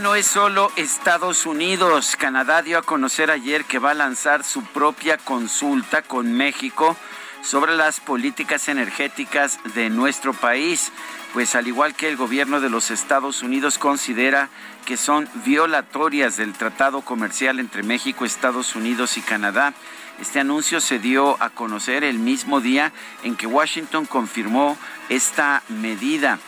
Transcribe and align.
No 0.00 0.14
es 0.14 0.26
solo 0.26 0.70
Estados 0.76 1.46
Unidos. 1.46 2.16
Canadá 2.16 2.60
dio 2.60 2.78
a 2.78 2.82
conocer 2.82 3.30
ayer 3.30 3.64
que 3.64 3.78
va 3.78 3.92
a 3.92 3.94
lanzar 3.94 4.44
su 4.44 4.62
propia 4.62 5.16
consulta 5.16 6.02
con 6.02 6.32
México 6.32 6.96
sobre 7.42 7.74
las 7.76 8.00
políticas 8.00 8.68
energéticas 8.68 9.58
de 9.74 9.88
nuestro 9.88 10.34
país, 10.34 10.92
pues 11.32 11.54
al 11.54 11.66
igual 11.66 11.94
que 11.94 12.08
el 12.08 12.16
gobierno 12.16 12.60
de 12.60 12.68
los 12.68 12.90
Estados 12.90 13.42
Unidos 13.42 13.78
considera 13.78 14.50
que 14.84 14.98
son 14.98 15.28
violatorias 15.46 16.36
del 16.36 16.52
tratado 16.52 17.00
comercial 17.00 17.58
entre 17.58 17.82
México, 17.82 18.26
Estados 18.26 18.76
Unidos 18.76 19.16
y 19.16 19.22
Canadá. 19.22 19.72
Este 20.20 20.40
anuncio 20.40 20.80
se 20.80 20.98
dio 20.98 21.42
a 21.42 21.48
conocer 21.50 22.04
el 22.04 22.18
mismo 22.18 22.60
día 22.60 22.92
en 23.22 23.34
que 23.34 23.46
Washington 23.46 24.04
confirmó 24.04 24.76
esta 25.08 25.62
medida. 25.68 26.38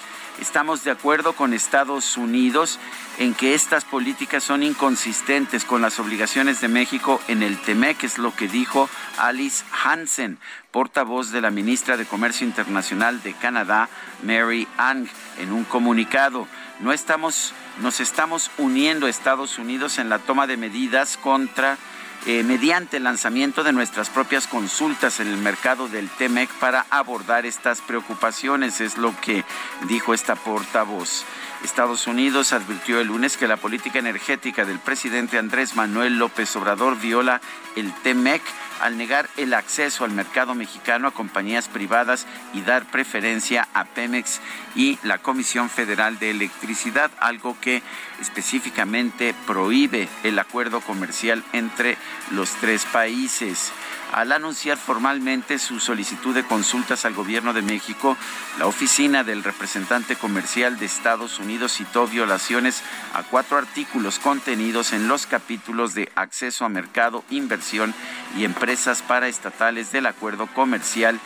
Estamos 0.41 0.85
de 0.85 0.93
acuerdo 0.93 1.33
con 1.33 1.53
Estados 1.53 2.17
Unidos 2.17 2.79
en 3.19 3.35
que 3.35 3.55
estas 3.55 3.85
políticas 3.85 4.45
son 4.45 4.63
inconsistentes 4.63 5.65
con 5.65 5.83
las 5.83 5.99
obligaciones 5.99 6.61
de 6.61 6.69
México 6.69 7.21
en 7.27 7.43
el 7.43 7.61
TEMEC, 7.61 8.05
es 8.05 8.19
lo 8.19 8.35
que 8.35 8.47
dijo 8.47 8.89
Alice 9.17 9.65
Hansen, 9.83 10.39
portavoz 10.71 11.33
de 11.33 11.41
la 11.41 11.51
ministra 11.51 11.97
de 11.97 12.07
Comercio 12.07 12.47
Internacional 12.47 13.21
de 13.25 13.35
Canadá, 13.35 13.89
Mary 14.23 14.69
Ang, 14.77 15.09
en 15.39 15.51
un 15.51 15.65
comunicado. 15.65 16.47
No 16.79 16.93
estamos, 16.93 17.53
nos 17.81 17.99
estamos 17.99 18.53
uniendo 18.59 19.07
a 19.07 19.11
Estados 19.11 19.59
Unidos 19.59 19.99
en 19.99 20.09
la 20.09 20.21
toma 20.21 20.47
de 20.47 20.57
medidas 20.57 21.17
contra 21.17 21.79
eh, 22.27 22.43
mediante 22.43 22.99
el 22.99 23.05
lanzamiento 23.05 23.63
de 23.63 23.73
nuestras 23.73 24.11
propias 24.11 24.47
consultas 24.47 25.21
en 25.21 25.29
el 25.29 25.37
mercado 25.37 25.89
del 25.89 26.09
TEMEC 26.09 26.51
para 26.55 26.87
abordar 26.91 27.47
estas 27.47 27.81
preocupaciones, 27.81 28.81
es 28.81 28.99
lo 28.99 29.19
que 29.21 29.45
dijo 29.89 30.15
esta 30.15 30.35
portavoz. 30.35 31.25
Estados 31.65 32.07
Unidos 32.07 32.53
advirtió 32.53 33.01
el 33.01 33.09
lunes 33.09 33.37
que 33.37 33.49
la 33.49 33.57
política 33.57 33.99
energética 33.99 34.65
del 34.65 34.79
presidente 34.79 35.39
Andrés 35.39 35.75
Manuel 35.75 36.19
López 36.19 36.55
Obrador 36.57 36.99
viola 36.99 37.41
el 37.77 37.93
TEMEC 38.03 38.43
al 38.81 38.97
negar 38.97 39.29
el 39.37 39.55
acceso 39.55 40.05
al 40.05 40.13
mercado 40.13 40.55
mexicano 40.55 41.09
a 41.09 41.13
compañías 41.13 41.69
privadas 41.69 42.27
y 42.53 42.63
dar 42.63 42.85
preferencia 42.85 43.69
a 43.75 43.85
Pemex 43.85 44.41
y 44.75 44.99
la 45.03 45.19
Comisión 45.19 45.69
Federal 45.69 46.19
de 46.19 46.31
Electricidad, 46.31 47.11
algo 47.19 47.57
que 47.61 47.83
específicamente 48.21 49.35
prohíbe 49.47 50.09
el 50.23 50.39
acuerdo 50.39 50.81
comercial 50.81 51.43
entre 51.53 51.97
los 52.31 52.51
tres 52.53 52.85
países. 52.85 53.73
Al 54.19 54.33
anunciar 54.33 54.79
formalmente 54.79 55.61
su 55.61 55.79
solicitud 55.79 56.35
de 56.35 56.43
consultas 56.43 57.05
al 57.05 57.15
gobierno 57.15 57.53
de 57.53 57.63
México, 57.63 58.17
la 58.59 58.67
oficina 58.67 59.23
del 59.23 59.45
representante 59.45 60.17
comercial 60.17 60.77
de 60.77 60.87
Estados 60.87 61.39
Unidos 61.39 61.75
citó 61.75 62.09
violaciones 62.09 62.83
a 63.15 63.23
cuatro 63.23 63.59
artículos 63.59 64.19
contenidos 64.19 64.93
en 64.93 65.07
los 65.07 65.27
capítulos 65.27 65.95
de 65.95 66.11
acceso 66.17 66.65
a 66.65 66.69
mercado, 66.69 67.23
inversión 67.31 67.95
y 68.37 68.45
empresas 68.45 69.03
paraestatales 69.03 69.93
del 69.93 70.07
acuerdo 70.07 70.49
comercial 70.49 71.21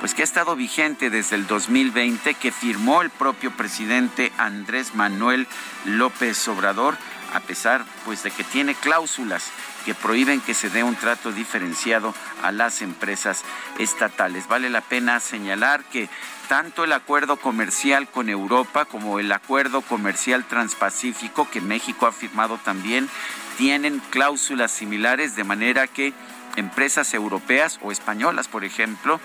pues 0.00 0.12
que 0.12 0.20
ha 0.20 0.24
estado 0.24 0.54
vigente 0.54 1.08
desde 1.08 1.36
el 1.36 1.46
2020, 1.46 2.34
que 2.34 2.52
firmó 2.52 3.00
el 3.00 3.08
propio 3.08 3.52
presidente 3.52 4.32
Andrés 4.36 4.94
Manuel 4.94 5.46
López 5.86 6.46
Obrador, 6.48 6.98
a 7.32 7.40
pesar 7.40 7.86
pues 8.04 8.22
de 8.22 8.30
que 8.30 8.44
tiene 8.44 8.74
cláusulas 8.74 9.50
que 9.84 9.94
prohíben 9.94 10.40
que 10.40 10.54
se 10.54 10.70
dé 10.70 10.82
un 10.82 10.96
trato 10.96 11.32
diferenciado 11.32 12.14
a 12.42 12.52
las 12.52 12.82
empresas 12.82 13.44
estatales. 13.78 14.48
Vale 14.48 14.70
la 14.70 14.80
pena 14.80 15.20
señalar 15.20 15.84
que 15.84 16.08
tanto 16.48 16.84
el 16.84 16.92
acuerdo 16.92 17.36
comercial 17.36 18.08
con 18.08 18.28
Europa 18.28 18.84
como 18.84 19.18
el 19.18 19.32
acuerdo 19.32 19.80
comercial 19.82 20.44
transpacífico 20.44 21.48
que 21.50 21.60
México 21.60 22.06
ha 22.06 22.12
firmado 22.12 22.58
también 22.58 23.08
tienen 23.56 24.00
cláusulas 24.10 24.72
similares 24.72 25.36
de 25.36 25.44
manera 25.44 25.86
que 25.86 26.12
empresas 26.56 27.14
europeas 27.14 27.78
o 27.82 27.92
españolas, 27.92 28.48
por 28.48 28.64
ejemplo, 28.64 29.20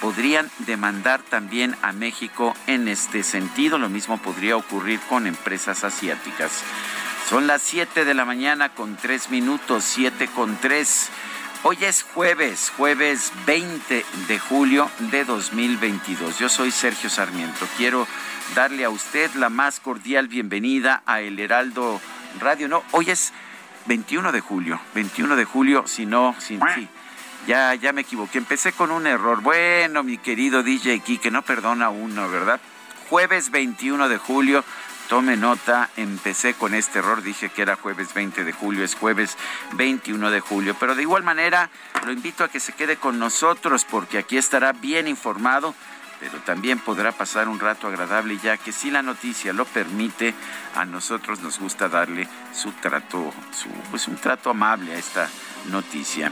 podrían 0.00 0.50
demandar 0.60 1.22
también 1.22 1.76
a 1.82 1.92
México 1.92 2.54
en 2.66 2.88
este 2.88 3.22
sentido. 3.22 3.78
Lo 3.78 3.88
mismo 3.88 4.18
podría 4.18 4.56
ocurrir 4.56 5.00
con 5.00 5.26
empresas 5.26 5.84
asiáticas. 5.84 6.62
Son 7.30 7.46
las 7.46 7.62
7 7.62 8.04
de 8.04 8.12
la 8.12 8.24
mañana 8.24 8.70
con 8.70 8.96
3 8.96 9.30
minutos, 9.30 9.84
7 9.84 10.26
con 10.34 10.56
3. 10.56 11.10
Hoy 11.62 11.78
es 11.80 12.02
jueves, 12.02 12.72
jueves 12.76 13.32
20 13.46 14.04
de 14.26 14.38
julio 14.40 14.90
de 15.12 15.24
2022. 15.24 16.40
Yo 16.40 16.48
soy 16.48 16.72
Sergio 16.72 17.08
Sarmiento. 17.08 17.68
Quiero 17.76 18.08
darle 18.56 18.84
a 18.84 18.90
usted 18.90 19.32
la 19.34 19.48
más 19.48 19.78
cordial 19.78 20.26
bienvenida 20.26 21.04
a 21.06 21.20
El 21.20 21.38
Heraldo 21.38 22.00
Radio. 22.40 22.66
No, 22.66 22.82
hoy 22.90 23.10
es 23.12 23.32
21 23.86 24.32
de 24.32 24.40
julio. 24.40 24.80
21 24.96 25.36
de 25.36 25.44
julio, 25.44 25.84
si 25.86 26.06
no, 26.06 26.34
si, 26.40 26.58
sí. 26.74 26.88
Ya, 27.46 27.76
ya 27.76 27.92
me 27.92 28.00
equivoqué. 28.00 28.38
Empecé 28.38 28.72
con 28.72 28.90
un 28.90 29.06
error. 29.06 29.40
Bueno, 29.40 30.02
mi 30.02 30.18
querido 30.18 30.64
DJ 30.64 30.98
que 31.20 31.30
no 31.30 31.42
perdona 31.42 31.90
uno, 31.90 32.28
¿verdad? 32.28 32.60
Jueves 33.08 33.52
21 33.52 34.08
de 34.08 34.18
julio. 34.18 34.64
Tome 35.10 35.36
nota, 35.36 35.90
empecé 35.96 36.54
con 36.54 36.72
este 36.72 37.00
error, 37.00 37.20
dije 37.20 37.48
que 37.48 37.62
era 37.62 37.74
jueves 37.74 38.14
20 38.14 38.44
de 38.44 38.52
julio, 38.52 38.84
es 38.84 38.94
jueves 38.94 39.36
21 39.72 40.30
de 40.30 40.38
julio. 40.38 40.76
Pero 40.78 40.94
de 40.94 41.02
igual 41.02 41.24
manera, 41.24 41.68
lo 42.06 42.12
invito 42.12 42.44
a 42.44 42.48
que 42.48 42.60
se 42.60 42.74
quede 42.74 42.96
con 42.96 43.18
nosotros 43.18 43.84
porque 43.84 44.18
aquí 44.18 44.38
estará 44.38 44.70
bien 44.72 45.08
informado 45.08 45.74
pero 46.20 46.38
también 46.40 46.78
podrá 46.78 47.12
pasar 47.12 47.48
un 47.48 47.58
rato 47.58 47.88
agradable 47.88 48.38
ya 48.42 48.58
que 48.58 48.72
si 48.72 48.90
la 48.90 49.00
noticia 49.00 49.54
lo 49.54 49.64
permite, 49.64 50.34
a 50.76 50.84
nosotros 50.84 51.40
nos 51.40 51.58
gusta 51.58 51.88
darle 51.88 52.28
su 52.52 52.70
trato, 52.72 53.32
su, 53.52 53.70
pues 53.90 54.06
un 54.06 54.16
trato 54.16 54.50
amable 54.50 54.92
a 54.92 54.98
esta 54.98 55.30
noticia. 55.70 56.30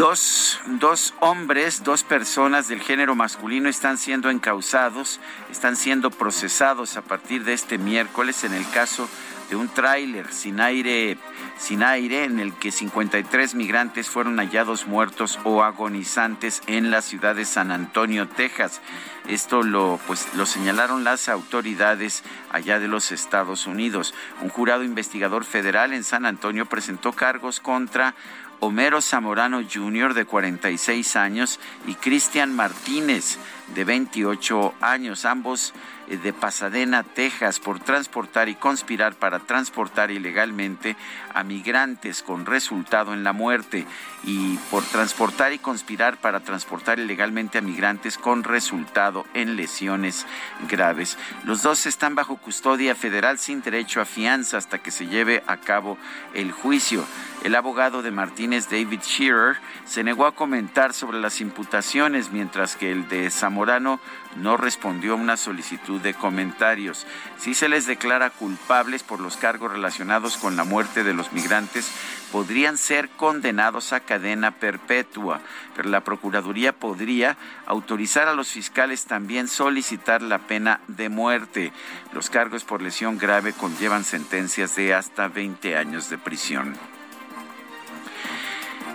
Dos, 0.00 0.58
dos, 0.80 1.12
hombres, 1.20 1.84
dos 1.84 2.04
personas 2.04 2.68
del 2.68 2.80
género 2.80 3.14
masculino 3.14 3.68
están 3.68 3.98
siendo 3.98 4.30
encausados, 4.30 5.20
están 5.50 5.76
siendo 5.76 6.10
procesados 6.10 6.96
a 6.96 7.02
partir 7.02 7.44
de 7.44 7.52
este 7.52 7.76
miércoles 7.76 8.42
en 8.44 8.54
el 8.54 8.66
caso 8.70 9.10
de 9.50 9.56
un 9.56 9.68
tráiler 9.68 10.32
sin 10.32 10.58
aire, 10.62 11.18
sin 11.58 11.82
aire 11.82 12.24
en 12.24 12.40
el 12.40 12.54
que 12.54 12.72
53 12.72 13.54
migrantes 13.54 14.08
fueron 14.08 14.38
hallados 14.38 14.86
muertos 14.86 15.38
o 15.44 15.62
agonizantes 15.62 16.62
en 16.66 16.90
la 16.90 17.02
ciudad 17.02 17.34
de 17.34 17.44
San 17.44 17.70
Antonio, 17.70 18.26
Texas. 18.26 18.80
Esto 19.28 19.62
lo, 19.62 20.00
pues, 20.06 20.34
lo 20.34 20.46
señalaron 20.46 21.04
las 21.04 21.28
autoridades 21.28 22.22
allá 22.50 22.78
de 22.78 22.88
los 22.88 23.12
Estados 23.12 23.66
Unidos. 23.66 24.14
Un 24.40 24.48
jurado 24.48 24.82
investigador 24.82 25.44
federal 25.44 25.92
en 25.92 26.04
San 26.04 26.24
Antonio 26.24 26.64
presentó 26.64 27.12
cargos 27.12 27.60
contra 27.60 28.14
Homero 28.60 29.00
Zamorano 29.00 29.62
Jr., 29.62 30.14
de 30.14 30.24
46 30.26 31.16
años, 31.16 31.58
y 31.86 31.94
Cristian 31.94 32.54
Martínez, 32.54 33.38
de 33.74 33.84
28 33.84 34.74
años. 34.80 35.24
Ambos 35.24 35.72
de 36.16 36.32
Pasadena, 36.32 37.02
Texas, 37.02 37.60
por 37.60 37.78
transportar 37.80 38.48
y 38.48 38.54
conspirar 38.54 39.14
para 39.14 39.38
transportar 39.38 40.10
ilegalmente 40.10 40.96
a 41.34 41.44
migrantes 41.44 42.22
con 42.22 42.46
resultado 42.46 43.14
en 43.14 43.24
la 43.24 43.32
muerte 43.32 43.86
y 44.24 44.56
por 44.70 44.84
transportar 44.84 45.52
y 45.52 45.58
conspirar 45.58 46.18
para 46.18 46.40
transportar 46.40 46.98
ilegalmente 46.98 47.58
a 47.58 47.62
migrantes 47.62 48.18
con 48.18 48.44
resultado 48.44 49.24
en 49.34 49.56
lesiones 49.56 50.26
graves. 50.68 51.16
Los 51.44 51.62
dos 51.62 51.86
están 51.86 52.14
bajo 52.14 52.36
custodia 52.36 52.94
federal 52.94 53.38
sin 53.38 53.62
derecho 53.62 54.00
a 54.00 54.04
fianza 54.04 54.58
hasta 54.58 54.78
que 54.78 54.90
se 54.90 55.06
lleve 55.06 55.42
a 55.46 55.58
cabo 55.58 55.96
el 56.34 56.52
juicio. 56.52 57.04
El 57.44 57.54
abogado 57.54 58.02
de 58.02 58.10
Martínez, 58.10 58.68
David 58.68 59.00
Shearer, 59.00 59.56
se 59.86 60.04
negó 60.04 60.26
a 60.26 60.34
comentar 60.34 60.92
sobre 60.92 61.20
las 61.20 61.40
imputaciones, 61.40 62.30
mientras 62.32 62.76
que 62.76 62.92
el 62.92 63.08
de 63.08 63.30
Zamorano 63.30 63.98
no 64.36 64.56
respondió 64.56 65.12
a 65.12 65.16
una 65.16 65.36
solicitud 65.36 66.00
de 66.00 66.14
comentarios. 66.14 67.06
Si 67.38 67.54
se 67.54 67.68
les 67.68 67.86
declara 67.86 68.30
culpables 68.30 69.02
por 69.02 69.20
los 69.20 69.36
cargos 69.36 69.72
relacionados 69.72 70.36
con 70.36 70.56
la 70.56 70.64
muerte 70.64 71.04
de 71.04 71.14
los 71.14 71.32
migrantes, 71.32 71.90
podrían 72.30 72.78
ser 72.78 73.08
condenados 73.10 73.92
a 73.92 74.00
cadena 74.00 74.52
perpetua, 74.52 75.40
pero 75.74 75.88
la 75.88 76.02
Procuraduría 76.02 76.72
podría 76.72 77.36
autorizar 77.66 78.28
a 78.28 78.34
los 78.34 78.48
fiscales 78.48 79.06
también 79.06 79.48
solicitar 79.48 80.22
la 80.22 80.38
pena 80.38 80.80
de 80.86 81.08
muerte. 81.08 81.72
Los 82.12 82.30
cargos 82.30 82.64
por 82.64 82.82
lesión 82.82 83.18
grave 83.18 83.52
conllevan 83.52 84.04
sentencias 84.04 84.76
de 84.76 84.94
hasta 84.94 85.28
20 85.28 85.76
años 85.76 86.08
de 86.10 86.18
prisión. 86.18 86.89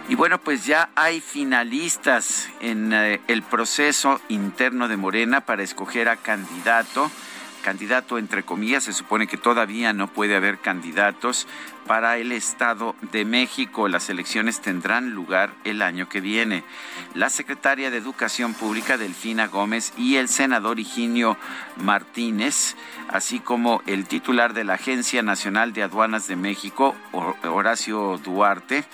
Y 0.07 0.13
bueno, 0.13 0.37
pues 0.37 0.67
ya 0.67 0.89
hay 0.93 1.19
finalistas 1.19 2.47
en 2.61 2.93
eh, 2.93 3.21
el 3.27 3.41
proceso 3.41 4.21
interno 4.29 4.87
de 4.87 4.97
Morena 4.97 5.41
para 5.41 5.63
escoger 5.63 6.09
a 6.09 6.15
candidato. 6.17 7.09
Candidato 7.63 8.19
entre 8.19 8.43
comillas, 8.43 8.83
se 8.83 8.93
supone 8.93 9.25
que 9.25 9.37
todavía 9.37 9.93
no 9.93 10.07
puede 10.07 10.35
haber 10.35 10.59
candidatos 10.59 11.47
para 11.87 12.17
el 12.17 12.31
Estado 12.31 12.95
de 13.11 13.25
México. 13.25 13.87
Las 13.87 14.07
elecciones 14.11 14.61
tendrán 14.61 15.15
lugar 15.15 15.49
el 15.63 15.81
año 15.81 16.07
que 16.07 16.21
viene. 16.21 16.63
La 17.15 17.31
secretaria 17.31 17.89
de 17.89 17.97
Educación 17.97 18.53
Pública, 18.53 18.99
Delfina 18.99 19.47
Gómez, 19.47 19.91
y 19.97 20.17
el 20.17 20.27
senador 20.27 20.79
Higinio 20.79 21.35
Martínez, 21.77 22.75
así 23.09 23.39
como 23.39 23.81
el 23.87 24.05
titular 24.05 24.53
de 24.53 24.65
la 24.65 24.75
Agencia 24.75 25.23
Nacional 25.23 25.73
de 25.73 25.81
Aduanas 25.81 26.27
de 26.27 26.35
México, 26.35 26.95
Horacio 27.11 28.19
Duarte, 28.23 28.85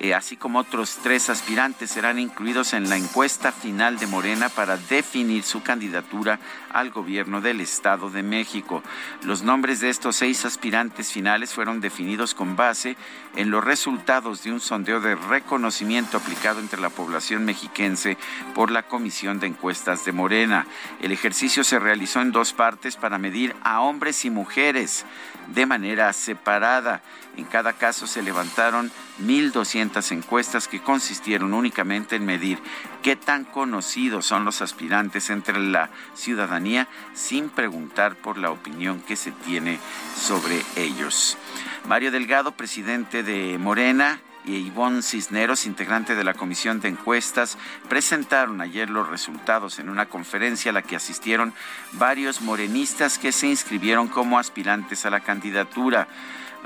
eh, 0.00 0.14
así 0.14 0.36
como 0.36 0.58
otros 0.58 0.98
tres 1.02 1.28
aspirantes 1.28 1.90
serán 1.90 2.18
incluidos 2.18 2.72
en 2.72 2.88
la 2.88 2.96
encuesta 2.96 3.52
final 3.52 3.98
de 3.98 4.06
Morena 4.06 4.48
para 4.48 4.78
definir 4.78 5.42
su 5.42 5.62
candidatura 5.62 6.40
al 6.72 6.90
gobierno 6.90 7.40
del 7.40 7.60
Estado 7.60 8.10
de 8.10 8.22
México. 8.22 8.82
Los 9.22 9.42
nombres 9.42 9.80
de 9.80 9.90
estos 9.90 10.16
seis 10.16 10.44
aspirantes 10.44 11.12
finales 11.12 11.52
fueron 11.52 11.80
definidos 11.80 12.34
con 12.34 12.56
base 12.56 12.96
en 13.36 13.50
los 13.50 13.64
resultados 13.64 14.42
de 14.42 14.52
un 14.52 14.60
sondeo 14.60 15.00
de 15.00 15.14
reconocimiento 15.14 16.16
aplicado 16.16 16.60
entre 16.60 16.80
la 16.80 16.90
población 16.90 17.44
mexiquense 17.44 18.16
por 18.54 18.70
la 18.70 18.82
Comisión 18.82 19.40
de 19.40 19.48
Encuestas 19.48 20.04
de 20.04 20.12
Morena. 20.12 20.66
El 21.00 21.12
ejercicio 21.12 21.64
se 21.64 21.78
realizó 21.78 22.20
en 22.20 22.32
dos 22.32 22.52
partes 22.52 22.96
para 22.96 23.18
medir 23.18 23.54
a 23.62 23.80
hombres 23.80 24.24
y 24.24 24.30
mujeres 24.30 25.04
de 25.48 25.66
manera 25.66 26.12
separada. 26.12 27.02
En 27.36 27.44
cada 27.44 27.72
caso 27.72 28.06
se 28.06 28.22
levantaron 28.22 28.90
1.200 29.22 30.12
encuestas 30.12 30.68
que 30.68 30.80
consistieron 30.80 31.54
únicamente 31.54 32.16
en 32.16 32.26
medir 32.26 32.58
qué 33.02 33.16
tan 33.16 33.44
conocidos 33.44 34.26
son 34.26 34.44
los 34.44 34.62
aspirantes 34.62 35.30
entre 35.30 35.58
la 35.58 35.90
ciudadanía 36.14 36.88
sin 37.14 37.48
preguntar 37.48 38.16
por 38.16 38.38
la 38.38 38.50
opinión 38.50 39.00
que 39.00 39.16
se 39.16 39.32
tiene 39.32 39.78
sobre 40.16 40.62
ellos. 40.76 41.36
Mario 41.88 42.10
Delgado, 42.10 42.52
presidente 42.52 43.22
de 43.22 43.58
Morena, 43.58 44.20
y 44.44 44.56
Ivonne 44.56 45.02
Cisneros, 45.02 45.66
integrante 45.66 46.14
de 46.14 46.24
la 46.24 46.34
Comisión 46.34 46.80
de 46.80 46.88
Encuestas, 46.88 47.58
presentaron 47.88 48.60
ayer 48.60 48.88
los 48.88 49.08
resultados 49.08 49.78
en 49.78 49.88
una 49.88 50.06
conferencia 50.06 50.70
a 50.70 50.74
la 50.74 50.82
que 50.82 50.96
asistieron 50.96 51.52
varios 51.92 52.40
morenistas 52.40 53.18
que 53.18 53.32
se 53.32 53.48
inscribieron 53.48 54.08
como 54.08 54.38
aspirantes 54.38 55.04
a 55.04 55.10
la 55.10 55.20
candidatura. 55.20 56.08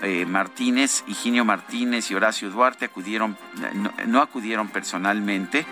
Eh, 0.03 0.27
Martínez, 0.27 1.05
Higinio 1.07 1.45
Martínez 1.45 2.11
y 2.11 2.15
Horacio 2.15 2.51
Duarte 2.51 2.85
acudieron, 2.87 3.37
no, 4.07 4.21
acudieron 4.21 4.69
personalmente. 4.69 5.67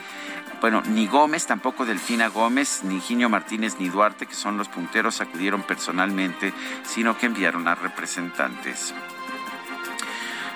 Bueno, 0.61 0.83
ni 0.87 1.07
Gómez, 1.07 1.47
tampoco 1.47 1.85
Delfina 1.85 2.29
Gómez, 2.29 2.83
ni 2.85 2.97
Higinio 2.97 3.29
Martínez, 3.29 3.77
ni 3.79 3.89
Duarte, 3.89 4.27
que 4.27 4.35
son 4.35 4.57
los 4.57 4.69
punteros, 4.69 5.21
acudieron 5.21 5.63
personalmente, 5.63 6.53
sino 6.85 7.19
que 7.19 7.27
enviaron 7.27 7.67
a 7.67 7.75
representantes. 7.75 8.95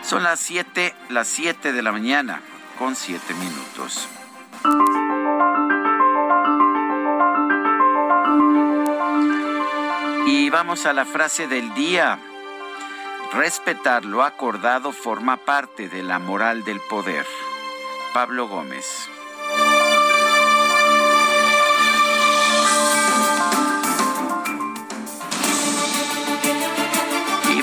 Son 0.02 0.22
las 0.22 0.38
7, 0.38 0.94
las 1.08 1.26
7 1.26 1.72
de 1.72 1.82
la 1.82 1.90
mañana, 1.90 2.40
con 2.78 2.94
7 2.94 3.34
minutos. 3.34 4.08
Y 10.26 10.50
vamos 10.50 10.86
a 10.86 10.92
la 10.92 11.04
frase 11.04 11.48
del 11.48 11.74
día. 11.74 12.18
Respetar 13.32 14.04
lo 14.04 14.22
acordado 14.22 14.92
forma 14.92 15.36
parte 15.36 15.88
de 15.88 16.04
la 16.04 16.20
moral 16.20 16.64
del 16.64 16.80
poder. 16.80 17.26
Pablo 18.14 18.46
Gómez. 18.46 19.10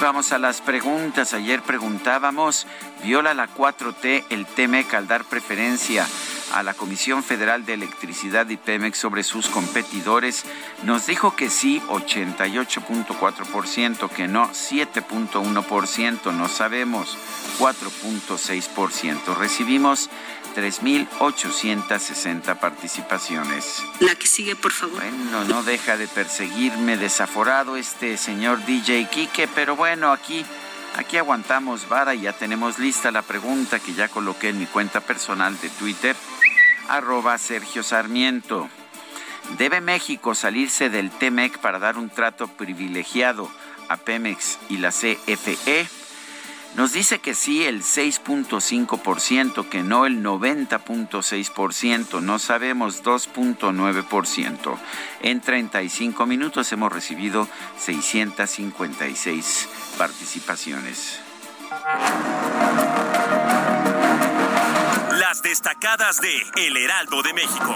Vamos 0.03 0.33
a 0.33 0.38
las 0.38 0.59
preguntas. 0.59 1.33
Ayer 1.33 1.61
preguntábamos, 1.61 2.67
¿viola 3.03 3.33
la 3.33 3.47
4T 3.47 4.25
el 4.31 4.45
TEMEC 4.45 4.94
al 4.95 5.07
dar 5.07 5.23
preferencia 5.23 6.05
a 6.53 6.61
la 6.61 6.73
Comisión 6.73 7.23
Federal 7.23 7.65
de 7.65 7.73
Electricidad 7.73 8.50
y 8.50 8.57
Pemex 8.57 8.97
sobre 8.97 9.23
sus 9.23 9.47
competidores, 9.47 10.44
nos 10.83 11.07
dijo 11.07 11.33
que 11.35 11.50
sí 11.50 11.81
88.4%, 11.88 14.09
que 14.09 14.27
no 14.27 14.50
7.1%, 14.50 16.33
no 16.33 16.50
sabemos 16.50 17.17
4.6%. 17.59 19.35
Recibimos 19.35 20.09
3.860 20.55 22.59
participaciones. 22.59 23.83
La 24.00 24.15
que 24.15 24.27
sigue, 24.27 24.55
por 24.55 24.71
favor. 24.71 25.01
Bueno, 25.01 25.44
no 25.45 25.63
deja 25.63 25.97
de 25.97 26.07
perseguirme 26.07 26.97
desaforado 26.97 27.75
este 27.75 28.17
señor 28.17 28.63
DJ 28.65 29.09
Quique, 29.09 29.47
pero 29.47 29.75
bueno, 29.75 30.11
aquí... 30.11 30.45
Aquí 30.95 31.17
aguantamos 31.17 31.89
vara 31.89 32.13
y 32.13 32.21
ya 32.21 32.33
tenemos 32.33 32.77
lista 32.77 33.09
la 33.09 33.23
pregunta 33.23 33.79
que 33.79 33.95
ya 33.95 34.10
coloqué 34.10 34.50
en 34.50 34.60
mi 34.60 34.67
cuenta 34.67 35.01
personal 35.01 35.60
de 35.60 35.69
Twitter 35.69 36.15
arroba 36.88 37.36
Sergio 37.39 37.81
Sarmiento. 37.81 38.69
¿Debe 39.57 39.81
México 39.81 40.36
salirse 40.36 40.89
del 40.89 41.12
TEMEC 41.12 41.60
para 41.60 41.79
dar 41.79 41.98
un 41.98 42.10
trato 42.10 42.48
privilegiado 42.48 43.50
a 43.89 43.98
Pemex 43.98 44.57
y 44.69 44.77
la 44.77 44.89
CFE? 44.89 45.88
Nos 46.75 46.92
dice 46.92 47.20
que 47.20 47.36
sí 47.36 47.63
el 47.65 47.84
6.5%, 47.84 49.70
que 49.70 49.84
no 49.84 50.06
el 50.06 50.24
90.6%, 50.24 52.22
no 52.22 52.39
sabemos 52.39 53.03
2.9%. 53.03 54.77
En 55.22 55.42
35 55.42 56.25
minutos 56.25 56.72
hemos 56.72 56.92
recibido 56.92 57.48
656 57.77 59.70
participaciones 59.98 61.20
destacadas 65.44 66.20
de 66.22 66.65
El 66.65 66.77
Heraldo 66.77 67.22
de 67.22 67.34
México. 67.34 67.75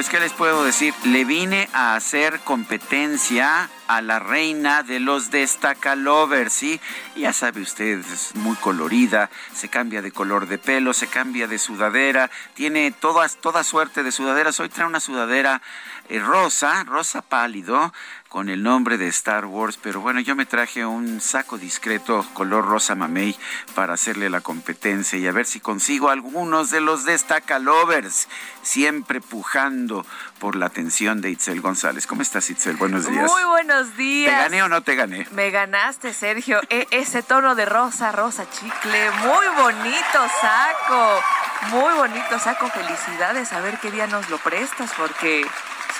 Pues 0.00 0.08
qué 0.08 0.18
les 0.18 0.32
puedo 0.32 0.64
decir. 0.64 0.94
Le 1.04 1.26
vine 1.26 1.68
a 1.74 1.94
hacer 1.94 2.40
competencia 2.40 3.68
a 3.90 4.02
la 4.02 4.20
reina 4.20 4.84
de 4.84 5.00
los 5.00 5.32
destacalovers, 5.32 6.52
¿sí? 6.52 6.80
Ya 7.16 7.32
sabe 7.32 7.60
usted, 7.60 7.98
es 7.98 8.36
muy 8.36 8.54
colorida, 8.54 9.30
se 9.52 9.68
cambia 9.68 10.00
de 10.00 10.12
color 10.12 10.46
de 10.46 10.58
pelo, 10.58 10.94
se 10.94 11.08
cambia 11.08 11.48
de 11.48 11.58
sudadera, 11.58 12.30
tiene 12.54 12.92
todas, 12.92 13.38
toda 13.38 13.64
suerte 13.64 14.04
de 14.04 14.12
sudaderas. 14.12 14.60
Hoy 14.60 14.68
trae 14.68 14.86
una 14.86 15.00
sudadera 15.00 15.60
eh, 16.08 16.20
rosa, 16.20 16.84
rosa 16.84 17.20
pálido, 17.20 17.92
con 18.30 18.48
el 18.48 18.62
nombre 18.62 18.96
de 18.96 19.08
Star 19.08 19.44
Wars, 19.44 19.76
pero 19.76 20.00
bueno, 20.00 20.20
yo 20.20 20.36
me 20.36 20.46
traje 20.46 20.86
un 20.86 21.20
saco 21.20 21.58
discreto 21.58 22.24
color 22.32 22.64
rosa 22.64 22.94
mamey 22.94 23.36
para 23.74 23.94
hacerle 23.94 24.30
la 24.30 24.40
competencia 24.40 25.18
y 25.18 25.26
a 25.26 25.32
ver 25.32 25.46
si 25.46 25.58
consigo 25.58 26.10
algunos 26.10 26.70
de 26.70 26.80
los 26.80 27.04
destacalovers, 27.04 28.28
siempre 28.62 29.20
pujando 29.20 30.06
por 30.38 30.54
la 30.54 30.66
atención 30.66 31.20
de 31.20 31.30
Itzel 31.30 31.60
González. 31.60 32.06
¿Cómo 32.06 32.22
estás, 32.22 32.48
Itzel? 32.50 32.76
Buenos 32.76 33.08
días. 33.08 33.28
Muy 33.28 33.42
buenos 33.44 33.79
buenos 33.80 33.96
días. 33.96 34.34
¿Te 34.34 34.42
gané 34.42 34.62
o 34.62 34.68
no 34.68 34.82
te 34.82 34.94
gané? 34.94 35.26
Me 35.32 35.50
ganaste, 35.50 36.12
Sergio. 36.12 36.60
E 36.68 36.86
ese 36.90 37.22
tono 37.22 37.54
de 37.54 37.64
rosa, 37.64 38.12
rosa 38.12 38.44
chicle. 38.50 39.10
Muy 39.22 39.46
bonito 39.56 40.18
saco. 40.40 41.22
Muy 41.70 41.94
bonito 41.94 42.38
saco. 42.38 42.68
Felicidades. 42.68 43.52
A 43.52 43.60
ver 43.60 43.78
qué 43.78 43.90
día 43.90 44.06
nos 44.06 44.28
lo 44.28 44.38
prestas 44.38 44.90
porque 44.96 45.46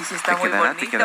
sí, 0.00 0.08
sí 0.08 0.14
está 0.14 0.36
muy 0.36 0.50
bonito. 0.50 0.98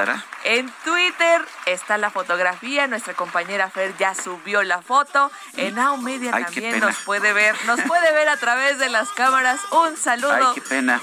En 0.44 0.72
Twitter 0.84 1.42
está 1.66 1.98
la 1.98 2.10
fotografía. 2.10 2.88
Nuestra 2.88 3.14
compañera 3.14 3.70
Fer 3.70 3.96
ya 3.98 4.14
subió 4.14 4.64
la 4.64 4.82
foto. 4.82 5.32
En 5.58 5.76
Now 5.76 5.98
Media 5.98 6.32
también 6.32 6.80
nos 6.80 6.96
puede 6.98 7.34
ver. 7.34 7.56
Nos 7.66 7.82
puede 7.82 8.12
ver 8.14 8.30
a 8.30 8.38
través 8.38 8.78
de 8.78 8.90
las 8.90 9.10
cámaras. 9.10 9.60
Un 9.72 9.98
saludo 9.98 10.54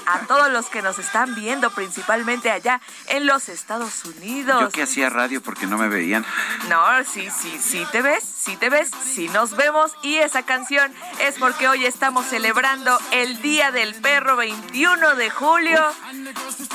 a 0.05 0.19
todos 0.27 0.49
los 0.51 0.67
que 0.67 0.81
nos 0.81 0.99
están 0.99 1.35
viendo, 1.35 1.71
principalmente 1.71 2.51
allá 2.51 2.81
en 3.07 3.25
los 3.25 3.49
Estados 3.49 4.05
Unidos. 4.05 4.61
Yo 4.61 4.69
que 4.69 4.83
hacía 4.83 5.09
radio 5.09 5.41
porque 5.41 5.67
no 5.67 5.77
me 5.77 5.89
veían. 5.89 6.25
No, 6.69 6.81
sí, 7.03 7.29
sí, 7.29 7.59
sí 7.61 7.85
te 7.91 8.01
ves, 8.01 8.23
sí 8.23 8.55
te 8.57 8.69
ves, 8.69 8.91
sí 9.03 9.29
nos 9.29 9.55
vemos. 9.55 9.91
Y 10.01 10.17
esa 10.17 10.43
canción 10.43 10.93
es 11.19 11.37
porque 11.37 11.67
hoy 11.67 11.85
estamos 11.85 12.25
celebrando 12.27 12.97
el 13.11 13.41
Día 13.41 13.71
del 13.71 13.93
Perro 13.95 14.35
21 14.37 15.15
de 15.15 15.29
julio. 15.29 15.81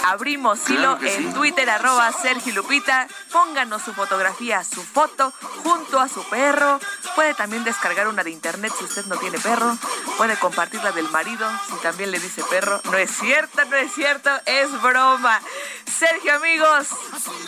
Abrimos 0.04 0.68
hilo 0.68 0.98
en 1.15 1.33
Twitter, 1.33 1.69
arroba 1.71 2.12
Sergio 2.12 2.55
Lupita. 2.55 3.09
Pónganos 3.33 3.83
su 3.83 3.93
fotografía, 3.95 4.62
su 4.65 4.83
foto, 4.83 5.33
junto 5.62 6.00
a 6.00 6.09
su 6.09 6.23
perro. 6.29 6.79
Puede 7.15 7.35
también 7.35 7.65
descargar 7.65 8.09
una 8.09 8.23
de 8.23 8.31
internet 8.31 8.73
si 8.79 8.85
usted 8.85 9.07
no 9.07 9.17
tiene 9.17 9.38
perro. 9.38 9.77
Puede 10.17 10.37
compartirla 10.37 10.93
del 10.93 11.09
marido 11.11 11.49
si 11.69 11.77
también 11.83 12.11
le 12.11 12.19
dice 12.19 12.43
perro. 12.45 12.81
No 12.85 12.97
es 12.97 13.11
cierto, 13.11 13.65
no 13.65 13.77
es 13.77 13.93
cierto, 13.93 14.31
es 14.47 14.71
broma. 14.83 15.41
Sergio, 15.87 16.35
amigos, 16.35 16.88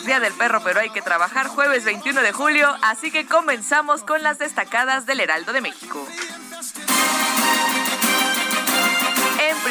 Día 0.05 0.19
del 0.19 0.33
Perro, 0.33 0.61
pero 0.63 0.79
hay 0.79 0.89
que 0.89 1.01
trabajar 1.01 1.47
jueves 1.47 1.83
21 1.85 2.21
de 2.21 2.33
julio. 2.33 2.75
Así 2.81 3.11
que 3.11 3.25
comenzamos 3.25 4.03
con 4.03 4.23
las 4.23 4.39
destacadas 4.39 5.05
del 5.05 5.19
Heraldo 5.19 5.53
de 5.53 5.61
México. 5.61 6.05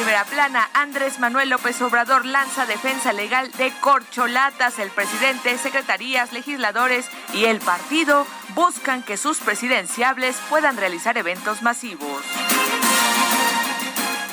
Primera 0.00 0.24
plana, 0.24 0.70
Andrés 0.72 1.18
Manuel 1.18 1.50
López 1.50 1.82
Obrador 1.82 2.24
lanza 2.24 2.64
defensa 2.64 3.12
legal 3.12 3.52
de 3.58 3.70
corcholatas. 3.80 4.78
El 4.78 4.88
presidente, 4.88 5.58
secretarías, 5.58 6.32
legisladores 6.32 7.04
y 7.34 7.44
el 7.44 7.58
partido 7.58 8.26
buscan 8.54 9.02
que 9.02 9.18
sus 9.18 9.40
presidenciables 9.40 10.36
puedan 10.48 10.78
realizar 10.78 11.18
eventos 11.18 11.60
masivos. 11.60 12.24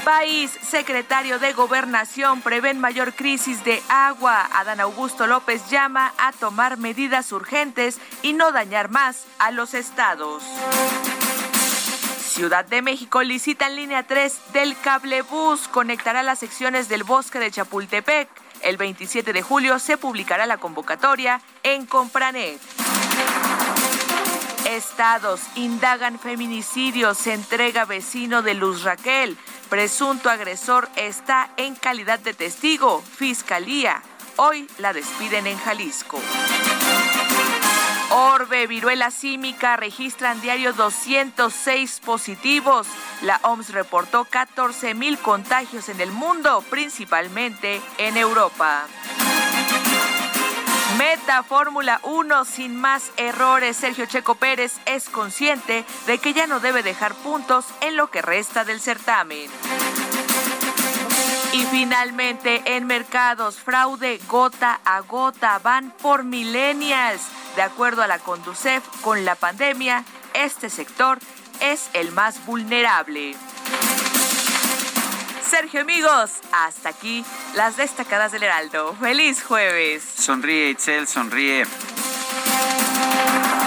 País, 0.05 0.57
secretario 0.62 1.38
de 1.38 1.51
Gobernación, 1.51 2.39
prevén 2.39 2.79
mayor 2.79 3.13
crisis 3.13 3.65
de 3.65 3.83
agua. 3.89 4.47
Adán 4.53 4.79
Augusto 4.79 5.27
López 5.27 5.69
llama 5.69 6.13
a 6.17 6.31
tomar 6.31 6.77
medidas 6.77 7.33
urgentes 7.33 8.00
y 8.21 8.31
no 8.31 8.53
dañar 8.53 8.89
más 8.89 9.25
a 9.38 9.51
los 9.51 9.74
estados. 9.74 10.43
Ciudad 12.38 12.65
de 12.65 12.84
México 12.84 13.24
licita 13.24 13.65
en 13.65 13.75
línea 13.75 14.03
3 14.03 14.53
del 14.53 14.77
cablebús. 14.79 15.67
Conectará 15.70 16.22
las 16.22 16.38
secciones 16.38 16.88
del 16.88 17.03
bosque 17.03 17.39
de 17.39 17.50
Chapultepec. 17.50 18.29
El 18.62 18.77
27 18.77 19.34
de 19.34 19.41
julio 19.41 19.79
se 19.79 19.98
publicará 19.98 20.46
la 20.46 20.60
convocatoria 20.60 21.41
en 21.63 21.88
Compranet. 21.88 22.62
Estados 24.70 25.41
indagan 25.56 26.20
feminicidios. 26.20 27.17
Se 27.17 27.34
entrega 27.34 27.86
vecino 27.86 28.44
de 28.44 28.53
Luz 28.53 28.84
Raquel. 28.84 29.36
Presunto 29.67 30.29
agresor 30.29 30.89
está 30.96 31.50
en 31.58 31.74
calidad 31.74 32.20
de 32.20 32.36
testigo. 32.36 33.01
Fiscalía. 33.01 34.03
Hoy 34.36 34.70
la 34.77 34.94
despiden 34.94 35.48
en 35.48 35.58
Jalisco. 35.58 36.22
Orbe, 38.10 38.68
viruela 38.68 39.12
símica, 39.12 39.76
registran 39.76 40.40
diario 40.42 40.72
206 40.74 42.00
positivos. 42.00 42.88
La 43.22 43.40
OMS 43.44 43.72
reportó 43.72 44.26
14 44.26 44.94
mil 44.94 45.18
contagios 45.18 45.90
en 45.90 46.00
el 46.00 46.12
mundo, 46.12 46.64
principalmente 46.70 47.82
en 47.98 48.16
Europa. 48.16 48.86
Meta 50.98 51.44
Fórmula 51.44 52.00
1 52.04 52.46
sin 52.46 52.76
más 52.76 53.12
errores. 53.18 53.78
Sergio 53.78 54.06
Checo 54.06 54.36
Pérez 54.36 54.74
es 54.86 55.10
consciente 55.10 55.86
de 56.08 56.18
que 56.18 56.34
ya 56.34 56.48
no 56.48 56.60
debe 56.60 56.82
dejar 56.84 57.14
puntos 57.14 57.66
en 57.82 57.98
lo 57.98 58.10
que 58.10 58.22
resta 58.22 58.64
del 58.64 58.80
certamen. 58.80 59.52
Y 61.54 61.66
finalmente, 61.66 62.62
en 62.66 62.86
mercados, 62.86 63.58
fraude 63.58 64.20
gota 64.27 64.80
a 64.86 65.00
gota 65.00 65.60
van 65.60 65.92
por 66.01 66.24
millennials. 66.24 67.22
De 67.56 67.62
acuerdo 67.62 68.04
a 68.04 68.08
la 68.08 68.20
Conducef, 68.20 68.84
con 69.01 69.25
la 69.25 69.36
pandemia, 69.36 70.04
este 70.34 70.70
sector 70.70 71.20
es 71.62 71.89
el 71.94 72.12
más 72.12 72.46
vulnerable. 72.46 73.36
Sergio, 75.50 75.82
amigos, 75.82 76.32
hasta 76.51 76.89
aquí 76.89 77.24
las 77.56 77.77
destacadas 77.77 78.34
del 78.34 78.44
Heraldo. 78.44 78.96
¡Feliz 79.00 79.42
jueves! 79.42 80.04
Sonríe, 80.04 80.72
Itzel, 80.72 81.08
sonríe. 81.08 81.66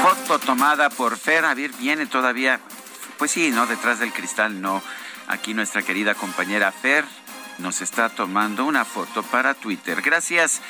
Foto 0.03 0.39
tomada 0.39 0.91
por 0.91 1.17
Fer. 1.17 1.45
A 1.47 1.55
ver, 1.55 1.73
viene 1.73 2.07
todavía. 2.07 2.61
Pues 3.19 3.31
sí, 3.31 3.51
¿no? 3.51 3.67
Detrás 3.67 3.99
del 3.99 4.13
cristal, 4.13 4.61
no. 4.61 4.83
Aquí 5.27 5.55
nuestra 5.55 5.83
querida 5.83 6.15
compañera 6.15 6.71
Fer 6.73 7.05
nos 7.61 7.81
está 7.81 8.09
tomando 8.09 8.65
una 8.65 8.85
foto 8.85 9.23
para 9.23 9.55
Twitter. 9.55 10.03
Gracias. 10.03 10.61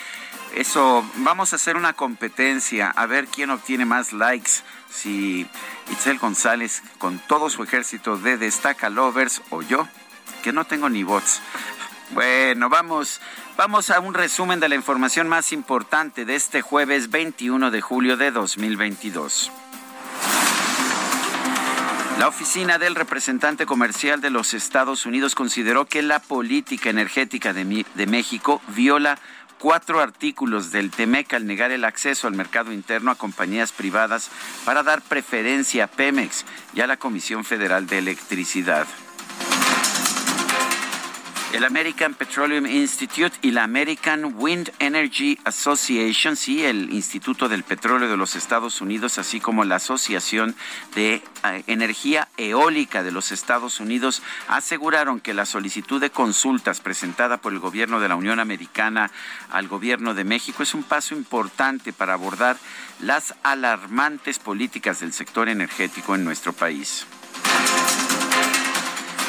Eso, 0.54 1.08
vamos 1.16 1.52
a 1.52 1.56
hacer 1.56 1.76
una 1.76 1.92
competencia, 1.92 2.90
a 2.90 3.06
ver 3.06 3.28
quién 3.28 3.50
obtiene 3.50 3.84
más 3.84 4.12
likes, 4.12 4.50
si 4.90 5.46
Itzel 5.92 6.18
González 6.18 6.82
con 6.98 7.20
todo 7.20 7.50
su 7.50 7.62
ejército 7.62 8.16
de 8.16 8.36
Destaca 8.36 8.90
Lovers 8.90 9.42
o 9.50 9.62
yo, 9.62 9.86
que 10.42 10.52
no 10.52 10.64
tengo 10.64 10.88
ni 10.88 11.04
bots. 11.04 11.40
Bueno, 12.10 12.68
vamos, 12.68 13.20
vamos 13.56 13.90
a 13.90 14.00
un 14.00 14.14
resumen 14.14 14.58
de 14.58 14.68
la 14.68 14.74
información 14.74 15.28
más 15.28 15.52
importante 15.52 16.24
de 16.24 16.34
este 16.34 16.62
jueves 16.62 17.10
21 17.10 17.70
de 17.70 17.80
julio 17.80 18.16
de 18.16 18.32
2022. 18.32 19.52
La 22.20 22.28
oficina 22.28 22.76
del 22.76 22.96
representante 22.96 23.64
comercial 23.64 24.20
de 24.20 24.28
los 24.28 24.52
Estados 24.52 25.06
Unidos 25.06 25.34
consideró 25.34 25.86
que 25.86 26.02
la 26.02 26.18
política 26.18 26.90
energética 26.90 27.54
de, 27.54 27.64
México 28.06 28.60
viola 28.76 29.18
cuatro 29.58 30.00
artículos 30.02 30.70
del 30.70 30.90
TEMEC 30.90 31.32
al 31.32 31.46
negar 31.46 31.70
el 31.70 31.82
acceso 31.82 32.26
al 32.26 32.34
mercado 32.34 32.74
interno 32.74 33.10
a 33.10 33.14
compañías 33.14 33.72
privadas 33.72 34.28
para 34.66 34.82
dar 34.82 35.00
preferencia 35.00 35.84
a 35.84 35.86
Pemex 35.86 36.44
y 36.74 36.82
a 36.82 36.86
la 36.86 36.98
Comisión 36.98 37.42
Federal 37.42 37.86
de 37.86 37.96
Electricidad. 37.96 38.86
El 41.52 41.64
American 41.64 42.14
Petroleum 42.14 42.64
Institute 42.64 43.36
y 43.42 43.50
la 43.50 43.64
American 43.64 44.36
Wind 44.38 44.70
Energy 44.78 45.36
Association, 45.44 46.36
sí, 46.36 46.64
el 46.64 46.92
Instituto 46.92 47.48
del 47.48 47.64
Petróleo 47.64 48.08
de 48.08 48.16
los 48.16 48.36
Estados 48.36 48.80
Unidos, 48.80 49.18
así 49.18 49.40
como 49.40 49.64
la 49.64 49.76
Asociación 49.76 50.54
de 50.94 51.14
eh, 51.14 51.64
Energía 51.66 52.28
Eólica 52.36 53.02
de 53.02 53.10
los 53.10 53.32
Estados 53.32 53.80
Unidos, 53.80 54.22
aseguraron 54.46 55.18
que 55.18 55.34
la 55.34 55.44
solicitud 55.44 56.00
de 56.00 56.10
consultas 56.10 56.80
presentada 56.80 57.38
por 57.38 57.52
el 57.52 57.58
gobierno 57.58 57.98
de 57.98 58.08
la 58.08 58.14
Unión 58.14 58.38
Americana 58.38 59.10
al 59.50 59.66
gobierno 59.66 60.14
de 60.14 60.22
México 60.22 60.62
es 60.62 60.72
un 60.72 60.84
paso 60.84 61.16
importante 61.16 61.92
para 61.92 62.12
abordar 62.12 62.58
las 63.00 63.34
alarmantes 63.42 64.38
políticas 64.38 65.00
del 65.00 65.12
sector 65.12 65.48
energético 65.48 66.14
en 66.14 66.24
nuestro 66.24 66.52
país. 66.52 67.06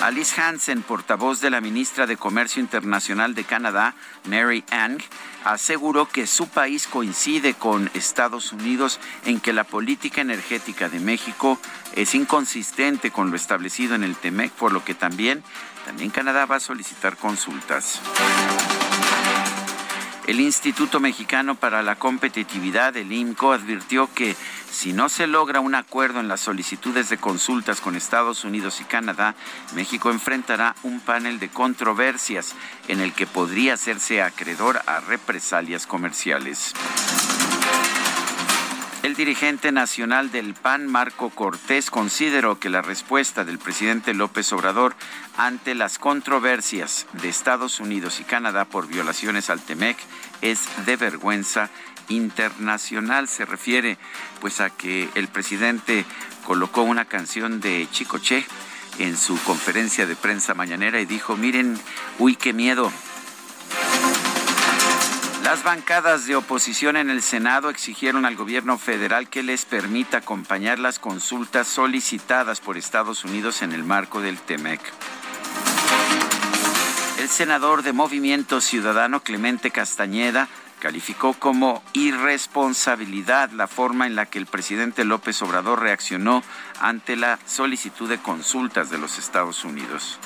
Alice 0.01 0.41
Hansen, 0.41 0.81
portavoz 0.81 1.41
de 1.41 1.51
la 1.51 1.61
ministra 1.61 2.07
de 2.07 2.17
Comercio 2.17 2.59
Internacional 2.59 3.35
de 3.35 3.43
Canadá, 3.43 3.93
Mary 4.27 4.63
Ang, 4.71 4.99
aseguró 5.43 6.09
que 6.09 6.25
su 6.25 6.47
país 6.47 6.87
coincide 6.87 7.53
con 7.53 7.91
Estados 7.93 8.51
Unidos 8.51 8.99
en 9.25 9.39
que 9.39 9.53
la 9.53 9.63
política 9.63 10.21
energética 10.21 10.89
de 10.89 10.99
México 10.99 11.59
es 11.95 12.15
inconsistente 12.15 13.11
con 13.11 13.29
lo 13.29 13.35
establecido 13.35 13.93
en 13.93 14.03
el 14.03 14.15
TEMEC, 14.15 14.51
por 14.53 14.71
lo 14.71 14.83
que 14.83 14.95
también, 14.95 15.43
también 15.85 16.09
Canadá 16.09 16.47
va 16.47 16.55
a 16.55 16.59
solicitar 16.59 17.15
consultas. 17.15 18.01
El 20.27 20.39
Instituto 20.39 20.99
Mexicano 20.99 21.55
para 21.55 21.83
la 21.83 21.97
Competitividad, 21.97 22.95
el 22.95 23.11
IMCO, 23.11 23.53
advirtió 23.53 24.09
que 24.13 24.35
si 24.71 24.93
no 24.93 25.09
se 25.09 25.27
logra 25.27 25.59
un 25.59 25.75
acuerdo 25.75 26.21
en 26.21 26.27
las 26.29 26.39
solicitudes 26.39 27.09
de 27.09 27.17
consultas 27.17 27.81
con 27.81 27.95
Estados 27.95 28.45
Unidos 28.45 28.79
y 28.79 28.85
Canadá, 28.85 29.35
México 29.75 30.09
enfrentará 30.09 30.75
un 30.83 31.01
panel 31.01 31.39
de 31.39 31.49
controversias 31.49 32.55
en 32.87 33.01
el 33.01 33.13
que 33.13 33.27
podría 33.27 33.73
hacerse 33.73 34.21
acreedor 34.21 34.81
a 34.87 35.01
represalias 35.01 35.85
comerciales. 35.85 36.73
El 39.03 39.15
dirigente 39.15 39.71
nacional 39.71 40.31
del 40.31 40.53
PAN, 40.53 40.87
Marco 40.87 41.31
Cortés, 41.31 41.89
consideró 41.89 42.59
que 42.59 42.69
la 42.69 42.83
respuesta 42.83 43.43
del 43.43 43.57
presidente 43.57 44.13
López 44.13 44.53
Obrador 44.53 44.95
ante 45.37 45.73
las 45.73 45.97
controversias 45.97 47.07
de 47.13 47.27
Estados 47.27 47.79
Unidos 47.79 48.19
y 48.19 48.23
Canadá 48.23 48.65
por 48.65 48.87
violaciones 48.87 49.49
al 49.49 49.59
TEMEC 49.59 49.97
es 50.41 50.61
de 50.85 50.95
vergüenza 50.97 51.71
internacional. 52.09 53.27
Se 53.27 53.45
refiere 53.45 53.97
pues 54.39 54.61
a 54.61 54.69
que 54.69 55.09
el 55.15 55.27
presidente 55.27 56.05
colocó 56.45 56.83
una 56.83 57.05
canción 57.05 57.61
de 57.61 57.87
Chicoche 57.91 58.45
en 58.99 59.17
su 59.17 59.41
conferencia 59.43 60.05
de 60.05 60.15
prensa 60.15 60.53
mañanera 60.53 60.99
y 60.99 61.05
dijo, 61.05 61.37
miren, 61.37 61.79
uy, 62.19 62.35
qué 62.35 62.53
miedo. 62.53 62.91
Las 65.43 65.63
bancadas 65.63 66.27
de 66.27 66.35
oposición 66.35 66.95
en 66.97 67.09
el 67.09 67.21
Senado 67.21 67.69
exigieron 67.69 68.25
al 68.25 68.35
gobierno 68.35 68.77
federal 68.77 69.27
que 69.27 69.43
les 69.43 69.65
permita 69.65 70.17
acompañar 70.17 70.77
las 70.77 70.99
consultas 70.99 71.67
solicitadas 71.67 72.61
por 72.61 72.77
Estados 72.77 73.25
Unidos 73.25 73.61
en 73.61 73.71
el 73.71 73.83
marco 73.83 74.21
del 74.21 74.37
TEMEC. 74.37 74.79
El 77.19 77.27
senador 77.27 77.83
de 77.83 77.91
Movimiento 77.91 78.61
Ciudadano 78.61 79.21
Clemente 79.23 79.71
Castañeda 79.71 80.47
calificó 80.81 81.33
como 81.33 81.83
irresponsabilidad 81.93 83.51
la 83.51 83.67
forma 83.67 84.07
en 84.07 84.15
la 84.15 84.25
que 84.25 84.39
el 84.39 84.47
presidente 84.47 85.05
López 85.05 85.39
Obrador 85.43 85.79
reaccionó 85.79 86.43
ante 86.81 87.15
la 87.15 87.37
solicitud 87.45 88.09
de 88.09 88.17
consultas 88.17 88.89
de 88.89 88.97
los 88.97 89.19
Estados 89.19 89.63
Unidos. 89.63 90.19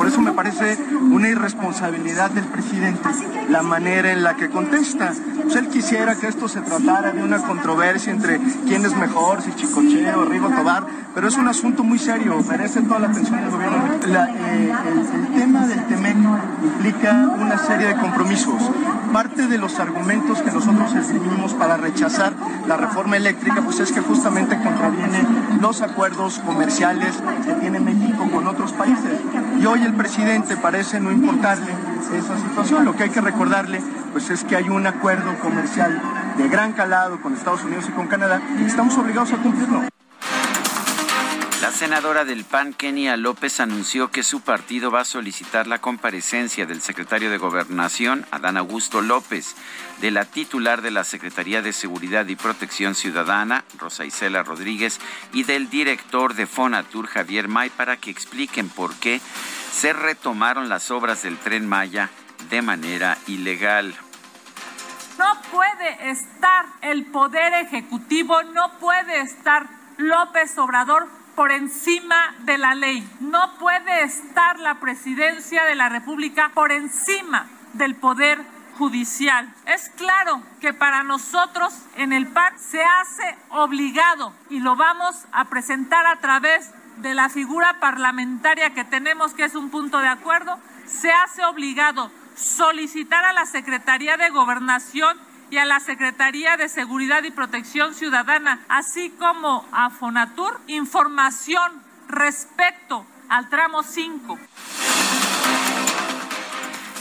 Por 0.00 0.08
eso 0.08 0.22
me 0.22 0.32
parece 0.32 0.78
una 1.10 1.28
irresponsabilidad 1.28 2.30
del 2.30 2.46
presidente 2.46 3.10
la 3.50 3.62
manera 3.62 4.10
en 4.12 4.22
la 4.22 4.34
que 4.34 4.48
contesta. 4.48 5.12
Pues 5.42 5.56
él 5.56 5.68
quisiera 5.68 6.14
que 6.14 6.28
esto 6.28 6.48
se 6.48 6.62
tratara 6.62 7.12
de 7.12 7.22
una 7.22 7.38
controversia 7.38 8.10
entre 8.10 8.40
quién 8.66 8.86
es 8.86 8.96
mejor, 8.96 9.42
si 9.42 9.52
Chicoche 9.52 10.14
o 10.14 10.24
Rigo 10.24 10.48
Tobar, 10.48 10.86
pero 11.14 11.26
es 11.28 11.36
un 11.36 11.48
asunto 11.48 11.82
muy 11.82 11.98
serio, 11.98 12.38
merece 12.48 12.82
toda 12.82 13.00
la 13.00 13.08
atención 13.08 13.40
del 13.40 13.50
gobierno. 13.50 13.78
Eh, 14.06 14.72
el, 15.14 15.28
tema 15.38 15.66
del 15.66 15.84
TEMEC 15.86 16.16
implica 16.62 17.34
una 17.38 17.58
serie 17.58 17.88
de 17.88 17.96
compromisos. 17.96 18.70
Parte 19.12 19.48
de 19.48 19.58
los 19.58 19.80
argumentos 19.80 20.40
que 20.40 20.52
nosotros 20.52 20.94
escribimos 20.94 21.52
para 21.54 21.76
rechazar 21.76 22.32
la 22.68 22.76
reforma 22.76 23.16
eléctrica, 23.16 23.60
pues 23.62 23.80
es 23.80 23.90
que 23.90 24.00
justamente 24.00 24.56
contraviene 24.62 25.26
los 25.60 25.82
acuerdos 25.82 26.38
comerciales 26.38 27.16
que 27.44 27.52
tiene 27.54 27.80
México 27.80 28.28
con 28.30 28.46
otros 28.46 28.72
países. 28.72 29.18
Y 29.60 29.66
hoy 29.66 29.84
presidente 29.94 30.56
parece 30.56 31.00
no 31.00 31.10
importarle 31.10 31.72
esa 32.14 32.36
situación. 32.38 32.84
Lo 32.84 32.96
que 32.96 33.04
hay 33.04 33.10
que 33.10 33.20
recordarle 33.20 33.80
pues 34.12 34.30
es 34.30 34.44
que 34.44 34.56
hay 34.56 34.68
un 34.68 34.86
acuerdo 34.86 35.38
comercial 35.38 36.00
de 36.36 36.48
gran 36.48 36.72
calado 36.72 37.20
con 37.20 37.34
Estados 37.34 37.64
Unidos 37.64 37.86
y 37.88 37.92
con 37.92 38.08
Canadá 38.08 38.40
y 38.58 38.64
estamos 38.64 38.96
obligados 38.98 39.32
a 39.32 39.36
cumplirlo. 39.36 39.82
La 41.60 41.70
senadora 41.72 42.24
del 42.24 42.44
PAN, 42.44 42.72
Kenia 42.72 43.18
López, 43.18 43.60
anunció 43.60 44.10
que 44.10 44.22
su 44.22 44.40
partido 44.40 44.90
va 44.90 45.02
a 45.02 45.04
solicitar 45.04 45.66
la 45.66 45.78
comparecencia 45.78 46.64
del 46.64 46.80
secretario 46.80 47.30
de 47.30 47.36
Gobernación, 47.36 48.24
Adán 48.30 48.56
Augusto 48.56 49.02
López, 49.02 49.54
de 50.00 50.10
la 50.10 50.24
titular 50.24 50.80
de 50.80 50.90
la 50.90 51.04
Secretaría 51.04 51.60
de 51.60 51.74
Seguridad 51.74 52.26
y 52.28 52.34
Protección 52.34 52.94
Ciudadana, 52.94 53.64
Rosa 53.78 54.06
Isela 54.06 54.42
Rodríguez, 54.42 55.00
y 55.34 55.44
del 55.44 55.68
director 55.68 56.34
de 56.34 56.46
Fonatur, 56.46 57.06
Javier 57.06 57.46
May, 57.46 57.68
para 57.68 57.98
que 57.98 58.10
expliquen 58.10 58.70
por 58.70 58.94
qué 58.94 59.20
se 59.70 59.92
retomaron 59.92 60.68
las 60.68 60.90
obras 60.90 61.22
del 61.22 61.38
tren 61.38 61.68
Maya 61.68 62.10
de 62.48 62.62
manera 62.62 63.16
ilegal. 63.26 63.94
No 65.18 65.40
puede 65.50 66.10
estar 66.10 66.66
el 66.82 67.06
Poder 67.06 67.52
Ejecutivo, 67.54 68.42
no 68.42 68.78
puede 68.78 69.20
estar 69.20 69.66
López 69.98 70.56
Obrador 70.58 71.08
por 71.36 71.52
encima 71.52 72.34
de 72.40 72.58
la 72.58 72.74
ley. 72.74 73.06
No 73.20 73.58
puede 73.58 74.02
estar 74.02 74.58
la 74.58 74.80
presidencia 74.80 75.64
de 75.64 75.74
la 75.74 75.88
República 75.88 76.50
por 76.54 76.72
encima 76.72 77.48
del 77.74 77.94
poder 77.94 78.42
judicial. 78.78 79.52
Es 79.66 79.90
claro 79.90 80.42
que 80.60 80.72
para 80.72 81.02
nosotros 81.02 81.74
en 81.96 82.12
el 82.12 82.26
PAN 82.28 82.58
se 82.58 82.82
hace 82.82 83.36
obligado 83.50 84.32
y 84.48 84.60
lo 84.60 84.74
vamos 84.74 85.26
a 85.32 85.50
presentar 85.50 86.06
a 86.06 86.16
través 86.16 86.70
de 86.98 87.14
la 87.14 87.28
figura 87.28 87.80
parlamentaria 87.80 88.74
que 88.74 88.84
tenemos, 88.84 89.34
que 89.34 89.44
es 89.44 89.54
un 89.54 89.70
punto 89.70 89.98
de 89.98 90.08
acuerdo, 90.08 90.58
se 90.86 91.10
hace 91.10 91.44
obligado 91.44 92.10
solicitar 92.34 93.24
a 93.24 93.32
la 93.32 93.46
Secretaría 93.46 94.16
de 94.16 94.30
Gobernación 94.30 95.18
y 95.50 95.58
a 95.58 95.64
la 95.64 95.80
Secretaría 95.80 96.56
de 96.56 96.68
Seguridad 96.68 97.24
y 97.24 97.30
Protección 97.30 97.94
Ciudadana, 97.94 98.60
así 98.68 99.10
como 99.10 99.66
a 99.72 99.90
Fonatur, 99.90 100.60
información 100.68 101.82
respecto 102.08 103.04
al 103.28 103.48
tramo 103.48 103.82
5. 103.82 104.38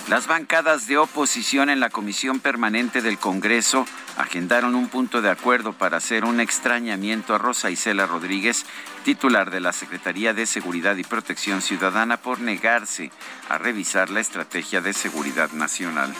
Las 0.10 0.26
bancadas 0.26 0.88
de 0.88 0.98
oposición 0.98 1.70
en 1.70 1.80
la 1.80 1.92
Comisión 1.92 2.40
Permanente 2.40 3.04
del 3.04 3.20
Congreso 3.20 3.86
agendaron 4.18 4.74
un 4.74 4.88
punto 4.88 5.22
de 5.22 5.30
acuerdo 5.30 5.74
para 5.74 5.98
hacer 5.98 6.26
un 6.26 6.40
extrañamiento 6.40 7.36
a 7.36 7.38
Rosa 7.38 7.70
Isela 7.70 8.08
Rodríguez, 8.08 8.66
titular 9.06 9.52
de 9.52 9.60
la 9.60 9.72
Secretaría 9.72 10.34
de 10.34 10.48
Seguridad 10.48 10.96
y 10.96 11.04
Protección 11.04 11.62
Ciudadana, 11.62 12.18
por 12.18 12.42
negarse 12.42 13.12
a 13.50 13.60
revisar 13.60 14.10
la 14.10 14.20
estrategia 14.20 14.82
de 14.82 14.94
seguridad 14.94 15.52
nacional. 15.52 16.12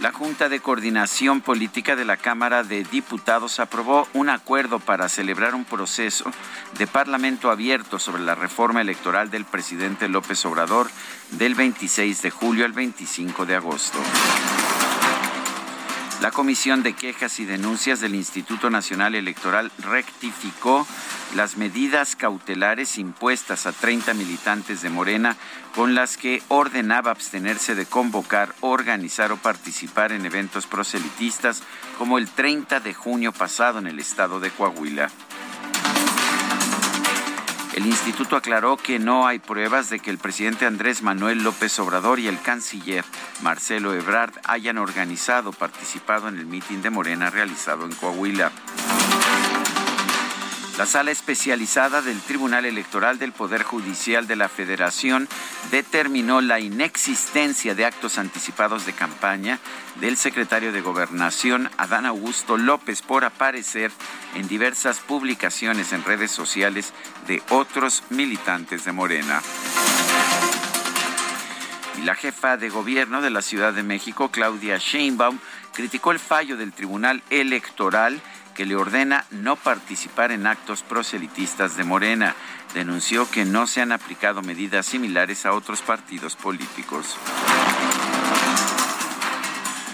La 0.00 0.12
Junta 0.12 0.48
de 0.48 0.60
Coordinación 0.60 1.42
Política 1.42 1.94
de 1.94 2.06
la 2.06 2.16
Cámara 2.16 2.62
de 2.62 2.84
Diputados 2.84 3.60
aprobó 3.60 4.08
un 4.14 4.30
acuerdo 4.30 4.78
para 4.78 5.10
celebrar 5.10 5.54
un 5.54 5.66
proceso 5.66 6.24
de 6.78 6.86
parlamento 6.86 7.50
abierto 7.50 7.98
sobre 7.98 8.22
la 8.22 8.34
reforma 8.34 8.80
electoral 8.80 9.30
del 9.30 9.44
presidente 9.44 10.08
López 10.08 10.42
Obrador 10.46 10.90
del 11.32 11.54
26 11.54 12.22
de 12.22 12.30
julio 12.30 12.64
al 12.64 12.72
25 12.72 13.44
de 13.44 13.56
agosto. 13.56 13.98
La 16.20 16.32
Comisión 16.32 16.82
de 16.82 16.92
Quejas 16.92 17.40
y 17.40 17.46
Denuncias 17.46 18.00
del 18.00 18.14
Instituto 18.14 18.68
Nacional 18.68 19.14
Electoral 19.14 19.72
rectificó 19.78 20.86
las 21.34 21.56
medidas 21.56 22.14
cautelares 22.14 22.98
impuestas 22.98 23.64
a 23.64 23.72
30 23.72 24.12
militantes 24.12 24.82
de 24.82 24.90
Morena 24.90 25.38
con 25.74 25.94
las 25.94 26.18
que 26.18 26.42
ordenaba 26.48 27.10
abstenerse 27.10 27.74
de 27.74 27.86
convocar, 27.86 28.54
organizar 28.60 29.32
o 29.32 29.38
participar 29.38 30.12
en 30.12 30.26
eventos 30.26 30.66
proselitistas 30.66 31.62
como 31.96 32.18
el 32.18 32.28
30 32.28 32.80
de 32.80 32.92
junio 32.92 33.32
pasado 33.32 33.78
en 33.78 33.86
el 33.86 33.98
estado 33.98 34.40
de 34.40 34.50
Coahuila. 34.50 35.10
El 37.74 37.86
instituto 37.86 38.34
aclaró 38.34 38.76
que 38.76 38.98
no 38.98 39.28
hay 39.28 39.38
pruebas 39.38 39.90
de 39.90 40.00
que 40.00 40.10
el 40.10 40.18
presidente 40.18 40.66
Andrés 40.66 41.02
Manuel 41.02 41.44
López 41.44 41.78
Obrador 41.78 42.18
y 42.18 42.26
el 42.26 42.40
canciller 42.40 43.04
Marcelo 43.42 43.94
Ebrard 43.94 44.32
hayan 44.44 44.76
organizado 44.78 45.52
participado 45.52 46.28
en 46.28 46.38
el 46.38 46.46
mitin 46.46 46.82
de 46.82 46.90
Morena 46.90 47.30
realizado 47.30 47.84
en 47.84 47.92
Coahuila. 47.92 48.50
La 50.80 50.86
sala 50.86 51.10
especializada 51.10 52.00
del 52.00 52.18
Tribunal 52.22 52.64
Electoral 52.64 53.18
del 53.18 53.32
Poder 53.32 53.64
Judicial 53.64 54.26
de 54.26 54.34
la 54.34 54.48
Federación 54.48 55.28
determinó 55.70 56.40
la 56.40 56.58
inexistencia 56.58 57.74
de 57.74 57.84
actos 57.84 58.16
anticipados 58.16 58.86
de 58.86 58.94
campaña 58.94 59.58
del 59.96 60.16
secretario 60.16 60.72
de 60.72 60.80
Gobernación, 60.80 61.68
Adán 61.76 62.06
Augusto 62.06 62.56
López, 62.56 63.02
por 63.02 63.26
aparecer 63.26 63.92
en 64.34 64.48
diversas 64.48 65.00
publicaciones 65.00 65.92
en 65.92 66.02
redes 66.02 66.30
sociales 66.30 66.94
de 67.26 67.42
otros 67.50 68.02
militantes 68.08 68.86
de 68.86 68.92
Morena. 68.92 69.42
Y 71.98 72.04
la 72.04 72.14
jefa 72.14 72.56
de 72.56 72.70
gobierno 72.70 73.20
de 73.20 73.28
la 73.28 73.42
Ciudad 73.42 73.74
de 73.74 73.82
México, 73.82 74.30
Claudia 74.30 74.78
Sheinbaum, 74.78 75.40
criticó 75.74 76.12
el 76.12 76.18
fallo 76.18 76.56
del 76.56 76.72
Tribunal 76.72 77.22
Electoral 77.28 78.22
que 78.54 78.66
le 78.66 78.76
ordena 78.76 79.24
no 79.30 79.56
participar 79.56 80.32
en 80.32 80.46
actos 80.46 80.82
proselitistas 80.82 81.76
de 81.76 81.84
Morena. 81.84 82.34
Denunció 82.74 83.30
que 83.30 83.44
no 83.44 83.66
se 83.66 83.80
han 83.80 83.92
aplicado 83.92 84.42
medidas 84.42 84.86
similares 84.86 85.46
a 85.46 85.52
otros 85.52 85.82
partidos 85.82 86.36
políticos. 86.36 87.16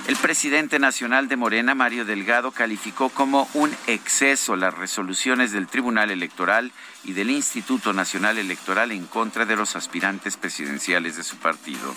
El 0.07 0.15
presidente 0.17 0.79
nacional 0.79 1.27
de 1.27 1.35
Morena, 1.35 1.75
Mario 1.75 2.05
Delgado, 2.05 2.53
calificó 2.53 3.09
como 3.09 3.49
un 3.55 3.75
exceso 3.89 4.55
las 4.55 4.73
resoluciones 4.73 5.51
del 5.51 5.67
Tribunal 5.67 6.13
Electoral 6.13 6.71
y 7.03 7.13
del 7.13 7.29
Instituto 7.31 7.93
Nacional 7.93 8.39
Electoral 8.39 8.93
en 8.93 9.07
contra 9.07 9.47
de 9.47 9.57
los 9.57 9.75
aspirantes 9.75 10.37
presidenciales 10.37 11.17
de 11.17 11.25
su 11.25 11.39
partido. 11.39 11.93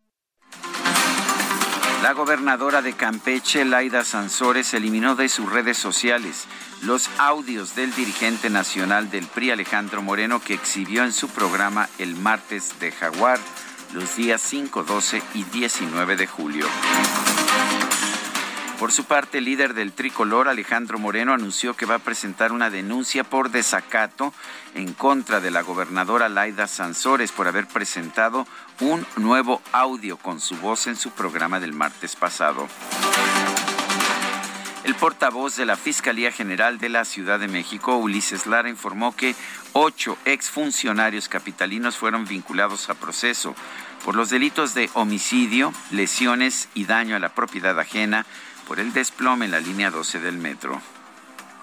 La 2.01 2.13
gobernadora 2.13 2.81
de 2.81 2.93
Campeche, 2.93 3.65
Laida 3.65 4.05
Sansores, 4.05 4.73
eliminó 4.73 5.17
de 5.17 5.27
sus 5.27 5.51
redes 5.51 5.77
sociales 5.77 6.45
los 6.81 7.09
audios 7.17 7.75
del 7.75 7.93
dirigente 7.93 8.49
nacional 8.49 9.11
del 9.11 9.27
PRI, 9.27 9.51
Alejandro 9.51 10.01
Moreno, 10.01 10.39
que 10.39 10.53
exhibió 10.53 11.03
en 11.03 11.11
su 11.11 11.27
programa 11.27 11.89
el 11.97 12.15
martes 12.15 12.79
de 12.79 12.93
Jaguar 12.93 13.41
los 13.93 14.15
días 14.15 14.41
5, 14.41 14.83
12 14.83 15.21
y 15.33 15.43
19 15.43 16.15
de 16.15 16.25
julio. 16.25 16.65
Por 18.79 18.91
su 18.91 19.05
parte, 19.05 19.37
el 19.37 19.45
líder 19.45 19.73
del 19.73 19.93
tricolor, 19.93 20.49
Alejandro 20.49 20.99
Moreno, 20.99 21.33
anunció 21.33 21.75
que 21.75 21.85
va 21.85 21.95
a 21.95 21.99
presentar 21.99 22.51
una 22.51 22.69
denuncia 22.69 23.23
por 23.23 23.49
desacato 23.49 24.33
en 24.73 24.93
contra 24.93 25.39
de 25.39 25.49
la 25.49 25.61
gobernadora 25.61 26.27
Laida 26.27 26.67
Sansores 26.67 27.31
por 27.31 27.47
haber 27.47 27.67
presentado 27.67 28.45
un 28.81 29.05
nuevo 29.15 29.61
audio 29.71 30.17
con 30.17 30.41
su 30.41 30.57
voz 30.57 30.87
en 30.87 30.97
su 30.97 31.11
programa 31.11 31.61
del 31.61 31.71
martes 31.71 32.17
pasado. 32.17 32.67
El 34.83 34.93
portavoz 34.95 35.55
de 35.55 35.65
la 35.65 35.77
Fiscalía 35.77 36.31
General 36.31 36.77
de 36.77 36.89
la 36.89 37.05
Ciudad 37.05 37.39
de 37.39 37.47
México, 37.47 37.95
Ulises 37.95 38.45
Lara, 38.45 38.69
informó 38.69 39.15
que 39.15 39.35
ocho 39.71 40.17
exfuncionarios 40.25 41.29
capitalinos 41.29 41.97
fueron 41.97 42.25
vinculados 42.25 42.89
a 42.89 42.93
proceso 42.93 43.55
por 44.03 44.15
los 44.15 44.29
delitos 44.29 44.75
de 44.75 44.89
homicidio, 44.93 45.73
lesiones 45.89 46.69
y 46.75 46.85
daño 46.85 47.15
a 47.15 47.19
la 47.19 47.33
propiedad 47.33 47.79
ajena 47.79 48.27
por 48.67 48.79
el 48.79 48.93
desplome 48.93 49.45
en 49.45 49.51
la 49.51 49.59
línea 49.59 49.91
12 49.91 50.19
del 50.19 50.37
metro. 50.37 50.81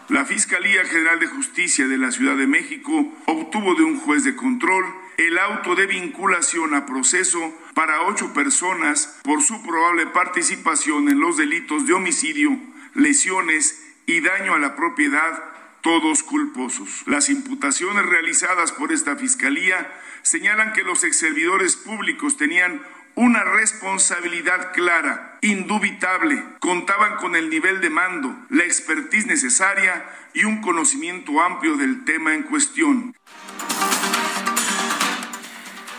La 0.08 0.24
Fiscalía 0.24 0.84
General 0.84 1.18
de 1.20 1.26
Justicia 1.26 1.86
de 1.86 1.96
la 1.96 2.10
Ciudad 2.10 2.36
de 2.36 2.46
México 2.46 3.12
obtuvo 3.26 3.74
de 3.74 3.84
un 3.84 3.98
juez 3.98 4.24
de 4.24 4.36
control 4.36 4.84
el 5.16 5.38
auto 5.38 5.74
de 5.74 5.86
vinculación 5.86 6.74
a 6.74 6.86
proceso 6.86 7.52
para 7.74 8.02
ocho 8.02 8.32
personas 8.32 9.18
por 9.22 9.42
su 9.42 9.62
probable 9.62 10.06
participación 10.06 11.08
en 11.08 11.20
los 11.20 11.36
delitos 11.36 11.86
de 11.86 11.92
homicidio, 11.92 12.58
lesiones 12.94 13.80
y 14.06 14.20
daño 14.20 14.54
a 14.54 14.58
la 14.58 14.74
propiedad, 14.74 15.42
todos 15.80 16.22
culposos. 16.22 17.02
Las 17.06 17.28
imputaciones 17.28 18.04
realizadas 18.06 18.72
por 18.72 18.92
esta 18.92 19.16
Fiscalía 19.16 19.90
señalan 20.22 20.72
que 20.72 20.82
los 20.82 21.04
exservidores 21.04 21.76
públicos 21.76 22.36
tenían 22.36 22.82
una 23.14 23.44
responsabilidad 23.44 24.72
clara, 24.72 25.31
indubitable, 25.42 26.40
contaban 26.60 27.16
con 27.16 27.34
el 27.34 27.50
nivel 27.50 27.80
de 27.80 27.90
mando, 27.90 28.34
la 28.48 28.62
expertise 28.62 29.26
necesaria 29.26 30.06
y 30.32 30.44
un 30.44 30.62
conocimiento 30.62 31.42
amplio 31.42 31.76
del 31.76 32.04
tema 32.04 32.32
en 32.32 32.44
cuestión. 32.44 33.14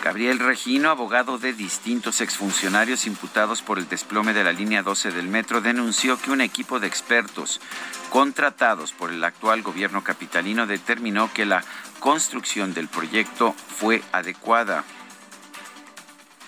Gabriel 0.01 0.39
Regino, 0.39 0.89
abogado 0.89 1.37
de 1.37 1.53
distintos 1.53 2.19
exfuncionarios 2.21 3.05
imputados 3.05 3.61
por 3.61 3.79
el 3.79 3.87
desplome 3.87 4.33
de 4.33 4.43
la 4.43 4.51
línea 4.51 4.81
12 4.81 5.11
del 5.11 5.27
metro, 5.27 5.61
denunció 5.61 6.19
que 6.19 6.31
un 6.31 6.41
equipo 6.41 6.79
de 6.79 6.87
expertos 6.87 7.61
contratados 8.09 8.91
por 8.91 9.11
el 9.11 9.23
actual 9.23 9.61
gobierno 9.61 10.03
capitalino 10.03 10.67
determinó 10.67 11.31
que 11.33 11.45
la 11.45 11.63
construcción 11.99 12.73
del 12.73 12.87
proyecto 12.89 13.53
fue 13.53 14.01
adecuada. 14.11 14.83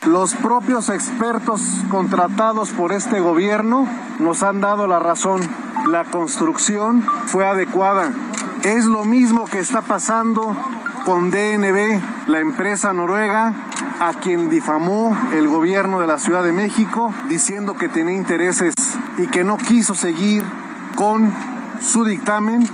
Los 0.05 0.35
propios 0.35 0.89
expertos 0.89 1.61
contratados 1.89 2.69
por 2.69 2.93
este 2.93 3.19
gobierno 3.19 3.87
nos 4.19 4.43
han 4.43 4.61
dado 4.61 4.85
la 4.85 4.99
razón. 4.99 5.41
La 5.87 6.05
construcción 6.05 7.03
fue 7.25 7.47
adecuada. 7.47 8.11
Es 8.63 8.85
lo 8.85 9.03
mismo 9.03 9.45
que 9.45 9.59
está 9.59 9.81
pasando 9.81 10.55
con 11.05 11.31
DNB, 11.31 12.01
la 12.27 12.39
empresa 12.39 12.93
noruega, 12.93 13.53
a 13.99 14.13
quien 14.13 14.49
difamó 14.49 15.17
el 15.33 15.47
gobierno 15.47 15.99
de 15.99 16.07
la 16.07 16.19
Ciudad 16.19 16.43
de 16.43 16.51
México, 16.51 17.13
diciendo 17.27 17.75
que 17.75 17.89
tenía 17.89 18.15
intereses 18.15 18.75
y 19.17 19.27
que 19.27 19.43
no 19.43 19.57
quiso 19.57 19.95
seguir 19.95 20.43
con 20.95 21.31
su 21.81 22.05
dictamen 22.05 22.67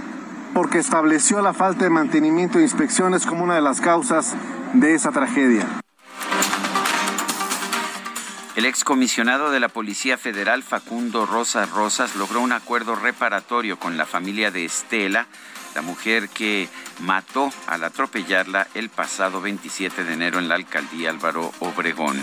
porque 0.54 0.80
estableció 0.80 1.42
la 1.42 1.54
falta 1.54 1.86
de 1.86 1.90
mantenimiento 1.90 2.60
e 2.60 2.64
inspecciones 2.64 3.26
como 3.26 3.44
una 3.44 3.56
de 3.56 3.62
las 3.62 3.80
causas 3.80 4.36
de 4.74 4.96
esa 4.96 5.12
tragedia. 5.12 5.81
El 8.56 8.66
excomisionado 8.66 9.50
de 9.50 9.62
la 9.62 9.70
Policía 9.70 10.18
Federal, 10.18 10.62
Facundo 10.62 11.26
Rosas 11.26 11.70
Rosas, 11.70 12.18
logró 12.18 12.42
un 12.42 12.52
acuerdo 12.52 12.96
reparatorio 12.96 13.80
con 13.80 13.96
la 13.96 14.06
familia 14.06 14.52
de 14.52 14.66
Estela, 14.66 15.28
la 15.74 15.82
mujer 15.82 16.28
que 16.28 16.68
mató 17.00 17.50
al 17.68 17.86
atropellarla 17.86 18.68
el 18.74 18.90
pasado 18.90 19.40
27 19.40 20.04
de 20.04 20.14
enero 20.14 20.40
en 20.40 20.50
la 20.50 20.56
alcaldía 20.56 21.12
Álvaro 21.12 21.54
Obregón. 21.60 22.20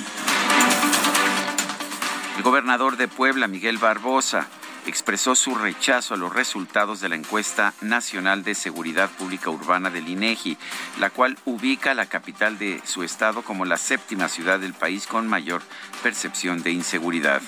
El 2.37 2.43
gobernador 2.43 2.99
de 2.99 3.09
Puebla, 3.09 3.49
Miguel 3.49 3.79
Barbosa, 3.79 4.47
expresó 4.89 5.35
su 5.35 5.55
rechazo 5.55 6.15
a 6.15 6.17
los 6.17 6.33
resultados 6.33 7.01
de 7.01 7.09
la 7.09 7.15
encuesta 7.15 7.75
nacional 7.81 8.43
de 8.43 8.55
seguridad 8.55 9.11
pública 9.11 9.51
urbana 9.51 9.91
del 9.91 10.09
INEGI, 10.09 10.57
la 10.99 11.11
cual 11.11 11.39
ubica 11.45 11.95
la 11.95 12.07
capital 12.07 12.59
de 12.59 12.81
su 12.85 13.03
estado 13.03 13.43
como 13.43 13.65
la 13.65 13.77
séptima 13.77 14.29
ciudad 14.29 14.59
del 14.59 14.75
país 14.75 15.07
con 15.07 15.29
mayor 15.29 15.63
percepción 16.03 16.63
de 16.63 16.73
inseguridad. 16.73 17.43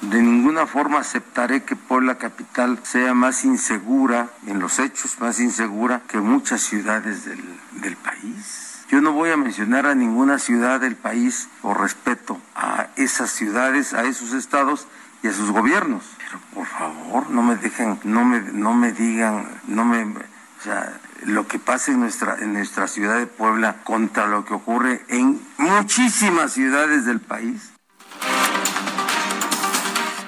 De 0.00 0.22
ninguna 0.22 0.66
forma 0.66 1.00
aceptaré 1.00 1.64
que 1.64 1.74
Puebla 1.74 2.18
capital 2.18 2.78
sea 2.84 3.14
más 3.14 3.44
insegura, 3.44 4.30
en 4.46 4.60
los 4.60 4.78
hechos 4.78 5.18
más 5.20 5.40
insegura 5.40 6.02
que 6.08 6.18
muchas 6.18 6.60
ciudades 6.60 7.24
del, 7.24 7.42
del 7.72 7.96
país. 7.96 8.84
Yo 8.90 9.00
no 9.00 9.12
voy 9.12 9.30
a 9.30 9.36
mencionar 9.36 9.86
a 9.86 9.94
ninguna 9.94 10.38
ciudad 10.38 10.80
del 10.80 10.96
país 10.96 11.48
por 11.62 11.80
respeto 11.80 12.40
a 12.54 12.88
esas 12.96 13.30
ciudades, 13.30 13.92
a 13.92 14.04
esos 14.04 14.32
estados 14.32 14.86
y 15.22 15.28
a 15.28 15.32
sus 15.32 15.50
gobiernos. 15.50 16.04
Pero 16.28 16.40
por 16.54 16.66
favor, 16.66 17.30
no 17.30 17.42
me 17.42 17.56
dejen, 17.56 17.98
no 18.04 18.24
me, 18.24 18.40
no 18.40 18.74
me 18.74 18.92
digan, 18.92 19.48
no 19.66 19.86
me, 19.86 20.02
o 20.02 20.62
sea, 20.62 21.00
lo 21.24 21.48
que 21.48 21.58
pasa 21.58 21.90
en 21.90 22.00
nuestra, 22.00 22.36
en 22.40 22.52
nuestra 22.52 22.86
ciudad 22.86 23.18
de 23.18 23.26
Puebla 23.26 23.82
contra 23.82 24.26
lo 24.26 24.44
que 24.44 24.52
ocurre 24.52 25.06
en 25.08 25.40
muchísimas 25.56 26.52
ciudades 26.52 27.06
del 27.06 27.20
país. 27.20 27.72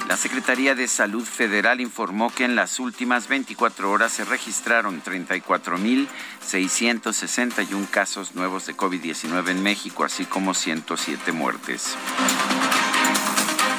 La 0.09 0.17
Secretaría 0.17 0.75
de 0.75 0.89
Salud 0.89 1.25
Federal 1.25 1.81
informó 1.81 2.35
que 2.35 2.45
en 2.45 2.57
las 2.57 2.81
últimas 2.81 3.29
24 3.29 3.93
horas 3.93 4.13
se 4.13 4.25
registraron 4.25 5.05
34.661 5.05 7.91
casos 7.91 8.35
nuevos 8.35 8.67
de 8.67 8.77
COVID-19 8.77 9.51
en 9.51 9.63
México, 9.63 10.03
así 10.03 10.25
como 10.25 10.55
107 10.55 11.31
muertes. 11.31 11.95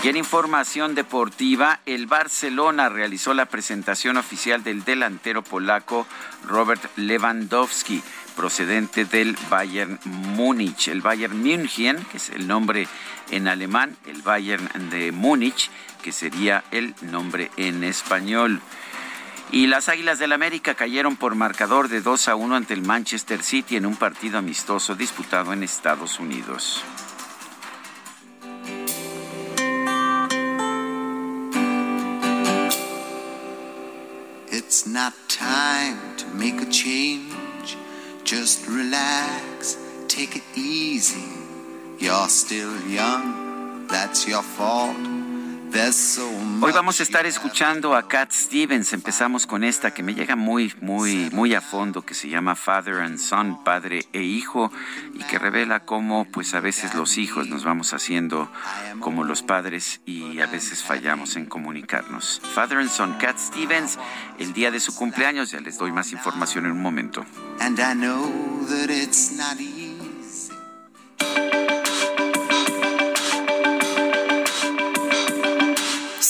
Y 0.04 0.10
en 0.10 0.18
información 0.18 0.96
deportiva, 0.96 1.80
el 1.86 2.08
Barcelona 2.08 2.90
realizó 2.90 3.36
la 3.36 3.46
presentación 3.46 4.18
oficial 4.18 4.64
del 4.64 4.84
delantero 4.84 5.44
polaco 5.44 6.08
Robert 6.48 6.82
Lewandowski, 6.96 8.02
procedente 8.36 9.06
del 9.06 9.38
Bayern 9.52 10.00
Múnich. 10.06 10.88
El 10.88 11.02
Bayern 11.02 11.40
München, 11.40 12.04
que 12.10 12.18
es 12.18 12.32
el 12.32 12.48
nombre 12.48 12.88
en 13.30 13.48
alemán, 13.48 13.96
el 14.08 14.24
Bayern 14.24 14.90
de 14.90 15.12
Múnich, 15.12 15.70
que 16.02 16.12
sería 16.12 16.64
el 16.72 16.96
nombre 17.04 17.52
en 17.58 17.84
español. 17.84 18.60
Y 19.52 19.68
las 19.68 19.88
Águilas 19.88 20.18
del 20.18 20.34
América 20.34 20.74
cayeron 20.74 21.16
por 21.16 21.36
marcador 21.36 21.90
de 21.90 22.02
2 22.02 22.28
a 22.28 22.36
1 22.36 22.56
ante 22.56 22.74
el 22.74 22.82
Manchester 22.82 23.44
City 23.44 23.76
en 23.76 23.86
un 23.86 23.98
partido 23.98 24.40
amistoso 24.40 24.96
disputado 24.96 25.54
en 25.54 25.62
Estados 25.62 26.20
Unidos. 26.20 26.84
It's 34.72 34.88
not 34.88 35.14
time 35.28 36.16
to 36.16 36.26
make 36.28 36.62
a 36.62 36.66
change. 36.72 37.76
Just 38.24 38.66
relax, 38.70 39.78
take 40.08 40.38
it 40.38 40.44
easy. 40.56 41.28
You're 42.00 42.30
still 42.30 42.80
young, 42.88 43.86
that's 43.88 44.26
your 44.26 44.42
fault. 44.42 45.11
Hoy 45.74 46.74
vamos 46.74 47.00
a 47.00 47.04
estar 47.04 47.26
escuchando 47.26 47.96
a 47.96 48.06
Cat 48.06 48.32
Stevens. 48.34 48.92
Empezamos 48.92 49.48
con 49.48 49.64
esta 49.64 49.94
que 49.94 50.04
me 50.04 50.14
llega 50.14 50.36
muy, 50.36 50.74
muy, 50.82 51.30
muy 51.32 51.54
a 51.54 51.62
fondo, 51.62 52.02
que 52.02 52.14
se 52.14 52.28
llama 52.28 52.56
Father 52.56 52.96
and 52.96 53.18
Son, 53.18 53.64
padre 53.64 54.06
e 54.12 54.22
hijo, 54.22 54.70
y 55.14 55.24
que 55.24 55.40
revela 55.40 55.86
cómo, 55.86 56.26
pues 56.26 56.54
a 56.56 56.60
veces 56.60 56.94
los 56.94 57.18
hijos 57.18 57.48
nos 57.48 57.64
vamos 57.64 57.94
haciendo 57.94 58.52
como 59.00 59.24
los 59.24 59.44
padres 59.44 60.02
y 60.06 60.42
a 60.42 60.48
veces 60.48 60.84
fallamos 60.84 61.38
en 61.38 61.46
comunicarnos. 61.46 62.42
Father 62.54 62.80
and 62.80 62.90
Son, 62.90 63.14
Cat 63.14 63.38
Stevens, 63.38 63.98
el 64.40 64.52
día 64.52 64.72
de 64.72 64.82
su 64.82 64.94
cumpleaños, 64.94 65.52
ya 65.52 65.62
les 65.62 65.78
doy 65.78 65.94
más 65.94 66.12
información 66.12 66.66
en 66.66 66.74
un 66.74 66.82
momento. 66.82 67.26
And 67.62 67.80
I 67.80 67.94
know 67.94 68.66
that 68.68 68.90
it's 68.90 69.32
not 69.38 69.58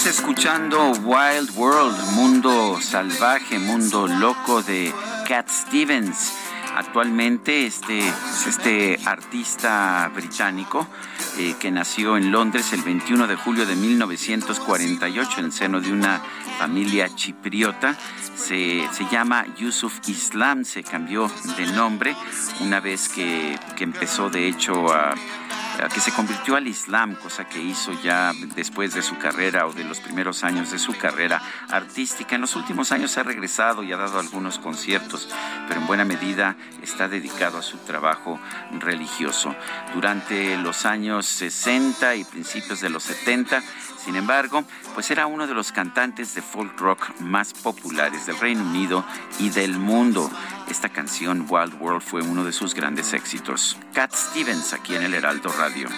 Estamos 0.00 0.18
escuchando 0.18 0.92
Wild 1.04 1.50
World, 1.56 2.12
mundo 2.12 2.80
salvaje, 2.80 3.58
mundo 3.58 4.06
loco 4.06 4.62
de 4.62 4.94
Cat 5.28 5.46
Stevens. 5.50 6.32
Actualmente 6.74 7.66
este, 7.66 8.00
este 8.48 8.98
artista 9.04 10.10
británico 10.14 10.88
eh, 11.36 11.54
que 11.60 11.70
nació 11.70 12.16
en 12.16 12.32
Londres 12.32 12.72
el 12.72 12.80
21 12.80 13.26
de 13.26 13.36
julio 13.36 13.66
de 13.66 13.76
1948 13.76 15.40
en 15.40 15.44
el 15.44 15.52
seno 15.52 15.82
de 15.82 15.92
una 15.92 16.22
familia 16.58 17.14
chipriota, 17.14 17.94
se, 18.36 18.88
se, 18.92 19.04
llama 19.12 19.44
Yusuf 19.58 20.00
Islam, 20.08 20.64
se 20.64 20.82
cambió 20.82 21.30
de 21.58 21.66
nombre 21.66 22.16
una 22.60 22.80
vez 22.80 23.10
que, 23.10 23.58
que 23.76 23.84
empezó 23.84 24.30
de 24.30 24.48
hecho 24.48 24.90
a 24.94 25.14
que 25.92 26.00
se 26.00 26.12
convirtió 26.12 26.56
al 26.56 26.66
Islam, 26.66 27.14
cosa 27.14 27.48
que 27.48 27.60
hizo 27.60 27.92
ya 28.02 28.32
después 28.54 28.94
de 28.94 29.02
su 29.02 29.16
carrera 29.18 29.66
o 29.66 29.72
de 29.72 29.84
los 29.84 30.00
primeros 30.00 30.44
años 30.44 30.70
de 30.70 30.78
su 30.78 30.96
carrera 30.96 31.42
artística. 31.68 32.34
En 32.34 32.42
los 32.42 32.54
últimos 32.54 32.92
años 32.92 33.16
ha 33.18 33.22
regresado 33.22 33.82
y 33.82 33.92
ha 33.92 33.96
dado 33.96 34.20
algunos 34.20 34.58
conciertos, 34.58 35.28
pero 35.66 35.80
en 35.80 35.86
buena 35.86 36.04
medida 36.04 36.56
está 36.82 37.08
dedicado 37.08 37.58
a 37.58 37.62
su 37.62 37.78
trabajo 37.78 38.38
religioso. 38.78 39.54
Durante 39.94 40.56
los 40.58 40.86
años 40.86 41.26
60 41.26 42.14
y 42.16 42.24
principios 42.24 42.80
de 42.80 42.90
los 42.90 43.04
70, 43.04 43.62
sin 44.04 44.16
embargo, 44.16 44.64
pues 44.94 45.10
era 45.10 45.26
uno 45.26 45.46
de 45.46 45.54
los 45.54 45.72
cantantes 45.72 46.34
de 46.34 46.40
folk 46.40 46.78
rock 46.80 47.20
más 47.20 47.52
populares 47.52 48.24
del 48.26 48.38
Reino 48.38 48.62
Unido 48.62 49.04
y 49.38 49.50
del 49.50 49.78
mundo. 49.78 50.30
Esta 50.70 50.88
canción, 50.88 51.46
Wild 51.48 51.80
World, 51.80 52.00
fue 52.00 52.22
uno 52.22 52.44
de 52.44 52.52
sus 52.52 52.74
grandes 52.74 53.12
éxitos. 53.12 53.76
Cat 53.92 54.14
Stevens, 54.14 54.72
aquí 54.72 54.94
en 54.94 55.02
el 55.02 55.14
Heraldo 55.14 55.50
Radio. 55.58 55.88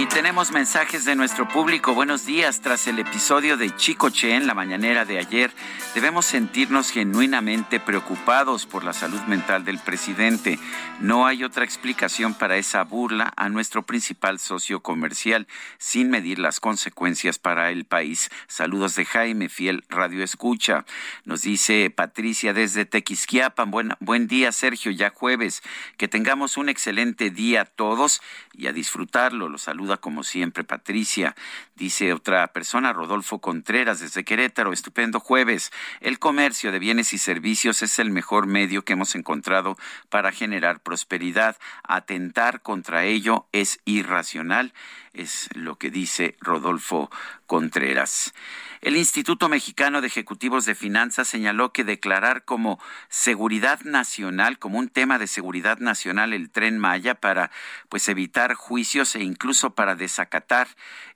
Y 0.00 0.06
tenemos 0.06 0.50
mensajes 0.50 1.04
de 1.04 1.14
nuestro 1.14 1.46
público. 1.46 1.92
Buenos 1.92 2.24
días. 2.24 2.62
Tras 2.62 2.86
el 2.86 2.98
episodio 2.98 3.58
de 3.58 3.76
Chicoche 3.76 4.34
en 4.34 4.46
la 4.46 4.54
mañanera 4.54 5.04
de 5.04 5.18
ayer, 5.18 5.50
debemos 5.94 6.24
sentirnos 6.24 6.90
genuinamente 6.90 7.80
preocupados 7.80 8.64
por 8.64 8.82
la 8.82 8.94
salud 8.94 9.20
mental 9.26 9.66
del 9.66 9.78
presidente. 9.78 10.58
No 11.00 11.26
hay 11.26 11.44
otra 11.44 11.66
explicación 11.66 12.32
para 12.32 12.56
esa 12.56 12.82
burla 12.84 13.34
a 13.36 13.50
nuestro 13.50 13.82
principal 13.82 14.38
socio 14.38 14.80
comercial, 14.80 15.46
sin 15.76 16.08
medir 16.08 16.38
las 16.38 16.60
consecuencias 16.60 17.38
para 17.38 17.70
el 17.70 17.84
país. 17.84 18.30
Saludos 18.46 18.94
de 18.94 19.04
Jaime, 19.04 19.50
fiel 19.50 19.84
Radio 19.90 20.24
Escucha. 20.24 20.86
Nos 21.26 21.42
dice 21.42 21.90
Patricia 21.90 22.54
desde 22.54 22.86
Tequisquiapan. 22.86 23.70
Buen, 23.70 23.92
buen 24.00 24.28
día, 24.28 24.50
Sergio, 24.52 24.92
ya 24.92 25.10
jueves. 25.10 25.62
Que 25.98 26.08
tengamos 26.08 26.56
un 26.56 26.70
excelente 26.70 27.28
día 27.28 27.66
todos 27.66 28.22
y 28.54 28.66
a 28.66 28.72
disfrutarlo. 28.72 29.50
Los 29.50 29.68
como 29.96 30.24
siempre 30.24 30.64
Patricia. 30.64 31.34
Dice 31.74 32.12
otra 32.12 32.46
persona, 32.48 32.92
Rodolfo 32.92 33.40
Contreras 33.40 34.00
desde 34.00 34.24
Querétaro. 34.24 34.72
Estupendo 34.72 35.20
jueves. 35.20 35.72
El 36.00 36.18
comercio 36.18 36.72
de 36.72 36.78
bienes 36.78 37.12
y 37.12 37.18
servicios 37.18 37.82
es 37.82 37.98
el 37.98 38.10
mejor 38.10 38.46
medio 38.46 38.82
que 38.82 38.94
hemos 38.94 39.14
encontrado 39.14 39.76
para 40.08 40.32
generar 40.32 40.80
prosperidad. 40.80 41.56
Atentar 41.82 42.62
contra 42.62 43.04
ello 43.04 43.46
es 43.52 43.80
irracional, 43.84 44.72
es 45.12 45.48
lo 45.54 45.76
que 45.76 45.90
dice 45.90 46.36
Rodolfo 46.40 47.10
Contreras. 47.46 48.32
El 48.82 48.96
Instituto 48.96 49.50
Mexicano 49.50 50.00
de 50.00 50.06
Ejecutivos 50.06 50.64
de 50.64 50.74
Finanzas 50.74 51.28
señaló 51.28 51.70
que 51.70 51.84
declarar 51.84 52.46
como 52.46 52.80
seguridad 53.10 53.82
nacional, 53.82 54.58
como 54.58 54.78
un 54.78 54.88
tema 54.88 55.18
de 55.18 55.26
seguridad 55.26 55.80
nacional 55.80 56.32
el 56.32 56.48
tren 56.48 56.78
Maya 56.78 57.14
para 57.14 57.50
pues 57.90 58.08
evitar 58.08 58.54
juicios 58.54 59.16
e 59.16 59.22
incluso 59.22 59.74
para 59.74 59.96
desacatar 59.96 60.66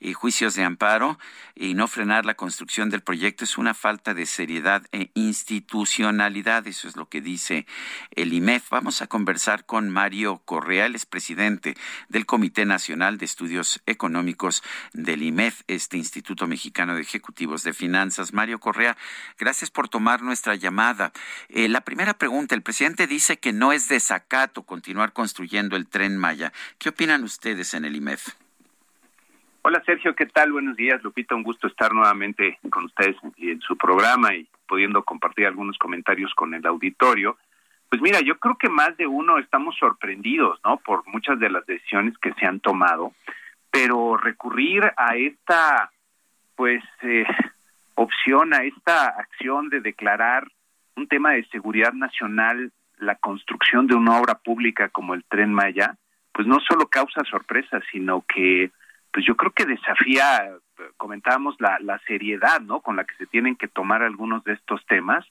eh, 0.00 0.12
juicios 0.12 0.54
de 0.56 0.64
amparo 0.64 1.18
y 1.54 1.72
no 1.72 1.88
frenar 1.88 2.26
la 2.26 2.34
construcción 2.34 2.90
del 2.90 3.00
proyecto 3.00 3.44
es 3.44 3.56
una 3.56 3.72
falta 3.72 4.12
de 4.12 4.26
seriedad 4.26 4.82
e 4.92 5.10
institucionalidad. 5.14 6.66
Eso 6.66 6.86
es 6.86 6.96
lo 6.96 7.08
que 7.08 7.22
dice 7.22 7.66
el 8.10 8.34
IMEF. 8.34 8.68
Vamos 8.68 9.00
a 9.00 9.06
conversar 9.06 9.64
con 9.64 9.88
Mario 9.88 10.42
Correa, 10.44 10.84
el 10.84 10.98
presidente 11.08 11.76
del 12.10 12.26
Comité 12.26 12.66
Nacional 12.66 13.16
de 13.16 13.24
Estudios 13.24 13.80
Económicos 13.86 14.62
del 14.92 15.22
IMEF, 15.22 15.62
este 15.66 15.96
Instituto 15.96 16.46
Mexicano 16.46 16.94
de 16.94 17.00
Ejecutivos 17.00 17.53
de 17.62 17.72
Finanzas. 17.72 18.32
Mario 18.32 18.58
Correa, 18.58 18.96
gracias 19.38 19.70
por 19.70 19.88
tomar 19.88 20.22
nuestra 20.22 20.56
llamada. 20.56 21.12
Eh, 21.48 21.68
la 21.68 21.82
primera 21.82 22.14
pregunta, 22.14 22.54
el 22.54 22.62
presidente 22.62 23.06
dice 23.06 23.38
que 23.38 23.52
no 23.52 23.72
es 23.72 23.88
desacato 23.88 24.64
continuar 24.64 25.12
construyendo 25.12 25.76
el 25.76 25.86
tren 25.86 26.16
Maya. 26.16 26.52
¿Qué 26.78 26.88
opinan 26.88 27.22
ustedes 27.22 27.74
en 27.74 27.84
el 27.84 27.96
IMEF? 27.96 28.28
Hola 29.62 29.82
Sergio, 29.86 30.14
¿qué 30.14 30.26
tal? 30.26 30.52
Buenos 30.52 30.76
días, 30.76 31.02
Lupita. 31.02 31.34
Un 31.34 31.42
gusto 31.42 31.68
estar 31.68 31.94
nuevamente 31.94 32.58
con 32.68 32.84
ustedes 32.84 33.16
en 33.38 33.60
su 33.62 33.78
programa 33.78 34.34
y 34.34 34.46
pudiendo 34.68 35.02
compartir 35.04 35.46
algunos 35.46 35.78
comentarios 35.78 36.34
con 36.34 36.52
el 36.52 36.66
auditorio. 36.66 37.38
Pues 37.88 38.02
mira, 38.02 38.20
yo 38.20 38.38
creo 38.38 38.58
que 38.58 38.68
más 38.68 38.94
de 38.98 39.06
uno 39.06 39.38
estamos 39.38 39.74
sorprendidos, 39.78 40.60
¿no? 40.64 40.76
Por 40.78 41.06
muchas 41.06 41.38
de 41.38 41.48
las 41.48 41.64
decisiones 41.64 42.18
que 42.18 42.34
se 42.34 42.44
han 42.44 42.60
tomado, 42.60 43.14
pero 43.70 44.18
recurrir 44.18 44.84
a 44.98 45.16
esta, 45.16 45.92
pues, 46.56 46.82
eh, 47.02 47.24
opción, 47.94 48.54
a 48.54 48.64
esta 48.64 49.08
acción 49.08 49.68
de 49.68 49.80
declarar 49.80 50.50
un 50.96 51.08
tema 51.08 51.32
de 51.32 51.44
seguridad 51.46 51.92
nacional 51.92 52.72
la 52.98 53.16
construcción 53.16 53.86
de 53.86 53.94
una 53.94 54.18
obra 54.18 54.36
pública 54.36 54.88
como 54.88 55.14
el 55.14 55.24
Tren 55.24 55.52
Maya, 55.52 55.96
pues 56.32 56.46
no 56.46 56.60
solo 56.60 56.86
causa 56.86 57.22
sorpresa, 57.24 57.80
sino 57.90 58.24
que, 58.26 58.70
pues 59.12 59.26
yo 59.26 59.36
creo 59.36 59.52
que 59.52 59.66
desafía, 59.66 60.50
comentábamos, 60.96 61.56
la, 61.58 61.78
la 61.80 61.98
seriedad, 62.00 62.60
¿no? 62.60 62.80
Con 62.80 62.96
la 62.96 63.04
que 63.04 63.14
se 63.16 63.26
tienen 63.26 63.56
que 63.56 63.68
tomar 63.68 64.02
algunos 64.02 64.42
de 64.44 64.54
estos 64.54 64.84
temas, 64.86 65.24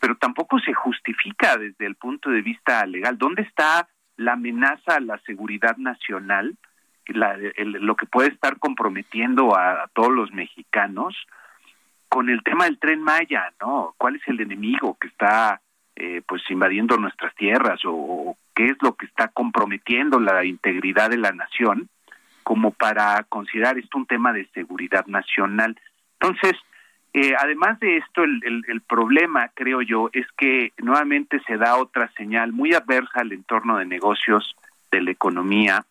pero 0.00 0.16
tampoco 0.16 0.58
se 0.58 0.74
justifica 0.74 1.56
desde 1.56 1.86
el 1.86 1.94
punto 1.94 2.30
de 2.30 2.42
vista 2.42 2.84
legal. 2.86 3.16
¿Dónde 3.16 3.42
está 3.42 3.88
la 4.16 4.32
amenaza 4.34 4.96
a 4.96 5.00
la 5.00 5.18
seguridad 5.20 5.76
nacional, 5.76 6.56
la, 7.12 7.36
lo 7.56 7.96
que 7.96 8.06
puede 8.06 8.28
estar 8.28 8.58
comprometiendo 8.58 9.56
a, 9.56 9.88
todos 9.92 10.12
los 10.12 10.32
mexicanos 10.32 11.14
con 12.08 12.30
el 12.30 12.42
tema 12.42 12.64
del 12.64 12.78
tren 12.78 13.02
Maya, 13.02 13.52
¿no? 13.60 13.94
¿Cuál 13.98 14.16
es 14.16 14.22
el 14.26 14.40
enemigo 14.40 14.96
que 15.00 15.08
está 15.08 15.60
eh, 15.96 16.22
pues 16.26 16.42
invadiendo 16.50 16.96
nuestras 16.96 17.34
tierras 17.34 17.80
o, 17.84 18.36
qué 18.54 18.66
es 18.66 18.76
lo 18.82 18.94
que 18.94 19.06
está 19.06 19.28
comprometiendo 19.28 20.20
la 20.20 20.44
integridad 20.44 21.10
de 21.10 21.18
la 21.18 21.32
nación 21.32 21.88
como 22.44 22.70
para 22.70 23.24
considerar 23.24 23.78
esto 23.78 23.98
un 23.98 24.06
tema 24.06 24.32
de 24.32 24.46
seguridad 24.54 25.06
nacional. 25.06 25.76
Entonces, 26.20 26.52
eh, 27.14 27.34
además 27.38 27.80
de 27.80 27.96
esto, 27.96 28.22
el, 28.22 28.64
el, 28.66 28.80
problema, 28.80 29.50
creo 29.54 29.82
yo, 29.82 30.10
es 30.12 30.26
que 30.36 30.72
nuevamente 30.78 31.40
se 31.46 31.56
da 31.56 31.76
otra 31.76 32.10
señal 32.16 32.52
muy 32.52 32.74
adversa 32.74 33.20
al 33.20 33.32
entorno 33.32 33.78
de 33.78 33.86
negocios, 33.86 34.54
de 34.90 35.00
la 35.00 35.10
economía. 35.10 35.84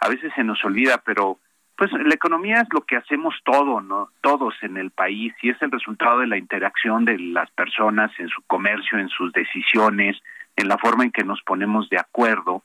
A 0.00 0.08
veces 0.08 0.32
se 0.34 0.44
nos 0.44 0.64
olvida, 0.64 0.98
pero 1.04 1.38
pues 1.76 1.92
la 1.92 2.14
economía 2.14 2.60
es 2.60 2.68
lo 2.72 2.82
que 2.82 2.96
hacemos 2.96 3.34
todo, 3.42 3.80
¿no? 3.80 4.10
Todos 4.20 4.54
en 4.62 4.76
el 4.76 4.90
país 4.90 5.32
y 5.40 5.48
es 5.48 5.62
el 5.62 5.70
resultado 5.70 6.18
de 6.18 6.26
la 6.26 6.36
interacción 6.36 7.06
de 7.06 7.18
las 7.18 7.50
personas 7.52 8.10
en 8.18 8.28
su 8.28 8.42
comercio, 8.42 8.98
en 8.98 9.08
sus 9.08 9.32
decisiones, 9.32 10.18
en 10.56 10.68
la 10.68 10.76
forma 10.76 11.04
en 11.04 11.10
que 11.10 11.24
nos 11.24 11.40
ponemos 11.42 11.88
de 11.88 11.98
acuerdo. 11.98 12.62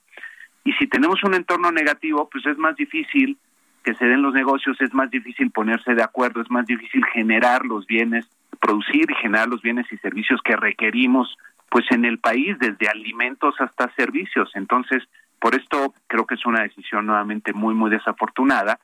Y 0.65 0.74
si 0.74 0.88
tenemos 0.88 1.24
un 1.24 1.34
entorno 1.34 1.71
negativo, 1.71 2.30
pues 2.30 2.45
es 2.45 2.58
más 2.58 2.76
difícil 2.76 3.38
que 3.84 3.93
se 3.93 4.06
den 4.06 4.21
los 4.21 4.34
negocios, 4.34 4.82
es 4.82 4.93
más 4.93 5.10
difícil 5.12 5.52
ponerse 5.52 5.93
de 5.93 6.04
acuerdo, 6.04 6.41
es 6.41 6.50
más 6.50 6.65
difícil 6.65 7.06
generar 7.13 7.65
los 7.65 7.86
bienes, 7.86 8.28
producir 8.60 9.10
y 9.10 9.15
generar 9.15 9.48
los 9.48 9.62
bienes 9.62 9.86
y 9.91 9.98
servicios 9.98 10.41
que 10.43 10.56
requerimos 10.56 11.38
pues 11.69 11.86
en 11.91 12.04
el 12.04 12.19
país, 12.19 12.58
desde 12.60 12.89
alimentos 12.89 13.56
hasta 13.60 13.93
servicios. 13.95 14.52
Entonces, 14.56 15.04
por 15.45 15.53
esto 15.53 15.93
creo 16.08 16.25
que 16.25 16.34
es 16.34 16.45
una 16.47 16.63
decisión 16.63 17.05
nuevamente 17.05 17.53
muy, 17.53 17.75
muy 17.75 17.91
desafortunada 17.91 18.79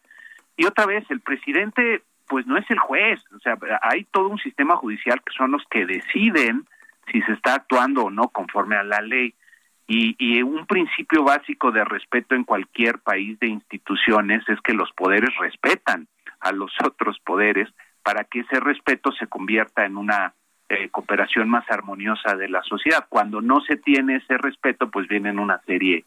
y 0.56 0.66
otra 0.68 0.86
vez, 0.86 1.04
el 1.10 1.20
presidente 1.20 2.04
pues 2.28 2.46
no 2.46 2.56
es 2.56 2.70
el 2.70 2.78
juez, 2.78 3.20
o 3.36 3.40
sea, 3.40 3.58
hay 3.82 4.04
todo 4.12 4.28
un 4.28 4.38
sistema 4.38 4.76
judicial 4.76 5.24
que 5.26 5.34
son 5.36 5.50
los 5.50 5.64
que 5.72 5.88
deciden 5.88 6.68
si 7.12 7.20
se 7.24 7.32
está 7.32 7.56
actuando 7.56 8.04
o 8.04 8.12
no 8.12 8.28
conforme 8.28 8.76
a 8.76 8.84
la 8.84 9.02
ley. 9.02 9.34
Y, 9.88 10.16
y, 10.20 10.44
un 10.44 10.68
principio 10.68 11.24
básico 11.24 11.72
de 11.72 11.84
respeto 11.84 12.36
en 12.36 12.44
cualquier 12.44 13.00
país 13.00 13.40
de 13.40 13.48
instituciones 13.48 14.48
es 14.48 14.62
que 14.62 14.74
los 14.74 14.92
poderes 14.92 15.36
respetan 15.40 16.08
a 16.42 16.52
los 16.52 16.72
otros 16.86 17.20
poderes 17.26 17.70
para 18.04 18.24
que 18.26 18.42
ese 18.42 18.60
respeto 18.60 19.12
se 19.14 19.26
convierta 19.26 19.84
en 19.84 19.98
una 19.98 20.36
eh, 20.70 20.90
cooperación 20.90 21.50
más 21.50 21.66
armoniosa 21.72 22.36
de 22.36 22.50
la 22.50 22.62
sociedad. 22.62 23.08
Cuando 23.10 23.42
no 23.42 23.62
se 23.62 23.78
tiene 23.78 24.18
ese 24.18 24.38
respeto, 24.38 24.92
pues 24.92 25.08
vienen 25.08 25.40
una 25.40 25.60
serie 25.66 26.06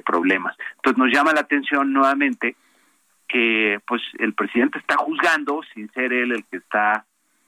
problemas. 0.00 0.56
Entonces 0.76 0.98
nos 0.98 1.12
llama 1.12 1.32
la 1.32 1.40
atención 1.40 1.92
nuevamente 1.92 2.56
que 3.28 3.80
pues 3.86 4.02
el 4.18 4.34
presidente 4.34 4.78
está 4.78 4.96
juzgando 4.96 5.60
sin 5.74 5.90
ser 5.92 6.12
él 6.12 6.32
el 6.32 6.44
que 6.44 6.58
está 6.58 7.04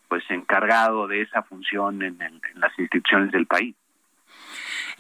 pues 0.09 0.25
encargado 0.31 1.07
de 1.07 1.23
esa 1.23 1.43
función 1.43 2.03
en, 2.03 2.19
las 2.55 2.79
instituciones 2.79 3.33
del 3.33 3.47
país. 3.47 3.75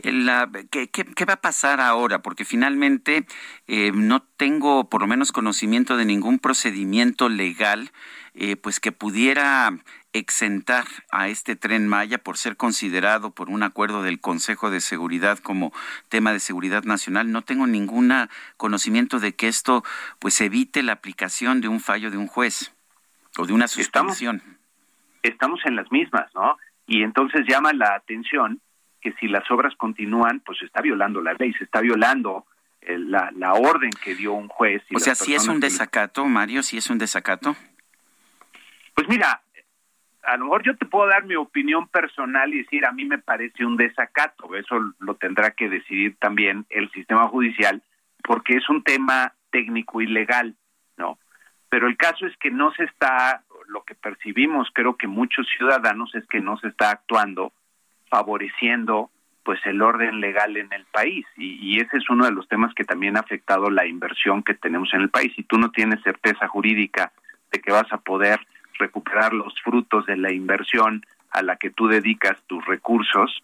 La, 0.03 0.51
¿qué, 0.71 0.89
qué, 0.89 1.25
va 1.25 1.35
a 1.35 1.41
pasar 1.41 1.81
ahora? 1.81 2.21
Porque 2.21 2.45
finalmente 2.45 3.25
eh, 3.67 3.93
no 3.95 4.21
tengo 4.21 4.91
por 4.91 5.01
lo 5.01 5.07
menos 5.07 5.33
conocimiento 5.33 5.97
de 5.97 6.05
ningún 6.05 6.39
procedimiento 6.39 7.31
legal 7.31 7.91
eh, 8.35 8.57
pues 8.57 8.79
que 8.79 8.93
pudiera 8.93 9.71
exentar 10.19 10.85
a 11.11 11.29
este 11.29 11.57
tren 11.57 11.89
Maya 11.89 12.19
por 12.19 12.37
ser 12.37 12.57
considerado 12.57 13.31
por 13.31 13.51
un 13.51 13.63
acuerdo 13.63 14.03
del 14.03 14.21
Consejo 14.21 14.71
de 14.71 14.81
Seguridad 14.81 15.39
como 15.39 15.73
tema 16.09 16.33
de 16.33 16.41
seguridad 16.41 16.85
nacional. 16.85 17.33
No 17.33 17.43
tengo 17.43 17.67
ningún 17.67 18.13
conocimiento 18.57 19.19
de 19.19 19.35
que 19.35 19.49
esto 19.49 19.83
pues 20.19 20.41
evite 20.41 20.83
la 20.83 20.93
aplicación 20.93 21.61
de 21.61 21.69
un 21.69 21.81
fallo 21.81 22.11
de 22.11 22.17
un 22.17 22.27
juez 22.27 22.75
o 23.39 23.47
de 23.47 23.53
una 23.53 23.69
suspensión. 23.69 24.43
Estamos, 25.23 25.61
en 25.65 25.75
las 25.75 25.91
mismas, 25.91 26.33
¿no? 26.35 26.57
Y 26.87 27.03
entonces 27.03 27.43
llama 27.49 27.73
la 27.73 27.95
atención 27.95 28.61
que 29.01 29.13
si 29.15 29.27
las 29.27 29.51
obras 29.51 29.75
continúan, 29.77 30.41
pues 30.41 30.59
se 30.59 30.67
está 30.67 30.81
violando 30.81 31.21
la 31.21 31.35
ley, 31.35 31.53
se 31.55 31.65
está 31.65 31.81
violando 31.81 32.47
eh, 32.81 32.97
la, 32.99 33.33
la 33.37 33.55
orden 33.55 33.91
que 33.91 34.15
dio 34.15 34.33
un 34.33 34.49
juez. 34.49 34.83
o 34.95 35.01
sea, 35.01 35.17
si 35.17 35.35
es 35.35 35.49
un 35.49 35.59
desacato, 35.59 36.25
Mario, 36.27 36.63
si 36.63 36.77
es 36.77 36.89
un 36.91 36.99
desacato. 36.99 37.57
Pues 38.95 39.09
mira, 39.09 39.43
a 40.27 40.37
lo 40.37 40.47
mejor 40.47 40.63
yo 40.65 40.77
te 40.77 40.87
puedo 40.87 41.09
dar 41.09 41.25
mi 41.25 41.37
opinión 41.37 41.87
personal 41.89 42.53
y 42.53 42.59
decir, 42.59 42.85
a 42.85 42.93
mí 42.93 43.05
me 43.05 43.19
parece 43.19 43.65
un 43.65 43.77
desacato, 43.77 44.55
eso 44.57 44.77
lo 44.99 45.15
tendrá 45.15 45.53
que 45.53 45.69
decidir 45.69 46.17
también 46.19 46.67
el 46.69 46.91
sistema 46.91 47.29
judicial, 47.29 47.83
porque 48.25 48.55
es 48.55 48.69
un 48.69 48.83
tema 48.83 49.35
técnico 49.51 50.01
y 50.01 50.07
legal, 50.07 50.57
¿no? 50.97 51.19
Pero 51.69 51.87
el 51.87 51.97
caso 51.97 52.27
es 52.27 52.37
que 52.39 52.51
no 52.51 52.73
se 52.73 52.85
está, 52.85 53.45
lo 53.69 53.85
que 53.85 53.95
percibimos, 53.95 54.69
creo 54.73 54.97
que 54.97 55.07
muchos 55.07 55.47
ciudadanos, 55.57 56.13
es 56.15 56.27
que 56.27 56.41
no 56.41 56.57
se 56.59 56.69
está 56.69 56.91
actuando 56.91 57.53
favoreciendo 58.11 59.11
pues 59.45 59.61
el 59.65 59.81
orden 59.81 60.21
legal 60.21 60.57
en 60.57 60.73
el 60.73 60.85
país 60.87 61.25
y, 61.37 61.55
y, 61.65 61.79
ese 61.79 61.99
es 61.99 62.11
uno 62.11 62.25
de 62.25 62.33
los 62.33 62.49
temas 62.49 62.75
que 62.75 62.83
también 62.83 63.17
ha 63.17 63.21
afectado 63.21 63.71
la 63.71 63.87
inversión 63.87 64.43
que 64.43 64.55
tenemos 64.55 64.93
en 64.93 65.03
el 65.03 65.09
país. 65.09 65.33
Si 65.37 65.45
tú 65.45 65.57
no 65.57 65.71
tienes 65.71 66.03
certeza 66.03 66.49
jurídica 66.49 67.13
de 67.53 67.61
que 67.61 67.71
vas 67.71 67.87
a 67.93 67.99
poder 67.99 68.41
recuperar 68.79 69.33
los 69.33 69.55
frutos 69.63 70.07
de 70.07 70.17
la 70.17 70.33
inversión 70.33 71.05
a 71.31 71.43
la 71.43 71.57
que 71.57 71.71
tú 71.71 71.89
dedicas 71.89 72.43
tus 72.47 72.65
recursos, 72.67 73.43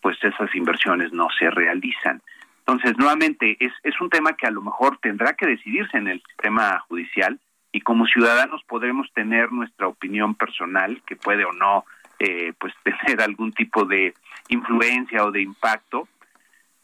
pues 0.00 0.16
esas 0.22 0.54
inversiones 0.54 1.12
no 1.12 1.28
se 1.38 1.50
realizan. 1.50 2.22
Entonces, 2.60 2.96
nuevamente, 2.96 3.56
es, 3.58 3.72
es 3.82 4.00
un 4.00 4.10
tema 4.10 4.34
que 4.34 4.46
a 4.46 4.50
lo 4.50 4.62
mejor 4.62 4.98
tendrá 4.98 5.34
que 5.34 5.46
decidirse 5.46 5.96
en 5.96 6.08
el 6.08 6.22
sistema 6.22 6.78
judicial 6.88 7.40
y 7.72 7.80
como 7.80 8.06
ciudadanos 8.06 8.62
podremos 8.64 9.10
tener 9.14 9.50
nuestra 9.50 9.88
opinión 9.88 10.34
personal, 10.34 11.02
que 11.06 11.16
puede 11.16 11.44
o 11.44 11.52
no 11.52 11.84
eh, 12.18 12.52
pues 12.58 12.72
tener 12.84 13.20
algún 13.22 13.52
tipo 13.52 13.84
de 13.84 14.14
influencia 14.48 15.24
o 15.24 15.32
de 15.32 15.42
impacto, 15.42 16.08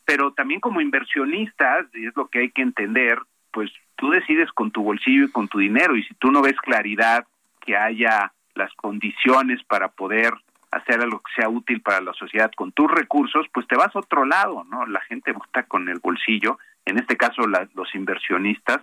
pero 0.04 0.32
también 0.32 0.60
como 0.60 0.80
inversionistas, 0.80 1.86
y 1.94 2.06
es 2.06 2.16
lo 2.16 2.28
que 2.28 2.40
hay 2.40 2.50
que 2.50 2.62
entender, 2.62 3.18
pues 3.52 3.70
tú 3.96 4.10
decides 4.10 4.50
con 4.52 4.70
tu 4.70 4.82
bolsillo 4.82 5.26
y 5.26 5.30
con 5.30 5.48
tu 5.48 5.58
dinero, 5.58 5.96
y 5.96 6.02
si 6.02 6.14
tú 6.14 6.30
no 6.32 6.40
ves 6.40 6.56
claridad 6.56 7.26
que 7.68 7.76
haya 7.76 8.32
las 8.54 8.72
condiciones 8.76 9.62
para 9.64 9.88
poder 9.88 10.32
hacer 10.70 11.02
algo 11.02 11.20
que 11.20 11.34
sea 11.36 11.50
útil 11.50 11.82
para 11.82 12.00
la 12.00 12.14
sociedad 12.14 12.50
con 12.56 12.72
tus 12.72 12.90
recursos, 12.90 13.46
pues 13.52 13.66
te 13.66 13.76
vas 13.76 13.94
a 13.94 13.98
otro 13.98 14.24
lado, 14.24 14.64
¿no? 14.64 14.86
La 14.86 15.02
gente 15.02 15.34
está 15.44 15.64
con 15.64 15.86
el 15.90 15.98
bolsillo, 16.00 16.58
en 16.86 16.98
este 16.98 17.18
caso 17.18 17.42
los 17.46 17.94
inversionistas, 17.94 18.78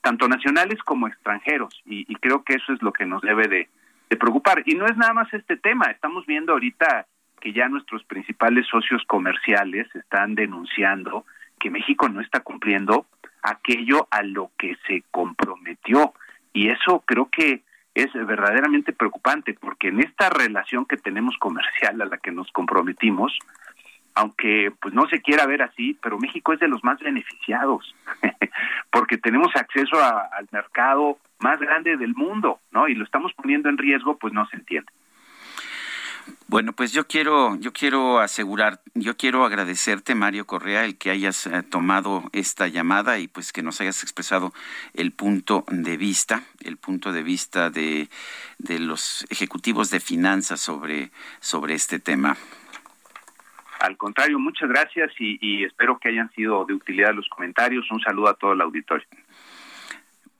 tanto 0.00 0.28
nacionales 0.28 0.82
como 0.82 1.08
extranjeros, 1.08 1.82
y, 1.84 2.06
creo 2.16 2.42
que 2.42 2.54
eso 2.54 2.72
es 2.72 2.80
lo 2.80 2.90
que 2.90 3.04
nos 3.04 3.20
debe 3.20 3.48
de, 3.48 3.68
de 4.08 4.16
preocupar. 4.16 4.62
Y 4.64 4.76
no 4.76 4.86
es 4.86 4.96
nada 4.96 5.12
más 5.12 5.32
este 5.34 5.58
tema, 5.58 5.90
estamos 5.90 6.24
viendo 6.24 6.54
ahorita 6.54 7.06
que 7.38 7.52
ya 7.52 7.68
nuestros 7.68 8.02
principales 8.04 8.66
socios 8.66 9.02
comerciales 9.06 9.94
están 9.94 10.34
denunciando 10.34 11.26
que 11.60 11.68
México 11.70 12.08
no 12.08 12.22
está 12.22 12.40
cumpliendo 12.40 13.04
aquello 13.42 14.08
a 14.10 14.22
lo 14.22 14.52
que 14.56 14.78
se 14.86 15.04
comprometió. 15.10 16.14
Y 16.54 16.68
eso 16.68 17.02
creo 17.06 17.28
que 17.30 17.62
es 17.94 18.12
verdaderamente 18.12 18.92
preocupante 18.92 19.54
porque 19.54 19.88
en 19.88 20.00
esta 20.00 20.30
relación 20.30 20.86
que 20.86 20.96
tenemos 20.96 21.36
comercial 21.38 22.00
a 22.00 22.06
la 22.06 22.18
que 22.18 22.32
nos 22.32 22.50
comprometimos, 22.52 23.38
aunque 24.14 24.72
pues 24.80 24.94
no 24.94 25.06
se 25.08 25.20
quiera 25.20 25.46
ver 25.46 25.62
así, 25.62 25.98
pero 26.02 26.18
México 26.18 26.52
es 26.52 26.60
de 26.60 26.68
los 26.68 26.82
más 26.84 26.98
beneficiados 27.00 27.94
porque 28.90 29.18
tenemos 29.18 29.54
acceso 29.56 29.96
al 30.02 30.48
mercado 30.50 31.18
más 31.40 31.58
grande 31.60 31.96
del 31.96 32.14
mundo, 32.14 32.60
¿no? 32.70 32.88
Y 32.88 32.94
lo 32.94 33.04
estamos 33.04 33.32
poniendo 33.34 33.68
en 33.68 33.78
riesgo, 33.78 34.16
pues 34.16 34.32
no 34.32 34.46
se 34.46 34.56
entiende. 34.56 34.92
Bueno, 36.46 36.72
pues 36.72 36.92
yo 36.92 37.06
quiero, 37.06 37.56
yo 37.56 37.72
quiero 37.72 38.20
asegurar, 38.20 38.80
yo 38.94 39.16
quiero 39.16 39.44
agradecerte, 39.44 40.14
Mario 40.14 40.46
Correa, 40.46 40.84
el 40.84 40.98
que 40.98 41.10
hayas 41.10 41.46
eh, 41.46 41.62
tomado 41.62 42.24
esta 42.32 42.68
llamada 42.68 43.18
y 43.18 43.28
pues 43.28 43.52
que 43.52 43.62
nos 43.62 43.80
hayas 43.80 44.02
expresado 44.02 44.52
el 44.94 45.12
punto 45.12 45.64
de 45.68 45.96
vista, 45.96 46.42
el 46.62 46.76
punto 46.76 47.12
de 47.12 47.22
vista 47.22 47.70
de, 47.70 48.08
de 48.58 48.78
los 48.78 49.24
ejecutivos 49.30 49.90
de 49.90 50.00
finanzas 50.00 50.60
sobre, 50.60 51.10
sobre 51.40 51.74
este 51.74 51.98
tema. 51.98 52.36
Al 53.80 53.96
contrario, 53.96 54.38
muchas 54.38 54.68
gracias 54.68 55.10
y, 55.18 55.38
y 55.40 55.64
espero 55.64 55.98
que 55.98 56.10
hayan 56.10 56.30
sido 56.34 56.64
de 56.64 56.74
utilidad 56.74 57.14
los 57.14 57.28
comentarios. 57.28 57.90
Un 57.90 58.00
saludo 58.00 58.28
a 58.28 58.34
todo 58.34 58.52
el 58.52 58.60
auditorio. 58.60 59.06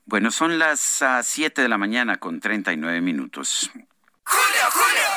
Bueno, 0.05 0.30
son 0.30 0.59
las 0.59 1.03
7 1.22 1.61
ah, 1.61 1.62
de 1.62 1.68
la 1.68 1.78
mañana 1.78 2.18
con 2.18 2.39
39 2.39 3.01
minutos. 3.01 3.70
¡Julio, 4.24 4.70
Julio! 4.70 5.12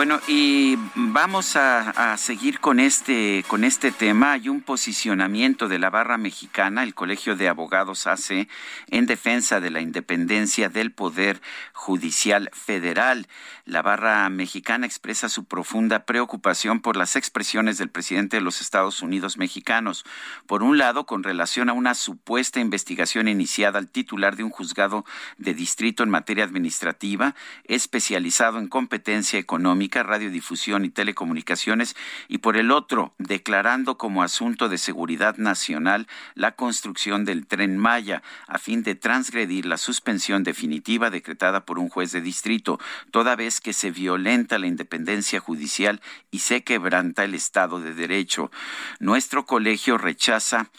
Bueno, 0.00 0.18
y 0.28 0.78
vamos 0.94 1.56
a, 1.56 2.16
seguir 2.16 2.58
con 2.58 2.80
este, 2.80 3.44
con 3.46 3.64
este 3.64 3.92
tema. 3.92 4.32
Hay 4.32 4.48
un 4.48 4.62
posicionamiento 4.62 5.68
de 5.68 5.78
la 5.78 5.90
barra 5.90 6.16
mexicana, 6.16 6.84
el 6.84 6.94
Colegio 6.94 7.36
de 7.36 7.48
Abogados 7.48 8.06
hace 8.06 8.48
en 8.86 9.04
defensa 9.04 9.60
de 9.60 9.68
la 9.68 9.82
independencia 9.82 10.70
del 10.70 10.90
Poder 10.90 11.42
Judicial 11.74 12.48
Federal. 12.54 13.28
La 13.70 13.82
barra 13.82 14.28
mexicana 14.30 14.84
expresa 14.84 15.28
su 15.28 15.44
profunda 15.44 16.04
preocupación 16.04 16.80
por 16.80 16.96
las 16.96 17.14
expresiones 17.14 17.78
del 17.78 17.88
presidente 17.88 18.38
de 18.38 18.40
los 18.40 18.60
Estados 18.60 19.00
Unidos 19.00 19.38
mexicanos. 19.38 20.04
Por 20.48 20.64
un 20.64 20.76
lado, 20.76 21.06
con 21.06 21.22
relación 21.22 21.68
a 21.68 21.72
una 21.72 21.94
supuesta 21.94 22.58
investigación 22.58 23.28
iniciada 23.28 23.78
al 23.78 23.86
titular 23.86 24.34
de 24.34 24.42
un 24.42 24.50
juzgado 24.50 25.04
de 25.38 25.54
distrito 25.54 26.02
en 26.02 26.10
materia 26.10 26.42
administrativa, 26.42 27.36
especializado 27.62 28.58
en 28.58 28.66
competencia 28.66 29.38
económica, 29.38 30.02
radiodifusión 30.02 30.84
y 30.84 30.90
telecomunicaciones, 30.90 31.94
y 32.26 32.38
por 32.38 32.56
el 32.56 32.72
otro, 32.72 33.14
declarando 33.18 33.98
como 33.98 34.24
asunto 34.24 34.68
de 34.68 34.78
seguridad 34.78 35.36
nacional 35.36 36.08
la 36.34 36.56
construcción 36.56 37.24
del 37.24 37.46
tren 37.46 37.78
Maya, 37.78 38.24
a 38.48 38.58
fin 38.58 38.82
de 38.82 38.96
transgredir 38.96 39.64
la 39.64 39.76
suspensión 39.76 40.42
definitiva 40.42 41.08
decretada 41.10 41.64
por 41.64 41.78
un 41.78 41.88
juez 41.88 42.10
de 42.10 42.20
distrito, 42.20 42.80
toda 43.12 43.36
vez 43.36 43.59
que 43.60 43.72
se 43.72 43.90
violenta 43.90 44.58
la 44.58 44.66
independencia 44.66 45.40
judicial 45.40 46.00
y 46.30 46.40
se 46.40 46.62
quebranta 46.62 47.24
el 47.24 47.34
Estado 47.34 47.80
de 47.80 47.94
Derecho. 47.94 48.50
Nuestro 48.98 49.46
colegio 49.46 49.98
rechaza 49.98 50.70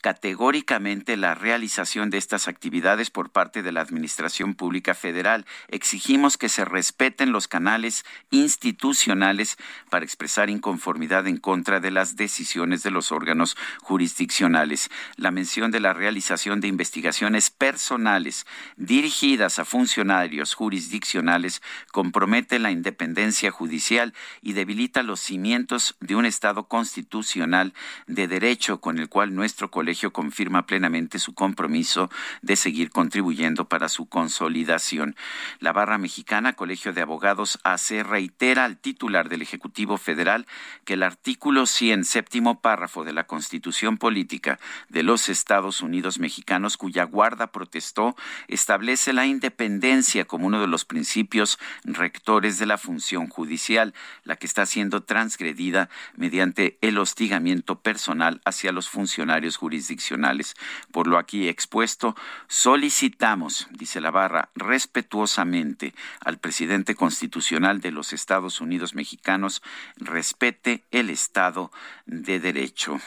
categóricamente 0.00 1.16
la 1.16 1.34
realización 1.34 2.10
de 2.10 2.18
estas 2.18 2.46
actividades 2.46 3.10
por 3.10 3.30
parte 3.30 3.62
de 3.62 3.72
la 3.72 3.80
Administración 3.80 4.54
Pública 4.54 4.94
Federal. 4.94 5.44
Exigimos 5.68 6.38
que 6.38 6.48
se 6.48 6.64
respeten 6.64 7.32
los 7.32 7.48
canales 7.48 8.04
institucionales 8.30 9.58
para 9.90 10.04
expresar 10.04 10.50
inconformidad 10.50 11.26
en 11.26 11.38
contra 11.38 11.80
de 11.80 11.90
las 11.90 12.16
decisiones 12.16 12.82
de 12.82 12.92
los 12.92 13.10
órganos 13.10 13.56
jurisdiccionales. 13.82 14.88
La 15.16 15.32
mención 15.32 15.72
de 15.72 15.80
la 15.80 15.94
realización 15.94 16.60
de 16.60 16.68
investigaciones 16.68 17.50
personales 17.50 18.46
dirigidas 18.76 19.58
a 19.58 19.64
funcionarios 19.64 20.54
jurisdiccionales 20.54 21.60
compromete 21.90 22.60
la 22.60 22.70
independencia 22.70 23.50
judicial 23.50 24.14
y 24.42 24.52
debilita 24.52 25.02
los 25.02 25.20
cimientos 25.20 25.96
de 26.00 26.14
un 26.14 26.24
Estado 26.24 26.68
constitucional 26.68 27.74
de 28.06 28.28
derecho 28.28 28.80
con 28.80 28.98
el 28.98 29.08
cual 29.08 29.34
nuestro 29.34 29.70
colegio 29.70 29.87
colegio 29.88 30.12
confirma 30.12 30.66
plenamente 30.66 31.18
su 31.18 31.32
compromiso 31.32 32.10
de 32.42 32.56
seguir 32.56 32.90
contribuyendo 32.90 33.70
para 33.70 33.88
su 33.88 34.04
consolidación. 34.04 35.16
La 35.60 35.72
barra 35.72 35.96
mexicana 35.96 36.52
Colegio 36.52 36.92
de 36.92 37.00
Abogados 37.00 37.58
AC 37.64 38.02
reitera 38.02 38.66
al 38.66 38.76
titular 38.76 39.30
del 39.30 39.40
Ejecutivo 39.40 39.96
Federal 39.96 40.46
que 40.84 40.92
el 40.92 41.02
artículo 41.02 41.64
100, 41.64 42.04
séptimo 42.04 42.60
párrafo 42.60 43.02
de 43.02 43.14
la 43.14 43.24
Constitución 43.24 43.96
Política 43.96 44.60
de 44.90 45.02
los 45.02 45.30
Estados 45.30 45.80
Unidos 45.80 46.18
Mexicanos, 46.18 46.76
cuya 46.76 47.04
guarda 47.04 47.46
protestó, 47.46 48.14
establece 48.46 49.14
la 49.14 49.24
independencia 49.24 50.26
como 50.26 50.48
uno 50.48 50.60
de 50.60 50.66
los 50.66 50.84
principios 50.84 51.58
rectores 51.84 52.58
de 52.58 52.66
la 52.66 52.76
función 52.76 53.28
judicial, 53.28 53.94
la 54.24 54.36
que 54.36 54.44
está 54.44 54.66
siendo 54.66 55.02
transgredida 55.02 55.88
mediante 56.14 56.76
el 56.82 56.98
hostigamiento 56.98 57.80
personal 57.80 58.42
hacia 58.44 58.70
los 58.70 58.90
funcionarios 58.90 59.56
jurisdiccionales 59.56 59.77
jurisdiccionales. 59.78 60.56
Por 60.92 61.06
lo 61.06 61.18
aquí 61.18 61.48
expuesto, 61.48 62.16
solicitamos, 62.48 63.68
dice 63.70 64.00
la 64.00 64.10
barra, 64.10 64.50
respetuosamente 64.54 65.94
al 66.20 66.38
presidente 66.38 66.94
constitucional 66.94 67.80
de 67.80 67.92
los 67.92 68.12
Estados 68.12 68.60
Unidos 68.60 68.94
mexicanos, 68.94 69.62
respete 69.96 70.82
el 70.90 71.10
Estado 71.10 71.70
de 72.06 72.40
Derecho. 72.40 73.00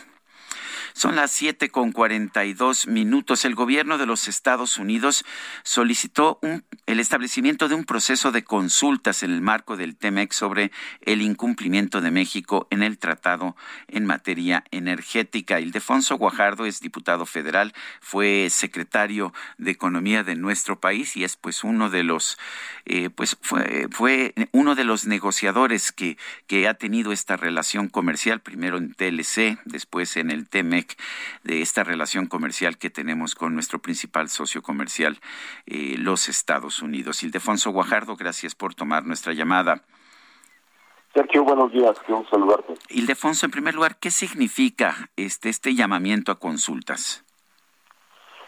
Son 0.94 1.16
las 1.16 1.32
siete 1.32 1.70
con 1.70 1.92
cuarenta 1.92 2.46
y 2.46 2.54
dos 2.54 2.88
minutos. 2.88 3.46
El 3.46 3.56
gobierno 3.56 3.98
de 3.98 4.06
los 4.06 4.28
Estados 4.28 4.78
Unidos 4.78 5.26
solicitó 5.64 6.40
el 6.86 7.00
establecimiento 7.00 7.68
de 7.68 7.76
un 7.76 7.86
proceso 7.86 8.32
de 8.32 8.44
consultas 8.44 9.24
en 9.24 9.32
el 9.32 9.42
marco 9.42 9.78
del 9.78 9.96
TEMEC 9.96 10.34
sobre 10.34 10.72
el 11.02 11.22
incumplimiento 11.22 12.02
de 12.02 12.12
México 12.12 12.68
en 12.70 12.84
el 12.84 12.98
tratado 12.98 13.56
en 13.88 14.06
materia 14.06 14.64
energética. 14.72 15.60
Ildefonso 15.60 16.18
Guajardo 16.18 16.66
es 16.66 16.82
diputado 16.82 17.26
federal, 17.26 17.74
fue 18.02 18.50
secretario 18.50 19.34
de 19.58 19.72
Economía 19.72 20.24
de 20.24 20.36
nuestro 20.36 20.80
país 20.80 21.16
y 21.16 21.24
es 21.24 21.38
pues 21.38 21.64
uno 21.64 21.90
de 21.90 22.04
los 22.04 22.38
eh, 22.86 23.10
pues 23.10 23.38
fue, 23.42 23.88
fue 23.92 24.34
uno 24.52 24.76
de 24.76 24.84
los 24.84 25.06
negociadores 25.06 25.92
que, 25.92 26.18
que 26.48 26.68
ha 26.68 26.74
tenido 26.74 27.12
esta 27.12 27.38
relación 27.38 27.88
comercial, 27.88 28.42
primero 28.42 28.78
en 28.78 28.94
TLC, 28.94 29.60
después 29.66 30.18
en 30.18 30.32
el 30.32 30.48
TEMEC 30.48 30.81
de 31.44 31.62
esta 31.62 31.84
relación 31.84 32.28
comercial 32.28 32.78
que 32.78 32.90
tenemos 32.90 33.36
con 33.36 33.54
nuestro 33.54 33.80
principal 33.80 34.30
socio 34.30 34.62
comercial, 34.62 35.20
eh, 35.66 35.96
los 35.98 36.30
Estados 36.30 36.82
Unidos. 36.82 37.24
Ildefonso 37.24 37.72
Guajardo, 37.72 38.16
gracias 38.16 38.56
por 38.56 38.76
tomar 38.76 39.06
nuestra 39.06 39.34
llamada. 39.34 39.84
Sergio, 41.14 41.44
buenos 41.44 41.72
días, 41.74 41.98
quiero 42.06 42.26
saludarte. 42.30 42.74
Ildefonso, 42.90 43.46
en 43.46 43.52
primer 43.52 43.76
lugar, 43.76 43.98
¿qué 44.00 44.12
significa 44.12 45.10
este, 45.18 45.50
este 45.50 45.76
llamamiento 45.76 46.32
a 46.32 46.40
consultas? 46.40 47.26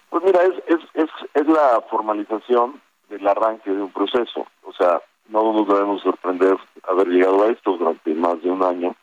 Pues 0.10 0.24
mira, 0.24 0.44
es, 0.44 0.54
es, 0.68 0.80
es, 0.94 1.10
es 1.34 1.48
la 1.48 1.84
formalización 1.90 2.82
del 3.10 3.28
arranque 3.28 3.70
de 3.70 3.82
un 3.82 3.92
proceso. 3.92 4.48
O 4.64 4.72
sea, 4.74 5.02
no 5.28 5.54
nos 5.54 5.68
debemos 5.68 6.02
sorprender 6.02 6.56
haber 6.84 7.08
llegado 7.08 7.44
a 7.44 7.48
esto 7.52 7.78
durante 7.78 8.14
más 8.14 8.42
de 8.42 8.52
un 8.52 8.64
año 8.64 8.96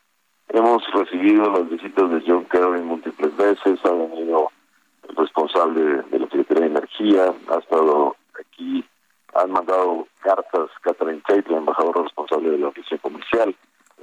Hemos 0.52 0.84
recibido 0.92 1.48
las 1.48 1.70
visitas 1.70 2.10
de 2.10 2.24
John 2.26 2.44
Kerry 2.46 2.82
múltiples 2.82 3.36
veces, 3.36 3.78
ha 3.84 3.90
venido 3.92 4.50
el 5.08 5.14
responsable 5.14 6.02
de 6.10 6.18
la 6.18 6.26
Secretaría 6.26 6.64
de 6.64 6.70
Energía, 6.70 7.32
ha 7.50 7.58
estado 7.58 8.16
aquí, 8.36 8.84
han 9.34 9.52
mandado 9.52 10.08
cartas 10.20 10.70
Catherine 10.82 11.22
Tate, 11.24 11.44
la 11.50 11.58
embajadora 11.58 12.02
responsable 12.02 12.50
de 12.50 12.58
la 12.58 12.66
oficina 12.66 13.00
comercial, 13.00 13.54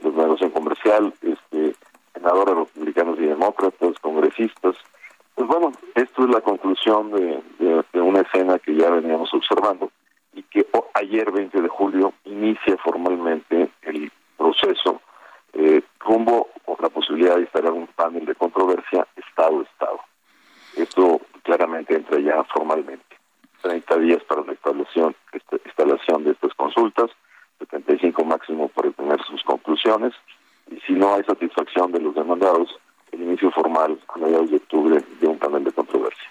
de 0.01 0.09
la 0.09 0.17
negociación 0.23 0.51
comercial, 0.51 1.13
este, 1.21 1.75
senadores 2.13 2.55
republicanos 2.55 3.19
y 3.19 3.25
demócratas, 3.25 3.99
congresistas. 3.99 4.77
Pues 5.35 5.47
bueno, 5.49 5.73
esto 5.95 6.23
es 6.23 6.29
la 6.29 6.39
conclusión 6.39 7.11
de, 7.11 7.43
de 7.91 8.01
una 8.01 8.21
escena 8.21 8.57
que 8.59 8.73
ya 8.73 8.89
veníamos 8.89 9.33
observando 9.33 9.91
y 10.33 10.43
que 10.43 10.65
ayer, 10.93 11.29
20 11.29 11.61
de 11.61 11.67
julio, 11.67 12.13
inicia 12.23 12.77
formalmente 12.77 13.69
el 13.81 14.09
proceso 14.37 15.01
eh, 15.58 15.82
rumbo 15.99 16.49
o 16.66 16.78
la 16.80 16.89
posibilidad 16.89 17.36
de 17.36 17.41
instalar 17.41 17.74
un 17.74 17.88
panel 17.88 18.26
de 18.26 18.36
controversia 18.36 19.08
Estado-Estado. 19.16 19.99
Esto 20.76 21.22
claramente 21.43 21.95
entra 21.95 22.20
ya 22.20 22.43
formalmente. 22.43 23.03
30 23.64 23.97
días 23.97 24.24
para 24.24 24.43
la 24.43 24.51
instalación, 24.51 25.16
instalación 25.66 26.24
de 26.24 26.32
estas 26.32 26.53
consultas, 26.53 27.10
75 27.60 28.24
máximo 28.24 28.68
para 28.70 28.91
tener 28.91 29.20
sus 29.24 29.43
conclusiones, 29.43 30.14
y 30.70 30.80
si 30.82 30.93
no 30.93 31.16
hay 31.16 31.24
satisfacción 31.24 31.91
de 31.91 32.01
los 32.01 32.14
demandados, 32.14 32.70
el 33.12 33.24
inicio 33.24 33.49
formal 33.51 33.99
a 34.10 34.18
mediados 34.20 34.51
de 34.51 34.58
octubre 34.58 35.03
de 35.20 35.28
un 35.28 35.39
panel 35.39 35.64
de 35.64 35.72
controversia. 35.72 36.30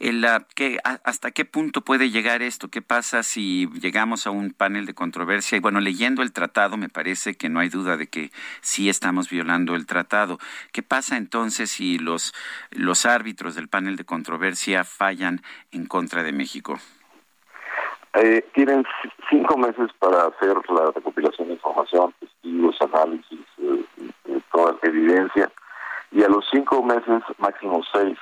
El, 0.00 0.24
¿qué, 0.54 0.78
¿Hasta 0.84 1.32
qué 1.32 1.44
punto 1.44 1.80
puede 1.80 2.10
llegar 2.10 2.42
esto? 2.42 2.68
¿Qué 2.68 2.82
pasa 2.82 3.24
si 3.24 3.68
llegamos 3.80 4.26
a 4.26 4.30
un 4.30 4.52
panel 4.52 4.86
de 4.86 4.94
controversia? 4.94 5.56
Y 5.56 5.60
bueno, 5.60 5.80
leyendo 5.80 6.22
el 6.22 6.32
tratado, 6.32 6.76
me 6.76 6.88
parece 6.88 7.34
que 7.34 7.48
no 7.48 7.58
hay 7.58 7.68
duda 7.68 7.96
de 7.96 8.06
que 8.06 8.30
sí 8.60 8.88
estamos 8.88 9.28
violando 9.28 9.74
el 9.74 9.86
tratado. 9.86 10.38
¿Qué 10.72 10.84
pasa 10.84 11.16
entonces 11.16 11.70
si 11.70 11.98
los, 11.98 12.32
árbitros 13.04 13.56
del 13.56 13.68
panel 13.68 13.96
de 13.96 14.04
controversia 14.04 14.84
fallan 14.84 15.40
en 15.72 15.86
contra 15.86 16.22
de 16.22 16.32
México? 16.32 16.78
Eh, 18.14 18.44
tienen 18.54 18.84
cinco 19.28 19.56
meses 19.56 19.90
para 19.98 20.26
hacer 20.26 20.56
la 20.70 20.92
recopilación 20.94 21.48
de 21.48 21.54
información, 21.54 22.14
testigos, 22.20 22.76
análisis, 22.80 23.40
eh, 23.58 23.84
eh, 24.26 24.40
toda 24.52 24.76
evidencia, 24.82 25.50
y 26.10 26.22
a 26.22 26.28
los 26.28 26.44
cinco 26.50 26.82
meses, 26.82 27.22
máximo 27.38 27.82
seis, 27.92 28.16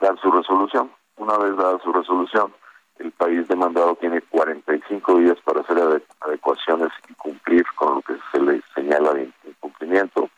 dan 0.00 0.16
su 0.18 0.30
resolución. 0.30 0.90
Una 1.16 1.36
vez 1.38 1.56
dada 1.56 1.78
su 1.82 1.92
resolución, 1.92 2.52
el 2.98 3.10
país 3.12 3.46
demandado 3.48 3.94
tiene 3.96 4.20
45 4.20 5.18
días 5.18 5.38
para 5.44 5.60
hacer 5.60 6.02
adecuaciones 6.20 6.90
y 7.08 7.14
cumplir 7.14 7.64
con 7.74 7.96
lo 7.96 8.02
que 8.02 8.14
se 8.30 8.40
le 8.40 8.62
señala 8.74 9.12
de 9.14 9.30
incumplimiento. 9.44 10.28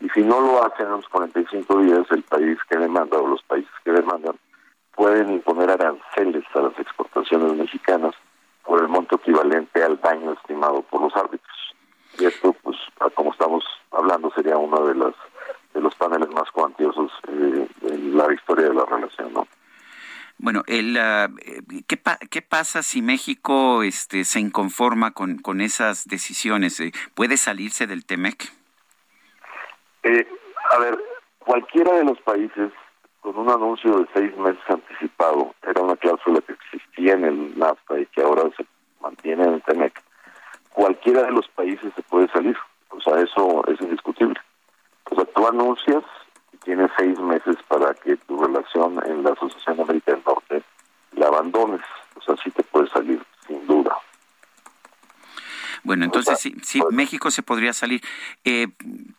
Y 0.00 0.08
si 0.10 0.22
no 0.22 0.40
lo 0.40 0.64
hacen 0.64 0.86
en 0.86 0.92
los 0.92 1.08
45 1.08 1.80
días, 1.80 2.06
el 2.10 2.22
país 2.22 2.58
que 2.68 2.78
demanda 2.78 3.18
o 3.18 3.28
los 3.28 3.42
países 3.42 3.72
que 3.84 3.92
demandan 3.92 4.36
pueden 4.94 5.30
imponer 5.32 5.70
aranceles 5.70 6.44
a 6.54 6.60
las 6.60 6.78
exportaciones 6.78 7.54
mexicanas 7.54 8.14
por 8.64 8.80
el 8.80 8.88
monto 8.88 9.16
equivalente 9.16 9.82
al 9.82 10.00
daño 10.00 10.32
estimado 10.32 10.82
por 10.82 11.02
los 11.02 11.16
árbitros. 11.16 11.56
Y 12.18 12.24
esto, 12.24 12.54
pues, 12.62 12.76
como 13.14 13.32
estamos 13.32 13.64
hablando, 13.92 14.30
sería 14.32 14.56
uno 14.56 14.86
de 14.86 14.94
los 14.94 15.14
de 15.74 15.80
los 15.80 15.94
paneles 15.94 16.28
más 16.30 16.50
cuantiosos 16.50 17.12
eh, 17.28 17.68
en 17.82 18.16
la 18.16 18.32
historia 18.32 18.68
de 18.68 18.74
la 18.74 18.84
relación, 18.84 19.32
¿no? 19.32 19.46
Bueno, 20.38 20.62
el, 20.66 20.96
ah, 20.96 21.28
¿qué, 21.88 22.00
¿qué, 22.30 22.42
pasa 22.42 22.82
si 22.82 23.02
México 23.02 23.82
este, 23.82 24.24
se 24.24 24.38
inconforma 24.38 25.10
con, 25.12 25.38
con 25.38 25.60
esas 25.60 26.06
decisiones? 26.06 26.78
Eh, 26.80 26.92
¿Puede 27.14 27.36
salirse 27.36 27.86
del 27.86 28.06
TEMEC? 28.06 28.52
Eh, 30.04 30.26
a 30.70 30.78
ver, 30.78 30.98
cualquiera 31.40 31.92
de 31.96 32.04
los 32.04 32.20
países 32.20 32.70
con 33.20 33.36
un 33.36 33.50
anuncio 33.50 33.98
de 33.98 34.06
seis 34.14 34.36
meses 34.36 34.62
anticipado, 34.68 35.54
era 35.68 35.82
una 35.82 35.96
cláusula 35.96 36.40
que 36.40 36.52
existía 36.52 37.14
en 37.14 37.24
el 37.24 37.58
NAFTA 37.58 37.98
y 37.98 38.06
que 38.06 38.22
ahora 38.22 38.42
se 38.56 38.64
mantiene 39.00 39.44
en 39.44 39.54
el 39.54 39.62
TEMEC, 39.62 40.02
cualquiera 40.70 41.24
de 41.24 41.32
los 41.32 41.48
países 41.48 41.92
se 41.94 42.02
puede 42.02 42.28
salir. 42.28 42.56
O 42.90 43.00
sea, 43.00 43.20
eso 43.20 43.64
es 43.66 43.80
indiscutible. 43.80 44.40
O 45.10 45.14
sea, 45.14 45.24
tú 45.24 45.46
anuncias 45.46 46.04
tienes 46.68 46.90
seis 46.98 47.18
meses 47.18 47.56
para 47.66 47.94
que 47.94 48.14
tu 48.18 48.44
relación 48.44 49.00
en 49.06 49.22
la 49.22 49.30
Asociación 49.30 49.80
América 49.80 50.12
del 50.12 50.22
Norte 50.22 50.62
la 51.12 51.28
abandones. 51.28 51.80
O 52.14 52.20
sea, 52.20 52.36
sí 52.44 52.50
te 52.50 52.62
puedes 52.62 52.90
salir, 52.90 53.24
sin 53.46 53.66
duda. 53.66 53.96
Bueno, 55.82 56.04
entonces 56.04 56.38
sí, 56.38 56.54
sí, 56.62 56.82
México 56.90 57.30
se 57.30 57.42
podría 57.42 57.72
salir. 57.72 58.02
Eh, 58.44 58.66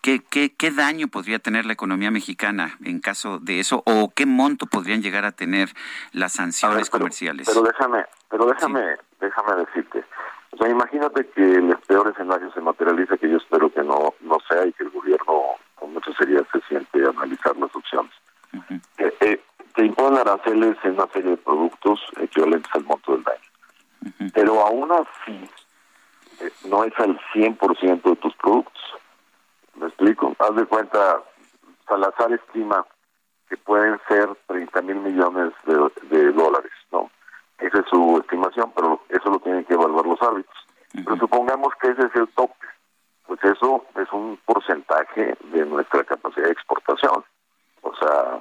¿qué, 0.04 0.20
qué, 0.30 0.54
qué 0.56 0.70
daño 0.70 1.08
podría 1.08 1.40
tener 1.40 1.66
la 1.66 1.74
economía 1.74 2.12
mexicana 2.12 2.78
en 2.84 3.00
caso 3.00 3.40
de 3.40 3.60
eso? 3.60 3.82
¿O 3.88 4.12
qué 4.16 4.28
monto 4.28 4.68
podrían 4.68 5.02
llegar 5.02 5.26
a 5.26 5.32
tener 5.32 5.70
las 6.12 6.34
sanciones 6.34 6.92
comerciales? 6.92 7.50
Pero 7.52 7.64
déjame, 7.64 8.06
pero 8.30 8.46
déjame, 8.46 8.98
déjame 9.20 9.56
decirte. 9.66 10.06
O 10.52 10.58
sea, 10.58 10.70
imagínate 10.70 11.26
que 11.30 11.42
el 11.42 11.76
peor 11.88 12.12
escenario 12.12 12.52
se 12.54 12.62
materializa, 12.62 13.18
que 13.18 13.28
yo 13.28 13.38
espero 13.38 13.72
que 13.74 13.82
no, 13.82 14.14
no 14.22 14.38
sea, 14.48 14.68
y 14.68 14.74
que 14.74 14.84
el 14.84 14.92
gobierno 14.92 15.56
con 15.80 15.94
mucha 15.94 16.14
seriedad 16.14 16.46
se 16.52 16.62
siente 16.68 17.04
a 17.06 17.10
analizar 17.10 17.56
las 17.58 17.74
opciones. 17.76 18.12
Eh, 18.98 19.14
eh, 19.22 19.42
te 19.76 19.86
imponen 19.86 20.20
aranceles 20.20 20.78
en 20.84 20.94
una 20.94 21.08
serie 21.08 21.32
de 21.32 21.38
productos 21.38 22.00
equivalentes 22.20 22.72
al 22.74 22.84
monto 22.84 23.14
del 23.14 23.24
daño. 23.24 24.32
Pero 24.34 24.66
aún 24.66 24.92
así, 24.92 25.50
eh, 26.42 26.52
no 26.66 26.84
es 26.84 26.94
al 27.00 27.20
100% 27.34 28.10
de 28.10 28.16
tus 28.18 28.36
productos. 28.36 28.82
¿Me 29.76 29.88
explico? 29.88 30.36
Haz 30.40 30.56
de 30.56 30.66
cuenta, 30.66 31.22
Salazar 31.88 32.32
estima 32.34 32.86
que 33.50 33.58
pueden 33.58 34.00
ser 34.08 34.30
30 34.48 34.82
mil 34.84 34.98
millones 34.98 35.54
de, 35.66 36.32
dólares, 36.32 36.72
¿no? 36.92 37.10
Esa 37.58 37.80
es 37.80 37.86
su 37.90 38.20
estimación, 38.22 38.72
pero 38.76 39.02
eso 39.10 39.30
lo 39.30 39.40
tienen 39.40 39.66
que 39.66 39.74
evaluar 39.74 40.06
los 40.06 40.22
árbitros. 40.22 40.56
Pero 40.94 41.18
supongamos 41.18 41.74
que 41.82 41.90
ese 41.90 42.06
es 42.06 42.16
el 42.16 42.28
tope. 42.30 42.54
Pues 43.30 43.44
eso 43.44 43.86
es 43.96 44.12
un 44.12 44.40
porcentaje 44.44 45.38
de 45.54 45.64
nuestra 45.68 46.04
capacidad 46.04 46.48
de 46.48 46.52
exportación. 46.52 47.24
O 47.84 47.96
sea, 47.96 48.40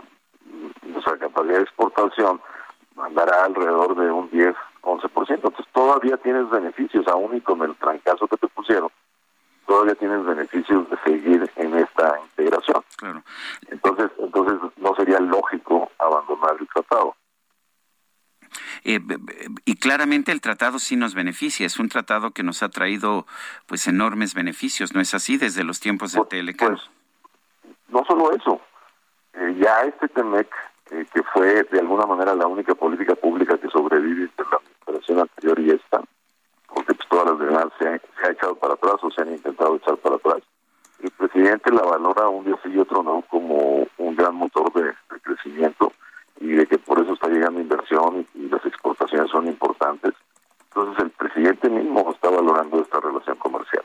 nuestra 0.80 1.18
capacidad 1.18 1.56
de 1.56 1.62
exportación 1.62 2.40
andará 2.96 3.44
alrededor 3.44 3.94
de 3.96 4.10
un 4.10 4.30
10, 4.30 4.56
11%. 4.80 5.34
Entonces 5.34 5.66
todavía 5.74 6.16
tienes 6.16 6.48
beneficios, 6.48 7.06
aún 7.06 7.36
y 7.36 7.42
con 7.42 7.60
el 7.64 7.76
trancazo 7.76 8.26
que 8.28 8.38
te 8.38 8.48
pusieron, 8.48 8.88
todavía 9.66 9.94
tienes 9.94 10.24
beneficios 10.24 10.88
de 10.88 10.96
seguir 11.04 11.50
en 11.56 11.76
esta 11.76 12.18
integración. 12.22 12.82
Entonces, 13.70 14.10
entonces 14.16 14.54
no 14.78 14.94
sería 14.94 15.20
lógico 15.20 15.90
abandonar 15.98 16.56
el 16.58 16.66
tratado. 16.68 17.14
Eh, 18.84 19.00
y 19.64 19.76
claramente 19.76 20.32
el 20.32 20.40
tratado 20.40 20.78
sí 20.78 20.96
nos 20.96 21.14
beneficia, 21.14 21.66
es 21.66 21.78
un 21.78 21.88
tratado 21.88 22.30
que 22.30 22.42
nos 22.42 22.62
ha 22.62 22.68
traído 22.68 23.26
pues 23.66 23.86
enormes 23.86 24.34
beneficios, 24.34 24.94
¿no 24.94 25.00
es 25.00 25.14
así? 25.14 25.36
Desde 25.36 25.64
los 25.64 25.80
tiempos 25.80 26.12
de 26.12 26.20
pues, 26.20 26.54
pues, 26.58 26.90
no 27.88 28.04
solo 28.04 28.32
eso, 28.32 28.60
eh, 29.34 29.56
ya 29.60 29.82
este 29.82 30.08
TEMEC, 30.08 30.48
eh, 30.90 31.06
que 31.12 31.22
fue 31.22 31.64
de 31.64 31.80
alguna 31.80 32.06
manera 32.06 32.34
la 32.34 32.46
única 32.46 32.74
política 32.74 33.14
pública 33.14 33.58
que 33.58 33.68
sobrevive 33.68 34.24
entre 34.24 34.46
la 34.50 34.58
administración 34.58 35.20
anterior 35.20 35.60
y 35.60 35.70
esta, 35.70 36.02
porque 36.66 36.94
pues, 36.94 37.08
todas 37.08 37.26
las 37.26 37.38
demás 37.38 37.66
se 37.78 37.88
han, 37.88 38.00
se 38.22 38.30
echado 38.30 38.54
para 38.56 38.74
atrás 38.74 38.96
o 39.02 39.10
se 39.10 39.22
han 39.22 39.32
intentado 39.32 39.76
echar 39.76 39.96
para 39.98 40.16
atrás. 40.16 40.42
El 41.00 41.10
presidente 41.12 41.70
la 41.70 41.82
valora 41.82 42.28
un 42.28 42.44
día 42.44 42.58
sí 42.62 42.70
y 42.70 42.78
otro 42.78 43.02
no 43.04 43.22
como 43.30 43.86
un 43.98 44.16
gran 44.16 44.34
motor 44.34 44.72
de 44.72 44.92
crecimiento 45.20 45.92
y 46.40 46.48
de 46.48 46.66
que 46.66 46.78
por 46.78 47.00
eso 47.00 47.14
está 47.14 47.28
llegando 47.28 47.60
inversión 47.60 48.26
y, 48.34 48.48
las 48.48 48.64
exportaciones 48.64 49.30
son 49.30 49.46
importantes. 49.46 50.14
Entonces 50.68 51.04
el 51.04 51.10
presidente 51.10 51.68
mismo 51.68 52.10
está 52.12 52.30
valorando 52.30 52.80
esta 52.80 53.00
relación 53.00 53.36
comercial. 53.36 53.84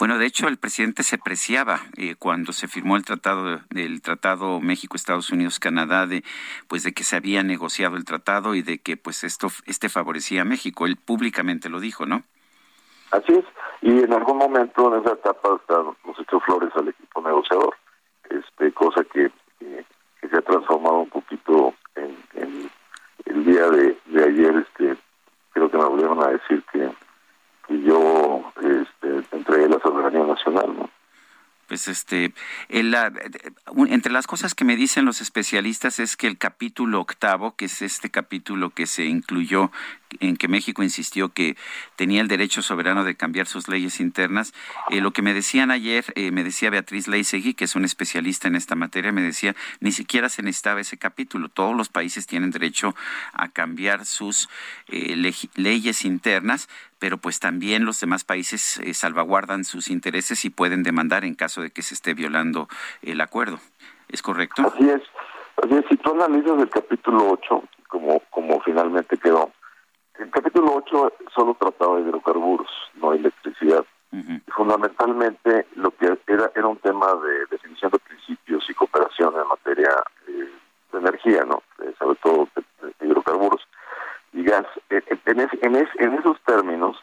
Bueno, 0.00 0.18
de 0.18 0.26
hecho, 0.26 0.48
el 0.48 0.56
presidente 0.56 1.04
se 1.04 1.16
preciaba 1.16 1.82
eh, 1.96 2.16
cuando 2.18 2.52
se 2.52 2.66
firmó 2.66 2.96
el 2.96 3.04
tratado 3.04 3.60
del 3.70 4.02
tratado 4.02 4.60
México, 4.60 4.96
Estados 4.96 5.30
Unidos, 5.30 5.60
Canadá, 5.60 6.08
de 6.08 6.24
pues 6.66 6.82
de 6.82 6.92
que 6.92 7.04
se 7.04 7.14
había 7.14 7.44
negociado 7.44 7.96
el 7.96 8.04
tratado 8.04 8.56
y 8.56 8.62
de 8.62 8.78
que 8.78 8.96
pues 8.96 9.22
esto 9.22 9.46
este 9.66 9.88
favorecía 9.88 10.42
a 10.42 10.44
México. 10.44 10.86
Él 10.86 10.96
públicamente 10.96 11.68
lo 11.68 11.78
dijo, 11.78 12.04
¿no? 12.04 12.24
Así 13.12 13.32
es. 13.32 13.44
Y 13.80 14.02
en 14.02 14.12
algún 14.12 14.38
momento 14.38 14.92
en 14.92 15.02
esa 15.02 15.12
etapa 15.12 15.54
hasta 15.54 15.74
nos 16.04 16.18
echó 16.18 16.40
flores 16.40 16.70
al 16.74 16.88
equipo 16.88 17.22
negociador, 17.22 17.76
este 18.28 18.72
cosa 18.72 19.04
que 19.04 19.30
que 20.22 20.28
se 20.28 20.38
ha 20.38 20.42
transformado 20.42 21.00
un 21.00 21.10
poquito 21.10 21.74
en, 21.96 22.70
el 23.26 23.44
día 23.44 23.68
de, 23.68 23.96
ayer, 24.24 24.54
este 24.56 24.96
creo 25.52 25.70
que 25.70 25.76
me 25.76 25.84
volvieron 25.84 26.22
a 26.22 26.28
decir 26.28 26.62
que, 26.72 26.90
yo 27.68 28.52
este, 28.56 29.36
entregué 29.36 29.68
la 29.68 29.80
soberanía 29.80 30.24
nacional, 30.24 30.74
¿no? 30.76 30.90
Pues 31.66 31.88
este, 31.88 32.34
entre 32.68 34.12
las 34.12 34.26
cosas 34.26 34.54
que 34.54 34.64
me 34.64 34.76
dicen 34.76 35.06
los 35.06 35.22
especialistas 35.22 36.00
es 36.00 36.18
que 36.18 36.26
el 36.26 36.36
capítulo 36.36 37.00
octavo, 37.00 37.56
que 37.56 37.64
es 37.64 37.80
este 37.80 38.10
capítulo 38.10 38.70
que 38.70 38.86
se 38.86 39.06
incluyó 39.06 39.70
en 40.20 40.36
que 40.36 40.48
México 40.48 40.82
insistió 40.82 41.30
que 41.30 41.56
tenía 41.96 42.20
el 42.20 42.28
derecho 42.28 42.62
soberano 42.62 43.04
de 43.04 43.14
cambiar 43.14 43.46
sus 43.46 43.68
leyes 43.68 44.00
internas. 44.00 44.52
Eh, 44.90 45.00
lo 45.00 45.12
que 45.12 45.22
me 45.22 45.34
decían 45.34 45.70
ayer, 45.70 46.04
eh, 46.14 46.30
me 46.30 46.44
decía 46.44 46.70
Beatriz 46.70 47.08
Leisegui, 47.08 47.54
que 47.54 47.64
es 47.64 47.74
una 47.74 47.86
especialista 47.86 48.48
en 48.48 48.56
esta 48.56 48.74
materia, 48.74 49.12
me 49.12 49.22
decía, 49.22 49.54
ni 49.80 49.92
siquiera 49.92 50.28
se 50.28 50.42
necesitaba 50.42 50.80
ese 50.80 50.98
capítulo. 50.98 51.48
Todos 51.48 51.76
los 51.76 51.88
países 51.88 52.26
tienen 52.26 52.50
derecho 52.50 52.94
a 53.32 53.48
cambiar 53.48 54.06
sus 54.06 54.48
eh, 54.88 55.16
leyes 55.54 56.04
internas, 56.04 56.68
pero 56.98 57.18
pues 57.18 57.40
también 57.40 57.84
los 57.84 58.00
demás 58.00 58.24
países 58.24 58.80
salvaguardan 58.92 59.64
sus 59.64 59.88
intereses 59.88 60.44
y 60.44 60.50
pueden 60.50 60.82
demandar 60.82 61.24
en 61.24 61.34
caso 61.34 61.62
de 61.62 61.70
que 61.70 61.82
se 61.82 61.94
esté 61.94 62.14
violando 62.14 62.68
el 63.02 63.20
acuerdo. 63.20 63.60
¿Es 64.08 64.22
correcto? 64.22 64.62
Así 64.62 64.88
es. 64.88 65.02
Así 65.62 65.74
es. 65.74 65.84
Si 65.88 65.96
tú 65.96 66.12
analizas 66.12 66.60
el 66.60 66.68
capítulo 66.68 67.30
8, 67.30 67.64
como, 67.88 68.20
como 68.30 68.60
finalmente 68.60 69.16
quedó, 69.16 69.50
el 70.22 70.30
capítulo 70.30 70.74
8 70.76 71.14
solo 71.34 71.56
trataba 71.58 71.96
de 71.96 72.02
hidrocarburos, 72.02 72.70
no 72.94 73.12
electricidad. 73.12 73.84
Uh. 74.12 74.38
Fundamentalmente, 74.54 75.66
lo 75.74 75.90
que 75.90 76.16
era 76.28 76.48
era 76.54 76.66
un 76.68 76.76
tema 76.76 77.12
de 77.14 77.46
definición 77.50 77.90
de 77.90 77.98
principios 77.98 78.64
y 78.70 78.74
cooperación 78.74 79.34
en 79.34 79.48
materia 79.48 79.90
eh, 80.28 80.48
de 80.92 80.98
energía, 80.98 81.44
¿no? 81.44 81.64
Eh, 81.82 81.92
sobre 81.98 82.16
todo 82.22 82.48
de, 82.54 83.06
hidrocarburos 83.06 83.66
y 84.32 84.44
gas. 84.44 84.66
Eh, 84.90 85.02
en, 85.26 85.40
es, 85.40 85.50
en, 85.98 86.14
esos 86.14 86.40
términos, 86.42 87.02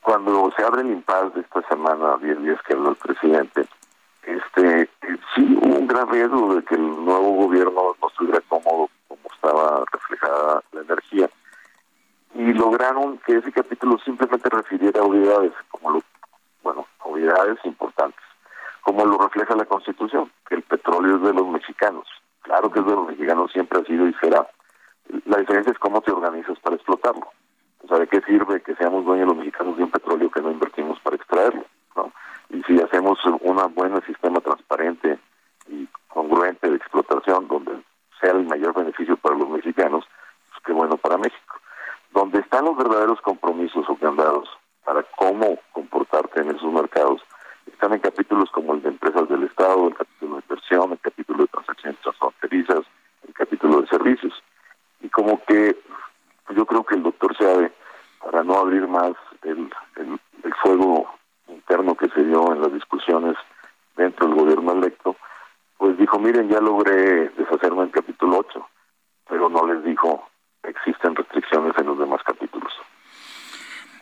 cuando 0.00 0.52
se 0.56 0.64
abre 0.64 0.82
el 0.82 0.92
impas 0.92 1.34
de 1.34 1.40
esta 1.40 1.62
semana, 1.62 2.18
10 2.22 2.42
días 2.42 2.62
que 2.62 2.74
habló 2.74 2.90
el 2.90 2.96
presidente, 2.96 3.66
este 4.22 4.88
sí 5.34 5.58
hubo 5.60 5.76
un 5.76 5.88
gran 5.88 6.08
riesgo 6.08 6.54
de 6.54 6.62
que 6.62 6.76
el 6.76 7.04
nuevo 7.04 7.32
gobierno 7.32 7.96
no 8.00 8.08
estuviera 8.08 8.40
cómodo 8.48 8.88
estaba 9.44 9.84
reflejada 9.92 10.62
la 10.72 10.80
energía. 10.80 11.28
Y 12.34 12.52
lograron 12.52 13.18
que 13.18 13.36
ese 13.36 13.52
capítulo 13.52 13.98
simplemente 13.98 14.48
refiriera 14.48 15.00
a 15.00 15.04
obviedades, 15.04 15.52
como 15.70 15.90
lo, 15.90 16.02
bueno, 16.62 16.86
obviedades 17.02 17.58
importantes, 17.64 18.24
como 18.82 19.04
lo 19.04 19.18
refleja 19.18 19.54
la 19.54 19.66
Constitución, 19.66 20.30
que 20.48 20.56
el 20.56 20.62
petróleo 20.62 21.16
es 21.16 21.22
de 21.22 21.32
los 21.32 21.46
mexicanos. 21.46 22.06
Claro 22.42 22.70
que 22.70 22.80
es 22.80 22.86
de 22.86 22.92
los 22.92 23.06
mexicanos, 23.06 23.52
siempre 23.52 23.80
ha 23.80 23.84
sido 23.84 24.08
y 24.08 24.14
será. 24.14 24.46
La 25.26 25.38
diferencia 25.38 25.72
es 25.72 25.78
cómo 25.78 26.00
te 26.00 26.10
organizas 26.10 26.58
para 26.60 26.76
explotarlo. 26.76 27.28
O 27.84 27.88
sea, 27.88 27.98
¿de 27.98 28.06
qué 28.08 28.20
sirve 28.22 28.62
que 28.62 28.74
seamos 28.74 29.04
dueños 29.04 29.28
los 29.28 29.36
mexicanos 29.36 29.76
de 29.76 29.84
un 29.84 29.90
petróleo 29.90 30.30
que 30.30 30.40
no 30.40 30.50
invertimos 30.50 30.98
para 31.00 31.16
extraerlo? 31.16 31.64
¿no? 31.94 32.10
Y 32.48 32.62
si 32.64 32.80
hacemos 32.80 33.18
un 33.24 33.74
buen 33.74 34.02
sistema 34.06 34.40
transparente 34.40 35.18
y 35.68 35.86
congruente 36.08 36.68
de 36.68 36.76
explotación, 36.76 37.46
donde 37.46 37.72
sea 38.20 38.32
el 38.32 38.44
mayor 38.44 38.74
beneficio 38.74 39.16
para 39.16 39.36
los 39.36 39.48
mexicanos, 39.48 40.04
pues 40.50 40.62
qué 40.64 40.72
bueno 40.72 40.96
para 40.96 41.18
México. 41.18 41.60
Donde 42.12 42.40
están 42.40 42.64
los 42.64 42.76
verdaderos 42.76 43.20
compromisos 43.20 43.84
o 43.88 43.96
candados 43.96 44.48
para 44.84 45.02
cómo 45.16 45.58
comportarte 45.72 46.40
en 46.40 46.50
esos 46.50 46.72
mercados, 46.72 47.22
están 47.66 47.92
en 47.94 48.00
capítulos 48.00 48.50
como 48.50 48.74
el 48.74 48.82
de 48.82 48.90
empresas 48.90 49.28
del 49.28 49.44
Estado, 49.44 49.88
el 49.88 49.94
capítulo 49.94 50.36
de 50.36 50.42
inversión, 50.42 50.92
el 50.92 51.00
capítulo 51.00 51.42
de 51.42 51.48
transacciones 51.48 52.00
transfronterizas, 52.00 52.80
el 53.26 53.34
capítulo 53.34 53.80
de 53.80 53.88
servicios. 53.88 54.42
Y 55.00 55.08
como 55.08 55.42
que 55.44 55.76
pues 56.46 56.58
yo 56.58 56.66
creo 56.66 56.84
que 56.84 56.94
el 56.94 57.02
doctor 57.02 57.36
sabe, 57.36 57.72
para 58.22 58.42
no 58.42 58.58
abrir 58.58 58.86
más 58.86 59.12
el, 59.42 59.70
el 59.96 60.54
fuego 60.62 61.10
interno 61.48 61.94
que 61.94 62.08
se 62.08 62.22
dio 62.22 62.52
en 62.52 62.60
las 62.60 62.72
discusiones 62.72 63.36
dentro 63.96 64.26
del 64.26 64.36
gobierno 64.36 64.72
electo, 64.72 65.16
pues 65.84 65.98
dijo, 65.98 66.18
miren, 66.18 66.48
ya 66.48 66.60
logré 66.60 67.28
deshacerme 67.36 67.82
del 67.82 67.90
capítulo 67.90 68.38
8, 68.38 68.66
pero 69.28 69.50
no 69.50 69.66
les 69.66 69.84
dijo, 69.84 70.26
existen 70.62 71.14
restricciones 71.14 71.76
en 71.76 71.84
los 71.84 71.98
demás. 71.98 72.22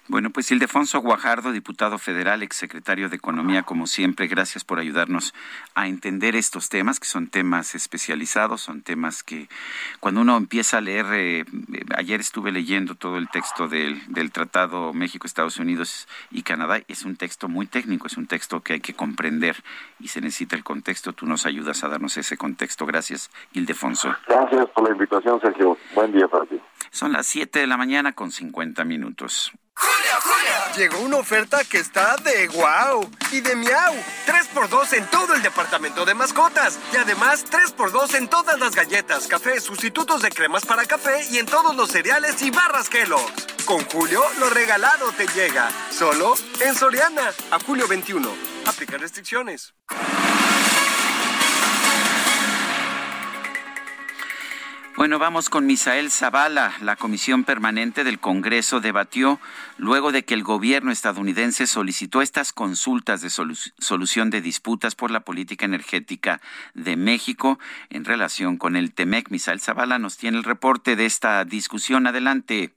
Bueno, 0.09 0.31
pues 0.31 0.51
Ildefonso 0.51 1.01
Guajardo, 1.01 1.53
diputado 1.53 1.97
federal, 1.97 2.43
exsecretario 2.43 3.09
de 3.09 3.17
Economía, 3.17 3.63
como 3.63 3.87
siempre, 3.87 4.27
gracias 4.27 4.65
por 4.65 4.81
ayudarnos 4.81 5.33
a 5.75 5.87
entender 5.87 6.35
estos 6.35 6.69
temas, 6.69 6.99
que 6.99 7.07
son 7.07 7.29
temas 7.29 7.77
especializados, 7.77 8.61
son 8.61 8.83
temas 8.83 9.23
que 9.23 9.49
cuando 10.01 10.21
uno 10.21 10.37
empieza 10.37 10.79
a 10.79 10.81
leer, 10.81 11.07
eh, 11.13 11.45
ayer 11.97 12.21
estuve 12.21 12.51
leyendo 12.51 12.97
todo 12.97 13.17
el 13.17 13.29
texto 13.29 13.69
del, 13.69 14.03
del 14.13 14.33
Tratado 14.33 14.93
México, 14.93 15.27
Estados 15.27 15.59
Unidos 15.59 16.09
y 16.33 16.43
Canadá, 16.43 16.81
es 16.89 17.05
un 17.05 17.15
texto 17.15 17.49
muy 17.49 17.67
técnico, 17.67 18.09
es 18.09 18.17
un 18.17 18.27
texto 18.27 18.61
que 18.61 18.75
hay 18.75 18.81
que 18.81 18.95
comprender 18.95 19.63
y 20.01 20.09
se 20.09 20.21
necesita 20.21 20.57
el 20.57 20.65
contexto. 20.65 21.13
Tú 21.13 21.27
nos 21.27 21.47
ayudas 21.47 21.85
a 21.85 21.89
darnos 21.89 22.17
ese 22.17 22.37
contexto. 22.37 22.87
Gracias, 22.87 23.31
Ildefonso. 23.53 24.15
Gracias 24.27 24.67
por 24.71 24.85
la 24.85 24.93
invitación, 24.93 25.41
Sergio. 25.41 25.79
Buen 25.95 26.13
día 26.13 26.27
para 26.27 26.45
ti. 26.47 26.61
Son 26.91 27.13
las 27.13 27.27
7 27.27 27.61
de 27.61 27.67
la 27.67 27.77
mañana 27.77 28.13
con 28.13 28.31
50 28.31 28.85
minutos. 28.85 29.53
Llegó 30.77 31.01
una 31.01 31.19
oferta 31.19 31.65
que 31.65 31.79
está 31.79 32.17
de 32.17 32.49
wow 32.49 33.11
y 33.31 33.41
de 33.41 33.55
miau. 33.55 33.95
3x2 34.27 34.95
en 34.95 35.07
todo 35.09 35.35
el 35.35 35.43
departamento 35.43 36.07
de 36.07 36.15
mascotas. 36.15 36.79
Y 36.93 36.97
además 36.97 37.45
3x2 37.51 38.15
en 38.15 38.29
todas 38.29 38.59
las 38.59 38.75
galletas, 38.75 39.27
café, 39.27 39.61
sustitutos 39.61 40.23
de 40.23 40.31
cremas 40.31 40.65
para 40.65 40.87
café 40.87 41.27
y 41.31 41.39
en 41.39 41.47
todos 41.47 41.77
los 41.77 41.91
cereales 41.91 42.41
y 42.41 42.51
barras 42.51 42.89
Kellogg's. 42.89 43.47
Con 43.67 43.85
Julio, 43.85 44.23
lo 44.39 44.49
regalado 44.49 45.13
te 45.13 45.27
llega. 45.29 45.71
Solo 45.91 46.35
en 46.61 46.75
Soriana. 46.75 47.31
A 47.51 47.59
julio 47.59 47.87
21. 47.87 48.29
Aplica 48.67 48.97
restricciones. 48.97 49.75
Bueno, 54.95 55.19
vamos 55.19 55.49
con 55.49 55.67
Misael 55.67 56.11
Zavala. 56.11 56.73
La 56.83 56.97
Comisión 56.97 57.45
Permanente 57.45 58.05
del 58.05 58.21
Congreso 58.21 58.81
debatió 58.81 59.39
luego 59.79 60.13
de 60.13 60.23
que 60.25 60.35
el 60.35 60.43
gobierno 60.43 60.91
estadounidense 60.93 61.67
solicitó 61.67 62.21
estas 62.21 62.53
consultas 62.53 63.23
de 63.23 63.31
solución 63.31 64.29
de 64.29 64.43
disputas 64.43 64.95
por 64.95 65.11
la 65.11 65.21
política 65.21 65.65
energética 65.65 66.41
de 66.75 66.97
México 66.97 67.59
en 67.89 68.05
relación 68.05 68.59
con 68.59 68.77
el 68.77 68.93
TEMEC. 68.93 69.31
Misael 69.31 69.61
Zavala 69.61 69.99
nos 69.99 70.19
tiene 70.19 70.37
el 70.37 70.45
reporte 70.45 70.95
de 70.95 71.07
esta 71.07 71.43
discusión. 71.47 72.07
Adelante. 72.07 72.73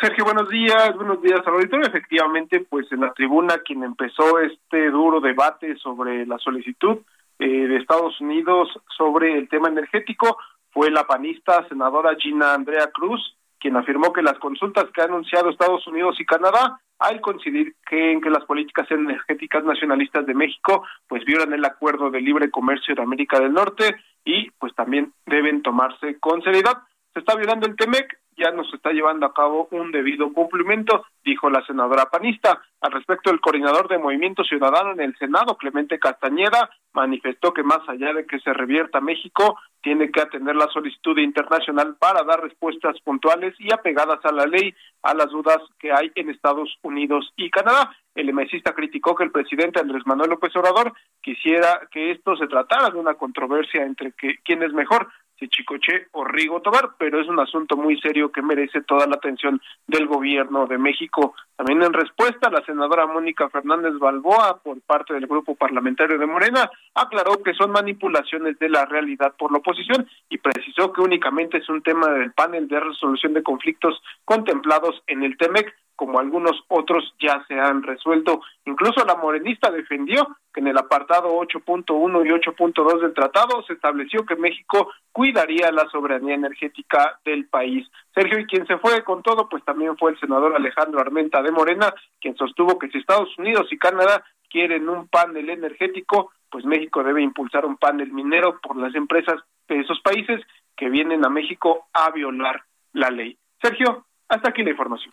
Sergio, 0.00 0.24
buenos 0.24 0.48
días, 0.48 0.94
buenos 0.94 1.20
días 1.20 1.40
al 1.44 1.54
auditorio. 1.54 1.88
Efectivamente, 1.88 2.60
pues 2.60 2.90
en 2.92 3.00
la 3.00 3.12
tribuna 3.12 3.58
quien 3.58 3.82
empezó 3.82 4.38
este 4.38 4.90
duro 4.90 5.20
debate 5.20 5.76
sobre 5.76 6.24
la 6.24 6.38
solicitud 6.38 6.98
eh, 7.40 7.46
de 7.46 7.76
Estados 7.78 8.20
Unidos 8.20 8.68
sobre 8.96 9.36
el 9.36 9.48
tema 9.48 9.68
energético 9.68 10.38
fue 10.74 10.90
la 10.90 11.06
panista 11.06 11.66
senadora 11.68 12.16
Gina 12.18 12.52
Andrea 12.52 12.90
Cruz, 12.92 13.38
quien 13.60 13.76
afirmó 13.76 14.12
que 14.12 14.22
las 14.22 14.38
consultas 14.40 14.86
que 14.92 15.00
ha 15.00 15.04
anunciado 15.04 15.48
Estados 15.48 15.86
Unidos 15.86 16.16
y 16.18 16.26
Canadá, 16.26 16.80
al 16.98 17.20
coincidir 17.20 17.76
que 17.88 18.12
en 18.12 18.20
que 18.20 18.28
las 18.28 18.44
políticas 18.44 18.90
energéticas 18.90 19.64
nacionalistas 19.64 20.26
de 20.26 20.34
México, 20.34 20.84
pues 21.08 21.24
violan 21.24 21.52
el 21.52 21.64
acuerdo 21.64 22.10
de 22.10 22.20
libre 22.20 22.50
comercio 22.50 22.94
de 22.94 23.02
América 23.02 23.38
del 23.38 23.52
Norte 23.52 23.96
y 24.24 24.50
pues 24.58 24.74
también 24.74 25.12
deben 25.26 25.62
tomarse 25.62 26.18
con 26.18 26.42
seriedad. 26.42 26.82
Se 27.12 27.20
está 27.20 27.36
violando 27.36 27.66
el 27.66 27.76
TEMEC, 27.76 28.18
ya 28.36 28.50
no 28.50 28.64
se 28.64 28.76
está 28.76 28.90
llevando 28.90 29.26
a 29.26 29.34
cabo 29.34 29.68
un 29.70 29.92
debido 29.92 30.32
cumplimiento, 30.32 31.04
dijo 31.24 31.50
la 31.50 31.64
senadora 31.66 32.06
panista. 32.06 32.60
Al 32.80 32.92
respecto, 32.92 33.30
el 33.30 33.40
coordinador 33.40 33.88
de 33.88 33.98
Movimiento 33.98 34.44
Ciudadano 34.44 34.92
en 34.92 35.00
el 35.00 35.16
Senado, 35.16 35.56
Clemente 35.56 35.98
Castañeda, 35.98 36.70
manifestó 36.92 37.52
que 37.52 37.62
más 37.62 37.80
allá 37.88 38.12
de 38.12 38.26
que 38.26 38.38
se 38.40 38.52
revierta 38.52 39.00
México, 39.00 39.58
tiene 39.82 40.10
que 40.10 40.20
atender 40.20 40.56
la 40.56 40.68
solicitud 40.68 41.18
internacional 41.18 41.96
para 41.98 42.24
dar 42.24 42.42
respuestas 42.42 42.98
puntuales 43.00 43.54
y 43.58 43.72
apegadas 43.72 44.18
a 44.24 44.32
la 44.32 44.46
ley 44.46 44.74
a 45.02 45.12
las 45.12 45.30
dudas 45.30 45.58
que 45.78 45.92
hay 45.92 46.10
en 46.14 46.30
Estados 46.30 46.74
Unidos 46.82 47.30
y 47.36 47.50
Canadá. 47.50 47.94
El 48.14 48.28
emesista 48.28 48.72
criticó 48.72 49.14
que 49.14 49.24
el 49.24 49.32
presidente 49.32 49.80
Andrés 49.80 50.06
Manuel 50.06 50.30
López 50.30 50.54
Obrador 50.56 50.94
quisiera 51.20 51.88
que 51.90 52.12
esto 52.12 52.36
se 52.36 52.46
tratara 52.46 52.90
de 52.90 52.98
una 52.98 53.14
controversia 53.14 53.84
entre 53.84 54.12
que, 54.12 54.36
quién 54.44 54.62
es 54.62 54.72
mejor, 54.72 55.08
Chicoche 55.48 56.08
o 56.12 56.24
Rigo 56.24 56.60
Tobar, 56.60 56.90
pero 56.98 57.20
es 57.20 57.28
un 57.28 57.40
asunto 57.40 57.76
muy 57.76 57.98
serio 58.00 58.30
que 58.30 58.42
merece 58.42 58.82
toda 58.82 59.06
la 59.06 59.16
atención 59.16 59.60
del 59.86 60.06
gobierno 60.06 60.66
de 60.66 60.78
México. 60.78 61.34
También 61.56 61.82
en 61.82 61.92
respuesta, 61.92 62.50
la 62.50 62.64
senadora 62.64 63.06
Mónica 63.06 63.48
Fernández 63.48 63.96
Balboa, 63.98 64.58
por 64.62 64.80
parte 64.80 65.14
del 65.14 65.26
grupo 65.26 65.54
parlamentario 65.54 66.18
de 66.18 66.26
Morena, 66.26 66.68
aclaró 66.94 67.42
que 67.42 67.54
son 67.54 67.70
manipulaciones 67.70 68.58
de 68.58 68.68
la 68.68 68.86
realidad 68.86 69.34
por 69.38 69.52
la 69.52 69.58
oposición 69.58 70.08
y 70.28 70.38
precisó 70.38 70.92
que 70.92 71.00
únicamente 71.00 71.58
es 71.58 71.68
un 71.68 71.82
tema 71.82 72.08
del 72.08 72.32
panel 72.32 72.66
de 72.66 72.80
resolución 72.80 73.34
de 73.34 73.42
conflictos 73.42 74.02
contemplados 74.24 75.02
en 75.06 75.22
el 75.22 75.36
TEMEC 75.36 75.74
como 75.96 76.18
algunos 76.18 76.64
otros 76.68 77.14
ya 77.20 77.44
se 77.46 77.54
han 77.54 77.82
resuelto. 77.82 78.40
Incluso 78.64 79.04
la 79.04 79.16
morenista 79.16 79.70
defendió 79.70 80.36
que 80.52 80.60
en 80.60 80.68
el 80.68 80.78
apartado 80.78 81.38
8.1 81.40 82.26
y 82.26 82.30
8.2 82.30 83.00
del 83.00 83.14
tratado 83.14 83.62
se 83.66 83.74
estableció 83.74 84.24
que 84.24 84.36
México 84.36 84.90
cuidaría 85.12 85.70
la 85.70 85.88
soberanía 85.90 86.34
energética 86.34 87.18
del 87.24 87.46
país. 87.46 87.88
Sergio, 88.14 88.38
y 88.38 88.46
quien 88.46 88.66
se 88.66 88.78
fue 88.78 89.02
con 89.04 89.22
todo, 89.22 89.48
pues 89.48 89.64
también 89.64 89.96
fue 89.96 90.12
el 90.12 90.20
senador 90.20 90.54
Alejandro 90.54 91.00
Armenta 91.00 91.42
de 91.44 91.52
Morena, 91.52 91.94
quien 92.20 92.36
sostuvo 92.36 92.78
que 92.78 92.88
si 92.88 92.98
Estados 92.98 93.36
Unidos 93.38 93.68
y 93.70 93.78
Canadá 93.78 94.24
quieren 94.50 94.88
un 94.88 95.06
panel 95.08 95.50
energético, 95.50 96.32
pues 96.50 96.64
México 96.64 97.02
debe 97.02 97.22
impulsar 97.22 97.64
un 97.64 97.76
panel 97.76 98.12
minero 98.12 98.60
por 98.60 98.76
las 98.76 98.94
empresas 98.94 99.40
de 99.68 99.80
esos 99.80 100.00
países 100.00 100.40
que 100.76 100.88
vienen 100.88 101.24
a 101.24 101.28
México 101.28 101.88
a 101.92 102.10
violar 102.10 102.62
la 102.92 103.10
ley. 103.10 103.38
Sergio, 103.60 104.06
hasta 104.28 104.50
aquí 104.50 104.62
la 104.62 104.70
información. 104.70 105.12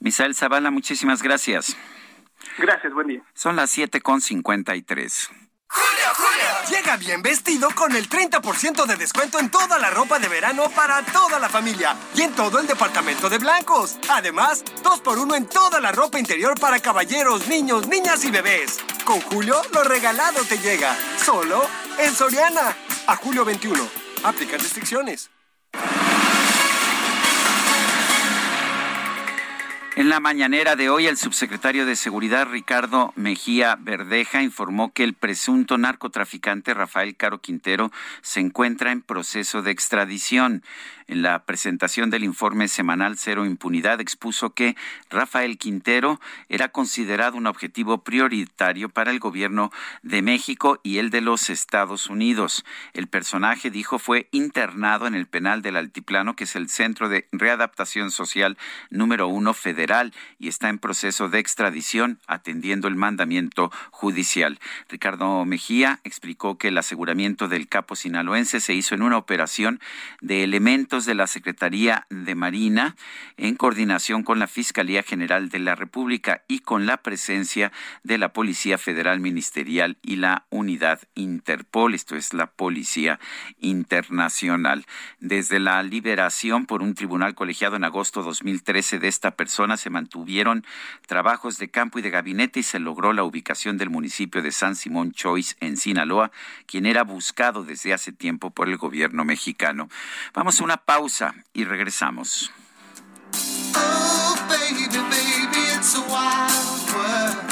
Misael 0.00 0.34
Zavala, 0.34 0.70
muchísimas 0.70 1.22
gracias. 1.22 1.76
Gracias, 2.58 2.92
buen 2.92 3.06
día. 3.06 3.22
Son 3.34 3.56
las 3.56 3.70
7 3.70 4.00
con 4.00 4.20
53. 4.20 5.30
¡Julio, 5.68 6.06
Julio! 6.14 6.51
Llega 6.70 6.96
bien 6.96 7.22
vestido 7.22 7.68
con 7.74 7.94
el 7.96 8.08
30% 8.08 8.86
de 8.86 8.96
descuento 8.96 9.38
en 9.38 9.50
toda 9.50 9.78
la 9.78 9.90
ropa 9.90 10.18
de 10.18 10.28
verano 10.28 10.70
para 10.70 11.04
toda 11.04 11.38
la 11.38 11.48
familia 11.48 11.96
y 12.14 12.22
en 12.22 12.32
todo 12.32 12.60
el 12.60 12.66
departamento 12.66 13.28
de 13.28 13.38
blancos. 13.38 13.96
Además, 14.08 14.64
2 14.82 15.00
por 15.00 15.18
1 15.18 15.34
en 15.34 15.46
toda 15.46 15.80
la 15.80 15.92
ropa 15.92 16.18
interior 16.18 16.58
para 16.58 16.80
caballeros, 16.80 17.48
niños, 17.48 17.88
niñas 17.88 18.24
y 18.24 18.30
bebés. 18.30 18.78
Con 19.04 19.20
Julio, 19.20 19.60
lo 19.72 19.82
regalado 19.82 20.44
te 20.44 20.58
llega. 20.58 20.96
Solo 21.24 21.66
en 21.98 22.14
Soriana. 22.14 22.76
A 23.06 23.16
julio 23.16 23.44
21. 23.44 23.82
Aplican 24.22 24.60
restricciones. 24.60 25.30
En 29.94 30.08
la 30.08 30.20
mañanera 30.20 30.74
de 30.74 30.88
hoy, 30.88 31.06
el 31.06 31.18
subsecretario 31.18 31.84
de 31.84 31.96
Seguridad 31.96 32.48
Ricardo 32.48 33.12
Mejía 33.14 33.76
Verdeja 33.78 34.42
informó 34.42 34.90
que 34.94 35.04
el 35.04 35.12
presunto 35.12 35.76
narcotraficante 35.76 36.72
Rafael 36.72 37.14
Caro 37.14 37.42
Quintero 37.42 37.92
se 38.22 38.40
encuentra 38.40 38.90
en 38.90 39.02
proceso 39.02 39.60
de 39.60 39.70
extradición. 39.70 40.62
En 41.12 41.20
la 41.20 41.44
presentación 41.44 42.08
del 42.08 42.24
informe 42.24 42.68
semanal 42.68 43.18
Cero 43.18 43.44
Impunidad 43.44 44.00
expuso 44.00 44.54
que 44.54 44.76
Rafael 45.10 45.58
Quintero 45.58 46.18
era 46.48 46.70
considerado 46.70 47.36
un 47.36 47.46
objetivo 47.46 48.02
prioritario 48.02 48.88
para 48.88 49.10
el 49.10 49.18
gobierno 49.18 49.70
de 50.02 50.22
México 50.22 50.80
y 50.82 50.96
el 50.96 51.10
de 51.10 51.20
los 51.20 51.50
Estados 51.50 52.08
Unidos. 52.08 52.64
El 52.94 53.08
personaje, 53.08 53.70
dijo, 53.70 53.98
fue 53.98 54.30
internado 54.32 55.06
en 55.06 55.14
el 55.14 55.26
penal 55.26 55.60
del 55.60 55.76
Altiplano, 55.76 56.34
que 56.34 56.44
es 56.44 56.56
el 56.56 56.70
Centro 56.70 57.10
de 57.10 57.28
Readaptación 57.30 58.10
Social 58.10 58.56
número 58.88 59.28
uno 59.28 59.52
federal 59.52 60.14
y 60.38 60.48
está 60.48 60.70
en 60.70 60.78
proceso 60.78 61.28
de 61.28 61.40
extradición 61.40 62.20
atendiendo 62.26 62.88
el 62.88 62.96
mandamiento 62.96 63.70
judicial. 63.90 64.58
Ricardo 64.88 65.44
Mejía 65.44 66.00
explicó 66.04 66.56
que 66.56 66.68
el 66.68 66.78
aseguramiento 66.78 67.48
del 67.48 67.68
capo 67.68 67.96
sinaloense 67.96 68.60
se 68.60 68.72
hizo 68.72 68.94
en 68.94 69.02
una 69.02 69.18
operación 69.18 69.78
de 70.22 70.42
elementos 70.42 71.01
de 71.04 71.14
la 71.14 71.26
Secretaría 71.26 72.06
de 72.10 72.34
Marina 72.34 72.96
en 73.36 73.56
coordinación 73.56 74.22
con 74.22 74.38
la 74.38 74.46
Fiscalía 74.46 75.02
General 75.02 75.48
de 75.48 75.58
la 75.58 75.74
República 75.74 76.42
y 76.48 76.60
con 76.60 76.86
la 76.86 76.98
presencia 76.98 77.72
de 78.02 78.18
la 78.18 78.32
Policía 78.32 78.78
Federal 78.78 79.20
Ministerial 79.20 79.98
y 80.02 80.16
la 80.16 80.46
Unidad 80.50 81.00
Interpol, 81.14 81.94
esto 81.94 82.16
es 82.16 82.34
la 82.34 82.46
Policía 82.46 83.18
Internacional. 83.58 84.84
Desde 85.20 85.60
la 85.60 85.82
liberación 85.82 86.66
por 86.66 86.82
un 86.82 86.94
tribunal 86.94 87.34
colegiado 87.34 87.76
en 87.76 87.84
agosto 87.84 88.22
2013 88.22 88.98
de 88.98 89.08
esta 89.08 89.32
persona, 89.32 89.76
se 89.76 89.90
mantuvieron 89.90 90.64
trabajos 91.06 91.58
de 91.58 91.70
campo 91.70 91.98
y 91.98 92.02
de 92.02 92.10
gabinete 92.10 92.60
y 92.60 92.62
se 92.62 92.78
logró 92.78 93.12
la 93.12 93.24
ubicación 93.24 93.78
del 93.78 93.90
municipio 93.90 94.42
de 94.42 94.52
San 94.52 94.76
Simón 94.76 95.12
Choice 95.12 95.56
en 95.60 95.76
Sinaloa, 95.76 96.30
quien 96.66 96.86
era 96.86 97.04
buscado 97.04 97.64
desde 97.64 97.92
hace 97.92 98.12
tiempo 98.12 98.50
por 98.50 98.68
el 98.68 98.76
gobierno 98.76 99.24
mexicano. 99.24 99.88
Vamos 100.34 100.60
a 100.60 100.64
una 100.64 100.76
pausa 100.84 101.34
y 101.52 101.64
regresamos. 101.64 102.50
Oh, 103.74 104.36
baby, 104.48 104.86
baby, 104.88 105.60
it's 105.76 105.96
a 105.96 107.51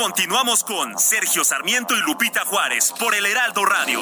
Continuamos 0.00 0.64
con 0.64 0.98
Sergio 0.98 1.44
Sarmiento 1.44 1.94
y 1.94 2.00
Lupita 2.00 2.46
Juárez 2.46 2.94
por 2.98 3.14
el 3.14 3.26
Heraldo 3.26 3.66
Radio. 3.66 4.00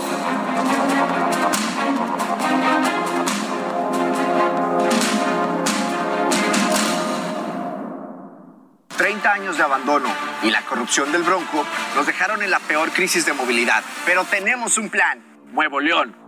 Treinta 8.96 9.32
años 9.32 9.56
de 9.56 9.64
abandono 9.64 10.08
y 10.44 10.52
la 10.52 10.62
corrupción 10.66 11.10
del 11.10 11.24
Bronco 11.24 11.66
nos 11.96 12.06
dejaron 12.06 12.44
en 12.44 12.52
la 12.52 12.60
peor 12.60 12.92
crisis 12.92 13.26
de 13.26 13.32
movilidad. 13.32 13.82
Pero 14.06 14.24
tenemos 14.24 14.78
un 14.78 14.90
plan. 14.90 15.20
Nuevo 15.52 15.80
León 15.80 16.27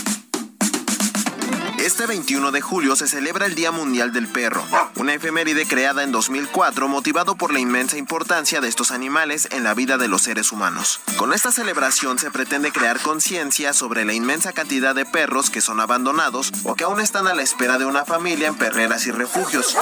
Este 1.81 2.05
21 2.05 2.51
de 2.51 2.61
julio 2.61 2.95
se 2.95 3.07
celebra 3.07 3.47
el 3.47 3.55
Día 3.55 3.71
Mundial 3.71 4.13
del 4.13 4.27
Perro, 4.27 4.63
una 4.97 5.15
efeméride 5.15 5.65
creada 5.65 6.03
en 6.03 6.11
2004 6.11 6.87
motivado 6.87 7.33
por 7.33 7.51
la 7.51 7.59
inmensa 7.59 7.97
importancia 7.97 8.61
de 8.61 8.67
estos 8.67 8.91
animales 8.91 9.47
en 9.49 9.63
la 9.63 9.73
vida 9.73 9.97
de 9.97 10.07
los 10.07 10.21
seres 10.21 10.51
humanos. 10.51 10.99
Con 11.17 11.33
esta 11.33 11.51
celebración 11.51 12.19
se 12.19 12.29
pretende 12.29 12.71
crear 12.71 12.99
conciencia 12.99 13.73
sobre 13.73 14.05
la 14.05 14.13
inmensa 14.13 14.53
cantidad 14.53 14.93
de 14.93 15.05
perros 15.05 15.49
que 15.49 15.59
son 15.59 15.79
abandonados 15.79 16.51
o 16.65 16.75
que 16.75 16.83
aún 16.83 17.01
están 17.01 17.25
a 17.25 17.33
la 17.33 17.41
espera 17.41 17.79
de 17.79 17.85
una 17.85 18.05
familia 18.05 18.49
en 18.49 18.55
perreras 18.55 19.07
y 19.07 19.11
refugios, 19.11 19.75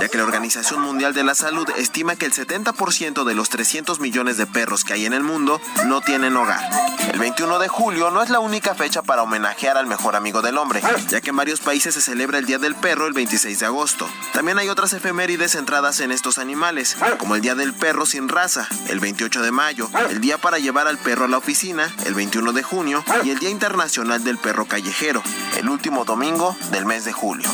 ya 0.00 0.08
que 0.08 0.18
la 0.18 0.24
Organización 0.24 0.80
Mundial 0.80 1.14
de 1.14 1.22
la 1.22 1.36
Salud 1.36 1.68
estima 1.76 2.16
que 2.16 2.26
el 2.26 2.32
70% 2.32 3.22
de 3.22 3.34
los 3.36 3.48
300 3.48 4.00
millones 4.00 4.38
de 4.38 4.46
perros 4.46 4.82
que 4.82 4.94
hay 4.94 5.06
en 5.06 5.12
el 5.12 5.22
mundo 5.22 5.60
no 5.86 6.00
tienen 6.00 6.36
hogar. 6.36 6.68
El 7.12 7.20
21 7.20 7.60
de 7.60 7.68
julio 7.68 8.10
no 8.10 8.22
es 8.22 8.30
la 8.30 8.40
única 8.40 8.74
fecha 8.74 9.02
para 9.02 9.22
homenajear 9.22 9.76
al 9.76 9.86
mejor 9.86 10.16
amigo 10.16 10.42
del 10.42 10.58
hombre, 10.58 10.82
ya 11.12 11.20
que 11.20 11.28
en 11.28 11.36
varios 11.36 11.60
países 11.60 11.92
se 11.92 12.00
celebra 12.00 12.38
el 12.38 12.46
Día 12.46 12.58
del 12.58 12.74
Perro 12.74 13.06
el 13.06 13.12
26 13.12 13.60
de 13.60 13.66
agosto. 13.66 14.08
También 14.32 14.58
hay 14.58 14.70
otras 14.70 14.94
efemérides 14.94 15.52
centradas 15.52 16.00
en 16.00 16.10
estos 16.10 16.38
animales, 16.38 16.96
como 17.18 17.36
el 17.36 17.42
Día 17.42 17.54
del 17.54 17.74
Perro 17.74 18.06
sin 18.06 18.30
raza, 18.30 18.66
el 18.88 18.98
28 18.98 19.42
de 19.42 19.52
mayo, 19.52 19.90
el 20.08 20.22
Día 20.22 20.38
para 20.38 20.58
llevar 20.58 20.86
al 20.86 20.96
perro 20.96 21.26
a 21.26 21.28
la 21.28 21.36
oficina, 21.36 21.94
el 22.06 22.14
21 22.14 22.54
de 22.54 22.62
junio, 22.62 23.04
y 23.24 23.28
el 23.28 23.38
Día 23.38 23.50
Internacional 23.50 24.24
del 24.24 24.38
Perro 24.38 24.64
Callejero, 24.64 25.22
el 25.58 25.68
último 25.68 26.06
domingo 26.06 26.56
del 26.70 26.86
mes 26.86 27.04
de 27.04 27.12
julio. 27.12 27.50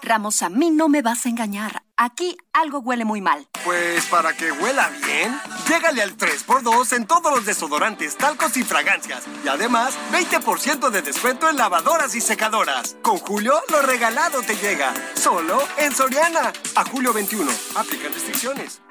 Ramos, 0.00 0.42
a 0.42 0.48
mí 0.48 0.70
no 0.70 0.88
me 0.88 1.02
vas 1.02 1.26
a 1.26 1.28
engañar. 1.28 1.85
Aquí 1.98 2.36
algo 2.52 2.80
huele 2.80 3.06
muy 3.06 3.22
mal. 3.22 3.48
Pues 3.64 4.04
para 4.06 4.34
que 4.34 4.52
huela 4.52 4.90
bien, 5.06 5.40
llégale 5.66 6.02
al 6.02 6.14
3x2 6.14 6.94
en 6.94 7.06
todos 7.06 7.34
los 7.34 7.46
desodorantes, 7.46 8.18
talcos 8.18 8.58
y 8.58 8.64
fragancias. 8.64 9.24
Y 9.42 9.48
además, 9.48 9.96
20% 10.12 10.90
de 10.90 11.00
descuento 11.00 11.48
en 11.48 11.56
lavadoras 11.56 12.14
y 12.14 12.20
secadoras. 12.20 12.98
Con 13.00 13.16
Julio, 13.16 13.54
lo 13.70 13.80
regalado 13.80 14.42
te 14.42 14.56
llega. 14.56 14.92
Solo 15.14 15.58
en 15.78 15.94
Soriana. 15.94 16.52
A 16.74 16.84
julio 16.84 17.14
21. 17.14 17.50
Aplican 17.76 18.12
restricciones. 18.12 18.82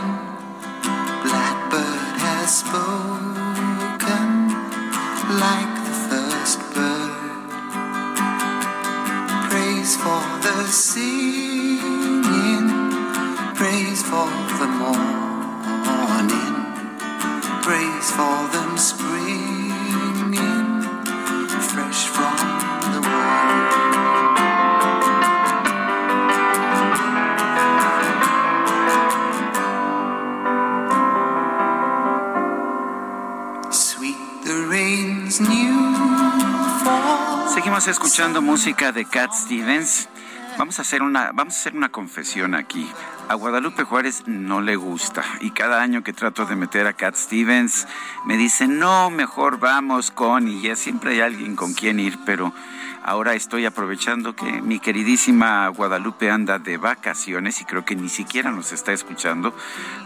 Spoken 2.49 4.33
like 5.37 5.73
the 5.85 5.93
first 6.09 6.59
bird. 6.73 7.51
Praise 9.51 9.95
for 9.95 10.21
the 10.41 10.65
singing, 10.65 11.77
praise 13.53 14.01
for 14.01 14.27
the 14.57 14.67
morning, 14.81 16.55
praise 17.61 18.09
for 18.17 18.47
them 18.51 18.77
springing 18.79 19.48
Seguimos 37.69 37.87
escuchando 37.87 38.41
música 38.41 38.91
de 38.91 39.05
Cat 39.05 39.31
Stevens. 39.31 40.09
Vamos 40.57 40.79
a 40.79 40.81
hacer 40.81 41.03
una, 41.03 41.31
vamos 41.33 41.53
a 41.53 41.59
hacer 41.59 41.75
una 41.75 41.89
confesión 41.89 42.55
aquí. 42.55 42.89
A 43.27 43.35
Guadalupe 43.35 43.83
Juárez 43.83 44.23
no 44.25 44.59
le 44.59 44.75
gusta 44.75 45.23
y 45.39 45.51
cada 45.51 45.79
año 45.79 46.01
que 46.01 46.11
trato 46.11 46.47
de 46.47 46.55
meter 46.55 46.87
a 46.87 46.93
Cat 46.93 47.13
Stevens 47.13 47.87
me 48.25 48.37
dice, 48.37 48.67
no, 48.67 49.11
mejor 49.11 49.59
vamos 49.59 50.09
con 50.09 50.47
y 50.47 50.63
ya 50.63 50.75
siempre 50.75 51.11
hay 51.11 51.21
alguien 51.21 51.55
con 51.55 51.75
quien 51.75 51.99
ir, 51.99 52.17
pero 52.25 52.51
ahora 53.03 53.35
estoy 53.35 53.67
aprovechando 53.67 54.35
que 54.35 54.63
mi 54.63 54.79
queridísima 54.79 55.67
Guadalupe 55.67 56.31
anda 56.31 56.57
de 56.57 56.77
vacaciones 56.77 57.61
y 57.61 57.65
creo 57.65 57.85
que 57.85 57.95
ni 57.95 58.09
siquiera 58.09 58.49
nos 58.49 58.71
está 58.71 58.93
escuchando 58.93 59.53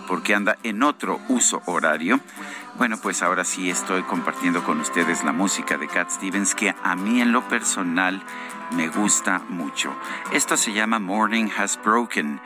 porque 0.10 0.36
anda 0.36 0.58
en 0.64 0.84
otro 0.84 1.22
uso 1.30 1.62
horario. 1.66 2.20
Bueno, 2.78 2.98
pues 2.98 3.22
ahora 3.22 3.44
sí 3.44 3.70
estoy 3.70 4.02
compartiendo 4.04 4.64
con 4.64 4.80
ustedes 4.80 5.24
la 5.24 5.32
música 5.32 5.78
de 5.78 5.88
Cat 5.88 6.10
Stevens 6.10 6.56
que 6.56 6.74
a 6.84 6.96
mí 6.96 7.22
en 7.22 7.32
lo 7.32 7.48
personal 7.48 8.24
me 8.72 8.88
gusta 8.88 9.44
mucho. 9.48 9.96
Esto 10.32 10.58
se 10.58 10.74
llama 10.74 10.98
Morning 10.98 11.50
Has 11.56 11.80
Broken 11.82 12.42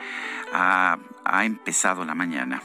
ha, 0.52 0.98
empezado 1.44 2.04
la 2.04 2.14
mañana. 2.14 2.62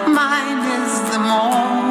mine 0.08 0.60
is 0.82 1.00
the. 1.10 1.83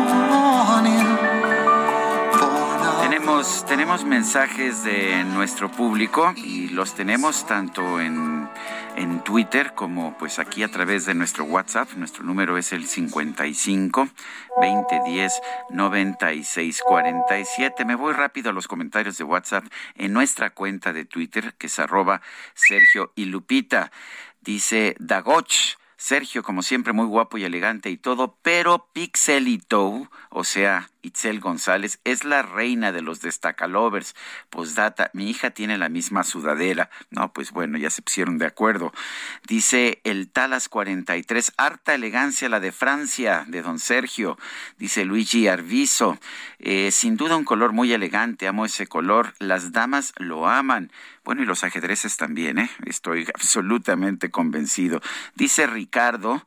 Tenemos, 3.67 4.05
mensajes 4.05 4.83
de 4.83 5.23
nuestro 5.23 5.71
público 5.71 6.33
y 6.37 6.69
los 6.69 6.93
tenemos 6.93 7.47
tanto 7.47 7.99
en 7.99 8.47
en 8.95 9.23
Twitter 9.23 9.73
como 9.73 10.15
pues 10.19 10.37
aquí 10.37 10.61
a 10.61 10.69
través 10.69 11.07
de 11.07 11.15
nuestro 11.15 11.43
WhatsApp. 11.45 11.93
Nuestro 11.95 12.23
número 12.23 12.59
es 12.59 12.73
el 12.73 12.85
55 12.85 14.07
2010 14.61 15.41
96 15.71 16.81
47. 16.85 17.85
Me 17.85 17.95
voy 17.95 18.13
rápido 18.13 18.51
a 18.51 18.53
los 18.53 18.67
comentarios 18.67 19.17
de 19.17 19.23
WhatsApp 19.23 19.65
en 19.95 20.13
nuestra 20.13 20.51
cuenta 20.51 20.93
de 20.93 21.05
Twitter 21.05 21.55
que 21.57 21.67
es 21.67 21.79
arroba 21.79 22.21
Sergio 22.53 23.13
y 23.15 23.25
Lupita. 23.25 23.91
Dice 24.41 24.95
Dagoch. 24.99 25.77
Sergio, 25.95 26.43
como 26.43 26.63
siempre, 26.63 26.91
muy 26.91 27.05
guapo 27.05 27.37
y 27.37 27.45
elegante 27.45 27.89
y 27.89 27.95
todo, 27.95 28.37
pero 28.41 28.89
Pixelito, 28.91 30.11
o 30.35 30.43
sea, 30.43 30.89
Itzel 31.03 31.39
González, 31.39 31.99
es 32.05 32.23
la 32.23 32.41
reina 32.41 32.91
de 32.91 33.03
los 33.03 33.21
destacalovers. 33.21 34.15
Postdata, 34.49 35.11
mi 35.13 35.29
hija 35.29 35.51
tiene 35.51 35.77
la 35.77 35.89
misma 35.89 36.23
sudadera. 36.23 36.89
No, 37.11 37.31
pues 37.33 37.51
bueno, 37.51 37.77
ya 37.77 37.91
se 37.91 38.01
pusieron 38.01 38.39
de 38.39 38.47
acuerdo. 38.47 38.91
Dice 39.47 40.01
el 40.03 40.29
Talas 40.29 40.69
43, 40.69 41.53
harta 41.57 41.93
elegancia 41.93 42.49
la 42.49 42.59
de 42.59 42.71
Francia, 42.71 43.45
de 43.47 43.61
don 43.61 43.77
Sergio. 43.77 44.39
Dice 44.79 45.05
Luigi 45.05 45.47
Arviso, 45.47 46.17
eh, 46.57 46.89
sin 46.91 47.15
duda 47.15 47.37
un 47.37 47.45
color 47.45 47.73
muy 47.73 47.93
elegante, 47.93 48.47
amo 48.47 48.65
ese 48.65 48.87
color. 48.87 49.35
Las 49.37 49.71
damas 49.71 50.13
lo 50.17 50.47
aman. 50.47 50.91
Bueno, 51.23 51.41
y 51.43 51.45
los 51.45 51.63
ajedrezes 51.63 52.17
también, 52.17 52.57
¿eh? 52.59 52.69
Estoy 52.85 53.27
absolutamente 53.35 54.31
convencido. 54.31 54.99
Dice 55.35 55.67
Ricardo, 55.67 56.45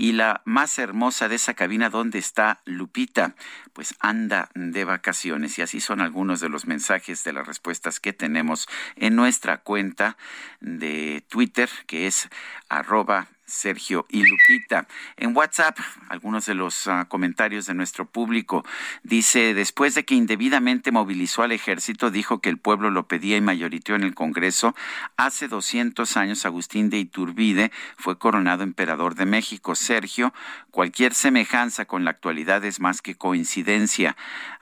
y 0.00 0.12
la 0.12 0.42
más 0.44 0.78
hermosa 0.78 1.28
de 1.28 1.34
esa 1.34 1.54
cabina, 1.54 1.90
¿dónde 1.90 2.20
está 2.20 2.60
Lupita? 2.64 3.34
Pues 3.72 3.96
anda 3.98 4.48
de 4.54 4.84
vacaciones. 4.84 5.58
Y 5.58 5.62
así 5.62 5.80
son 5.80 6.00
algunos 6.00 6.38
de 6.38 6.48
los 6.48 6.68
mensajes 6.68 7.24
de 7.24 7.32
las 7.32 7.48
respuestas 7.48 7.98
que 7.98 8.12
tenemos 8.12 8.68
en 8.94 9.16
nuestra 9.16 9.56
cuenta 9.58 10.16
de 10.60 11.24
Twitter, 11.28 11.68
que 11.88 12.06
es 12.06 12.28
arroba 12.68 13.26
Sergio 13.48 14.06
y 14.10 14.24
Lupita. 14.24 14.86
En 15.16 15.36
WhatsApp, 15.36 15.78
algunos 16.08 16.46
de 16.46 16.54
los 16.54 16.86
uh, 16.86 17.06
comentarios 17.08 17.66
de 17.66 17.74
nuestro 17.74 18.04
público. 18.04 18.64
Dice, 19.02 19.54
después 19.54 19.94
de 19.94 20.04
que 20.04 20.14
indebidamente 20.14 20.92
movilizó 20.92 21.42
al 21.42 21.52
ejército, 21.52 22.10
dijo 22.10 22.40
que 22.40 22.50
el 22.50 22.58
pueblo 22.58 22.90
lo 22.90 23.08
pedía 23.08 23.36
y 23.36 23.40
mayoriteó 23.40 23.96
en 23.96 24.02
el 24.02 24.14
Congreso. 24.14 24.74
Hace 25.16 25.48
200 25.48 26.16
años, 26.16 26.44
Agustín 26.44 26.90
de 26.90 26.98
Iturbide 26.98 27.72
fue 27.96 28.18
coronado 28.18 28.62
emperador 28.62 29.14
de 29.14 29.24
México. 29.24 29.74
Sergio, 29.74 30.34
cualquier 30.70 31.14
semejanza 31.14 31.86
con 31.86 32.04
la 32.04 32.10
actualidad 32.10 32.64
es 32.64 32.80
más 32.80 33.00
que 33.00 33.16
coincidencia. 33.16 34.16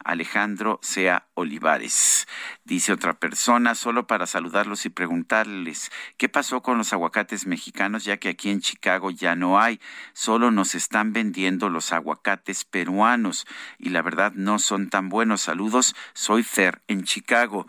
Alejandro 0.04 0.78
Sea 0.82 1.26
Olivares. 1.34 2.28
Dice 2.64 2.92
otra 2.92 3.14
persona, 3.14 3.74
solo 3.74 4.06
para 4.06 4.26
saludarlos 4.26 4.86
y 4.86 4.90
preguntarles, 4.90 5.90
¿qué 6.16 6.28
pasó 6.28 6.62
con 6.62 6.78
los 6.78 6.92
aguacates 6.92 7.46
mexicanos? 7.46 8.04
Ya 8.04 8.18
que 8.18 8.28
aquí 8.28 8.50
en 8.50 8.60
Chicago 8.60 8.75
ya 9.10 9.34
no 9.34 9.60
hay, 9.60 9.80
solo 10.12 10.50
nos 10.50 10.74
están 10.74 11.12
vendiendo 11.12 11.68
los 11.68 11.92
aguacates 11.92 12.64
peruanos 12.64 13.46
y 13.78 13.90
la 13.90 14.02
verdad 14.02 14.32
no 14.34 14.58
son 14.58 14.88
tan 14.88 15.08
buenos. 15.08 15.42
Saludos, 15.42 15.94
soy 16.14 16.42
Fer 16.42 16.82
en 16.88 17.04
Chicago. 17.04 17.66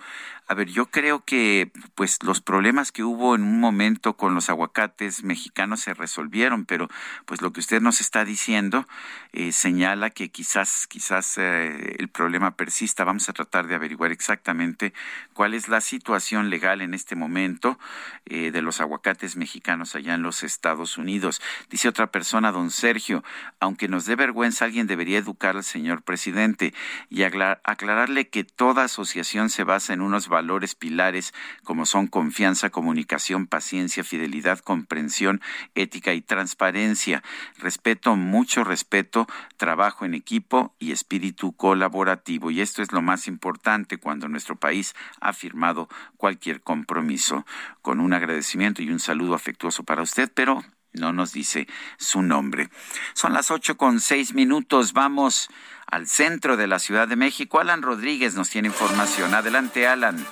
A 0.50 0.54
ver, 0.54 0.70
yo 0.70 0.86
creo 0.86 1.26
que 1.26 1.74
pues 1.93 2.24
los 2.24 2.39
problemas 2.39 2.93
que 2.93 3.04
hubo 3.04 3.36
en 3.36 3.43
un 3.43 3.60
momento 3.60 4.14
con 4.16 4.34
los 4.34 4.50
aguacates 4.50 5.26
mexicanos 5.26 5.82
se 5.82 5.93
resolvieron, 5.93 6.64
pero 6.64 6.88
pues 7.26 7.41
lo 7.41 7.52
que 7.52 7.60
usted 7.60 7.82
nos 7.82 8.00
está 8.00 8.24
diciendo 8.24 8.88
eh, 9.34 9.52
señala 9.52 10.10
que 10.10 10.30
quizás 10.30 10.88
quizás 10.88 11.38
eh, 11.38 11.98
el 12.00 12.08
problema 12.08 12.56
persista. 12.56 13.04
Vamos 13.04 13.28
a 13.28 13.34
tratar 13.34 13.68
de 13.68 13.76
averiguar 13.76 14.14
exactamente 14.14 14.93
cuál 15.34 15.54
es 15.54 15.68
la 15.68 15.82
situación 15.82 16.50
legal 16.50 16.82
en 16.82 16.93
este 16.93 17.18
momento 17.18 17.78
eh, 18.26 18.52
de 18.52 18.62
los 18.62 18.80
aguacates 18.80 19.36
mexicanos 19.36 19.95
allá 19.95 20.14
en 20.14 20.22
los 20.22 20.43
Estados 20.43 20.98
Unidos. 20.98 21.41
Dice 21.70 21.89
otra 21.89 22.08
persona, 22.08 22.54
don 22.54 22.72
Sergio, 22.72 23.22
aunque 23.60 23.89
nos 23.89 24.06
dé 24.06 24.16
vergüenza, 24.16 24.64
alguien 24.64 24.88
debería 24.88 25.18
educar 25.18 25.58
al 25.58 25.66
señor 25.66 26.04
presidente 26.04 26.74
y 27.10 27.24
aclararle 27.24 28.30
que 28.30 28.45
toda 28.45 28.86
asociación 28.86 29.50
se 29.50 29.66
basa 29.66 29.91
en 29.91 30.00
unos 30.00 30.30
valores 30.30 30.37
pilares 30.76 31.34
como 31.64 31.86
son 31.86 32.08
confianza, 32.08 32.70
comunicación, 32.70 33.48
paciencia, 33.48 34.04
fidelidad, 34.04 34.60
comprensión, 34.60 35.42
ética 35.76 36.14
y 36.14 36.22
transparencia. 36.22 37.24
Respeto, 37.58 38.16
mucho 38.16 38.64
respeto, 38.64 39.28
trabajo 39.58 40.06
en 40.06 40.14
equipo 40.14 40.76
y 40.80 40.92
espíritu 40.92 41.54
colaborativo. 41.54 42.52
Y 42.52 42.62
esto 42.62 42.82
es 42.82 42.92
lo 42.92 43.02
más 43.02 43.28
importante 43.28 43.98
cuando 43.98 44.28
nuestro 44.28 44.56
país 44.56 44.96
ha 45.22 45.34
firmado 45.34 45.90
cualquier 46.18 46.62
compromiso. 46.62 47.46
Con 47.82 48.00
un 48.00 48.14
agradecimiento 48.14 48.82
y 48.82 48.90
un 48.90 49.00
saludo 49.00 49.34
afectuoso 49.34 49.84
para 49.84 50.02
usted, 50.02 50.32
pero 50.34 50.64
no 50.94 51.14
nos 51.14 51.34
dice 51.34 51.68
su 51.98 52.22
nombre. 52.22 52.70
Son 53.14 53.34
las 53.34 53.52
ocho 53.52 53.78
con 53.78 54.00
seis 54.00 54.34
minutos. 54.34 54.94
Vamos 54.94 55.50
al 55.86 56.08
centro 56.08 56.58
de 56.58 56.68
la 56.68 56.80
Ciudad 56.80 57.08
de 57.08 57.16
México. 57.16 57.60
Alan 57.60 57.82
Rodríguez 57.82 58.36
nos 58.36 58.50
tiene 58.50 58.68
información. 58.68 59.34
Adelante, 59.34 59.88
Alan. 59.88 60.26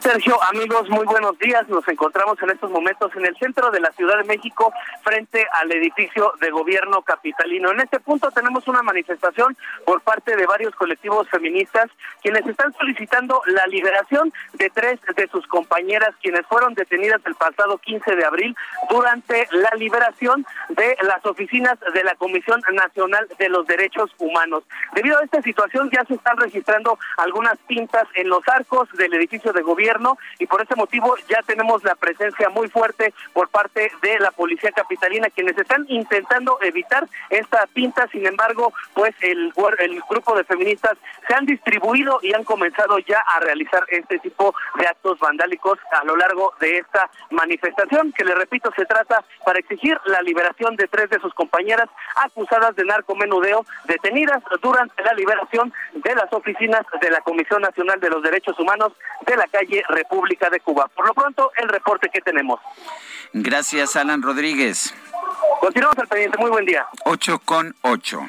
Sergio, 0.00 0.42
amigos, 0.44 0.88
muy 0.88 1.04
buenos 1.04 1.38
días. 1.38 1.68
Nos 1.68 1.86
encontramos 1.86 2.40
en 2.42 2.48
estos 2.48 2.70
momentos 2.70 3.14
en 3.16 3.26
el 3.26 3.36
centro 3.36 3.70
de 3.70 3.80
la 3.80 3.92
Ciudad 3.92 4.16
de 4.16 4.24
México, 4.24 4.72
frente 5.02 5.46
al 5.52 5.70
edificio 5.72 6.32
de 6.40 6.50
gobierno 6.50 7.02
capitalino. 7.02 7.70
En 7.70 7.80
este 7.80 8.00
punto 8.00 8.30
tenemos 8.30 8.66
una 8.66 8.82
manifestación 8.82 9.54
por 9.84 10.00
parte 10.00 10.36
de 10.36 10.46
varios 10.46 10.74
colectivos 10.74 11.28
feministas, 11.28 11.90
quienes 12.22 12.46
están 12.46 12.72
solicitando 12.72 13.42
la 13.46 13.66
liberación 13.66 14.32
de 14.54 14.70
tres 14.70 15.00
de 15.14 15.28
sus 15.28 15.46
compañeras, 15.48 16.14
quienes 16.22 16.46
fueron 16.46 16.72
detenidas 16.72 17.20
el 17.26 17.34
pasado 17.34 17.76
15 17.76 18.16
de 18.16 18.24
abril 18.24 18.56
durante 18.88 19.48
la 19.52 19.70
liberación 19.76 20.46
de 20.70 20.96
las 21.02 21.24
oficinas 21.26 21.78
de 21.92 22.04
la 22.04 22.14
Comisión 22.14 22.62
Nacional 22.72 23.28
de 23.38 23.48
los 23.50 23.66
Derechos 23.66 24.10
Humanos. 24.16 24.64
Debido 24.94 25.18
a 25.18 25.24
esta 25.24 25.42
situación, 25.42 25.90
ya 25.92 26.06
se 26.06 26.14
están 26.14 26.38
registrando 26.38 26.98
algunas 27.18 27.58
pintas 27.66 28.04
en 28.14 28.30
los 28.30 28.42
arcos 28.48 28.88
del 28.92 29.12
edificio 29.12 29.52
de 29.52 29.60
gobierno 29.60 29.89
y 30.38 30.46
por 30.46 30.62
ese 30.62 30.76
motivo 30.76 31.16
ya 31.28 31.42
tenemos 31.42 31.82
la 31.82 31.94
presencia 31.94 32.48
muy 32.48 32.68
fuerte 32.68 33.12
por 33.32 33.48
parte 33.48 33.90
de 34.02 34.18
la 34.20 34.30
policía 34.30 34.70
capitalina 34.70 35.30
quienes 35.30 35.58
están 35.58 35.84
intentando 35.88 36.58
evitar 36.62 37.06
esta 37.28 37.66
pinta, 37.72 38.06
sin 38.08 38.26
embargo, 38.26 38.72
pues 38.94 39.14
el, 39.20 39.52
el 39.78 40.00
grupo 40.08 40.36
de 40.36 40.44
feministas 40.44 40.96
se 41.26 41.34
han 41.34 41.46
distribuido 41.46 42.20
y 42.22 42.32
han 42.34 42.44
comenzado 42.44 42.98
ya 43.00 43.20
a 43.20 43.40
realizar 43.40 43.84
este 43.88 44.18
tipo 44.20 44.54
de 44.78 44.86
actos 44.86 45.18
vandálicos 45.18 45.78
a 45.92 46.04
lo 46.04 46.16
largo 46.16 46.54
de 46.60 46.78
esta 46.78 47.10
manifestación 47.30 48.12
que 48.12 48.24
le 48.24 48.34
repito 48.34 48.70
se 48.76 48.86
trata 48.86 49.24
para 49.44 49.58
exigir 49.58 49.98
la 50.04 50.22
liberación 50.22 50.76
de 50.76 50.86
tres 50.86 51.10
de 51.10 51.20
sus 51.20 51.34
compañeras 51.34 51.88
acusadas 52.16 52.76
de 52.76 52.84
narcomenudeo 52.84 53.64
detenidas 53.86 54.42
durante 54.62 55.02
la 55.02 55.12
liberación 55.14 55.72
de 55.94 56.14
las 56.14 56.32
oficinas 56.32 56.82
de 57.00 57.10
la 57.10 57.20
Comisión 57.20 57.62
Nacional 57.62 58.00
de 58.00 58.10
los 58.10 58.22
Derechos 58.22 58.58
Humanos 58.58 58.92
de 59.26 59.36
la 59.36 59.46
calle 59.48 59.79
República 59.88 60.50
de 60.50 60.60
Cuba. 60.60 60.88
Por 60.88 61.06
lo 61.06 61.14
pronto, 61.14 61.50
el 61.56 61.68
reporte 61.68 62.08
que 62.12 62.20
tenemos. 62.20 62.60
Gracias, 63.32 63.96
Alan 63.96 64.22
Rodríguez. 64.22 64.94
Continuamos 65.60 65.98
al 65.98 66.08
pendiente. 66.08 66.38
Muy 66.38 66.50
buen 66.50 66.64
día. 66.64 66.86
8 67.04 67.40
con 67.44 67.74
8. 67.82 68.20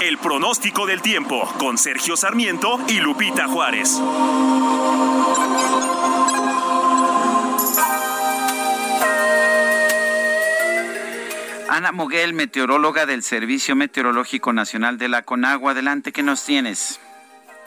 El 0.00 0.18
pronóstico 0.18 0.86
del 0.86 1.02
tiempo 1.02 1.46
con 1.58 1.76
Sergio 1.76 2.16
Sarmiento 2.16 2.78
y 2.88 3.00
Lupita 3.00 3.48
Juárez. 3.48 4.00
Ana 11.68 11.92
Moguel, 11.92 12.34
meteoróloga 12.34 13.06
del 13.06 13.22
Servicio 13.22 13.76
Meteorológico 13.76 14.52
Nacional 14.52 14.98
de 14.98 15.08
la 15.08 15.22
Conagua. 15.22 15.72
Adelante, 15.72 16.12
¿qué 16.12 16.22
nos 16.22 16.44
tienes? 16.44 17.00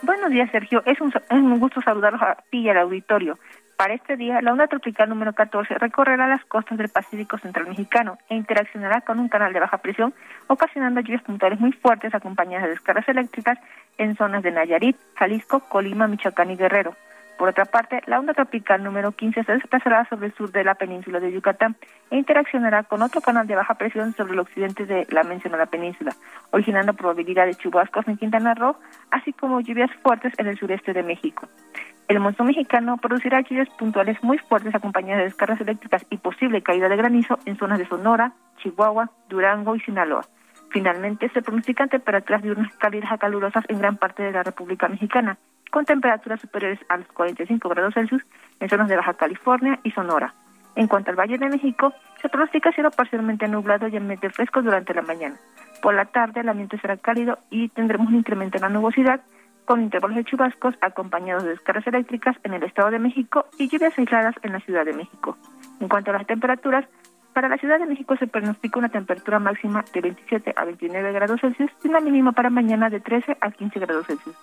Buenos 0.04 0.30
días, 0.30 0.50
Sergio. 0.50 0.82
Es 0.84 1.00
un, 1.00 1.08
es 1.08 1.30
un 1.30 1.58
gusto 1.58 1.80
saludarlos 1.80 2.20
a 2.20 2.36
ti 2.50 2.58
y 2.58 2.68
al 2.68 2.76
auditorio. 2.76 3.38
Para 3.78 3.94
este 3.94 4.18
día, 4.18 4.42
la 4.42 4.52
onda 4.52 4.66
tropical 4.66 5.08
número 5.08 5.32
14 5.32 5.78
recorrerá 5.78 6.28
las 6.28 6.44
costas 6.44 6.76
del 6.76 6.90
Pacífico 6.90 7.38
Central 7.38 7.68
Mexicano 7.68 8.18
e 8.28 8.34
interaccionará 8.34 9.00
con 9.00 9.18
un 9.18 9.30
canal 9.30 9.54
de 9.54 9.60
baja 9.60 9.78
presión, 9.78 10.12
ocasionando 10.46 11.00
lluvias 11.00 11.22
puntuales 11.22 11.58
muy 11.58 11.72
fuertes 11.72 12.14
acompañadas 12.14 12.64
de 12.64 12.70
descargas 12.70 13.08
eléctricas 13.08 13.58
en 13.96 14.14
zonas 14.14 14.42
de 14.42 14.50
Nayarit, 14.50 14.98
Jalisco, 15.16 15.60
Colima, 15.60 16.06
Michoacán 16.06 16.50
y 16.50 16.56
Guerrero. 16.56 16.94
Por 17.38 17.48
otra 17.48 17.64
parte, 17.64 18.00
la 18.06 18.20
onda 18.20 18.32
tropical 18.32 18.82
número 18.84 19.12
15 19.12 19.42
se 19.44 19.52
desplazará 19.52 20.08
sobre 20.08 20.28
el 20.28 20.34
sur 20.34 20.52
de 20.52 20.62
la 20.62 20.76
península 20.76 21.18
de 21.18 21.32
Yucatán 21.32 21.76
e 22.10 22.16
interaccionará 22.16 22.84
con 22.84 23.02
otro 23.02 23.20
canal 23.20 23.46
de 23.46 23.56
baja 23.56 23.74
presión 23.74 24.12
sobre 24.14 24.34
el 24.34 24.38
occidente 24.38 24.86
de 24.86 25.06
la 25.10 25.24
mencionada 25.24 25.66
península, 25.66 26.12
originando 26.52 26.94
probabilidad 26.94 27.46
de 27.46 27.56
chubascos 27.56 28.06
en 28.06 28.18
Quintana 28.18 28.54
Roo, 28.54 28.76
así 29.10 29.32
como 29.32 29.60
lluvias 29.60 29.90
fuertes 30.02 30.32
en 30.38 30.46
el 30.46 30.58
sureste 30.58 30.92
de 30.92 31.02
México. 31.02 31.48
El 32.06 32.20
monzón 32.20 32.46
mexicano 32.46 32.98
producirá 32.98 33.40
lluvias 33.40 33.68
puntuales 33.78 34.22
muy 34.22 34.38
fuertes 34.38 34.74
acompañadas 34.74 35.18
de 35.18 35.24
descargas 35.24 35.60
eléctricas 35.60 36.06
y 36.10 36.18
posible 36.18 36.62
caída 36.62 36.88
de 36.88 36.96
granizo 36.96 37.38
en 37.46 37.56
zonas 37.56 37.78
de 37.78 37.88
Sonora, 37.88 38.32
Chihuahua, 38.58 39.10
Durango 39.28 39.74
y 39.74 39.80
Sinaloa. 39.80 40.24
Finalmente, 40.70 41.28
se 41.30 41.40
pronostican 41.40 41.88
temperaturas 41.88 42.42
diurnas 42.42 42.74
cálidas 42.76 43.18
calurosas 43.18 43.64
en 43.68 43.78
gran 43.78 43.96
parte 43.96 44.22
de 44.22 44.32
la 44.32 44.42
República 44.42 44.88
Mexicana, 44.88 45.38
con 45.74 45.84
temperaturas 45.84 46.40
superiores 46.40 46.78
a 46.88 46.98
los 46.98 47.08
45 47.08 47.68
grados 47.68 47.94
Celsius 47.94 48.22
en 48.60 48.68
zonas 48.68 48.86
de 48.86 48.94
Baja 48.94 49.14
California 49.14 49.80
y 49.82 49.90
Sonora. 49.90 50.32
En 50.76 50.86
cuanto 50.86 51.10
al 51.10 51.16
Valle 51.16 51.36
de 51.36 51.48
México, 51.48 51.92
se 52.22 52.28
pronostica 52.28 52.70
cielo 52.70 52.92
parcialmente 52.92 53.48
nublado 53.48 53.88
y 53.88 53.96
ambiente 53.96 54.30
fresco 54.30 54.62
durante 54.62 54.94
la 54.94 55.02
mañana. 55.02 55.34
Por 55.82 55.94
la 55.94 56.04
tarde, 56.04 56.42
el 56.42 56.48
ambiente 56.48 56.78
será 56.78 56.96
cálido 56.96 57.40
y 57.50 57.70
tendremos 57.70 58.06
un 58.06 58.14
incremento 58.14 58.56
en 58.56 58.62
la 58.62 58.68
nubosidad, 58.68 59.22
con 59.64 59.82
intervalos 59.82 60.16
de 60.16 60.24
chubascos 60.24 60.76
acompañados 60.80 61.42
de 61.42 61.50
descargas 61.50 61.88
eléctricas 61.88 62.36
en 62.44 62.54
el 62.54 62.62
Estado 62.62 62.92
de 62.92 63.00
México 63.00 63.46
y 63.58 63.68
lluvias 63.68 63.98
aisladas 63.98 64.36
en 64.42 64.52
la 64.52 64.60
Ciudad 64.60 64.84
de 64.84 64.92
México. 64.92 65.36
En 65.80 65.88
cuanto 65.88 66.12
a 66.12 66.14
las 66.14 66.26
temperaturas, 66.28 66.84
para 67.32 67.48
la 67.48 67.58
Ciudad 67.58 67.80
de 67.80 67.86
México 67.86 68.16
se 68.16 68.28
pronostica 68.28 68.78
una 68.78 68.90
temperatura 68.90 69.40
máxima 69.40 69.84
de 69.92 70.02
27 70.02 70.54
a 70.54 70.64
29 70.66 71.10
grados 71.10 71.40
Celsius 71.40 71.72
y 71.82 71.88
una 71.88 71.98
mínima 71.98 72.30
para 72.30 72.48
mañana 72.48 72.90
de 72.90 73.00
13 73.00 73.38
a 73.40 73.50
15 73.50 73.80
grados 73.80 74.06
Celsius. 74.06 74.36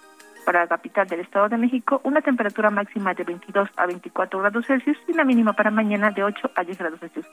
Para 0.45 0.61
la 0.61 0.67
capital 0.67 1.07
del 1.07 1.21
Estado 1.21 1.49
de 1.49 1.57
México, 1.57 2.01
una 2.03 2.21
temperatura 2.21 2.69
máxima 2.69 3.13
de 3.13 3.23
22 3.23 3.69
a 3.77 3.85
24 3.85 4.39
grados 4.39 4.65
Celsius 4.65 4.97
y 5.07 5.11
una 5.11 5.23
mínima 5.23 5.53
para 5.53 5.71
mañana 5.71 6.11
de 6.11 6.23
8 6.23 6.51
a 6.55 6.63
10 6.63 6.77
grados 6.77 6.99
Celsius. 6.99 7.25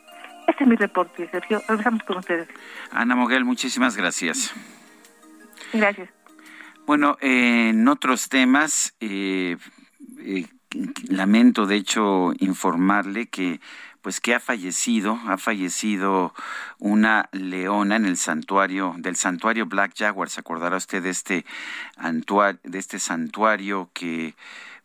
Este 0.47 0.65
es 0.65 0.69
mi 0.69 0.77
reporte, 0.77 1.29
Sergio. 1.31 1.61
Regresamos 1.69 2.03
con 2.05 2.19
ustedes. 2.19 2.49
Ana 2.93 3.17
Moguel, 3.17 3.45
muchísimas 3.45 3.97
gracias. 3.97 4.55
Gracias. 5.73 6.09
Bueno, 6.87 7.17
en 7.21 7.87
otros 7.87 8.29
temas, 8.29 8.95
eh, 9.01 9.57
eh, 10.21 10.47
lamento 11.09 11.67
de 11.67 11.77
hecho 11.77 12.33
informarle 12.39 13.27
que 13.27 13.61
pues 14.09 14.23
que 14.23 14.35
ha 14.35 14.41
fallecido, 14.41 15.21
ha 15.27 15.37
fallecido 15.37 16.33
una 16.79 17.29
leona 17.31 17.97
en 17.97 18.07
el 18.07 18.17
santuario 18.17 18.95
del 18.97 19.17
santuario 19.17 19.67
Black 19.67 19.93
Jaguar. 19.99 20.31
¿Se 20.31 20.41
acordará 20.41 20.79
usted 20.79 21.03
de 21.03 21.11
este 21.11 21.45
de 22.01 22.79
este 22.79 23.01
santuario 23.01 23.91
que 23.93 24.35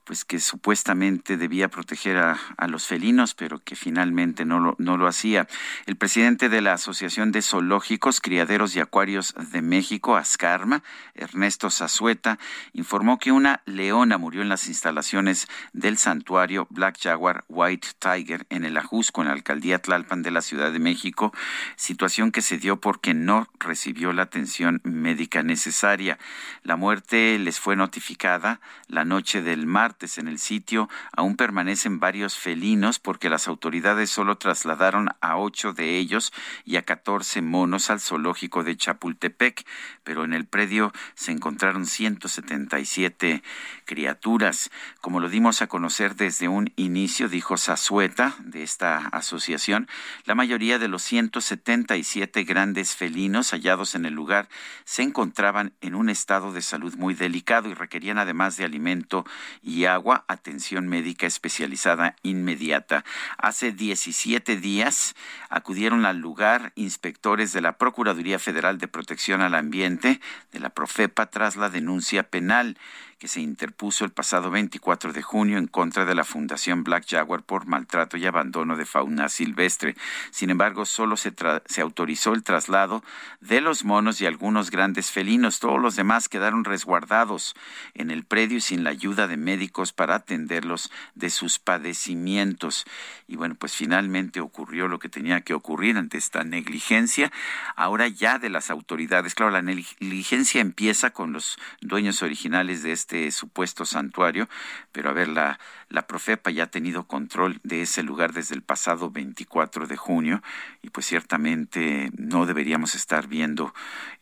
pues 0.03 0.25
que 0.25 0.39
supuestamente 0.39 1.37
debía 1.37 1.69
proteger 1.69 2.17
a, 2.17 2.37
los 2.67 2.87
felinos, 2.87 3.35
pero 3.35 3.59
que 3.59 3.75
finalmente 3.75 4.45
no 4.45 4.59
lo, 4.59 4.75
no 4.79 4.97
lo 4.97 5.07
hacía. 5.07 5.47
El 5.85 5.95
presidente 5.95 6.49
de 6.49 6.61
la 6.61 6.73
Asociación 6.73 7.31
de 7.31 7.41
Zoológicos, 7.41 8.19
Criaderos 8.19 8.75
y 8.75 8.79
Acuarios 8.79 9.35
de 9.51 9.61
México, 9.61 10.15
Ascarma, 10.15 10.81
Ernesto 11.13 11.69
Zazueta, 11.69 12.39
informó 12.73 13.19
que 13.19 13.31
una 13.31 13.61
leona 13.65 14.17
murió 14.17 14.41
en 14.41 14.49
las 14.49 14.67
instalaciones 14.67 15.47
del 15.73 15.97
santuario 15.97 16.67
Black 16.69 16.97
Jaguar 17.01 17.45
White 17.47 17.89
Tiger 17.99 18.45
en 18.49 18.65
el 18.65 18.77
Ajusco, 18.77 19.21
en 19.21 19.27
la 19.27 19.33
alcaldía 19.33 19.79
Tlalpan 19.79 20.23
de 20.23 20.31
la 20.31 20.41
Ciudad 20.41 20.71
de 20.71 20.79
México, 20.79 21.33
situación 21.75 22.31
que 22.31 22.41
se 22.41 22.57
dio 22.57 22.79
porque 22.81 23.13
no 23.13 23.49
recibió 23.59 24.13
la 24.13 24.23
atención 24.23 24.81
médica 24.83 25.43
necesaria. 25.43 26.17
La 26.63 26.75
muerte 26.75 27.37
les 27.39 27.59
fue 27.59 27.75
notificada 27.75 28.59
la 28.87 29.05
noche 29.05 29.41
del 29.41 29.67
martes 29.67 29.92
en 30.01 30.27
el 30.27 30.39
sitio 30.39 30.89
aún 31.15 31.37
permanecen 31.37 31.99
varios 31.99 32.37
felinos 32.37 32.99
porque 32.99 33.29
las 33.29 33.47
autoridades 33.47 34.09
solo 34.09 34.37
trasladaron 34.37 35.09
a 35.21 35.37
ocho 35.37 35.71
de 35.71 35.97
ellos 35.97 36.33
y 36.65 36.75
a 36.75 36.81
catorce 36.81 37.41
monos 37.41 37.89
al 37.89 38.01
zoológico 38.01 38.63
de 38.63 38.75
Chapultepec, 38.75 39.65
pero 40.03 40.25
en 40.25 40.33
el 40.33 40.45
predio 40.45 40.91
se 41.15 41.31
encontraron 41.31 41.85
177 41.85 43.43
criaturas. 43.85 44.71
Como 44.99 45.19
lo 45.19 45.29
dimos 45.29 45.61
a 45.61 45.67
conocer 45.67 46.15
desde 46.15 46.47
un 46.47 46.73
inicio, 46.75 47.29
dijo 47.29 47.57
Zazueta 47.57 48.35
de 48.39 48.63
esta 48.63 48.97
asociación, 49.07 49.87
la 50.25 50.35
mayoría 50.35 50.79
de 50.79 50.89
los 50.89 51.03
177 51.03 52.43
grandes 52.43 52.95
felinos 52.95 53.51
hallados 53.51 53.95
en 53.95 54.05
el 54.05 54.13
lugar 54.13 54.49
se 54.83 55.03
encontraban 55.03 55.73
en 55.81 55.95
un 55.95 56.09
estado 56.09 56.51
de 56.51 56.61
salud 56.61 56.95
muy 56.97 57.13
delicado 57.13 57.69
y 57.69 57.73
requerían 57.73 58.17
además 58.17 58.57
de 58.57 58.65
alimento 58.65 59.25
y 59.61 59.82
agua, 59.87 60.25
atención 60.27 60.87
médica 60.87 61.27
especializada 61.27 62.15
inmediata. 62.23 63.03
Hace 63.37 63.71
17 63.71 64.57
días 64.57 65.15
acudieron 65.49 66.05
al 66.05 66.17
lugar 66.17 66.71
inspectores 66.75 67.53
de 67.53 67.61
la 67.61 67.77
Procuraduría 67.77 68.39
Federal 68.39 68.77
de 68.77 68.87
Protección 68.87 69.41
al 69.41 69.55
Ambiente, 69.55 70.19
de 70.51 70.59
la 70.59 70.69
Profepa, 70.69 71.27
tras 71.27 71.55
la 71.55 71.69
denuncia 71.69 72.23
penal 72.23 72.77
que 73.23 73.29
se 73.29 73.39
interpuso 73.39 74.03
el 74.03 74.11
pasado 74.11 74.51
24 74.51 75.13
de 75.13 75.21
junio 75.21 75.57
en 75.57 75.67
contra 75.67 76.03
de 76.03 76.13
la 76.13 76.25
Fundación 76.25 76.83
Black 76.83 77.05
Jaguar 77.07 77.41
por 77.41 77.65
maltrato 77.67 78.17
y 78.17 78.25
abandono 78.25 78.75
de 78.75 78.85
fauna 78.85 79.29
silvestre. 79.29 79.95
Sin 80.29 80.49
embargo, 80.49 80.85
solo 80.85 81.15
se, 81.15 81.33
se 81.65 81.79
autorizó 81.79 82.33
el 82.33 82.43
traslado 82.43 83.01
de 83.39 83.61
los 83.61 83.85
monos 83.85 84.19
y 84.19 84.25
algunos 84.25 84.71
grandes 84.71 85.09
felinos. 85.09 85.61
Todos 85.61 85.81
los 85.81 85.95
demás 85.95 86.27
quedaron 86.27 86.65
resguardados 86.65 87.55
en 87.93 88.11
el 88.11 88.25
predio 88.25 88.57
y 88.57 88.61
sin 88.61 88.83
la 88.83 88.89
ayuda 88.89 89.29
de 89.29 89.37
médicos 89.37 89.93
para 89.93 90.15
atenderlos 90.15 90.91
de 91.15 91.29
sus 91.29 91.59
padecimientos. 91.59 92.83
Y 93.29 93.37
bueno, 93.37 93.55
pues 93.55 93.73
finalmente 93.73 94.41
ocurrió 94.41 94.89
lo 94.89 94.99
que 94.99 95.07
tenía 95.07 95.39
que 95.39 95.53
ocurrir 95.53 95.97
ante 95.97 96.17
esta 96.17 96.43
negligencia. 96.43 97.31
Ahora 97.77 98.09
ya 98.09 98.37
de 98.37 98.49
las 98.49 98.69
autoridades, 98.69 99.33
claro, 99.33 99.53
la 99.53 99.61
negligencia 99.61 100.59
empieza 100.59 101.11
con 101.11 101.31
los 101.31 101.57
dueños 101.79 102.21
originales 102.21 102.83
de 102.83 102.91
este 102.91 103.12
este 103.13 103.31
supuesto 103.31 103.85
santuario, 103.85 104.49
pero 104.91 105.09
a 105.09 105.13
ver, 105.13 105.27
la, 105.27 105.59
la 105.89 106.07
Profepa 106.07 106.49
ya 106.49 106.63
ha 106.63 106.71
tenido 106.71 107.05
control 107.05 107.59
de 107.63 107.83
ese 107.83 108.01
lugar 108.01 108.33
desde 108.33 108.55
el 108.55 108.63
pasado 108.63 109.11
24 109.11 109.85
de 109.85 109.97
junio 109.97 110.41
y 110.81 110.89
pues 110.89 111.05
ciertamente 111.05 112.09
no 112.17 112.47
deberíamos 112.47 112.95
estar 112.95 113.27
viendo 113.27 113.71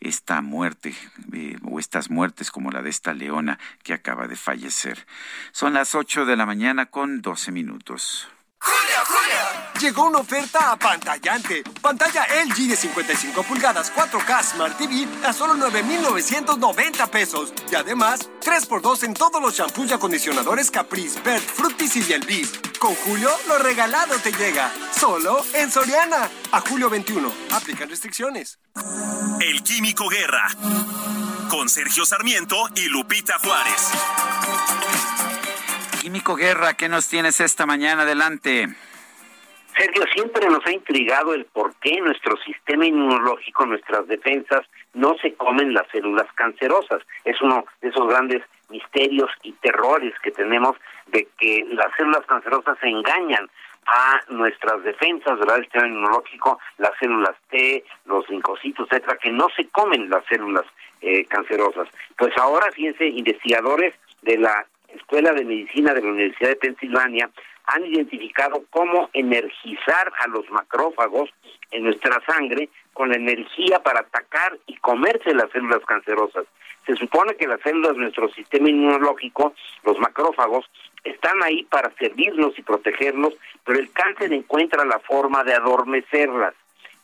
esta 0.00 0.42
muerte 0.42 0.94
eh, 1.32 1.56
o 1.62 1.78
estas 1.78 2.10
muertes 2.10 2.50
como 2.50 2.70
la 2.70 2.82
de 2.82 2.90
esta 2.90 3.14
leona 3.14 3.58
que 3.82 3.94
acaba 3.94 4.28
de 4.28 4.36
fallecer. 4.36 5.06
Son 5.52 5.72
las 5.72 5.94
8 5.94 6.26
de 6.26 6.36
la 6.36 6.44
mañana 6.44 6.86
con 6.86 7.22
12 7.22 7.50
minutos. 7.50 8.28
Llegó 9.82 10.04
una 10.04 10.18
oferta 10.18 10.70
apantallante. 10.70 11.64
Pantalla 11.80 12.24
LG 12.44 12.68
de 12.68 12.76
55 12.76 13.42
pulgadas 13.42 13.92
4K 13.92 14.42
Smart 14.44 14.78
TV 14.78 15.08
a 15.26 15.32
solo 15.32 15.54
9,990 15.54 17.08
pesos. 17.08 17.52
Y 17.68 17.74
además, 17.74 18.30
3x2 18.40 19.02
en 19.02 19.14
todos 19.14 19.42
los 19.42 19.56
shampoos 19.56 19.90
y 19.90 19.94
acondicionadores 19.94 20.70
Caprice, 20.70 21.20
Bert, 21.22 21.42
Fructis 21.42 21.96
y 21.96 22.12
Elvis. 22.12 22.52
Con 22.78 22.94
Julio, 22.94 23.28
lo 23.48 23.58
regalado 23.58 24.14
te 24.20 24.30
llega. 24.30 24.70
Solo 24.96 25.44
en 25.52 25.68
Soriana. 25.68 26.30
A 26.52 26.60
julio 26.60 26.88
21. 26.88 27.32
Aplican 27.50 27.90
restricciones. 27.90 28.60
El 29.40 29.64
Químico 29.64 30.08
Guerra. 30.08 30.46
Con 31.50 31.68
Sergio 31.68 32.06
Sarmiento 32.06 32.68
y 32.76 32.84
Lupita 32.84 33.36
Juárez. 33.40 33.90
Químico 36.00 36.36
Guerra, 36.36 36.74
¿qué 36.74 36.88
nos 36.88 37.08
tienes 37.08 37.40
esta 37.40 37.66
mañana? 37.66 38.02
Adelante. 38.02 38.76
Sergio, 39.76 40.04
siempre 40.12 40.46
nos 40.48 40.64
ha 40.66 40.72
intrigado 40.72 41.34
el 41.34 41.46
por 41.46 41.74
qué 41.76 42.00
nuestro 42.00 42.36
sistema 42.38 42.86
inmunológico, 42.86 43.64
nuestras 43.66 44.06
defensas, 44.06 44.66
no 44.94 45.16
se 45.22 45.34
comen 45.34 45.72
las 45.72 45.88
células 45.90 46.26
cancerosas. 46.34 47.00
Es 47.24 47.40
uno 47.40 47.64
de 47.80 47.88
esos 47.88 48.06
grandes 48.08 48.42
misterios 48.68 49.30
y 49.42 49.52
terrores 49.52 50.12
que 50.22 50.30
tenemos 50.30 50.76
de 51.06 51.28
que 51.38 51.66
las 51.70 51.94
células 51.96 52.24
cancerosas 52.26 52.78
engañan 52.82 53.48
a 53.86 54.20
nuestras 54.28 54.82
defensas, 54.84 55.38
¿verdad? 55.38 55.56
El 55.56 55.64
sistema 55.64 55.88
inmunológico, 55.88 56.58
las 56.78 56.92
células 56.98 57.34
T, 57.50 57.84
los 58.04 58.28
linfocitos, 58.28 58.86
etcétera, 58.90 59.18
que 59.20 59.30
no 59.30 59.48
se 59.56 59.68
comen 59.68 60.08
las 60.08 60.24
células 60.26 60.64
eh, 61.00 61.24
cancerosas. 61.26 61.88
Pues 62.16 62.36
ahora, 62.36 62.70
fíjense, 62.72 63.06
investigadores 63.06 63.94
de 64.22 64.38
la 64.38 64.66
Escuela 64.88 65.32
de 65.32 65.44
Medicina 65.44 65.94
de 65.94 66.02
la 66.02 66.10
Universidad 66.10 66.50
de 66.50 66.56
Pensilvania 66.56 67.30
han 67.66 67.86
identificado 67.86 68.64
cómo 68.70 69.08
energizar 69.12 70.12
a 70.18 70.26
los 70.28 70.48
macrófagos 70.50 71.30
en 71.70 71.84
nuestra 71.84 72.20
sangre 72.26 72.68
con 72.92 73.08
la 73.08 73.16
energía 73.16 73.82
para 73.82 74.00
atacar 74.00 74.58
y 74.66 74.76
comerse 74.76 75.34
las 75.34 75.50
células 75.50 75.80
cancerosas. 75.86 76.44
Se 76.86 76.96
supone 76.96 77.36
que 77.36 77.46
las 77.46 77.60
células 77.60 77.92
de 77.92 78.02
nuestro 78.02 78.28
sistema 78.30 78.68
inmunológico, 78.68 79.54
los 79.84 79.98
macrófagos, 79.98 80.68
están 81.04 81.42
ahí 81.42 81.64
para 81.64 81.92
servirnos 81.94 82.58
y 82.58 82.62
protegernos, 82.62 83.34
pero 83.64 83.78
el 83.78 83.90
cáncer 83.92 84.32
encuentra 84.32 84.84
la 84.84 84.98
forma 85.00 85.44
de 85.44 85.54
adormecerlas. 85.54 86.54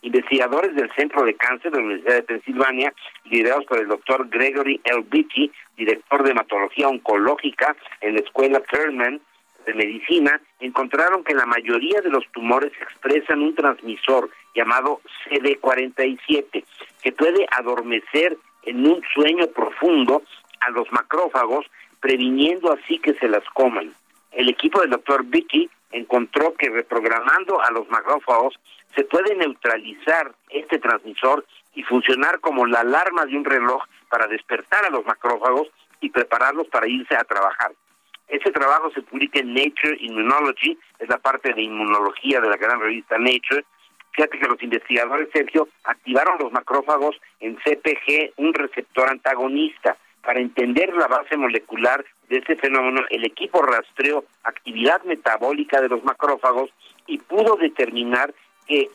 Investigadores 0.01 0.75
del 0.75 0.89
Centro 0.91 1.25
de 1.25 1.35
Cáncer 1.35 1.71
de 1.71 1.77
la 1.77 1.83
Universidad 1.83 2.15
de 2.15 2.23
Pensilvania, 2.23 2.93
liderados 3.25 3.65
por 3.65 3.79
el 3.79 3.87
doctor 3.87 4.29
Gregory 4.29 4.79
L. 4.85 5.03
Beatty, 5.09 5.51
director 5.75 6.23
de 6.23 6.31
hematología 6.31 6.87
oncológica 6.87 7.75
en 7.99 8.13
la 8.13 8.21
Escuela 8.21 8.61
Thurman 8.61 9.19
de 9.69 9.75
Medicina, 9.75 10.41
encontraron 10.59 11.23
que 11.23 11.33
la 11.33 11.45
mayoría 11.45 12.01
de 12.01 12.09
los 12.09 12.25
tumores 12.31 12.71
expresan 12.81 13.41
un 13.41 13.55
transmisor 13.55 14.29
llamado 14.55 15.01
CD47, 15.29 16.63
que 17.01 17.11
puede 17.11 17.45
adormecer 17.51 18.37
en 18.63 18.87
un 18.87 19.01
sueño 19.13 19.47
profundo 19.47 20.23
a 20.61 20.71
los 20.71 20.91
macrófagos, 20.91 21.65
previniendo 21.99 22.71
así 22.73 22.99
que 22.99 23.13
se 23.15 23.27
las 23.27 23.43
coman. 23.53 23.93
El 24.31 24.49
equipo 24.49 24.81
del 24.81 24.89
doctor 24.89 25.23
Vicky 25.25 25.69
encontró 25.91 26.53
que 26.55 26.69
reprogramando 26.69 27.61
a 27.61 27.71
los 27.71 27.89
macrófagos 27.89 28.59
se 28.95 29.03
puede 29.03 29.35
neutralizar 29.35 30.33
este 30.49 30.79
transmisor 30.79 31.45
y 31.75 31.83
funcionar 31.83 32.39
como 32.39 32.65
la 32.65 32.81
alarma 32.81 33.25
de 33.25 33.37
un 33.37 33.45
reloj 33.45 33.83
para 34.09 34.27
despertar 34.27 34.85
a 34.85 34.89
los 34.89 35.05
macrófagos 35.05 35.67
y 36.01 36.09
prepararlos 36.09 36.67
para 36.67 36.87
irse 36.87 37.15
a 37.15 37.23
trabajar. 37.23 37.71
Este 38.29 38.51
trabajo 38.51 38.91
se 38.91 39.01
publica 39.01 39.39
en 39.39 39.55
Nature 39.55 39.97
Immunology, 40.01 40.77
es 40.99 41.09
la 41.09 41.17
parte 41.17 41.51
de 41.51 41.63
inmunología 41.63 42.39
de 42.39 42.49
la 42.49 42.57
gran 42.57 42.79
revista 42.79 43.17
Nature. 43.17 43.65
Fíjate 44.11 44.39
que 44.39 44.47
los 44.47 44.61
investigadores, 44.61 45.29
Sergio, 45.33 45.67
activaron 45.83 46.37
los 46.39 46.51
macrófagos 46.51 47.19
en 47.39 47.57
CPG, 47.57 48.33
un 48.37 48.53
receptor 48.53 49.09
antagonista. 49.09 49.97
Para 50.21 50.39
entender 50.41 50.93
la 50.93 51.07
base 51.07 51.37
molecular 51.37 52.05
de 52.27 52.37
este 52.37 52.55
fenómeno, 52.55 53.01
el 53.09 53.25
equipo 53.25 53.63
rastreó 53.63 54.23
actividad 54.43 55.01
metabólica 55.05 55.81
de 55.81 55.89
los 55.89 56.03
macrófagos 56.03 56.69
y 57.07 57.17
pudo 57.17 57.55
determinar 57.55 58.33
que 58.67 58.89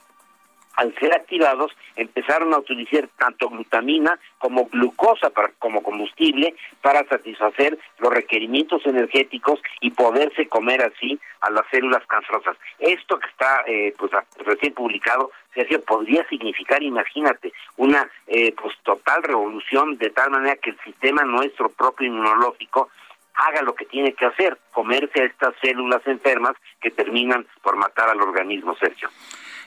al 0.76 0.94
ser 0.96 1.14
activados 1.14 1.72
empezaron 1.96 2.52
a 2.54 2.58
utilizar 2.58 3.08
tanto 3.16 3.48
glutamina 3.48 4.18
como 4.38 4.66
glucosa 4.66 5.30
para, 5.30 5.50
como 5.58 5.82
combustible 5.82 6.54
para 6.82 7.06
satisfacer 7.06 7.78
los 7.98 8.12
requerimientos 8.12 8.84
energéticos 8.86 9.60
y 9.80 9.90
poderse 9.90 10.48
comer 10.48 10.82
así 10.82 11.18
a 11.40 11.50
las 11.50 11.64
células 11.70 12.04
cancerosas. 12.06 12.56
Esto 12.78 13.18
que 13.18 13.28
está 13.28 13.62
eh, 13.66 13.94
pues 13.98 14.10
recién 14.38 14.74
publicado, 14.74 15.30
Sergio, 15.54 15.82
podría 15.82 16.26
significar, 16.28 16.82
imagínate, 16.82 17.52
una 17.76 18.08
eh, 18.26 18.52
pues 18.60 18.74
total 18.82 19.22
revolución 19.22 19.96
de 19.98 20.10
tal 20.10 20.30
manera 20.30 20.56
que 20.56 20.70
el 20.70 20.78
sistema 20.80 21.22
nuestro 21.22 21.68
propio 21.68 22.08
inmunológico 22.08 22.88
haga 23.34 23.62
lo 23.62 23.74
que 23.74 23.84
tiene 23.84 24.12
que 24.12 24.26
hacer, 24.26 24.58
comerse 24.72 25.20
a 25.20 25.24
estas 25.24 25.54
células 25.60 26.06
enfermas 26.06 26.54
que 26.80 26.90
terminan 26.90 27.46
por 27.62 27.76
matar 27.76 28.08
al 28.08 28.20
organismo, 28.20 28.76
Sergio. 28.76 29.08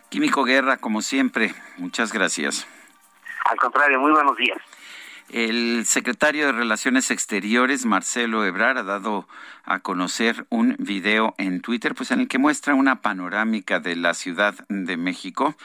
Químico 0.09 0.45
Guerra, 0.45 0.77
como 0.77 1.01
siempre, 1.01 1.53
muchas 1.77 2.13
gracias. 2.13 2.65
Al 3.45 3.57
contrario, 3.57 3.99
muy 3.99 4.11
buenos 4.11 4.37
días. 4.37 4.57
El 5.29 5.85
secretario 5.85 6.45
de 6.45 6.53
Relaciones 6.53 7.11
Exteriores, 7.11 7.85
Marcelo 7.85 8.45
Ebrar, 8.45 8.77
ha 8.77 8.83
dado 8.83 9.27
a 9.65 9.79
conocer 9.79 10.45
un 10.49 10.77
video 10.79 11.35
en 11.37 11.59
Twitter, 11.59 11.93
pues 11.93 12.11
en 12.11 12.21
el 12.21 12.27
que 12.29 12.37
muestra 12.37 12.75
una 12.75 13.01
panorámica 13.01 13.81
de 13.81 13.97
la 13.97 14.13
Ciudad 14.13 14.55
de 14.69 14.95
México. 14.95 15.55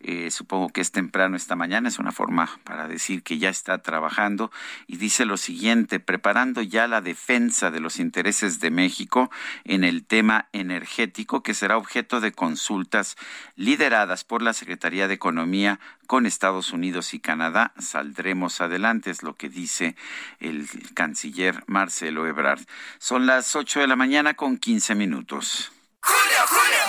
Eh, 0.00 0.30
supongo 0.30 0.68
que 0.68 0.80
es 0.80 0.92
temprano 0.92 1.36
esta 1.36 1.56
mañana, 1.56 1.88
es 1.88 1.98
una 1.98 2.12
forma 2.12 2.48
para 2.62 2.86
decir 2.86 3.24
que 3.24 3.38
ya 3.38 3.48
está 3.48 3.78
trabajando 3.78 4.52
y 4.86 4.96
dice 4.96 5.24
lo 5.24 5.36
siguiente, 5.36 5.98
preparando 5.98 6.62
ya 6.62 6.86
la 6.86 7.00
defensa 7.00 7.72
de 7.72 7.80
los 7.80 7.98
intereses 7.98 8.60
de 8.60 8.70
México 8.70 9.28
en 9.64 9.82
el 9.82 10.04
tema 10.04 10.48
energético 10.52 11.42
que 11.42 11.52
será 11.52 11.76
objeto 11.76 12.20
de 12.20 12.30
consultas 12.30 13.16
lideradas 13.56 14.22
por 14.22 14.40
la 14.40 14.52
Secretaría 14.52 15.08
de 15.08 15.14
Economía 15.14 15.80
con 16.06 16.26
Estados 16.26 16.72
Unidos 16.72 17.12
y 17.12 17.18
Canadá. 17.18 17.72
Saldremos 17.78 18.60
adelante, 18.60 19.10
es 19.10 19.24
lo 19.24 19.34
que 19.34 19.48
dice 19.48 19.96
el 20.38 20.68
canciller 20.94 21.64
Marcelo 21.66 22.26
Ebrard. 22.26 22.64
Son 22.98 23.26
las 23.26 23.56
8 23.56 23.80
de 23.80 23.88
la 23.88 23.96
mañana 23.96 24.34
con 24.34 24.58
15 24.58 24.94
minutos. 24.94 25.72
¡Julio, 26.00 26.46
Julio! 26.48 26.67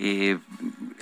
Eh, 0.00 0.38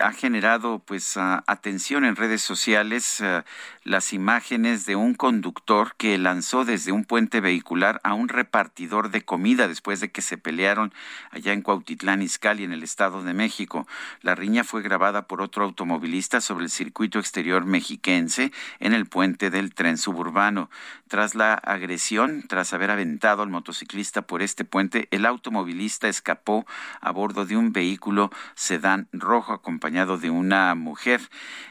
ha 0.00 0.12
generado 0.12 0.78
pues 0.78 1.18
atención 1.18 2.04
en 2.06 2.16
redes 2.16 2.40
sociales 2.40 3.20
eh, 3.20 3.42
las 3.86 4.12
imágenes 4.12 4.84
de 4.84 4.96
un 4.96 5.14
conductor 5.14 5.94
que 5.96 6.18
lanzó 6.18 6.64
desde 6.64 6.90
un 6.90 7.04
puente 7.04 7.40
vehicular 7.40 8.00
a 8.02 8.14
un 8.14 8.28
repartidor 8.28 9.10
de 9.10 9.24
comida 9.24 9.68
después 9.68 10.00
de 10.00 10.10
que 10.10 10.22
se 10.22 10.36
pelearon 10.36 10.92
allá 11.30 11.52
en 11.52 11.62
Cuautitlán 11.62 12.20
Izcalli 12.20 12.64
en 12.64 12.72
el 12.72 12.82
Estado 12.82 13.22
de 13.22 13.32
México. 13.32 13.86
La 14.22 14.34
riña 14.34 14.64
fue 14.64 14.82
grabada 14.82 15.28
por 15.28 15.40
otro 15.40 15.62
automovilista 15.62 16.40
sobre 16.40 16.64
el 16.64 16.70
circuito 16.70 17.20
exterior 17.20 17.64
mexiquense 17.64 18.50
en 18.80 18.92
el 18.92 19.06
puente 19.06 19.50
del 19.50 19.72
tren 19.72 19.98
suburbano. 19.98 20.68
Tras 21.06 21.36
la 21.36 21.54
agresión, 21.54 22.42
tras 22.48 22.72
haber 22.72 22.90
aventado 22.90 23.44
al 23.44 23.50
motociclista 23.50 24.22
por 24.22 24.42
este 24.42 24.64
puente, 24.64 25.06
el 25.12 25.24
automovilista 25.24 26.08
escapó 26.08 26.66
a 27.00 27.12
bordo 27.12 27.46
de 27.46 27.56
un 27.56 27.72
vehículo 27.72 28.32
sedán 28.56 29.06
rojo 29.12 29.52
acompañado 29.52 30.18
de 30.18 30.30
una 30.30 30.74
mujer. 30.74 31.20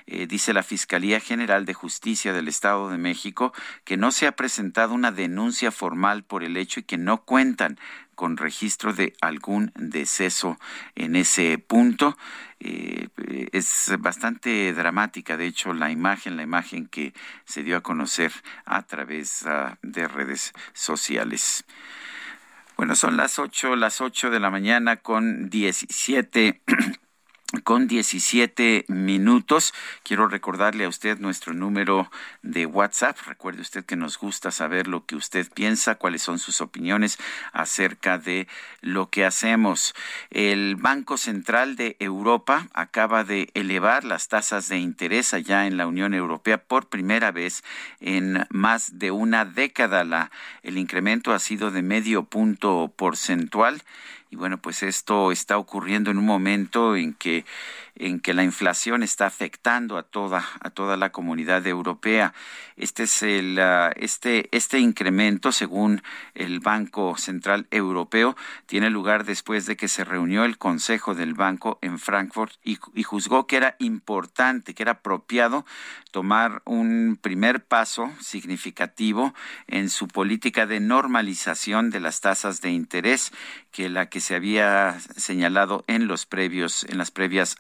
Eh, 0.08 0.28
dice 0.28 0.54
la 0.54 0.64
Fiscalía 0.64 1.20
General 1.20 1.66
de 1.66 1.74
Justicia 1.74 2.05
del 2.06 2.48
Estado 2.48 2.90
de 2.90 3.00
México 3.00 3.52
que 3.84 3.98
no 3.98 4.12
se 4.12 4.28
ha 4.28 4.36
presentado 4.36 4.94
una 4.94 5.12
denuncia 5.12 5.72
formal 5.72 6.24
por 6.24 6.44
el 6.44 6.56
hecho 6.56 6.80
y 6.80 6.84
que 6.84 7.00
no 7.00 7.24
cuentan 7.24 7.80
con 8.14 8.38
registro 8.38 8.94
de 8.94 9.14
algún 9.22 9.72
deceso 9.76 10.60
en 10.94 11.16
ese 11.16 11.58
punto. 11.58 12.16
Eh, 12.60 13.10
es 13.52 13.92
bastante 14.00 14.72
dramática, 14.74 15.36
de 15.36 15.48
hecho, 15.48 15.74
la 15.74 15.90
imagen, 15.90 16.38
la 16.38 16.44
imagen 16.44 16.86
que 16.88 17.14
se 17.44 17.64
dio 17.64 17.76
a 17.76 17.82
conocer 17.82 18.32
a 18.66 18.84
través 18.84 19.46
ah, 19.48 19.78
de 19.82 20.08
redes 20.08 20.54
sociales. 20.74 21.66
Bueno, 22.78 22.96
son 22.96 23.18
las 23.18 23.40
ocho, 23.40 23.76
las 23.76 24.00
ocho 24.00 24.30
de 24.30 24.40
la 24.40 24.52
mañana 24.52 24.98
con 24.98 25.50
diecisiete 25.50 26.62
con 27.64 27.88
17 27.88 28.86
minutos. 28.88 29.74
Quiero 30.04 30.28
recordarle 30.28 30.86
a 30.86 30.90
usted 30.90 31.20
nuestro 31.20 31.54
número 31.54 32.10
de 32.42 32.66
WhatsApp. 32.66 33.18
Recuerde 33.28 33.62
usted 33.62 33.86
que 33.86 33.96
nos 33.96 34.18
gusta 34.18 34.52
saber 34.52 34.88
lo 34.88 35.06
que 35.06 35.16
usted 35.16 35.48
piensa, 35.54 35.96
cuáles 35.96 36.24
son 36.24 36.40
sus 36.40 36.60
opiniones 36.62 37.20
acerca 37.54 38.18
de 38.18 38.48
lo 38.82 39.10
que 39.10 39.26
hacemos. 39.26 39.94
El 40.32 40.76
Banco 40.76 41.18
Central 41.18 41.76
de 41.76 41.96
Europa 42.00 42.68
acaba 42.74 43.24
de 43.24 43.50
elevar 43.54 44.04
las 44.04 44.28
tasas 44.28 44.68
de 44.68 44.80
interés 44.80 45.34
allá 45.34 45.68
en 45.68 45.78
la 45.78 45.88
Unión 45.88 46.14
Europea 46.14 46.58
por 46.58 46.88
primera 46.88 47.32
vez 47.32 47.64
en 48.00 48.46
más 48.50 48.98
de 48.98 49.12
una 49.12 49.46
década. 49.46 50.32
El 50.64 50.78
incremento 50.78 51.34
ha 51.34 51.40
sido 51.40 51.72
de 51.72 51.84
medio 51.84 52.24
punto 52.24 52.92
porcentual 52.96 53.84
y 54.36 54.38
bueno, 54.38 54.58
pues 54.58 54.84
esto 54.84 55.32
está 55.32 55.58
ocurriendo 55.58 56.12
en 56.12 56.18
un 56.18 56.26
momento 56.26 56.98
en 56.98 57.14
que 57.14 57.46
en 57.96 58.20
que 58.20 58.34
la 58.34 58.44
inflación 58.44 59.04
está 59.04 59.26
afectando 59.26 59.98
a 59.98 60.04
toda 60.04 60.46
a 60.60 60.70
toda 60.70 60.98
la 60.98 61.12
comunidad 61.12 61.66
europea. 61.68 62.34
Este 62.76 63.04
es 63.04 63.24
el 63.24 63.60
ah, 63.60 63.92
este 63.96 64.50
este 64.52 64.80
incremento 64.80 65.52
según 65.52 66.02
el 66.34 66.60
Banco 66.60 67.18
Central 67.18 67.68
Europeo 67.72 68.36
tiene 68.66 68.90
lugar 68.90 69.26
después 69.26 69.66
de 69.66 69.78
que 69.78 69.88
se 69.88 70.04
reunió 70.04 70.46
el 70.46 70.58
Consejo 70.58 71.16
del 71.16 71.34
Banco 71.34 71.80
en 71.82 72.00
Frankfurt 72.00 72.54
y, 72.64 72.78
y 72.94 73.04
juzgó 73.04 73.48
que 73.48 73.58
era 73.58 73.76
importante, 73.80 74.74
que 74.74 74.84
era 74.84 74.94
apropiado 74.94 75.66
tomar 76.12 76.62
un 76.66 77.18
primer 77.22 77.66
paso 77.66 78.12
significativo 78.22 79.34
en 79.68 79.90
su 79.90 80.08
política 80.08 80.66
de 80.66 80.80
normalización 80.80 81.90
de 81.90 82.00
las 82.00 82.22
tasas 82.22 82.62
de 82.62 82.72
interés 82.72 83.32
que 83.72 83.90
la 83.90 84.08
que 84.08 84.22
se 84.22 84.36
había 84.36 84.98
señalado 85.18 85.84
en 85.88 86.08
los 86.08 86.26
previos 86.26 86.86
en 86.86 86.98
las 86.98 87.12
previas 87.12 87.58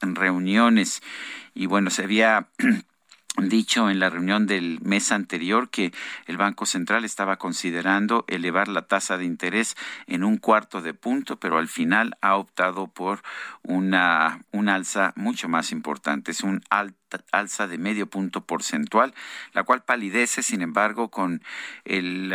y 1.53 1.65
bueno 1.67 1.89
se 1.89 2.03
había 2.03 2.49
dicho 3.37 3.89
en 3.89 3.99
la 3.99 4.09
reunión 4.09 4.47
del 4.47 4.79
mes 4.81 5.11
anterior 5.11 5.69
que 5.69 5.93
el 6.25 6.37
Banco 6.37 6.65
Central 6.65 7.05
estaba 7.05 7.37
considerando 7.37 8.25
elevar 8.27 8.67
la 8.67 8.87
tasa 8.87 9.17
de 9.17 9.25
interés 9.25 9.75
en 10.07 10.23
un 10.23 10.37
cuarto 10.37 10.81
de 10.81 10.93
punto, 10.93 11.37
pero 11.39 11.57
al 11.57 11.67
final 11.67 12.17
ha 12.21 12.35
optado 12.35 12.87
por 12.87 13.21
una, 13.63 14.43
un 14.51 14.69
alza 14.69 15.13
mucho 15.15 15.49
más 15.49 15.71
importante. 15.71 16.31
Es 16.31 16.41
un 16.41 16.63
alza 17.31 17.67
de 17.67 17.77
medio 17.77 18.07
punto 18.07 18.41
porcentual, 18.41 19.13
la 19.53 19.63
cual 19.63 19.83
palidece, 19.83 20.43
sin 20.43 20.61
embargo, 20.61 21.09
con 21.09 21.41
el, 21.83 22.33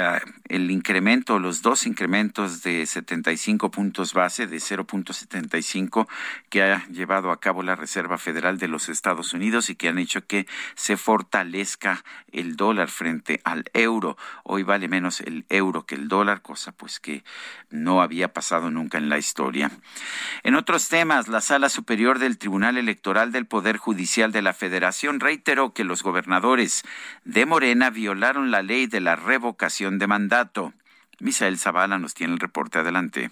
el 0.49 0.71
incremento, 0.71 1.39
los 1.39 1.63
dos 1.63 1.87
incrementos 1.87 2.63
de 2.63 2.87
75 2.87 3.71
puntos 3.71 4.15
base, 4.15 4.47
de 4.47 4.57
0.75, 4.57 6.09
que 6.49 6.63
ha 6.63 6.87
llevado 6.89 7.31
a 7.31 7.41
cabo 7.41 7.63
la 7.63 7.77
Reserva 7.77 8.19
Federal 8.19 8.59
de 8.59 8.69
los 8.69 8.89
Estados 8.89 9.33
Unidos 9.35 9.71
y 9.71 9.75
que 9.75 9.89
han 9.89 9.99
hecho 9.99 10.27
que 10.27 10.47
se 10.75 10.90
fortalezca 10.97 12.05
el 12.33 12.57
dólar 12.57 12.89
frente 12.89 13.41
al 13.45 13.65
euro. 13.73 14.17
Hoy 14.45 14.63
vale 14.63 14.89
menos 14.89 15.21
el 15.21 15.45
euro 15.49 15.87
que 15.87 15.95
el 15.95 16.09
dólar, 16.09 16.43
cosa 16.43 16.73
pues 16.73 17.01
que 17.01 17.25
no 17.71 18.03
había 18.03 18.33
pasado 18.33 18.71
nunca 18.71 18.99
en 18.99 19.09
la 19.09 19.19
historia. 19.19 19.71
En 20.43 20.55
otros 20.55 20.89
temas, 20.89 21.29
la 21.29 21.41
Sala 21.41 21.69
Superior 21.69 22.19
del 22.19 22.39
Tribunal 22.39 22.79
Electoral 22.79 23.33
del 23.33 23.47
Poder 23.47 23.77
Judicial 23.77 24.33
de 24.33 24.43
la 24.43 24.53
Federación 24.53 25.21
reiteró 25.21 25.73
que 25.73 25.85
los 25.85 26.03
gobernadores 26.03 26.83
de 27.25 27.47
Morena 27.47 27.91
violaron 27.91 28.51
la 28.51 28.63
ley 28.63 28.87
de 28.87 29.01
la 29.01 29.17
revocación 29.17 29.99
de 29.99 30.07
mandato. 30.07 30.73
Misael 31.19 31.59
Zavala 31.59 31.99
nos 31.99 32.15
tiene 32.15 32.33
el 32.33 32.41
reporte 32.41 32.79
adelante. 32.79 33.31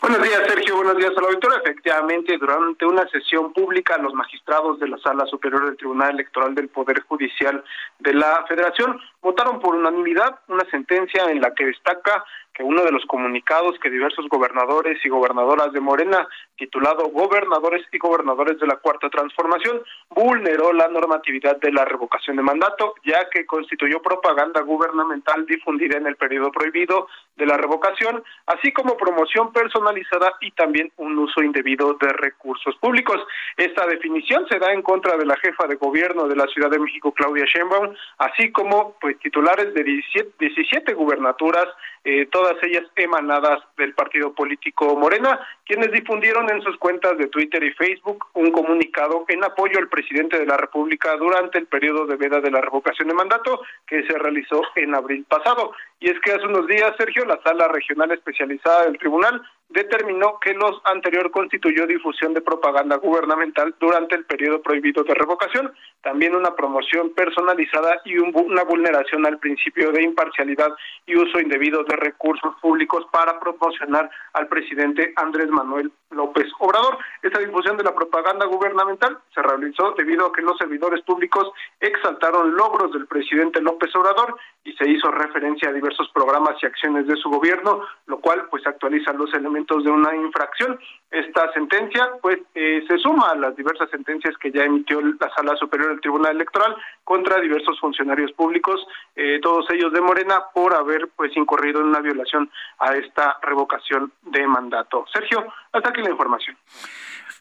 Buenos 0.00 0.22
días, 0.22 0.42
Sergio. 0.46 0.76
Buenos 0.76 0.96
días 0.96 1.12
al 1.16 1.24
auditorio. 1.24 1.58
Efectivamente, 1.58 2.38
durante 2.38 2.84
una 2.86 3.06
sesión 3.08 3.52
pública, 3.52 3.96
los 3.98 4.14
magistrados 4.14 4.78
de 4.78 4.88
la 4.88 4.98
Sala 4.98 5.26
Superior 5.26 5.64
del 5.64 5.76
Tribunal 5.76 6.14
Electoral 6.14 6.54
del 6.54 6.68
Poder 6.68 7.02
Judicial 7.02 7.64
de 7.98 8.14
la 8.14 8.44
Federación 8.48 9.00
votaron 9.20 9.60
por 9.60 9.74
unanimidad 9.74 10.40
una 10.48 10.64
sentencia 10.70 11.24
en 11.30 11.40
la 11.40 11.54
que 11.54 11.66
destaca 11.66 12.24
que 12.54 12.62
uno 12.62 12.82
de 12.82 12.92
los 12.92 13.04
comunicados 13.06 13.78
que 13.80 13.90
diversos 13.90 14.28
gobernadores 14.28 14.98
y 15.04 15.08
gobernadoras 15.08 15.72
de 15.72 15.80
Morena, 15.80 16.26
titulado 16.56 17.08
Gobernadores 17.08 17.86
y 17.92 17.98
Gobernadores 17.98 18.58
de 18.58 18.66
la 18.66 18.76
Cuarta 18.76 19.08
Transformación, 19.08 19.82
vulneró 20.10 20.72
la 20.72 20.88
normatividad 20.88 21.58
de 21.58 21.72
la 21.72 21.84
revocación 21.84 22.36
de 22.36 22.42
mandato, 22.42 22.94
ya 23.04 23.28
que 23.30 23.46
constituyó 23.46 24.02
propaganda 24.02 24.60
gubernamental 24.60 25.46
difundida 25.46 25.96
en 25.96 26.06
el 26.06 26.16
periodo 26.16 26.50
prohibido 26.52 27.08
de 27.36 27.46
la 27.46 27.56
revocación, 27.56 28.22
así 28.46 28.72
como 28.72 28.96
promoción 28.96 29.52
personalizada 29.52 30.34
y 30.40 30.50
también 30.52 30.92
un 30.98 31.18
uso 31.18 31.42
indebido 31.42 31.94
de 31.94 32.08
recursos 32.08 32.76
públicos. 32.76 33.20
Esta 33.56 33.86
definición 33.86 34.46
se 34.48 34.58
da 34.58 34.72
en 34.72 34.82
contra 34.82 35.16
de 35.16 35.26
la 35.26 35.36
jefa 35.36 35.66
de 35.66 35.76
gobierno 35.76 36.28
de 36.28 36.36
la 36.36 36.46
Ciudad 36.46 36.70
de 36.70 36.78
México, 36.78 37.12
Claudia 37.12 37.44
Sheinbaum, 37.46 37.94
así 38.18 38.52
como 38.52 38.94
pues 39.00 39.18
titulares 39.18 39.72
de 39.74 39.82
17, 39.82 40.32
17 40.38 40.94
gubernaturas 40.94 41.68
eh, 42.04 42.26
todas 42.26 42.56
ellas 42.62 42.84
emanadas 42.96 43.62
del 43.76 43.94
partido 43.94 44.32
político 44.32 44.96
Morena, 44.96 45.38
quienes 45.64 45.92
difundieron 45.92 46.50
en 46.50 46.60
sus 46.62 46.76
cuentas 46.78 47.16
de 47.16 47.28
Twitter 47.28 47.62
y 47.62 47.70
Facebook 47.72 48.26
un 48.34 48.50
comunicado 48.50 49.24
en 49.28 49.44
apoyo 49.44 49.78
al 49.78 49.88
presidente 49.88 50.38
de 50.38 50.46
la 50.46 50.56
República 50.56 51.16
durante 51.16 51.58
el 51.58 51.66
periodo 51.66 52.06
de 52.06 52.16
veda 52.16 52.40
de 52.40 52.50
la 52.50 52.60
revocación 52.60 53.08
de 53.08 53.14
mandato 53.14 53.62
que 53.86 54.02
se 54.04 54.18
realizó 54.18 54.62
en 54.74 54.94
abril 54.94 55.24
pasado. 55.28 55.72
Y 56.02 56.10
es 56.10 56.18
que 56.18 56.32
hace 56.32 56.46
unos 56.46 56.66
días, 56.66 56.92
Sergio, 56.98 57.24
la 57.24 57.40
sala 57.44 57.68
regional 57.68 58.10
especializada 58.10 58.86
del 58.86 58.98
tribunal 58.98 59.40
determinó 59.68 60.38
que 60.40 60.52
los 60.52 60.80
anterior 60.84 61.30
constituyó 61.30 61.86
difusión 61.86 62.34
de 62.34 62.40
propaganda 62.40 62.96
gubernamental 62.96 63.74
durante 63.78 64.16
el 64.16 64.24
periodo 64.24 64.60
prohibido 64.62 65.04
de 65.04 65.14
revocación, 65.14 65.72
también 66.02 66.34
una 66.34 66.54
promoción 66.54 67.10
personalizada 67.14 68.00
y 68.04 68.18
una 68.18 68.64
vulneración 68.64 69.24
al 69.26 69.38
principio 69.38 69.92
de 69.92 70.02
imparcialidad 70.02 70.74
y 71.06 71.16
uso 71.16 71.40
indebido 71.40 71.84
de 71.84 71.96
recursos 71.96 72.54
públicos 72.60 73.06
para 73.12 73.38
promocionar 73.38 74.10
al 74.34 74.48
presidente 74.48 75.12
Andrés 75.16 75.48
Manuel 75.48 75.92
López 76.10 76.46
Obrador. 76.58 76.98
Esta 77.22 77.38
difusión 77.38 77.76
de 77.76 77.84
la 77.84 77.94
propaganda 77.94 78.46
gubernamental 78.46 79.18
se 79.34 79.40
realizó 79.40 79.92
debido 79.92 80.26
a 80.26 80.32
que 80.32 80.42
los 80.42 80.58
servidores 80.58 81.00
públicos 81.02 81.50
exaltaron 81.80 82.54
logros 82.54 82.92
del 82.92 83.06
presidente 83.06 83.62
López 83.62 83.94
Obrador 83.96 84.36
y 84.64 84.72
se 84.74 84.88
hizo 84.88 85.10
referencia 85.10 85.70
a 85.70 85.72
diversos 85.72 85.91
programas 86.12 86.56
y 86.62 86.66
acciones 86.66 87.06
de 87.06 87.16
su 87.16 87.28
gobierno, 87.28 87.82
lo 88.06 88.20
cual 88.20 88.46
pues 88.50 88.66
actualiza 88.66 89.12
los 89.12 89.32
elementos 89.34 89.84
de 89.84 89.90
una 89.90 90.14
infracción. 90.14 90.78
Esta 91.10 91.52
sentencia 91.52 92.10
pues 92.20 92.38
eh, 92.54 92.84
se 92.88 92.98
suma 92.98 93.30
a 93.30 93.34
las 93.34 93.56
diversas 93.56 93.90
sentencias 93.90 94.36
que 94.38 94.50
ya 94.50 94.64
emitió 94.64 95.00
la 95.00 95.30
Sala 95.34 95.56
Superior 95.56 95.90
del 95.90 96.00
Tribunal 96.00 96.36
Electoral 96.36 96.76
contra 97.04 97.40
diversos 97.40 97.78
funcionarios 97.80 98.32
públicos, 98.32 98.86
eh, 99.16 99.38
todos 99.42 99.66
ellos 99.70 99.92
de 99.92 100.00
Morena, 100.00 100.40
por 100.54 100.74
haber 100.74 101.08
pues 101.16 101.36
incurrido 101.36 101.80
en 101.80 101.86
una 101.86 102.00
violación 102.00 102.50
a 102.78 102.94
esta 102.94 103.38
revocación 103.42 104.12
de 104.22 104.46
mandato. 104.46 105.04
Sergio, 105.12 105.44
hasta 105.72 105.88
aquí 105.90 106.02
la 106.02 106.10
información. 106.10 106.56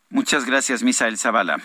Muchas 0.09 0.45
gracias, 0.45 0.83
Misael 0.83 1.17
Zavala. 1.17 1.57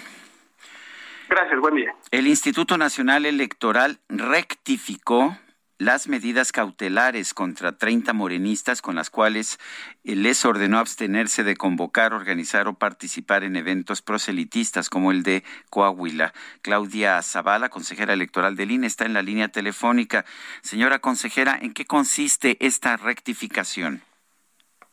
Gracias, 1.29 1.61
buen 1.61 1.75
día. 1.75 1.95
El 2.11 2.29
Instituto 2.29 2.79
Nacional 2.79 3.27
Electoral 3.27 3.99
rectificó 4.09 5.37
las 5.78 6.09
medidas 6.09 6.53
cautelares 6.53 7.35
contra 7.35 7.77
30 7.77 8.12
morenistas 8.12 8.81
con 8.81 8.94
las 8.94 9.11
cuales 9.11 9.59
eh, 10.05 10.16
les 10.16 10.44
ordenó 10.44 10.78
abstenerse 10.78 11.44
de 11.44 11.57
convocar, 11.57 12.15
organizar 12.15 12.66
o 12.69 12.74
participar 12.74 13.44
en 13.44 13.57
eventos 13.57 14.03
proselitistas 14.03 14.89
como 14.89 15.12
el 15.12 15.23
de 15.23 15.44
Coahuila. 15.70 16.32
Claudia 16.62 17.20
Zavala, 17.23 17.69
consejera 17.69 18.15
electoral 18.15 18.57
del 18.57 18.70
INE, 18.70 18.86
está 18.86 19.05
en 19.05 19.15
la 19.15 19.23
línea 19.23 19.48
telefónica. 19.48 20.24
Señora 20.62 20.98
consejera, 20.98 21.59
¿en 21.61 21.74
qué 21.74 21.85
consiste 21.85 22.57
esta 22.61 22.97
rectificación? 22.97 24.03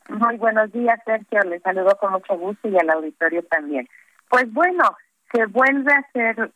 Muy 0.10 0.36
buenos 0.38 0.72
días, 0.74 1.00
Sergio. 1.06 1.40
Les 1.50 1.62
saludo 1.62 1.98
con 2.00 2.12
mucho 2.12 2.38
gusto 2.38 2.68
y 2.68 2.78
al 2.78 2.90
auditorio 2.90 3.42
también. 3.44 3.88
Pues 4.30 4.52
bueno, 4.52 4.84
se 5.32 5.46
vuelve 5.46 5.94
a 5.94 6.00
hacer, 6.00 6.52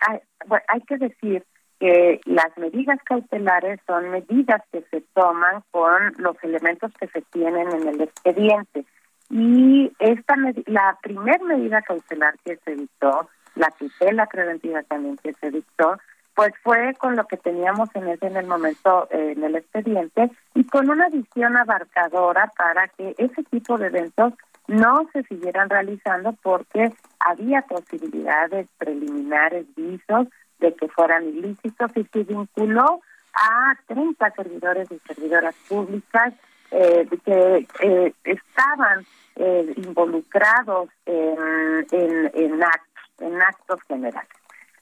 hay 0.68 0.82
que 0.82 0.98
decir, 0.98 1.46
que 1.80 2.22
las 2.26 2.58
medidas 2.58 3.00
cautelares 3.04 3.80
son 3.86 4.10
medidas 4.10 4.62
que 4.72 4.82
se 4.90 5.02
toman 5.14 5.64
con 5.72 6.14
los 6.18 6.36
elementos 6.44 6.92
que 7.00 7.08
se 7.08 7.22
tienen 7.32 7.72
en 7.72 7.88
el 7.88 8.02
expediente. 8.02 8.86
Y 9.30 9.92
esta 10.00 10.36
la 10.66 10.98
primera 11.02 11.44
medida 11.44 11.82
cautelar 11.82 12.36
que 12.46 12.58
se 12.58 12.76
dictó, 12.76 13.30
la 13.56 13.70
tutela 13.72 14.26
preventiva 14.28 14.82
también 14.84 15.18
que 15.18 15.34
se 15.34 15.52
dictó, 15.52 15.98
pues 16.36 16.54
fue 16.64 16.94
con 17.00 17.16
lo 17.16 17.26
que 17.26 17.38
teníamos 17.38 17.90
en 17.96 18.08
ese 18.08 18.28
en 18.28 18.38
el 18.38 18.46
momento 18.46 19.08
eh, 19.12 19.34
en 19.36 19.44
el 19.44 19.56
expediente 19.56 20.30
y 20.54 20.64
con 20.66 20.90
una 20.90 21.10
visión 21.10 21.58
abarcadora 21.58 22.52
para 22.56 22.88
que 22.90 23.16
ese 23.18 23.44
tipo 23.46 23.78
de 23.78 23.88
eventos 23.88 24.34
no 24.68 25.08
se 25.14 25.24
siguieran 25.24 25.70
realizando 25.70 26.34
porque 26.44 26.94
había 27.20 27.64
posibilidades 27.64 28.68
preliminares, 28.78 29.66
visos 29.76 30.28
de 30.60 30.74
que 30.76 30.88
fueran 30.90 31.28
ilícitos 31.28 31.92
y 31.96 32.04
se 32.06 32.24
vinculó 32.24 33.02
a 33.34 33.76
30 33.88 34.32
servidores 34.32 34.92
y 34.92 35.00
servidoras 35.00 35.56
públicas 35.68 36.34
eh, 36.72 37.08
que 37.24 37.68
eh, 37.82 38.14
estaban 38.24 39.06
eh, 39.36 39.74
involucrados 39.78 40.90
en, 41.06 41.86
en, 41.92 42.32
en, 42.34 42.64
actos, 42.64 43.04
en 43.20 43.42
actos 43.42 43.82
generales. 43.88 44.30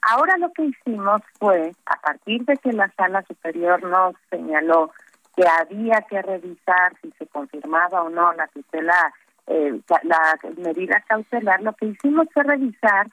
Ahora 0.02 0.36
lo 0.38 0.52
que 0.52 0.64
hicimos 0.64 1.20
fue, 1.38 1.72
a 1.86 2.00
partir 2.00 2.44
de 2.44 2.56
que 2.56 2.72
la 2.72 2.90
sala 2.96 3.22
superior 3.22 3.82
nos 3.82 4.14
señaló 4.30 4.92
que 5.36 5.44
había 5.46 6.00
que 6.08 6.22
revisar 6.22 6.94
si 7.02 7.12
se 7.18 7.26
confirmaba 7.26 8.02
o 8.02 8.08
no 8.08 8.32
la 8.32 8.46
tutela, 8.48 9.12
la 9.46 10.38
medida 10.56 11.04
cautelar, 11.06 11.60
lo 11.62 11.72
que 11.74 11.86
hicimos 11.86 12.26
fue 12.32 12.42
revisar 12.44 13.06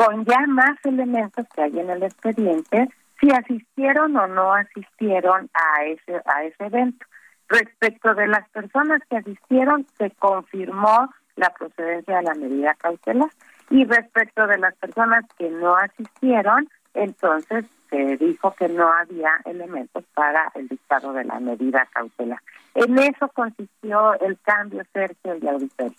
con 0.00 0.24
ya 0.24 0.46
más 0.46 0.78
elementos 0.84 1.46
que 1.54 1.60
hay 1.60 1.78
en 1.78 1.90
el 1.90 2.02
expediente, 2.02 2.88
si 3.20 3.30
asistieron 3.32 4.16
o 4.16 4.26
no 4.28 4.54
asistieron 4.54 5.50
a 5.52 5.84
ese, 5.84 6.22
a 6.24 6.44
ese 6.44 6.64
evento. 6.64 7.04
Respecto 7.50 8.14
de 8.14 8.26
las 8.26 8.48
personas 8.48 9.02
que 9.10 9.18
asistieron, 9.18 9.86
se 9.98 10.10
confirmó 10.12 11.12
la 11.36 11.50
procedencia 11.50 12.16
de 12.16 12.22
la 12.22 12.32
medida 12.32 12.74
cautelar. 12.78 13.28
Y 13.68 13.84
respecto 13.84 14.46
de 14.46 14.56
las 14.56 14.74
personas 14.76 15.26
que 15.36 15.50
no 15.50 15.76
asistieron, 15.76 16.66
entonces 16.94 17.66
se 17.90 18.16
dijo 18.16 18.54
que 18.54 18.70
no 18.70 18.90
había 18.90 19.32
elementos 19.44 20.02
para 20.14 20.50
el 20.54 20.66
dictado 20.68 21.12
de 21.12 21.24
la 21.24 21.40
medida 21.40 21.86
cautelar. 21.92 22.40
En 22.74 22.98
eso 22.98 23.28
consistió 23.34 24.18
el 24.20 24.38
cambio, 24.40 24.82
Sergio 24.94 25.36
y 25.42 25.46
Auditorio. 25.46 25.96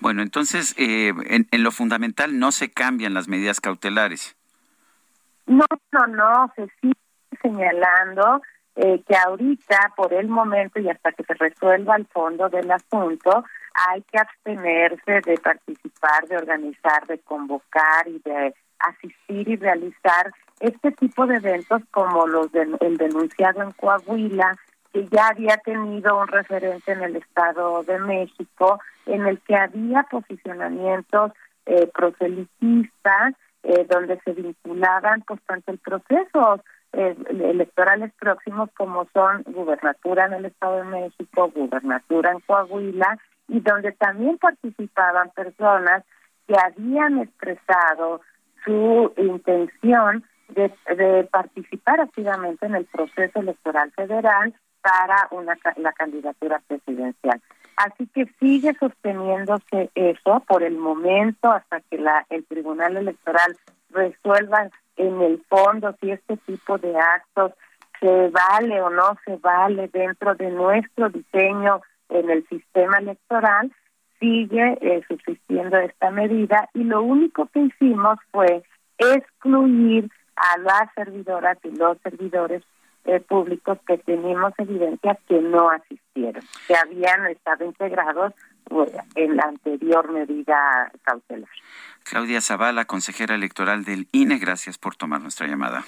Bueno, 0.00 0.22
entonces, 0.22 0.74
eh, 0.78 1.12
en, 1.28 1.62
lo 1.62 1.72
fundamental 1.72 2.38
no 2.38 2.52
se 2.52 2.70
cambian 2.70 3.14
las 3.14 3.28
medidas 3.28 3.60
cautelares. 3.60 4.36
No, 5.46 5.64
no, 5.92 6.06
no, 6.06 6.52
se 6.54 6.68
sigue 6.80 6.94
señalando 7.42 8.42
eh, 8.76 9.02
que 9.06 9.16
ahorita, 9.16 9.92
por 9.96 10.12
el 10.12 10.28
momento 10.28 10.78
y 10.78 10.88
hasta 10.88 11.12
que 11.12 11.24
se 11.24 11.34
resuelva 11.34 11.96
el 11.96 12.06
fondo 12.06 12.48
del 12.48 12.70
asunto, 12.70 13.44
hay 13.88 14.02
que 14.02 14.18
abstenerse 14.18 15.20
de 15.24 15.38
participar, 15.38 16.26
de 16.28 16.36
organizar, 16.36 17.06
de 17.06 17.18
convocar 17.18 18.06
y 18.06 18.18
de 18.20 18.54
asistir 18.78 19.48
y 19.48 19.56
realizar 19.56 20.32
este 20.60 20.92
tipo 20.92 21.26
de 21.26 21.36
eventos 21.36 21.82
como 21.90 22.26
los 22.26 22.50
del 22.52 22.76
denunciado 22.96 23.62
en 23.62 23.72
Coahuila, 23.72 24.56
que 24.92 25.06
ya 25.08 25.28
había 25.28 25.56
tenido 25.58 26.18
un 26.18 26.28
referente 26.28 26.92
en 26.92 27.02
el 27.02 27.16
Estado 27.16 27.82
de 27.82 27.98
México, 27.98 28.80
en 29.06 29.26
el 29.26 29.40
que 29.40 29.56
había 29.56 30.04
posicionamientos 30.04 31.32
eh, 31.66 31.90
proselitistas, 31.92 33.34
eh, 33.62 33.86
donde 33.90 34.18
se 34.20 34.32
vinculaban 34.32 35.22
pues 35.26 35.40
tanto 35.42 35.72
el 35.72 35.78
proceso 35.78 36.62
eh, 36.92 37.16
electorales 37.28 38.12
próximos 38.18 38.70
como 38.76 39.06
son 39.12 39.42
gubernatura 39.42 40.26
en 40.26 40.34
el 40.34 40.44
Estado 40.46 40.76
de 40.78 40.84
México, 40.84 41.50
gubernatura 41.54 42.32
en 42.32 42.40
Coahuila, 42.40 43.18
y 43.48 43.60
donde 43.60 43.92
también 43.92 44.38
participaban 44.38 45.30
personas 45.30 46.04
que 46.46 46.54
habían 46.58 47.18
expresado 47.18 48.22
su 48.64 49.12
intención 49.16 50.24
de, 50.48 50.72
de 50.96 51.24
participar 51.24 52.00
activamente 52.00 52.66
en 52.66 52.74
el 52.74 52.86
proceso 52.86 53.40
electoral 53.40 53.90
federal 53.92 54.54
para 54.82 55.28
una, 55.30 55.56
la 55.76 55.92
candidatura 55.92 56.60
presidencial. 56.66 57.40
Así 57.76 58.08
que 58.08 58.26
sigue 58.40 58.74
sosteniéndose 58.74 59.90
eso 59.94 60.42
por 60.48 60.62
el 60.62 60.76
momento 60.76 61.52
hasta 61.52 61.80
que 61.82 61.98
la, 61.98 62.26
el 62.28 62.44
Tribunal 62.46 62.96
Electoral 62.96 63.56
resuelva 63.90 64.68
en 64.96 65.20
el 65.22 65.42
fondo 65.48 65.94
si 66.00 66.10
este 66.10 66.36
tipo 66.38 66.76
de 66.78 66.98
actos 66.98 67.52
se 68.00 68.30
vale 68.30 68.80
o 68.82 68.90
no 68.90 69.16
se 69.24 69.36
vale 69.36 69.88
dentro 69.88 70.34
de 70.34 70.50
nuestro 70.50 71.08
diseño 71.08 71.80
en 72.08 72.30
el 72.30 72.46
sistema 72.48 72.98
electoral, 72.98 73.72
sigue 74.18 74.78
eh, 74.80 75.02
subsistiendo 75.06 75.76
esta 75.78 76.10
medida 76.10 76.68
y 76.74 76.84
lo 76.84 77.02
único 77.02 77.46
que 77.46 77.60
hicimos 77.60 78.18
fue 78.30 78.62
excluir 78.98 80.10
a 80.36 80.58
las 80.58 80.92
servidoras 80.94 81.58
y 81.64 81.70
los 81.76 81.98
servidores 82.02 82.62
eh, 83.08 83.20
públicos 83.20 83.78
que 83.86 83.96
tenemos 83.96 84.52
evidencia 84.58 85.18
que 85.26 85.40
no 85.40 85.70
asistieron, 85.70 86.44
que 86.66 86.76
habían 86.76 87.26
estado 87.28 87.64
integrados 87.64 88.34
en 89.14 89.34
la 89.34 89.44
anterior 89.44 90.12
medida 90.12 90.92
cautelar. 91.02 91.48
Claudia 92.04 92.42
Zavala, 92.42 92.84
consejera 92.84 93.34
electoral 93.34 93.84
del 93.84 94.08
INE, 94.12 94.36
gracias 94.36 94.76
por 94.76 94.94
tomar 94.94 95.22
nuestra 95.22 95.46
llamada. 95.46 95.84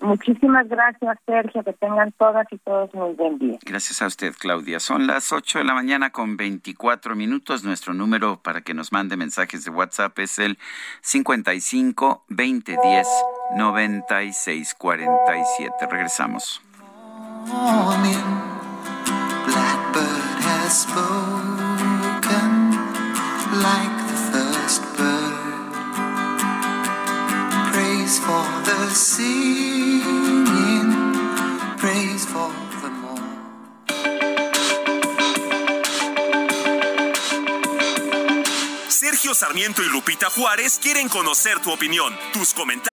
Muchísimas 0.00 0.68
gracias, 0.68 1.18
Sergio. 1.26 1.64
Que 1.64 1.72
tengan 1.72 2.12
todas 2.12 2.46
y 2.52 2.58
todos 2.58 2.94
muy 2.94 3.14
buen 3.14 3.38
día. 3.38 3.58
Gracias 3.64 4.02
a 4.02 4.06
usted, 4.06 4.34
Claudia. 4.38 4.78
Son 4.80 5.06
las 5.06 5.32
8 5.32 5.58
de 5.58 5.64
la 5.64 5.72
mañana 5.74 6.10
con 6.10 6.36
24 6.36 7.16
minutos. 7.16 7.64
Nuestro 7.64 7.94
número 7.94 8.40
para 8.40 8.60
que 8.60 8.74
nos 8.74 8.92
mande 8.92 9.16
mensajes 9.16 9.64
de 9.64 9.70
WhatsApp 9.70 10.18
es 10.18 10.38
el 10.38 10.58
55 11.00 12.26
2010 12.28 13.08
9647. 13.56 15.86
Regresamos. 15.90 16.60
Blackbird 19.48 20.44
has 20.44 20.82
spoken 20.82 21.57
Sergio 38.88 39.34
Sarmiento 39.34 39.82
y 39.82 39.88
Lupita 39.92 40.30
Juárez 40.30 40.78
quieren 40.78 41.08
conocer 41.08 41.60
tu 41.60 41.70
opinión, 41.70 42.14
tus 42.32 42.54
comentarios. 42.54 42.88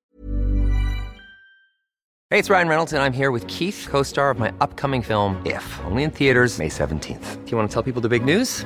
Hey, 2.29 2.39
it's 2.39 2.49
Ryan 2.49 2.67
Reynolds 2.67 2.91
and 2.91 3.01
I'm 3.01 3.13
here 3.13 3.31
with 3.31 3.47
Keith, 3.47 3.87
co-star 3.89 4.29
of 4.31 4.39
my 4.39 4.51
upcoming 4.59 5.01
film 5.01 5.41
If, 5.45 5.63
only 5.85 6.03
in 6.03 6.11
theaters 6.11 6.59
May 6.59 6.67
17th. 6.67 7.45
Do 7.45 7.51
you 7.51 7.57
want 7.57 7.69
to 7.69 7.73
tell 7.73 7.83
people 7.83 8.01
the 8.01 8.09
big 8.09 8.25
news? 8.25 8.65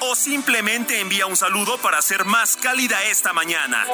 O 0.00 0.14
simplemente 0.14 0.98
envía 0.98 1.26
un 1.26 1.36
saludo 1.36 1.76
para 1.76 1.98
hacer 1.98 2.24
más 2.24 2.56
cálida 2.56 3.02
esta 3.04 3.34
mañana. 3.34 3.84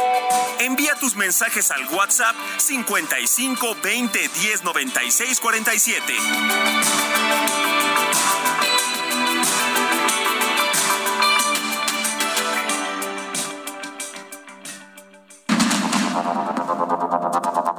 Envía 0.61 0.95
tus 0.95 1.17
mensajes 1.17 1.73
al 1.73 1.85
WhatsApp 1.89 2.37
55 2.59 3.77
20 3.83 4.29
10 4.29 4.63
96 4.63 5.41
47. 5.41 6.15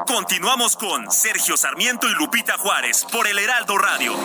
Continuamos 0.06 0.76
con 0.76 1.10
Sergio 1.10 1.56
Sarmiento 1.56 2.10
y 2.10 2.14
Lupita 2.16 2.58
Juárez 2.58 3.06
por 3.10 3.26
el 3.26 3.40
Heraldo 3.40 3.78
Radio. 3.78 4.16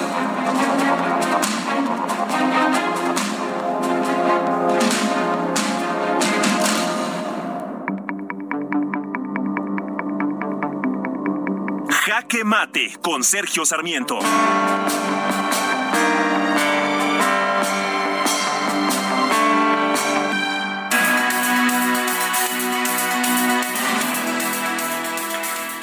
Jaque 12.25 12.45
Mate 12.45 12.97
con 13.03 13.23
Sergio 13.23 13.67
Sarmiento. 13.67 14.19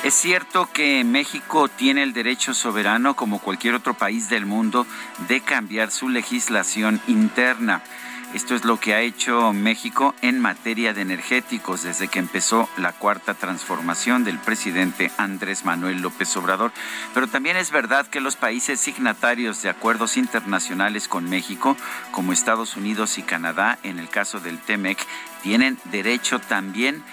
Es 0.03 0.15
cierto 0.15 0.67
que 0.73 1.03
México 1.03 1.67
tiene 1.67 2.01
el 2.01 2.11
derecho 2.11 2.55
soberano, 2.55 3.15
como 3.15 3.39
cualquier 3.39 3.75
otro 3.75 3.93
país 3.93 4.27
del 4.29 4.47
mundo, 4.47 4.87
de 5.27 5.41
cambiar 5.41 5.91
su 5.91 6.09
legislación 6.09 6.99
interna. 7.07 7.83
Esto 8.33 8.55
es 8.55 8.63
lo 8.63 8.79
que 8.79 8.93
ha 8.93 9.01
hecho 9.01 9.51
México 9.51 10.15
en 10.21 10.39
materia 10.39 10.93
de 10.93 11.01
energéticos 11.01 11.83
desde 11.83 12.07
que 12.07 12.19
empezó 12.19 12.69
la 12.77 12.93
cuarta 12.93 13.33
transformación 13.33 14.23
del 14.23 14.39
presidente 14.39 15.11
Andrés 15.17 15.65
Manuel 15.65 16.01
López 16.01 16.37
Obrador. 16.37 16.71
Pero 17.13 17.27
también 17.27 17.57
es 17.57 17.71
verdad 17.71 18.07
que 18.07 18.21
los 18.21 18.37
países 18.37 18.79
signatarios 18.79 19.61
de 19.61 19.69
acuerdos 19.69 20.15
internacionales 20.15 21.09
con 21.09 21.29
México, 21.29 21.75
como 22.11 22.31
Estados 22.31 22.77
Unidos 22.77 23.17
y 23.17 23.23
Canadá, 23.23 23.79
en 23.83 23.99
el 23.99 24.07
caso 24.07 24.39
del 24.39 24.59
TEMEC, 24.59 25.05
tienen 25.43 25.77
derecho 25.91 26.39
también 26.39 27.03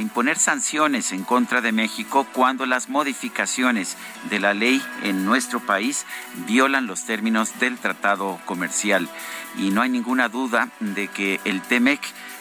imponer 0.00 0.38
sanciones 0.38 1.12
en 1.12 1.24
contra 1.24 1.60
de 1.60 1.72
México 1.72 2.26
cuando 2.32 2.66
las 2.66 2.88
modificaciones 2.88 3.96
de 4.30 4.40
la 4.40 4.54
ley 4.54 4.82
en 5.02 5.24
nuestro 5.24 5.60
país 5.60 6.06
violan 6.46 6.86
los 6.86 7.04
términos 7.04 7.58
del 7.58 7.78
tratado 7.78 8.40
comercial. 8.44 9.08
Y 9.56 9.70
no 9.70 9.82
hay 9.82 9.90
ninguna 9.90 10.28
duda 10.28 10.70
de 10.80 11.08
que 11.08 11.40
el 11.44 11.62
TEMEC 11.62 12.00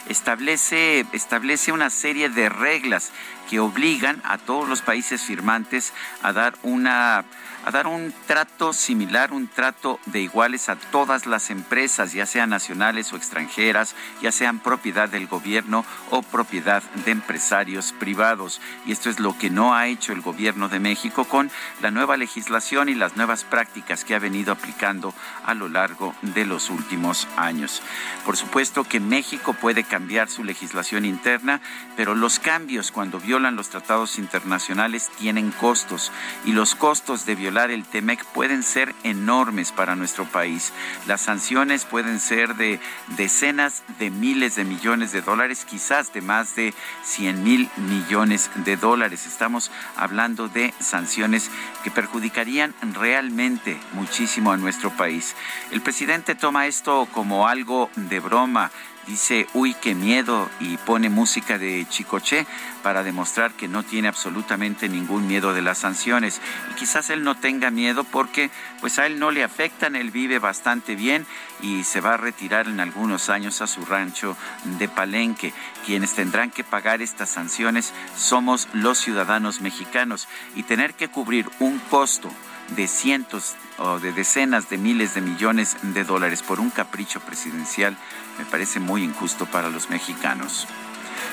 establece, 0.10 1.06
establece 1.14 1.72
una 1.72 1.90
serie 1.90 2.30
de 2.30 2.50
reglas 2.50 3.12
que 3.50 3.60
obligan 3.60 4.22
a 4.24 4.38
todos 4.38 4.68
los 4.68 4.82
países 4.82 5.22
firmantes 5.22 5.94
a 6.22 6.34
dar 6.34 6.56
una 6.64 7.24
a 7.66 7.72
dar 7.72 7.88
un 7.88 8.14
trato 8.28 8.74
similar, 8.74 9.32
un 9.32 9.48
trato 9.48 10.00
de 10.06 10.22
iguales 10.22 10.68
a 10.68 10.76
todas 10.76 11.26
las 11.26 11.50
empresas, 11.50 12.12
ya 12.12 12.26
sean 12.26 12.50
nacionales 12.50 13.14
o 13.14 13.16
extranjeras, 13.16 13.96
ya 14.22 14.32
sean 14.32 14.60
propiedad 14.60 15.08
del 15.08 15.28
gobierno 15.28 15.86
o 16.10 16.22
propiedad 16.22 16.84
de 17.06 17.12
empresarios 17.12 17.94
privados. 17.94 18.60
Y 18.86 18.92
esto 18.92 19.10
es 19.10 19.20
lo 19.20 19.38
que 19.38 19.50
no 19.50 19.74
ha 19.74 19.88
hecho 19.88 20.12
el 20.12 20.22
gobierno 20.22 20.68
de 20.68 20.80
México 20.80 21.24
con 21.26 21.50
la 21.82 21.92
nueva 21.92 22.18
legislación 22.18 22.90
y 22.90 22.96
las 22.96 23.16
nuevas 23.16 23.46
prácticas 23.46 24.04
que 24.04 24.16
ha 24.16 24.20
venido 24.20 24.52
aplicando 24.52 25.14
a 25.46 25.54
lo 25.54 25.70
largo 25.70 26.14
de 26.22 26.46
los 26.46 26.70
últimos 26.70 27.28
años. 27.38 27.82
Por 28.26 28.36
supuesto 28.36 28.84
que 28.84 29.00
México 29.00 29.54
puede 29.54 29.86
cambiar 29.86 30.30
su 30.30 30.44
legislación 30.44 31.06
interna, 31.06 31.62
pero 31.96 32.14
los 32.14 32.40
cambios 32.40 32.92
cuando 32.92 33.20
violan 33.20 33.56
los 33.56 33.70
tratados 33.70 34.20
internacionales 34.20 35.10
tienen 35.18 35.52
costos 35.52 36.12
y 36.46 36.52
los 36.52 36.76
costos 36.76 37.26
de 37.26 37.36
violación 37.36 37.53
el 37.62 37.86
TEMEC 37.86 38.26
pueden 38.26 38.64
ser 38.64 38.96
enormes 39.04 39.72
para 39.72 39.96
nuestro 39.96 40.26
país. 40.26 40.74
Las 41.06 41.22
sanciones 41.22 41.86
pueden 41.86 42.20
ser 42.20 42.56
de 42.56 42.80
decenas 43.16 43.84
de 44.00 44.10
miles 44.10 44.56
de 44.56 44.66
millones 44.66 45.12
de 45.12 45.22
dólares, 45.22 45.66
quizás 45.70 46.12
de 46.14 46.22
más 46.22 46.56
de 46.56 46.74
100 47.04 47.44
mil 47.44 47.70
millones 47.78 48.50
de 48.56 48.76
dólares. 48.76 49.28
Estamos 49.28 49.72
hablando 49.96 50.48
de 50.48 50.74
sanciones 50.80 51.52
que 51.84 51.92
perjudicarían 51.92 52.74
realmente 52.94 53.80
muchísimo 53.94 54.52
a 54.52 54.58
nuestro 54.58 54.90
país. 54.90 55.36
El 55.72 55.82
presidente 55.82 56.34
toma 56.34 56.66
esto 56.66 57.08
como 57.14 57.48
algo 57.48 57.92
de 57.96 58.20
broma 58.20 58.72
dice, 59.08 59.48
uy, 59.54 59.76
qué 59.76 59.96
miedo, 59.96 60.50
y 60.60 60.78
pone 60.78 61.10
música 61.10 61.58
de 61.58 61.86
Chicoche 61.90 62.46
para 62.82 63.04
demostrar 63.04 63.54
que 63.54 63.68
no 63.68 63.84
tiene 63.84 64.08
absolutamente 64.08 64.90
ningún 64.90 65.28
miedo 65.28 65.54
de 65.54 65.62
las 65.62 65.80
sanciones. 65.80 66.42
Y 66.72 66.76
quizás 66.76 67.10
él 67.10 67.24
no 67.24 67.36
tenga 67.36 67.72
miedo 67.72 68.04
porque 68.04 68.50
pues 68.82 69.00
a 69.00 69.06
él 69.06 69.20
no 69.20 69.32
le 69.32 69.44
afectan, 69.44 69.96
él 69.96 70.12
vive 70.12 70.40
bastante 70.40 70.96
bien 70.96 71.26
y 71.62 71.84
se 71.84 72.02
va 72.02 72.16
a 72.16 72.18
retirar 72.18 72.68
en 72.68 72.80
algunos 72.80 73.30
años 73.30 73.62
a 73.62 73.68
su 73.68 73.86
rancho 73.86 74.36
de 74.78 74.88
Palenque. 74.88 75.54
Quienes 75.86 76.14
tendrán 76.14 76.52
que 76.52 76.64
pagar 76.64 77.02
estas 77.02 77.30
sanciones 77.30 77.94
somos 78.18 78.68
los 78.74 78.98
ciudadanos 78.98 79.62
mexicanos 79.62 80.28
y 80.56 80.64
tener 80.64 80.94
que 80.94 81.08
cubrir 81.08 81.50
un 81.60 81.80
costo 81.80 82.30
de 82.76 82.88
cientos 82.88 83.56
o 83.78 84.00
de 84.00 84.12
decenas 84.14 84.70
de 84.70 84.78
miles 84.78 85.14
de 85.14 85.22
millones 85.22 85.78
de 85.82 86.04
dólares 86.04 86.42
por 86.42 86.60
un 86.60 86.70
capricho 86.70 87.20
presidencial 87.20 87.98
me 88.38 88.46
parece 88.46 88.80
muy 88.80 89.04
injusto 89.04 89.46
para 89.46 89.70
los 89.70 89.90
mexicanos. 89.90 90.68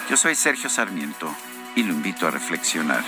Yo 0.08 0.16
soy 0.16 0.34
Sergio 0.34 0.68
Sarmiento 0.68 1.34
y 1.74 1.82
lo 1.82 1.92
invito 1.92 2.26
a 2.26 2.30
reflexionar. 2.30 3.04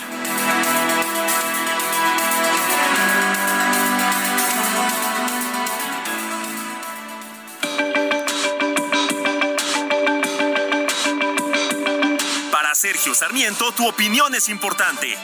Para 12.50 12.74
Sergio 12.74 13.14
Sarmiento, 13.14 13.72
tu 13.72 13.88
opinión 13.88 14.34
es 14.34 14.48
importante. 14.48 15.16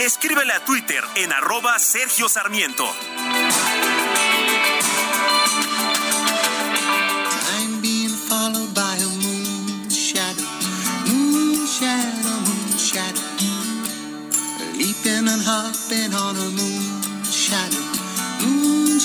Escríbele 0.00 0.52
a 0.52 0.64
Twitter 0.64 1.04
en 1.16 1.32
arroba 1.32 1.78
Sergio 1.78 2.28
Sarmiento. 2.28 2.90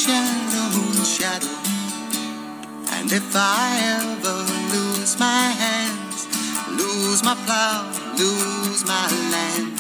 Shadow, 0.06 1.04
shadow. 1.04 1.58
And 2.96 3.12
if 3.12 3.36
I 3.36 3.66
ever 3.98 4.38
lose 4.74 5.18
my 5.20 5.46
hands, 5.64 6.28
lose 6.70 7.24
my 7.24 7.34
plow, 7.46 7.90
lose 8.16 8.86
my 8.86 9.08
land. 9.34 9.74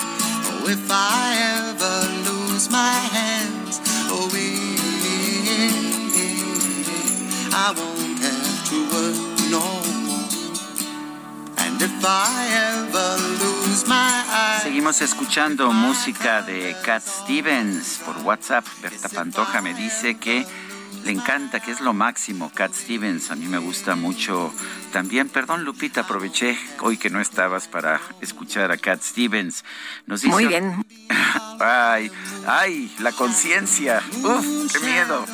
Oh, 0.49 0.67
if 0.67 0.89
I 0.89 1.37
ever 1.61 1.97
lose 2.27 2.71
my 2.71 2.97
hands, 3.17 3.79
oh, 4.09 4.29
eh, 4.33 4.81
I 7.53 7.71
won't 7.77 8.14
Seguimos 14.61 15.01
escuchando 15.01 15.71
música 15.71 16.41
de 16.41 16.75
Cat 16.83 17.03
Stevens 17.03 18.01
por 18.05 18.17
WhatsApp. 18.19 18.65
Berta 18.81 19.09
Pantoja 19.09 19.61
me 19.61 19.73
dice 19.73 20.17
que 20.17 20.45
le 21.03 21.11
encanta, 21.11 21.59
que 21.59 21.71
es 21.71 21.81
lo 21.81 21.93
máximo, 21.93 22.51
Cat 22.53 22.73
Stevens. 22.73 23.29
A 23.29 23.35
mí 23.35 23.45
me 23.45 23.57
gusta 23.59 23.95
mucho 23.95 24.53
también. 24.91 25.29
Perdón, 25.29 25.63
Lupita, 25.63 26.01
aproveché 26.01 26.57
hoy 26.81 26.97
que 26.97 27.09
no 27.09 27.21
estabas 27.21 27.67
para 27.67 28.01
escuchar 28.21 28.71
a 28.71 28.77
Cat 28.77 29.01
Stevens. 29.01 29.63
Nos 30.07 30.21
dice, 30.21 30.33
Muy 30.33 30.47
bien. 30.47 30.85
Ay, 31.59 32.11
ay, 32.45 32.93
la 32.99 33.13
conciencia. 33.13 34.01
Uf, 34.23 34.73
qué 34.73 34.79
miedo. 34.79 35.25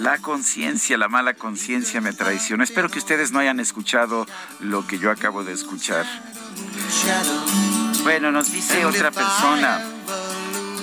La 0.00 0.16
conciencia, 0.16 0.96
la 0.96 1.08
mala 1.08 1.34
conciencia 1.34 2.00
me 2.00 2.14
traiciona. 2.14 2.64
Espero 2.64 2.88
que 2.88 2.98
ustedes 2.98 3.32
no 3.32 3.38
hayan 3.38 3.60
escuchado 3.60 4.26
lo 4.60 4.86
que 4.86 4.98
yo 4.98 5.10
acabo 5.10 5.44
de 5.44 5.52
escuchar. 5.52 6.06
Bueno, 8.02 8.32
nos 8.32 8.50
dice 8.50 8.86
otra 8.86 9.10
persona. 9.10 9.99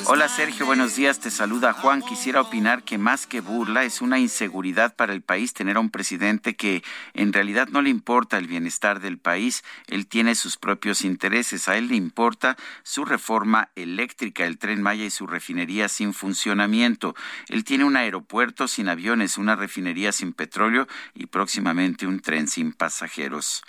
Hola 0.09 0.29
Sergio, 0.29 0.65
buenos 0.65 0.95
días, 0.95 1.19
te 1.19 1.29
saluda 1.29 1.73
Juan. 1.73 2.01
Quisiera 2.01 2.39
opinar 2.39 2.83
que 2.83 2.97
más 2.97 3.27
que 3.27 3.41
burla 3.41 3.83
es 3.83 3.99
una 3.99 4.19
inseguridad 4.19 4.95
para 4.95 5.11
el 5.11 5.21
país 5.21 5.51
tener 5.51 5.75
a 5.75 5.81
un 5.81 5.89
presidente 5.89 6.55
que 6.55 6.81
en 7.13 7.33
realidad 7.33 7.67
no 7.67 7.81
le 7.81 7.89
importa 7.89 8.37
el 8.37 8.47
bienestar 8.47 9.01
del 9.01 9.17
país, 9.17 9.65
él 9.87 10.07
tiene 10.07 10.35
sus 10.35 10.55
propios 10.55 11.01
intereses, 11.01 11.67
a 11.67 11.75
él 11.75 11.89
le 11.89 11.97
importa 11.97 12.55
su 12.83 13.03
reforma 13.03 13.67
eléctrica, 13.75 14.45
el 14.45 14.57
tren 14.57 14.81
Maya 14.81 15.03
y 15.03 15.09
su 15.09 15.27
refinería 15.27 15.89
sin 15.89 16.13
funcionamiento. 16.13 17.13
Él 17.49 17.65
tiene 17.65 17.83
un 17.83 17.97
aeropuerto 17.97 18.69
sin 18.69 18.87
aviones, 18.87 19.37
una 19.37 19.57
refinería 19.57 20.13
sin 20.13 20.31
petróleo 20.31 20.87
y 21.15 21.25
próximamente 21.25 22.07
un 22.07 22.21
tren 22.21 22.47
sin 22.47 22.71
pasajeros. 22.71 23.61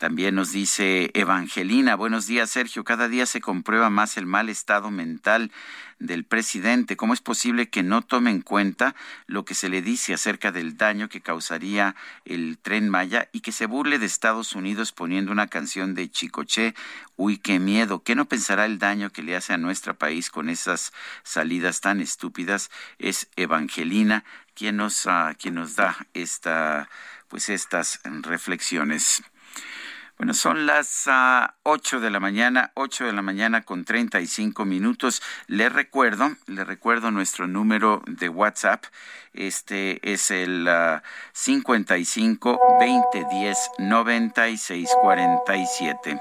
También 0.00 0.34
nos 0.34 0.50
dice 0.50 1.10
Evangelina, 1.12 1.94
buenos 1.94 2.26
días 2.26 2.48
Sergio, 2.48 2.84
cada 2.84 3.06
día 3.06 3.26
se 3.26 3.42
comprueba 3.42 3.90
más 3.90 4.16
el 4.16 4.24
mal 4.24 4.48
estado 4.48 4.90
mental 4.90 5.52
del 5.98 6.24
presidente. 6.24 6.96
¿Cómo 6.96 7.12
es 7.12 7.20
posible 7.20 7.68
que 7.68 7.82
no 7.82 8.00
tome 8.00 8.30
en 8.30 8.40
cuenta 8.40 8.94
lo 9.26 9.44
que 9.44 9.54
se 9.54 9.68
le 9.68 9.82
dice 9.82 10.14
acerca 10.14 10.52
del 10.52 10.78
daño 10.78 11.10
que 11.10 11.20
causaría 11.20 11.96
el 12.24 12.56
tren 12.56 12.88
Maya 12.88 13.28
y 13.30 13.40
que 13.40 13.52
se 13.52 13.66
burle 13.66 13.98
de 13.98 14.06
Estados 14.06 14.54
Unidos 14.54 14.92
poniendo 14.92 15.32
una 15.32 15.48
canción 15.48 15.94
de 15.94 16.10
Chicoche? 16.10 16.74
Uy, 17.16 17.36
qué 17.36 17.58
miedo. 17.58 18.02
¿Qué 18.02 18.14
no 18.14 18.24
pensará 18.24 18.64
el 18.64 18.78
daño 18.78 19.10
que 19.10 19.22
le 19.22 19.36
hace 19.36 19.52
a 19.52 19.58
nuestro 19.58 19.98
país 19.98 20.30
con 20.30 20.48
esas 20.48 20.94
salidas 21.24 21.82
tan 21.82 22.00
estúpidas? 22.00 22.70
Es 22.98 23.28
Evangelina 23.36 24.24
quien 24.54 24.78
nos, 24.78 25.06
ah, 25.06 25.34
quien 25.38 25.56
nos 25.56 25.76
da 25.76 25.94
esta, 26.14 26.88
pues 27.28 27.50
estas 27.50 28.00
reflexiones. 28.04 29.22
Bueno, 30.20 30.34
son 30.34 30.66
las 30.66 31.04
ah, 31.06 31.54
8 31.62 31.98
de 31.98 32.10
la 32.10 32.20
mañana, 32.20 32.72
8 32.74 33.06
de 33.06 33.14
la 33.14 33.22
mañana 33.22 33.62
con 33.62 33.86
35 33.86 34.66
minutos. 34.66 35.22
Le 35.46 35.70
recuerdo, 35.70 36.36
le 36.46 36.62
recuerdo 36.64 37.10
nuestro 37.10 37.46
número 37.46 38.02
de 38.06 38.28
WhatsApp. 38.28 38.84
Este 39.32 39.98
es 40.12 40.30
el 40.30 40.68
ah, 40.68 41.02
55 41.32 42.60
2010 42.78 43.70
96 43.78 44.90
47 45.00 46.20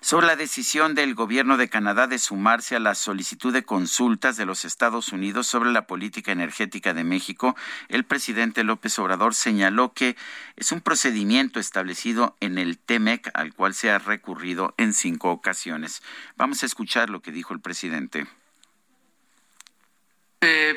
sobre 0.00 0.26
la 0.26 0.36
decisión 0.36 0.94
del 0.94 1.14
gobierno 1.14 1.56
de 1.56 1.68
Canadá 1.68 2.06
de 2.06 2.18
sumarse 2.18 2.76
a 2.76 2.80
la 2.80 2.94
solicitud 2.94 3.52
de 3.52 3.64
consultas 3.64 4.36
de 4.36 4.46
los 4.46 4.64
Estados 4.64 5.12
Unidos 5.12 5.46
sobre 5.46 5.72
la 5.72 5.86
política 5.86 6.32
energética 6.32 6.94
de 6.94 7.04
México, 7.04 7.56
el 7.88 8.04
presidente 8.04 8.64
López 8.64 8.98
Obrador 8.98 9.34
señaló 9.34 9.92
que 9.92 10.16
es 10.56 10.72
un 10.72 10.80
procedimiento 10.80 11.60
establecido 11.60 12.36
en 12.40 12.58
el 12.58 12.78
TEMEC 12.78 13.30
al 13.34 13.54
cual 13.54 13.74
se 13.74 13.90
ha 13.90 13.98
recurrido 13.98 14.74
en 14.76 14.92
cinco 14.94 15.30
ocasiones. 15.30 16.02
Vamos 16.36 16.62
a 16.62 16.66
escuchar 16.66 17.10
lo 17.10 17.20
que 17.20 17.32
dijo 17.32 17.54
el 17.54 17.60
presidente. 17.60 18.26
Eh, 20.40 20.74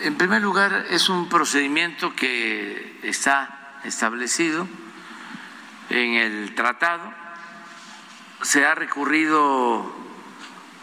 en 0.00 0.16
primer 0.16 0.40
lugar, 0.40 0.86
es 0.90 1.08
un 1.08 1.28
procedimiento 1.28 2.14
que 2.14 3.00
está 3.02 3.80
establecido 3.84 4.68
en 5.90 6.14
el 6.14 6.54
tratado. 6.54 7.12
Se 8.42 8.64
ha 8.64 8.74
recurrido 8.74 9.92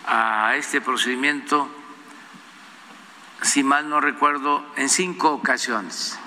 a 0.06 0.56
este 0.58 0.82
procedimiento, 0.82 1.70
si 3.42 3.64
mal 3.64 3.90
no 3.90 4.02
recuerdo, 4.02 4.66
en 4.76 4.90
cinco 4.90 5.32
ocasiones. 5.32 6.20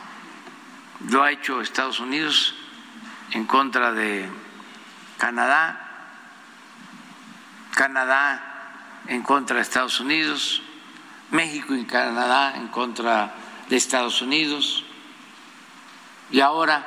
lo 1.10 1.22
ha 1.22 1.30
hecho 1.30 1.60
Estados 1.60 2.00
Unidos 2.00 2.54
en 3.32 3.44
contra 3.44 3.92
de 3.92 4.28
Canadá, 5.18 6.16
Canadá 7.74 9.02
en 9.06 9.22
contra 9.22 9.56
de 9.56 9.62
Estados 9.62 10.00
Unidos, 10.00 10.62
México 11.30 11.74
y 11.74 11.84
Canadá 11.84 12.56
en 12.56 12.68
contra 12.68 13.34
de 13.68 13.76
Estados 13.76 14.22
Unidos 14.22 14.84
y 16.30 16.40
ahora 16.40 16.86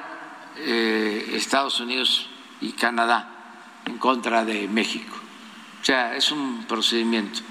eh, 0.58 1.32
Estados 1.36 1.80
Unidos 1.80 2.28
y 2.60 2.74
Canadá 2.74 3.41
en 3.86 3.98
contra 3.98 4.46
de 4.46 4.68
México. 4.68 5.16
O 5.82 5.86
sea, 5.86 6.16
es 6.16 6.32
un 6.32 6.66
procedimiento 6.66 7.42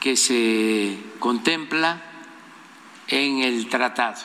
que 0.00 0.16
se 0.16 0.98
contempla 1.18 2.00
en 3.08 3.42
el 3.42 3.68
tratado. 3.68 4.22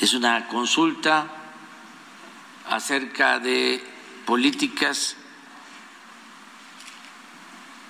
Es 0.00 0.14
una 0.14 0.48
consulta 0.48 1.26
acerca 2.68 3.38
de 3.38 3.84
políticas 4.24 5.16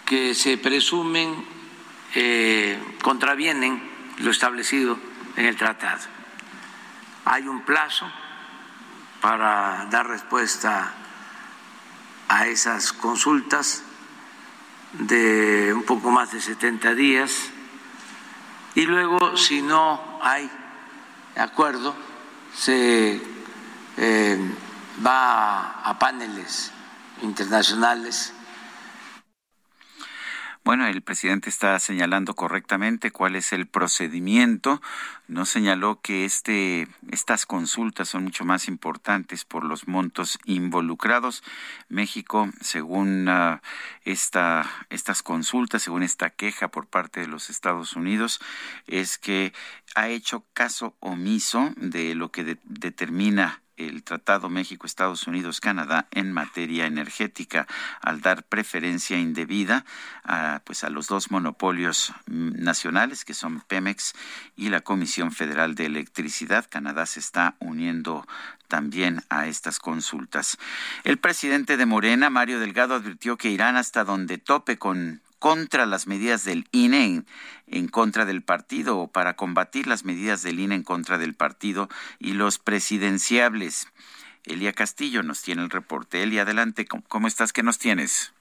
que 0.04 0.34
se 0.34 0.58
presumen 0.58 1.44
eh, 2.14 2.78
contravienen 3.02 3.82
lo 4.18 4.30
establecido 4.30 4.98
en 5.36 5.46
el 5.46 5.56
tratado. 5.56 6.02
Hay 7.24 7.48
un 7.48 7.62
plazo 7.62 8.10
para 9.20 9.86
dar 9.90 10.08
respuesta 10.08 10.92
a 12.32 12.46
esas 12.46 12.94
consultas 12.94 13.82
de 14.94 15.72
un 15.74 15.82
poco 15.82 16.10
más 16.10 16.32
de 16.32 16.40
70 16.40 16.94
días. 16.94 17.50
Y 18.74 18.86
luego 18.86 19.36
si 19.36 19.60
no 19.60 20.18
hay 20.22 20.50
acuerdo 21.36 21.94
se 22.54 23.20
eh, 23.98 24.54
va 25.04 25.82
a 25.82 25.98
paneles 25.98 26.72
internacionales 27.20 28.32
bueno, 30.64 30.86
el 30.86 31.02
presidente 31.02 31.50
está 31.50 31.76
señalando 31.80 32.34
correctamente 32.34 33.10
cuál 33.10 33.34
es 33.34 33.52
el 33.52 33.66
procedimiento. 33.66 34.80
No 35.26 35.44
señaló 35.44 36.00
que 36.00 36.24
este, 36.24 36.86
estas 37.10 37.46
consultas 37.46 38.08
son 38.08 38.24
mucho 38.24 38.44
más 38.44 38.68
importantes 38.68 39.44
por 39.44 39.64
los 39.64 39.88
montos 39.88 40.38
involucrados. 40.44 41.42
México, 41.88 42.48
según 42.60 43.28
uh, 43.28 43.58
esta, 44.04 44.70
estas 44.88 45.22
consultas, 45.22 45.82
según 45.82 46.04
esta 46.04 46.30
queja 46.30 46.68
por 46.68 46.86
parte 46.86 47.20
de 47.20 47.26
los 47.26 47.50
Estados 47.50 47.96
Unidos, 47.96 48.40
es 48.86 49.18
que 49.18 49.52
ha 49.96 50.08
hecho 50.08 50.44
caso 50.54 50.94
omiso 51.00 51.72
de 51.76 52.14
lo 52.14 52.30
que 52.30 52.56
determina 52.62 53.62
el 53.88 54.02
Tratado 54.02 54.48
México-Estados 54.48 55.26
Unidos-Canadá 55.26 56.06
en 56.10 56.32
materia 56.32 56.86
energética 56.86 57.66
al 58.00 58.20
dar 58.20 58.44
preferencia 58.44 59.18
indebida 59.18 59.84
a, 60.24 60.60
pues 60.64 60.84
a 60.84 60.90
los 60.90 61.06
dos 61.06 61.30
monopolios 61.30 62.12
nacionales 62.26 63.24
que 63.24 63.34
son 63.34 63.60
Pemex 63.60 64.14
y 64.56 64.68
la 64.68 64.80
Comisión 64.80 65.32
Federal 65.32 65.74
de 65.74 65.86
Electricidad. 65.86 66.66
Canadá 66.68 67.06
se 67.06 67.20
está 67.20 67.56
uniendo 67.58 68.26
también 68.68 69.22
a 69.28 69.46
estas 69.46 69.78
consultas. 69.78 70.58
El 71.04 71.18
presidente 71.18 71.76
de 71.76 71.86
Morena, 71.86 72.30
Mario 72.30 72.58
Delgado, 72.58 72.94
advirtió 72.94 73.36
que 73.36 73.50
irán 73.50 73.76
hasta 73.76 74.04
donde 74.04 74.38
tope 74.38 74.78
con 74.78 75.20
contra 75.42 75.86
las 75.86 76.06
medidas 76.06 76.44
del 76.44 76.66
INE 76.70 77.24
en, 77.66 77.88
contra 77.88 78.24
del 78.24 78.44
partido 78.44 79.00
o 79.00 79.08
para 79.08 79.34
combatir 79.34 79.88
las 79.88 80.04
medidas 80.04 80.44
del 80.44 80.60
INE 80.60 80.76
en 80.76 80.84
contra 80.84 81.18
del 81.18 81.34
partido 81.34 81.88
y 82.20 82.34
los 82.34 82.60
presidenciables. 82.60 83.88
Elia 84.44 84.72
Castillo 84.72 85.24
nos 85.24 85.42
tiene 85.42 85.62
el 85.62 85.70
reporte. 85.70 86.22
Elia, 86.22 86.42
adelante. 86.42 86.86
¿Cómo, 86.86 87.26
estás? 87.26 87.52
¿Qué 87.52 87.64
nos 87.64 87.80
tienes? 87.80 88.32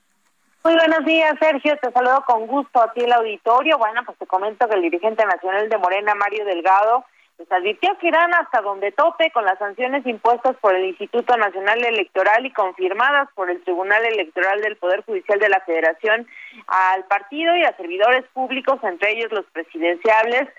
Muy 0.63 0.75
buenos 0.75 1.03
días, 1.03 1.33
Sergio. 1.39 1.75
Te 1.81 1.91
saludo 1.91 2.23
con 2.27 2.45
gusto 2.45 2.79
a 2.79 2.93
ti 2.93 3.01
el 3.01 3.13
auditorio. 3.13 3.79
Bueno, 3.79 4.03
pues 4.05 4.19
te 4.19 4.27
comento 4.27 4.69
que 4.69 4.75
el 4.75 4.83
dirigente 4.83 5.25
nacional 5.25 5.69
de 5.69 5.77
Morena, 5.79 6.13
Mario 6.13 6.45
Delgado, 6.45 7.03
pues 7.41 7.59
advirtió 7.59 7.97
que 7.97 8.07
irán 8.07 8.31
hasta 8.35 8.61
donde 8.61 8.91
tope 8.91 9.31
con 9.31 9.45
las 9.45 9.57
sanciones 9.57 10.05
impuestas 10.05 10.55
por 10.57 10.75
el 10.75 10.85
Instituto 10.85 11.35
Nacional 11.37 11.83
Electoral 11.83 12.45
y 12.45 12.51
confirmadas 12.51 13.29
por 13.33 13.49
el 13.49 13.63
Tribunal 13.63 14.05
Electoral 14.05 14.61
del 14.61 14.75
Poder 14.77 15.03
Judicial 15.03 15.39
de 15.39 15.49
la 15.49 15.59
Federación 15.61 16.27
al 16.67 17.03
partido 17.05 17.55
y 17.55 17.63
a 17.63 17.75
servidores 17.77 18.25
públicos, 18.33 18.79
entre 18.83 19.13
ellos 19.13 19.31
los 19.31 19.45
presidenciables, 19.47 20.49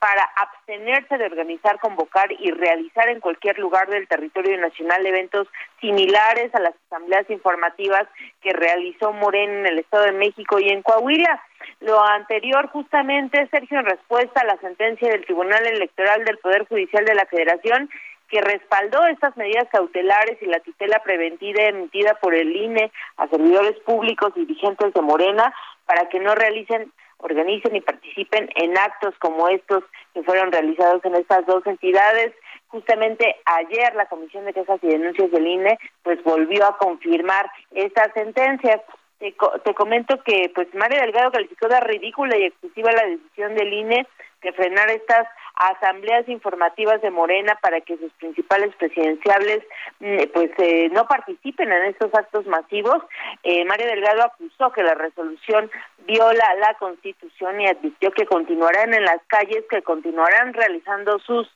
para 0.00 0.24
abstenerse 0.36 1.16
de 1.16 1.26
organizar, 1.26 1.78
convocar 1.78 2.32
y 2.32 2.50
realizar 2.50 3.08
en 3.08 3.20
cualquier 3.20 3.58
lugar 3.58 3.88
del 3.88 4.08
territorio 4.08 4.58
nacional 4.58 5.06
eventos 5.06 5.46
similares 5.82 6.54
a 6.54 6.60
las 6.60 6.74
asambleas 6.86 7.28
informativas 7.28 8.08
que 8.40 8.52
realizó 8.52 9.12
Morena 9.12 9.52
en 9.52 9.66
el 9.66 9.78
Estado 9.80 10.04
de 10.04 10.12
México 10.12 10.58
y 10.58 10.70
en 10.70 10.80
Coahuila. 10.82 11.42
Lo 11.80 12.02
anterior, 12.02 12.68
justamente, 12.68 13.46
Sergio, 13.50 13.80
en 13.80 13.86
respuesta 13.86 14.40
a 14.40 14.46
la 14.46 14.56
sentencia 14.58 15.10
del 15.10 15.26
Tribunal 15.26 15.66
Electoral 15.66 16.24
del 16.24 16.38
Poder 16.38 16.66
Judicial 16.68 17.04
de 17.04 17.14
la 17.14 17.26
Federación, 17.26 17.90
que 18.32 18.40
respaldó 18.40 19.06
estas 19.08 19.36
medidas 19.36 19.68
cautelares 19.70 20.40
y 20.40 20.46
la 20.46 20.60
tutela 20.60 21.00
preventiva 21.00 21.64
emitida 21.64 22.14
por 22.14 22.34
el 22.34 22.56
INE 22.56 22.90
a 23.18 23.28
servidores 23.28 23.78
públicos 23.80 24.32
y 24.36 24.46
dirigentes 24.46 24.94
de 24.94 25.02
Morena 25.02 25.52
para 25.84 26.08
que 26.08 26.18
no 26.18 26.34
realicen, 26.34 26.90
organicen 27.18 27.76
y 27.76 27.82
participen 27.82 28.48
en 28.54 28.78
actos 28.78 29.14
como 29.18 29.48
estos 29.48 29.84
que 30.14 30.22
fueron 30.22 30.50
realizados 30.50 31.04
en 31.04 31.16
estas 31.16 31.44
dos 31.44 31.66
entidades. 31.66 32.32
Justamente 32.72 33.36
ayer 33.44 33.94
la 33.94 34.06
Comisión 34.06 34.46
de 34.46 34.54
Quejas 34.54 34.80
y 34.82 34.88
Denuncias 34.88 35.30
del 35.30 35.46
INE 35.46 35.78
pues 36.02 36.24
volvió 36.24 36.64
a 36.64 36.78
confirmar 36.78 37.50
estas 37.70 38.10
sentencias. 38.14 38.80
Te, 39.18 39.34
comento 39.74 40.18
que 40.24 40.50
pues 40.54 40.74
María 40.74 41.02
Delgado 41.02 41.30
calificó 41.30 41.68
de 41.68 41.80
ridícula 41.80 42.34
y 42.38 42.44
excesiva 42.44 42.90
la 42.92 43.04
decisión 43.04 43.54
del 43.56 43.74
INE 43.74 44.06
de 44.42 44.52
frenar 44.54 44.90
estas 44.90 45.28
asambleas 45.54 46.26
informativas 46.30 47.02
de 47.02 47.10
Morena 47.10 47.58
para 47.60 47.82
que 47.82 47.98
sus 47.98 48.10
principales 48.14 48.74
presidenciables 48.76 49.62
mm, 50.00 50.22
pues 50.32 50.50
eh, 50.56 50.88
no 50.92 51.06
participen 51.06 51.70
en 51.70 51.84
estos 51.84 52.12
actos 52.14 52.46
masivos. 52.46 53.02
Eh, 53.42 53.66
María 53.66 53.86
Delgado 53.86 54.24
acusó 54.24 54.72
que 54.72 54.82
la 54.82 54.94
resolución 54.94 55.70
viola 56.06 56.54
la 56.58 56.72
Constitución 56.78 57.60
y 57.60 57.66
advirtió 57.66 58.10
que 58.12 58.24
continuarán 58.24 58.94
en 58.94 59.04
las 59.04 59.20
calles, 59.26 59.62
que 59.68 59.82
continuarán 59.82 60.54
realizando 60.54 61.18
sus 61.18 61.46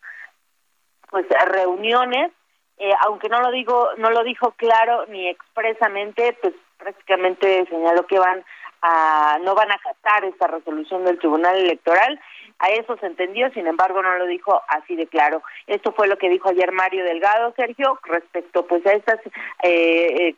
pues 1.17 1.27
reuniones 1.47 2.31
eh, 2.79 2.93
aunque 3.07 3.31
no 3.31 3.41
lo 3.41 3.51
digo 3.51 3.89
no 3.97 4.11
lo 4.11 4.23
dijo 4.23 4.53
claro 4.53 5.07
ni 5.07 5.29
expresamente 5.29 6.37
pues 6.43 6.53
prácticamente 6.77 7.67
señaló 7.71 8.07
que 8.07 8.19
van 8.19 8.45
a 8.83 9.39
no 9.43 9.55
van 9.55 9.71
a 9.71 9.77
acatar 9.77 10.27
esta 10.27 10.47
resolución 10.47 11.05
del 11.05 11.19
Tribunal 11.19 11.57
Electoral. 11.57 12.21
A 12.59 12.69
eso 12.69 12.97
se 12.99 13.07
entendió, 13.07 13.51
sin 13.51 13.67
embargo, 13.67 14.03
no 14.03 14.17
lo 14.17 14.27
dijo 14.27 14.61
así 14.69 14.95
de 14.97 15.07
claro. 15.07 15.43
Esto 15.67 15.93
fue 15.93 16.09
lo 16.09 16.19
que 16.19 16.29
dijo 16.29 16.51
ayer 16.51 16.73
Mario 16.73 17.05
Delgado, 17.05 17.53
Sergio, 17.57 17.99
respecto 18.05 18.67
pues 18.67 18.85
a 18.87 18.93
estas 18.93 19.21
eh, 19.63 20.29
eh, 20.29 20.35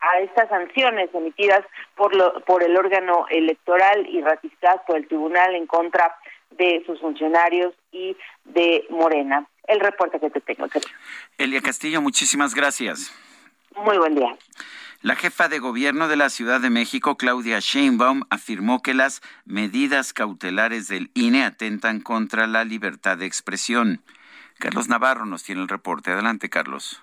a 0.00 0.18
estas 0.20 0.48
sanciones 0.48 1.08
emitidas 1.14 1.62
por 1.94 2.14
lo, 2.14 2.40
por 2.40 2.62
el 2.64 2.76
órgano 2.76 3.26
electoral 3.30 4.06
y 4.08 4.20
ratificadas 4.20 4.82
por 4.86 4.96
el 4.96 5.06
tribunal 5.06 5.54
en 5.54 5.66
contra 5.66 6.16
de 6.50 6.82
sus 6.86 7.00
funcionarios 7.00 7.74
y 7.92 8.16
de 8.44 8.84
Morena. 8.90 9.46
El 9.68 9.80
reporte 9.80 10.18
que 10.20 10.30
te 10.30 10.40
tengo. 10.40 10.68
Sergio. 10.68 10.96
Elia 11.38 11.60
Castillo, 11.60 12.00
muchísimas 12.00 12.54
gracias. 12.54 13.12
Muy 13.76 13.98
buen 13.98 14.14
día. 14.14 14.36
La 15.02 15.14
jefa 15.14 15.48
de 15.48 15.58
gobierno 15.58 16.08
de 16.08 16.16
la 16.16 16.30
Ciudad 16.30 16.60
de 16.60 16.70
México, 16.70 17.16
Claudia 17.16 17.58
Sheinbaum, 17.60 18.22
afirmó 18.30 18.82
que 18.82 18.94
las 18.94 19.20
medidas 19.44 20.12
cautelares 20.12 20.88
del 20.88 21.10
INE 21.14 21.44
atentan 21.44 22.00
contra 22.00 22.46
la 22.46 22.64
libertad 22.64 23.18
de 23.18 23.26
expresión. 23.26 24.02
Carlos 24.58 24.88
Navarro 24.88 25.26
nos 25.26 25.42
tiene 25.42 25.60
el 25.60 25.68
reporte. 25.68 26.10
Adelante, 26.10 26.48
Carlos. 26.48 27.02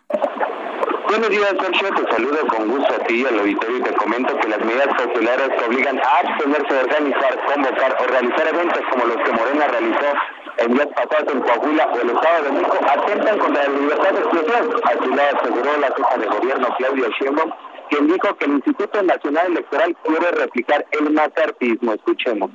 Buenos 1.07 1.29
días, 1.29 1.53
Sergio. 1.61 1.93
Te 1.93 2.11
saludo 2.11 2.47
con 2.47 2.67
gusto 2.67 2.95
a 2.95 2.99
ti 3.05 3.21
y 3.21 3.25
al 3.25 3.39
auditorio 3.39 3.77
y 3.77 3.83
te 3.83 3.93
comento 3.93 4.35
que 4.39 4.47
las 4.47 4.59
medidas 4.65 4.87
cautelares 4.97 5.55
te 5.55 5.63
obligan 5.65 5.99
a 5.99 6.17
abstenerse 6.17 6.73
de 6.73 6.79
organizar, 6.79 7.45
convocar 7.53 7.97
o 8.01 8.07
realizar 8.07 8.47
eventos 8.47 8.81
como 8.91 9.05
los 9.05 9.17
que 9.17 9.31
Morena 9.31 9.67
realizó 9.67 10.13
en 10.57 10.77
pasados 10.77 11.33
en 11.33 11.41
Coahuila 11.41 11.87
o 11.87 11.99
el 11.99 12.09
Estado 12.09 12.43
de 12.43 12.51
México 12.51 12.79
atentan 12.87 13.39
contra 13.39 13.63
la 13.63 13.69
libertad 13.69 14.11
de 14.11 14.19
expresión. 14.19 14.81
Así 14.83 15.07
lo 15.07 15.39
aseguró 15.39 15.77
la 15.77 15.87
jefa 15.87 16.17
de 16.17 16.25
gobierno 16.27 16.75
Claudia 16.77 17.09
Sheinbaum 17.19 17.51
quien 17.89 18.07
dijo 18.07 18.35
que 18.37 18.45
el 18.45 18.53
Instituto 18.53 19.03
Nacional 19.03 19.47
Electoral 19.51 19.95
quiere 20.03 20.31
replicar 20.31 20.85
el 20.91 21.11
macartismo. 21.11 21.93
Escuchemos. 21.93 22.51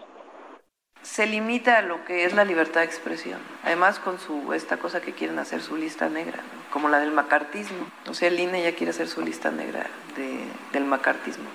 Se 1.03 1.27
limita 1.27 1.79
a 1.79 1.83
lo 1.83 2.05
que 2.05 2.25
es 2.25 2.35
la 2.35 2.45
libertad 2.45 2.81
de 2.81 2.87
expresión. 2.87 3.41
Además, 3.63 4.01
con 4.01 4.19
su 4.19 4.53
esta 4.53 4.79
cosa 4.79 5.01
que 5.01 5.13
quieren 5.13 5.39
hacer 5.39 5.63
su 5.63 5.77
lista 5.77 6.09
negra, 6.09 6.41
como 6.71 6.89
la 6.89 6.99
del 6.99 7.13
macartismo. 7.13 7.87
O 8.09 8.15
sea, 8.15 8.29
el 8.29 8.41
INE 8.41 8.63
ya 8.63 8.75
quiere 8.75 8.91
hacer 8.91 9.07
su 9.07 9.23
lista 9.23 9.51
negra 9.51 9.87
de, 10.17 10.41
del 10.73 10.85
macartismo. 10.85 11.49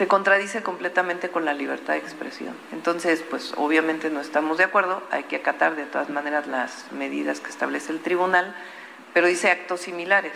Se 0.00 0.08
contradice 0.08 0.62
completamente 0.62 1.28
con 1.28 1.44
la 1.44 1.52
libertad 1.52 1.92
de 1.92 1.98
expresión. 1.98 2.56
Entonces, 2.72 3.22
pues 3.28 3.52
obviamente 3.58 4.08
no 4.08 4.22
estamos 4.22 4.56
de 4.56 4.64
acuerdo, 4.64 5.02
hay 5.10 5.24
que 5.24 5.36
acatar 5.36 5.76
de 5.76 5.84
todas 5.84 6.08
maneras 6.08 6.46
las 6.46 6.90
medidas 6.90 7.40
que 7.40 7.50
establece 7.50 7.92
el 7.92 8.00
tribunal, 8.00 8.56
pero 9.12 9.26
dice 9.26 9.50
actos 9.50 9.82
similares. 9.82 10.32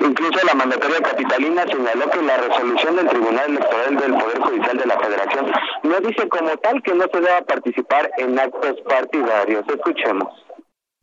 Incluso 0.00 0.44
la 0.44 0.54
mandataria 0.54 0.98
capitalina 1.00 1.62
señaló 1.62 2.10
que 2.10 2.22
la 2.22 2.38
resolución 2.38 2.96
del 2.96 3.06
Tribunal 3.06 3.50
Electoral 3.50 3.96
del 3.98 4.14
Poder 4.14 4.40
Judicial 4.40 4.76
de 4.76 4.86
la 4.86 4.98
Federación 4.98 5.52
no 5.84 6.00
dice 6.00 6.28
como 6.28 6.56
tal 6.56 6.82
que 6.82 6.92
no 6.92 7.04
se 7.12 7.20
deba 7.20 7.40
participar 7.42 8.10
en 8.18 8.36
actos 8.36 8.80
partidarios. 8.80 9.64
Escuchemos. 9.68 10.47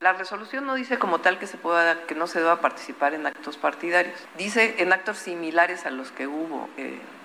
La 0.02 0.12
resolución 0.12 0.68
no 0.68 0.76
dice 0.76 1.00
como 1.00 1.20
tal 1.20 1.40
que 1.40 1.48
se 1.48 1.58
pueda 1.58 2.06
que 2.06 2.16
no 2.16 2.28
se 2.28 2.40
deba 2.40 2.62
participar 2.62 3.14
en 3.14 3.26
actos 3.26 3.58
partidarios. 3.58 4.20
Dice 4.38 4.76
en 4.80 4.92
actos 4.94 5.18
similares 5.18 5.86
a 5.88 5.90
los 5.90 6.12
que 6.12 6.28
hubo. 6.28 6.70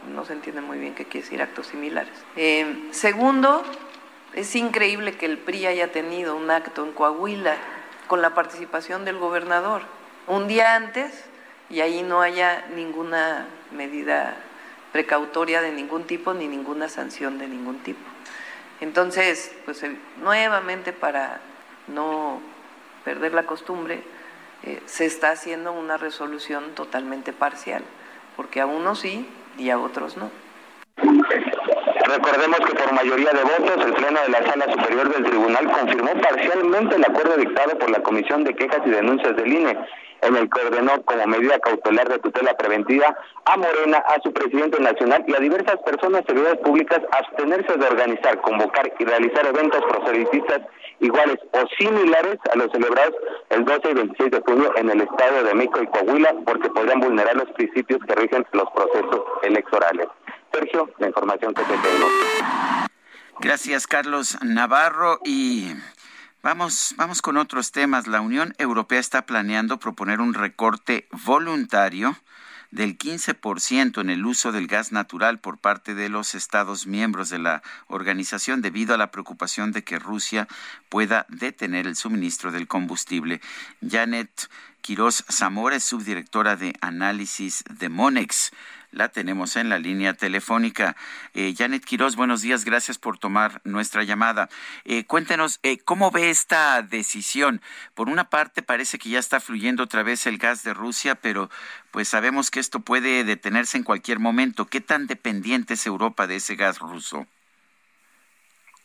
no 0.08 0.24
se 0.24 0.32
entiende 0.32 0.62
muy 0.62 0.78
bien 0.78 0.94
qué 0.94 1.04
quiere 1.04 1.24
decir 1.24 1.42
actos 1.42 1.66
similares. 1.66 2.14
Eh, 2.36 2.88
segundo, 2.92 3.62
es 4.32 4.54
increíble 4.56 5.16
que 5.18 5.26
el 5.26 5.36
PRI 5.36 5.66
haya 5.66 5.92
tenido 5.92 6.36
un 6.36 6.50
acto 6.50 6.82
en 6.84 6.92
Coahuila 6.92 7.56
con 8.06 8.22
la 8.22 8.34
participación 8.34 9.04
del 9.04 9.18
gobernador 9.18 9.82
un 10.26 10.48
día 10.48 10.74
antes 10.76 11.24
y 11.68 11.80
ahí 11.80 12.02
no 12.02 12.22
haya 12.22 12.66
ninguna 12.74 13.46
medida 13.72 14.36
precautoria 14.92 15.60
de 15.60 15.72
ningún 15.72 16.04
tipo 16.04 16.32
ni 16.32 16.46
ninguna 16.46 16.88
sanción 16.88 17.36
de 17.36 17.46
ningún 17.46 17.80
tipo. 17.80 18.00
Entonces, 18.80 19.52
pues 19.66 19.82
eh, 19.82 19.96
nuevamente 20.22 20.94
para 20.94 21.40
no 21.88 22.40
perder 23.04 23.34
la 23.34 23.44
costumbre, 23.44 24.02
eh, 24.62 24.82
se 24.86 25.06
está 25.06 25.30
haciendo 25.30 25.72
una 25.72 25.96
resolución 25.96 26.74
totalmente 26.74 27.32
parcial, 27.32 27.82
porque 28.36 28.60
a 28.60 28.66
unos 28.66 29.00
sí 29.00 29.26
y 29.58 29.70
a 29.70 29.78
otros 29.78 30.16
no. 30.16 30.30
Recordemos 32.10 32.58
que 32.66 32.74
por 32.74 32.92
mayoría 32.92 33.30
de 33.30 33.44
votos, 33.44 33.86
el 33.86 33.94
Pleno 33.94 34.20
de 34.22 34.30
la 34.30 34.42
Sala 34.44 34.66
Superior 34.72 35.14
del 35.14 35.22
Tribunal 35.22 35.70
confirmó 35.70 36.10
parcialmente 36.20 36.96
el 36.96 37.04
acuerdo 37.04 37.36
dictado 37.36 37.78
por 37.78 37.88
la 37.88 38.02
Comisión 38.02 38.42
de 38.42 38.52
Quejas 38.52 38.80
y 38.84 38.90
Denuncias 38.90 39.36
del 39.36 39.52
INE, 39.52 39.78
en 40.22 40.36
el 40.36 40.50
que 40.50 40.60
ordenó 40.60 41.00
como 41.04 41.24
medida 41.28 41.60
cautelar 41.60 42.08
de 42.08 42.18
tutela 42.18 42.56
preventiva 42.56 43.16
a 43.44 43.56
Morena, 43.56 43.98
a 43.98 44.20
su 44.22 44.32
presidente 44.32 44.80
nacional 44.80 45.24
y 45.28 45.36
a 45.36 45.38
diversas 45.38 45.76
personas 45.86 46.24
servidores 46.26 46.58
públicas 46.58 47.00
abstenerse 47.12 47.76
de 47.76 47.86
organizar, 47.86 48.40
convocar 48.40 48.92
y 48.98 49.04
realizar 49.04 49.46
eventos 49.46 49.80
proselitistas 49.88 50.62
iguales 50.98 51.38
o 51.52 51.62
similares 51.78 52.38
a 52.52 52.56
los 52.56 52.72
celebrados 52.72 53.14
el 53.50 53.64
12 53.64 53.88
y 53.88 53.94
26 53.94 54.30
de 54.32 54.40
junio 54.40 54.72
en 54.76 54.90
el 54.90 55.00
Estado 55.02 55.44
de 55.44 55.54
México 55.54 55.80
y 55.80 55.86
Coahuila, 55.86 56.34
porque 56.44 56.70
podrían 56.70 56.98
vulnerar 56.98 57.36
los 57.36 57.50
principios 57.52 58.00
que 58.06 58.14
rigen 58.16 58.44
los 58.52 58.68
procesos 58.72 59.22
electorales. 59.42 60.08
Sergio, 60.52 60.90
la 60.98 61.06
información 61.08 61.54
que 61.54 61.62
te 61.62 61.72
tengo. 61.72 62.06
Gracias, 63.40 63.86
Carlos 63.86 64.38
Navarro. 64.42 65.20
Y 65.24 65.72
Vamos, 66.42 66.94
vamos 66.96 67.20
con 67.20 67.36
otros 67.36 67.70
temas. 67.70 68.06
La 68.06 68.22
Unión 68.22 68.54
Europea 68.56 68.98
está 68.98 69.26
planeando 69.26 69.78
proponer 69.78 70.22
un 70.22 70.32
recorte 70.32 71.06
voluntario 71.26 72.16
del 72.70 72.96
15% 72.96 74.00
en 74.00 74.08
el 74.08 74.24
uso 74.24 74.50
del 74.50 74.66
gas 74.66 74.90
natural 74.90 75.38
por 75.38 75.58
parte 75.58 75.94
de 75.94 76.08
los 76.08 76.34
Estados 76.34 76.86
miembros 76.86 77.28
de 77.28 77.40
la 77.40 77.62
organización 77.88 78.62
debido 78.62 78.94
a 78.94 78.98
la 78.98 79.10
preocupación 79.10 79.72
de 79.72 79.84
que 79.84 79.98
Rusia 79.98 80.48
pueda 80.88 81.26
detener 81.28 81.86
el 81.86 81.96
suministro 81.96 82.52
del 82.52 82.68
combustible. 82.68 83.42
Janet 83.86 84.48
Quiroz 84.80 85.24
Zamora 85.30 85.76
es 85.76 85.84
subdirectora 85.84 86.56
de 86.56 86.74
análisis 86.80 87.64
de 87.68 87.90
Monex 87.90 88.50
la 88.92 89.08
tenemos 89.08 89.56
en 89.56 89.68
la 89.68 89.78
línea 89.78 90.14
telefónica. 90.14 90.96
Eh, 91.34 91.54
Janet 91.56 91.84
Quiroz, 91.84 92.16
buenos 92.16 92.42
días, 92.42 92.64
gracias 92.64 92.98
por 92.98 93.18
tomar 93.18 93.60
nuestra 93.64 94.02
llamada. 94.02 94.48
Eh, 94.84 95.04
cuéntenos, 95.04 95.60
eh, 95.62 95.78
¿cómo 95.78 96.10
ve 96.10 96.30
esta 96.30 96.82
decisión? 96.82 97.60
Por 97.94 98.08
una 98.08 98.24
parte, 98.24 98.62
parece 98.62 98.98
que 98.98 99.10
ya 99.10 99.18
está 99.18 99.40
fluyendo 99.40 99.84
otra 99.84 100.02
vez 100.02 100.26
el 100.26 100.38
gas 100.38 100.62
de 100.62 100.74
Rusia, 100.74 101.14
pero 101.14 101.50
pues 101.90 102.08
sabemos 102.08 102.50
que 102.50 102.60
esto 102.60 102.80
puede 102.80 103.24
detenerse 103.24 103.78
en 103.78 103.84
cualquier 103.84 104.18
momento. 104.18 104.66
¿Qué 104.66 104.80
tan 104.80 105.06
dependiente 105.06 105.74
es 105.74 105.86
Europa 105.86 106.26
de 106.26 106.36
ese 106.36 106.56
gas 106.56 106.78
ruso? 106.78 107.26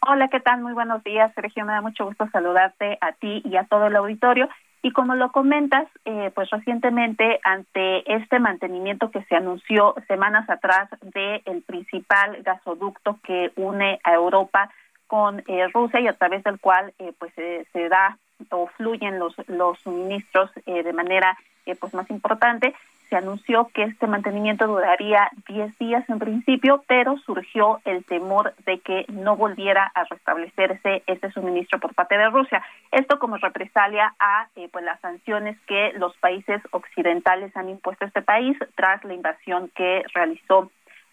Hola, 0.08 0.28
¿qué 0.28 0.40
tal? 0.40 0.62
Muy 0.62 0.74
buenos 0.74 1.04
días, 1.04 1.34
Sergio. 1.34 1.66
Me 1.66 1.74
da 1.74 1.82
mucho 1.82 2.06
gusto 2.06 2.30
saludarte 2.32 3.00
a 3.02 3.14
ti 3.14 3.42
y 3.44 3.58
a 3.58 3.64
todo 3.64 3.88
el 3.88 3.96
auditorio. 3.96 4.48
Y 4.86 4.92
como 4.92 5.16
lo 5.16 5.32
comentas, 5.32 5.88
eh, 6.06 6.30
pues 6.36 6.48
recientemente 6.52 7.40
ante 7.44 8.04
este 8.14 8.38
mantenimiento 8.38 9.10
que 9.10 9.24
se 9.24 9.36
anunció 9.36 9.96
semanas 10.08 10.48
atrás 10.48 10.88
del 11.02 11.42
el 11.46 11.64
principal 11.64 12.44
gasoducto 12.44 13.18
que 13.24 13.52
une 13.56 14.00
a 14.04 14.14
Europa 14.14 14.70
con 15.08 15.44
eh, 15.48 15.68
Rusia 15.74 16.00
y 16.00 16.08
a 16.08 16.14
través 16.14 16.44
del 16.44 16.60
cual 16.60 16.94
eh, 17.00 17.14
pues 17.18 17.34
se 17.36 17.90
da 17.90 18.18
o 18.50 18.68
fluyen 18.68 19.18
los 19.18 19.34
los 19.48 19.80
suministros 19.80 20.52
de 20.66 20.94
manera 20.94 21.38
pues 21.80 21.94
más 21.94 22.10
importante 22.10 22.74
se 23.10 23.16
anunció 23.16 23.70
que 23.74 23.84
este 23.84 24.08
mantenimiento 24.08 24.68
duraría 24.68 25.30
10 25.48 25.78
días 25.78 26.10
en 26.10 26.20
principio, 26.20 26.84
pero 26.88 27.18
surgió 27.20 27.80
el 27.86 28.04
temor 28.06 28.54
de 28.66 28.80
que 28.80 29.06
no 29.10 29.36
volviera 29.36 29.92
a 29.94 30.06
restablecerse 30.06 31.04
este 31.06 31.32
suministro 31.32 31.80
por 31.80 31.94
parte 31.94 32.18
de 32.18 32.30
Rusia. 32.30 32.64
Esto 32.92 33.20
como 33.20 33.38
represalia 33.38 34.16
a 34.20 34.48
eh, 34.56 34.70
pues 34.72 34.84
las 34.84 35.00
sanciones 35.02 35.58
que 35.68 35.94
los 35.98 36.16
países 36.18 36.62
occidentales 36.72 37.56
han 37.56 37.70
impuesto 37.70 38.06
a 38.06 38.08
este 38.08 38.22
país 38.22 38.58
tras 38.76 39.04
la 39.04 39.14
invasión 39.14 39.70
que 39.76 40.04
realizó 40.14 40.72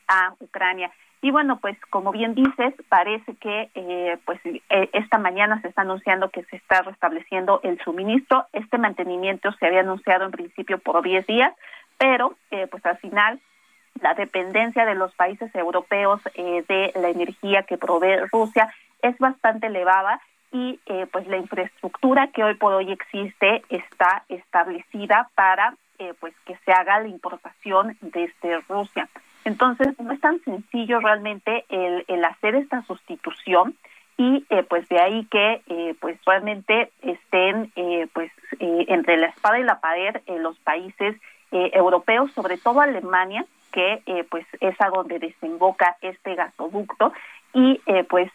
a 0.08 0.34
Ucrania. 0.40 0.90
Y 1.24 1.30
bueno, 1.30 1.60
pues 1.60 1.78
como 1.88 2.10
bien 2.10 2.34
dices, 2.34 2.74
parece 2.88 3.36
que 3.36 3.70
eh, 3.76 4.18
pues 4.24 4.40
eh, 4.44 4.60
esta 4.92 5.18
mañana 5.18 5.60
se 5.62 5.68
está 5.68 5.82
anunciando 5.82 6.30
que 6.30 6.42
se 6.44 6.56
está 6.56 6.82
restableciendo 6.82 7.60
el 7.62 7.80
suministro. 7.84 8.46
Este 8.52 8.76
mantenimiento 8.76 9.52
se 9.52 9.66
había 9.66 9.80
anunciado 9.80 10.24
en 10.24 10.32
principio 10.32 10.78
por 10.78 11.00
10 11.00 11.24
días, 11.28 11.54
pero 11.96 12.34
eh, 12.50 12.66
pues 12.66 12.84
al 12.84 12.98
final 12.98 13.38
la 14.00 14.14
dependencia 14.14 14.84
de 14.84 14.96
los 14.96 15.14
países 15.14 15.54
europeos 15.54 16.20
eh, 16.34 16.64
de 16.66 16.92
la 17.00 17.10
energía 17.10 17.62
que 17.62 17.78
provee 17.78 18.16
Rusia 18.32 18.74
es 19.02 19.16
bastante 19.18 19.68
elevada 19.68 20.20
y 20.50 20.80
eh, 20.86 21.06
pues 21.12 21.28
la 21.28 21.36
infraestructura 21.36 22.32
que 22.32 22.42
hoy 22.42 22.54
por 22.54 22.72
hoy 22.74 22.90
existe 22.90 23.62
está 23.68 24.24
establecida 24.28 25.30
para 25.36 25.76
pues 26.18 26.34
que 26.44 26.56
se 26.64 26.72
haga 26.72 26.98
la 26.98 27.06
importación 27.06 27.96
desde 28.00 28.58
Rusia. 28.68 29.08
Entonces 29.44 29.88
no 29.98 30.12
es 30.12 30.20
tan 30.20 30.40
sencillo 30.44 31.00
realmente 31.00 31.64
el, 31.68 32.04
el 32.08 32.24
hacer 32.24 32.54
esta 32.54 32.82
sustitución 32.82 33.74
y 34.16 34.44
pues 34.68 34.88
de 34.88 35.00
ahí 35.00 35.26
que 35.30 35.94
pues 36.00 36.18
realmente 36.26 36.92
estén 37.00 37.72
pues 38.12 38.30
entre 38.58 39.16
la 39.16 39.28
espada 39.28 39.58
y 39.58 39.64
la 39.64 39.80
pared 39.80 40.16
los 40.38 40.56
países 40.58 41.16
eh, 41.54 41.70
europeos, 41.74 42.32
sobre 42.32 42.56
todo 42.56 42.80
Alemania, 42.80 43.44
que 43.72 44.02
eh, 44.06 44.24
pues 44.30 44.46
es 44.60 44.74
a 44.80 44.88
donde 44.88 45.18
desemboca 45.18 45.98
este 46.00 46.34
gasoducto. 46.34 47.12
Y 47.52 47.78
eh, 47.84 48.04
pues 48.04 48.32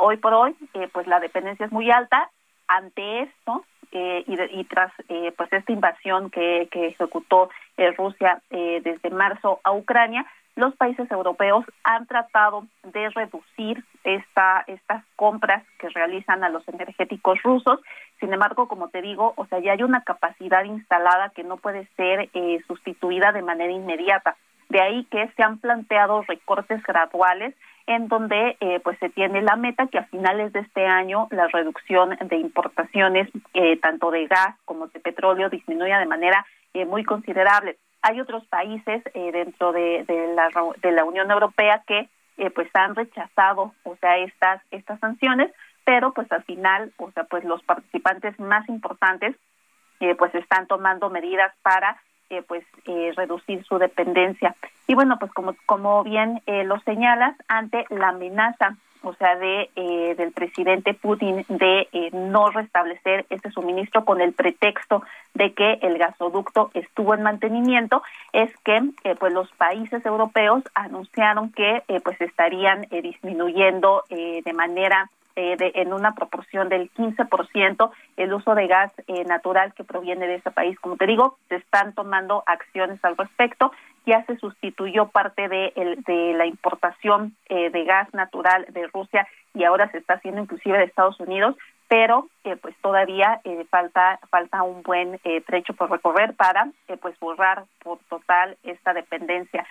hoy 0.00 0.18
por 0.18 0.34
hoy 0.34 0.54
pues 0.92 1.06
la 1.06 1.20
dependencia 1.20 1.64
es 1.64 1.72
muy 1.72 1.90
alta. 1.90 2.30
Ante 2.68 3.22
esto 3.22 3.64
y, 3.92 4.64
tras 4.64 4.92
pues 5.36 5.52
esta 5.52 5.72
invasión 5.72 6.30
que, 6.30 6.68
que 6.70 6.88
ejecutó 6.88 7.50
Rusia 7.96 8.42
desde 8.50 9.10
marzo 9.10 9.60
a 9.64 9.72
Ucrania 9.72 10.26
los 10.56 10.74
países 10.74 11.08
europeos 11.10 11.64
han 11.84 12.06
tratado 12.06 12.66
de 12.82 13.10
reducir 13.10 13.84
esta, 14.04 14.64
estas 14.66 15.04
compras 15.14 15.62
que 15.78 15.90
realizan 15.90 16.42
a 16.42 16.48
los 16.48 16.66
energéticos 16.66 17.40
rusos. 17.42 17.80
Sin 18.18 18.32
embargo, 18.32 18.66
como 18.66 18.88
te 18.88 19.02
digo, 19.02 19.34
o 19.36 19.46
sea, 19.46 19.58
ya 19.60 19.72
hay 19.72 19.82
una 19.82 20.02
capacidad 20.02 20.64
instalada 20.64 21.28
que 21.28 21.44
no 21.44 21.58
puede 21.58 21.86
ser 21.96 22.30
eh, 22.32 22.60
sustituida 22.66 23.32
de 23.32 23.42
manera 23.42 23.70
inmediata. 23.70 24.36
De 24.70 24.80
ahí 24.80 25.04
que 25.10 25.28
se 25.36 25.42
han 25.42 25.58
planteado 25.58 26.22
recortes 26.22 26.82
graduales 26.82 27.54
en 27.86 28.08
donde 28.08 28.56
eh, 28.60 28.80
pues 28.80 28.98
se 28.98 29.08
tiene 29.10 29.42
la 29.42 29.56
meta 29.56 29.86
que 29.86 29.98
a 29.98 30.04
finales 30.04 30.52
de 30.52 30.60
este 30.60 30.86
año 30.86 31.28
la 31.30 31.46
reducción 31.46 32.16
de 32.20 32.36
importaciones 32.36 33.28
eh, 33.54 33.78
tanto 33.78 34.10
de 34.10 34.26
gas 34.26 34.56
como 34.64 34.88
de 34.88 35.00
petróleo 35.00 35.48
disminuya 35.48 35.98
de 35.98 36.06
manera 36.06 36.44
muy 36.84 37.04
considerable. 37.04 37.78
Hay 38.02 38.20
otros 38.20 38.44
países 38.46 39.02
eh, 39.14 39.32
dentro 39.32 39.72
de, 39.72 40.04
la, 40.34 40.50
de 40.82 40.92
la 40.92 41.04
Unión 41.04 41.30
Europea 41.30 41.82
que 41.86 42.08
eh, 42.36 42.50
pues 42.50 42.68
han 42.74 42.94
rechazado, 42.94 43.74
o 43.82 43.96
sea, 43.96 44.18
estas 44.18 44.60
estas 44.70 45.00
sanciones, 45.00 45.50
pero 45.84 46.12
pues 46.12 46.30
al 46.30 46.44
final, 46.44 46.92
o 46.98 47.10
sea, 47.12 47.24
pues 47.24 47.44
los 47.44 47.62
participantes 47.62 48.38
más 48.38 48.68
importantes 48.68 49.34
eh, 50.00 50.14
pues 50.14 50.34
están 50.34 50.66
tomando 50.66 51.08
medidas 51.08 51.52
para 51.62 51.96
pues 52.46 52.64
reducir 53.16 53.64
su 53.64 53.78
dependencia. 53.78 54.54
Y 54.86 54.94
bueno, 54.94 55.18
pues 55.18 55.32
como 55.32 55.54
como 55.66 56.04
bien 56.04 56.42
lo 56.46 56.78
señalas, 56.80 57.36
ante 57.48 57.84
la 57.90 58.08
amenaza 58.08 58.76
o 59.06 59.14
sea, 59.14 59.36
de 59.36 59.70
eh, 59.76 60.14
del 60.16 60.32
presidente 60.32 60.92
Putin 60.92 61.44
de 61.48 61.88
eh, 61.92 62.10
no 62.12 62.50
restablecer 62.50 63.24
ese 63.30 63.50
suministro 63.50 64.04
con 64.04 64.20
el 64.20 64.32
pretexto 64.32 65.02
de 65.34 65.52
que 65.52 65.78
el 65.82 65.96
gasoducto 65.96 66.70
estuvo 66.74 67.14
en 67.14 67.22
mantenimiento, 67.22 68.02
es 68.32 68.50
que 68.64 68.80
eh, 69.04 69.14
pues 69.18 69.32
los 69.32 69.48
países 69.52 70.04
europeos 70.04 70.64
anunciaron 70.74 71.52
que 71.52 71.82
pues 72.02 72.20
estarían 72.20 72.82
disminuyendo 72.90 74.02
de 74.08 74.52
manera 74.52 75.08
de, 75.36 75.72
en 75.74 75.92
una 75.92 76.14
proporción 76.14 76.68
del 76.68 76.90
15% 76.92 77.90
el 78.16 78.32
uso 78.32 78.54
de 78.54 78.66
gas 78.66 78.92
natural 79.26 79.74
que 79.74 79.84
proviene 79.84 80.26
de 80.26 80.36
ese 80.36 80.50
país. 80.50 80.78
Como 80.80 80.96
te 80.96 81.06
digo, 81.06 81.38
se 81.48 81.56
están 81.56 81.94
tomando 81.94 82.42
acciones 82.46 83.04
al 83.04 83.16
respecto 83.16 83.70
ya 84.06 84.24
se 84.24 84.36
sustituyó 84.38 85.08
parte 85.08 85.48
de, 85.48 85.72
el, 85.74 86.02
de 86.04 86.32
la 86.34 86.46
importación 86.46 87.34
eh, 87.48 87.70
de 87.70 87.84
gas 87.84 88.12
natural 88.14 88.64
de 88.70 88.86
Rusia 88.86 89.26
y 89.52 89.64
ahora 89.64 89.90
se 89.90 89.98
está 89.98 90.14
haciendo 90.14 90.40
inclusive 90.40 90.78
de 90.78 90.84
Estados 90.84 91.18
Unidos, 91.18 91.56
pero 91.88 92.28
eh, 92.44 92.56
pues 92.56 92.74
todavía 92.82 93.40
eh, 93.44 93.64
falta 93.70 94.18
falta 94.30 94.62
un 94.62 94.82
buen 94.82 95.20
trecho 95.46 95.74
por 95.74 95.90
recorrer 95.90 96.34
para 96.34 96.68
pues 97.00 97.18
borrar 97.20 97.64
por 97.82 97.98
total 98.08 98.56
esta 98.62 98.92
dependencia. 98.92 99.66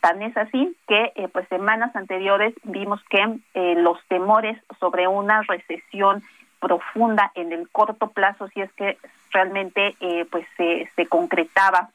tan 0.00 0.22
es 0.22 0.36
así 0.36 0.76
que 0.86 1.12
pues 1.32 1.48
semanas 1.48 1.94
anteriores 1.94 2.54
vimos 2.64 3.00
que 3.10 3.40
los 3.76 3.98
temores 4.08 4.58
sobre 4.80 5.08
una 5.08 5.42
recesión 5.42 6.22
profunda 6.60 7.30
en 7.34 7.52
el 7.52 7.68
corto 7.70 8.08
plazo, 8.10 8.48
si 8.48 8.60
es 8.60 8.72
que 8.72 8.98
realmente 9.30 9.96
pues 10.30 10.46
se, 10.56 10.90
se 10.96 11.06
concretaba 11.06 11.90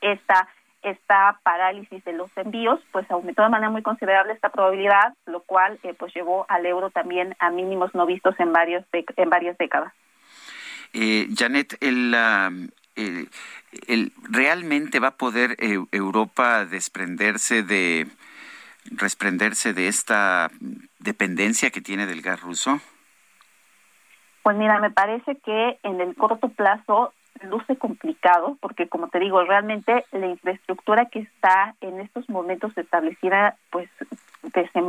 esta 0.00 0.48
esta 0.82 1.38
parálisis 1.42 2.04
de 2.04 2.12
los 2.12 2.30
envíos, 2.36 2.80
pues 2.92 3.10
aumentó 3.10 3.42
de 3.42 3.48
manera 3.48 3.70
muy 3.70 3.82
considerable 3.82 4.32
esta 4.32 4.50
probabilidad, 4.50 5.14
lo 5.26 5.40
cual 5.40 5.78
eh, 5.82 5.94
pues 5.98 6.14
llevó 6.14 6.46
al 6.48 6.66
euro 6.66 6.90
también 6.90 7.36
a 7.38 7.50
mínimos 7.50 7.94
no 7.94 8.06
vistos 8.06 8.38
en 8.38 8.52
varios 8.52 8.84
en 8.92 9.30
varias 9.30 9.56
décadas. 9.58 9.92
Eh, 10.92 11.28
Janet, 11.36 11.76
el, 11.80 12.14
el, 12.96 14.12
realmente 14.28 14.98
va 14.98 15.08
a 15.08 15.16
poder 15.16 15.56
eh, 15.58 15.78
Europa 15.92 16.64
desprenderse 16.64 17.62
de 17.62 18.06
desprenderse 18.84 19.72
de 19.72 19.88
esta 19.88 20.50
dependencia 20.98 21.70
que 21.70 21.80
tiene 21.80 22.06
del 22.06 22.22
gas 22.22 22.40
ruso. 22.40 22.80
Pues 24.42 24.56
mira, 24.56 24.80
me 24.80 24.90
parece 24.90 25.36
que 25.36 25.78
en 25.82 26.00
el 26.00 26.14
corto 26.16 26.48
plazo 26.48 27.12
luce 27.42 27.76
complicado 27.76 28.56
porque 28.60 28.88
como 28.88 29.08
te 29.08 29.18
digo 29.18 29.42
realmente 29.44 30.04
la 30.12 30.26
infraestructura 30.26 31.06
que 31.06 31.20
está 31.20 31.74
en 31.80 32.00
estos 32.00 32.28
momentos 32.28 32.76
establecida 32.76 33.56
pues 33.70 33.88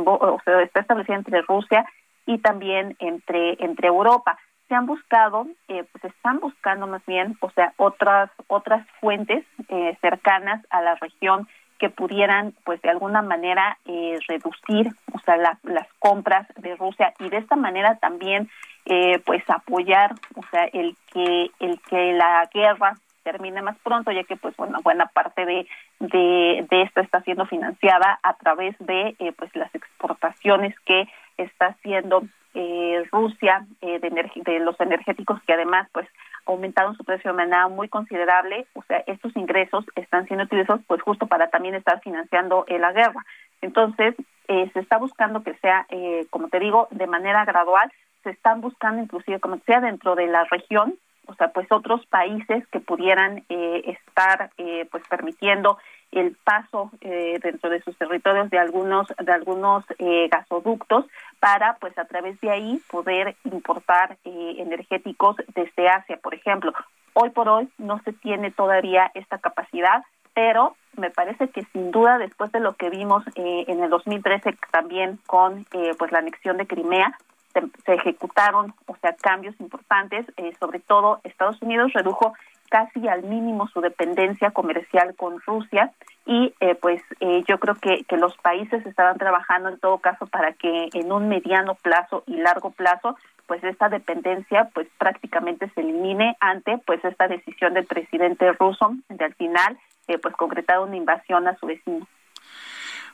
o 0.04 0.40
sea, 0.44 0.62
está 0.62 0.80
establecida 0.80 1.16
entre 1.16 1.42
Rusia 1.42 1.84
y 2.26 2.38
también 2.38 2.96
entre 2.98 3.62
entre 3.64 3.88
Europa. 3.88 4.38
Se 4.68 4.74
han 4.74 4.86
buscado 4.86 5.46
eh, 5.68 5.84
pues 5.92 6.04
están 6.04 6.40
buscando 6.40 6.86
más 6.86 7.04
bien 7.06 7.36
o 7.40 7.50
sea 7.50 7.72
otras 7.76 8.30
otras 8.46 8.86
fuentes 9.00 9.44
eh, 9.68 9.96
cercanas 10.00 10.64
a 10.70 10.80
la 10.82 10.94
región 10.96 11.48
que 11.78 11.90
pudieran 11.90 12.54
pues 12.64 12.80
de 12.82 12.90
alguna 12.90 13.22
manera 13.22 13.78
eh, 13.86 14.18
reducir 14.28 14.88
o 15.12 15.18
sea 15.20 15.36
las 15.36 15.88
compras 15.98 16.46
de 16.56 16.76
Rusia 16.76 17.14
y 17.18 17.28
de 17.28 17.38
esta 17.38 17.56
manera 17.56 17.96
también 17.96 18.48
eh, 18.86 19.20
pues 19.24 19.42
apoyar 19.48 20.14
o 20.34 20.42
sea 20.50 20.64
el 20.72 20.96
que 21.12 21.50
el 21.60 21.80
que 21.82 22.12
la 22.12 22.48
guerra 22.52 22.94
termine 23.22 23.62
más 23.62 23.76
pronto 23.78 24.10
ya 24.10 24.24
que 24.24 24.36
pues 24.36 24.56
bueno 24.56 24.80
buena 24.82 25.06
parte 25.06 25.46
de 25.46 25.66
de, 26.00 26.66
esto 26.82 27.00
está 27.00 27.22
siendo 27.22 27.46
financiada 27.46 28.18
a 28.22 28.34
través 28.34 28.74
de 28.80 29.14
eh, 29.18 29.32
pues 29.36 29.54
las 29.54 29.72
exportaciones 29.74 30.74
que 30.80 31.08
está 31.36 31.66
haciendo 31.66 32.24
eh, 32.54 33.04
Rusia 33.10 33.64
eh, 33.80 34.00
de, 34.00 34.10
de 34.10 34.58
los 34.60 34.78
energéticos 34.80 35.40
que 35.46 35.52
además 35.52 35.88
pues 35.92 36.08
aumentaron 36.46 36.96
su 36.96 37.04
precio 37.04 37.30
de 37.30 37.36
manera 37.36 37.68
muy 37.68 37.88
considerable, 37.88 38.66
o 38.74 38.82
sea, 38.82 39.02
estos 39.06 39.34
ingresos 39.36 39.84
están 39.96 40.26
siendo 40.26 40.44
utilizados 40.44 40.82
pues 40.86 41.00
justo 41.02 41.26
para 41.26 41.48
también 41.50 41.74
estar 41.74 42.00
financiando 42.00 42.64
eh, 42.68 42.78
la 42.78 42.92
guerra. 42.92 43.24
Entonces, 43.60 44.14
eh, 44.48 44.70
se 44.72 44.80
está 44.80 44.98
buscando 44.98 45.42
que 45.42 45.54
sea, 45.58 45.86
eh, 45.88 46.26
como 46.30 46.48
te 46.48 46.58
digo, 46.58 46.88
de 46.90 47.06
manera 47.06 47.44
gradual, 47.44 47.92
se 48.22 48.30
están 48.30 48.60
buscando 48.60 49.02
inclusive 49.02 49.40
como 49.40 49.58
sea 49.66 49.80
dentro 49.80 50.14
de 50.14 50.26
la 50.26 50.44
región, 50.44 50.94
o 51.26 51.34
sea, 51.34 51.48
pues 51.48 51.70
otros 51.70 52.04
países 52.06 52.66
que 52.68 52.80
pudieran 52.80 53.44
estar 53.48 54.50
pues 54.90 55.04
permitiendo 55.08 55.78
el 56.12 56.36
paso 56.44 56.90
eh, 57.00 57.38
dentro 57.42 57.70
de 57.70 57.82
sus 57.82 57.96
territorios 57.96 58.50
de 58.50 58.58
algunos 58.58 59.08
de 59.18 59.32
algunos 59.32 59.84
eh, 59.98 60.28
gasoductos 60.30 61.06
para 61.40 61.76
pues 61.80 61.96
a 61.98 62.04
través 62.04 62.38
de 62.40 62.50
ahí 62.50 62.80
poder 62.90 63.34
importar 63.44 64.18
eh, 64.24 64.54
energéticos 64.58 65.36
desde 65.54 65.88
Asia 65.88 66.18
por 66.22 66.34
ejemplo. 66.34 66.72
Hoy 67.14 67.30
por 67.30 67.48
hoy 67.48 67.68
no 67.78 68.00
se 68.04 68.12
tiene 68.12 68.50
todavía 68.50 69.10
esta 69.14 69.38
capacidad 69.38 70.04
pero 70.34 70.76
me 70.96 71.10
parece 71.10 71.48
que 71.48 71.64
sin 71.72 71.90
duda 71.90 72.18
después 72.18 72.52
de 72.52 72.60
lo 72.60 72.74
que 72.74 72.90
vimos 72.90 73.24
en 73.34 73.82
el 73.82 73.90
2013 73.90 74.56
también 74.70 75.18
con 75.26 75.66
pues 75.98 76.12
la 76.12 76.18
anexión 76.18 76.58
de 76.58 76.66
Crimea 76.66 77.18
se, 77.52 77.94
ejecutaron 77.94 78.74
o 78.86 78.96
sea 78.96 79.14
cambios 79.16 79.54
importantes 79.60 80.26
sobre 80.58 80.80
todo 80.80 81.20
Estados 81.24 81.60
Unidos 81.62 81.92
redujo 81.92 82.34
casi 82.72 83.06
al 83.06 83.22
mínimo 83.22 83.68
su 83.68 83.82
dependencia 83.82 84.50
comercial 84.50 85.14
con 85.14 85.38
Rusia 85.42 85.92
y 86.24 86.54
eh, 86.60 86.74
pues 86.74 87.02
eh, 87.20 87.44
yo 87.46 87.58
creo 87.58 87.74
que, 87.74 88.04
que 88.04 88.16
los 88.16 88.34
países 88.38 88.86
estaban 88.86 89.18
trabajando 89.18 89.68
en 89.68 89.78
todo 89.78 89.98
caso 89.98 90.26
para 90.26 90.54
que 90.54 90.88
en 90.94 91.12
un 91.12 91.28
mediano 91.28 91.74
plazo 91.74 92.24
y 92.26 92.36
largo 92.36 92.70
plazo 92.70 93.18
pues 93.46 93.62
esta 93.62 93.90
dependencia 93.90 94.70
pues 94.72 94.88
prácticamente 94.96 95.70
se 95.74 95.82
elimine 95.82 96.34
ante 96.40 96.78
pues 96.78 97.04
esta 97.04 97.28
decisión 97.28 97.74
del 97.74 97.84
presidente 97.84 98.50
ruso 98.52 98.94
de 99.10 99.22
al 99.22 99.34
final 99.34 99.78
eh, 100.08 100.16
pues 100.16 100.34
concretar 100.34 100.80
una 100.80 100.96
invasión 100.96 101.46
a 101.48 101.58
su 101.58 101.66
vecino. 101.66 102.08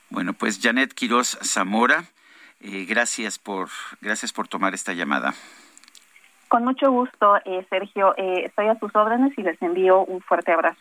Bueno, 0.09 0.35
pues 0.35 0.61
Janet 0.63 0.95
Quiroz 0.95 1.37
Zamora, 1.43 2.05
gracias 2.61 3.39
por 3.39 3.69
gracias 4.01 4.33
por 4.33 4.49
tomar 4.49 4.75
esta 4.75 4.93
llamada. 4.93 5.35
Con 6.49 6.65
mucho 6.65 6.91
gusto, 6.91 7.37
eh, 7.45 7.67
Sergio. 7.69 8.15
Eh, 8.17 8.45
estoy 8.47 8.69
a 8.69 8.79
sus 8.79 8.95
órdenes 8.97 9.37
y 9.37 9.43
les 9.43 9.61
envío 9.61 10.05
un 10.05 10.23
fuerte 10.23 10.53
abrazo. 10.53 10.81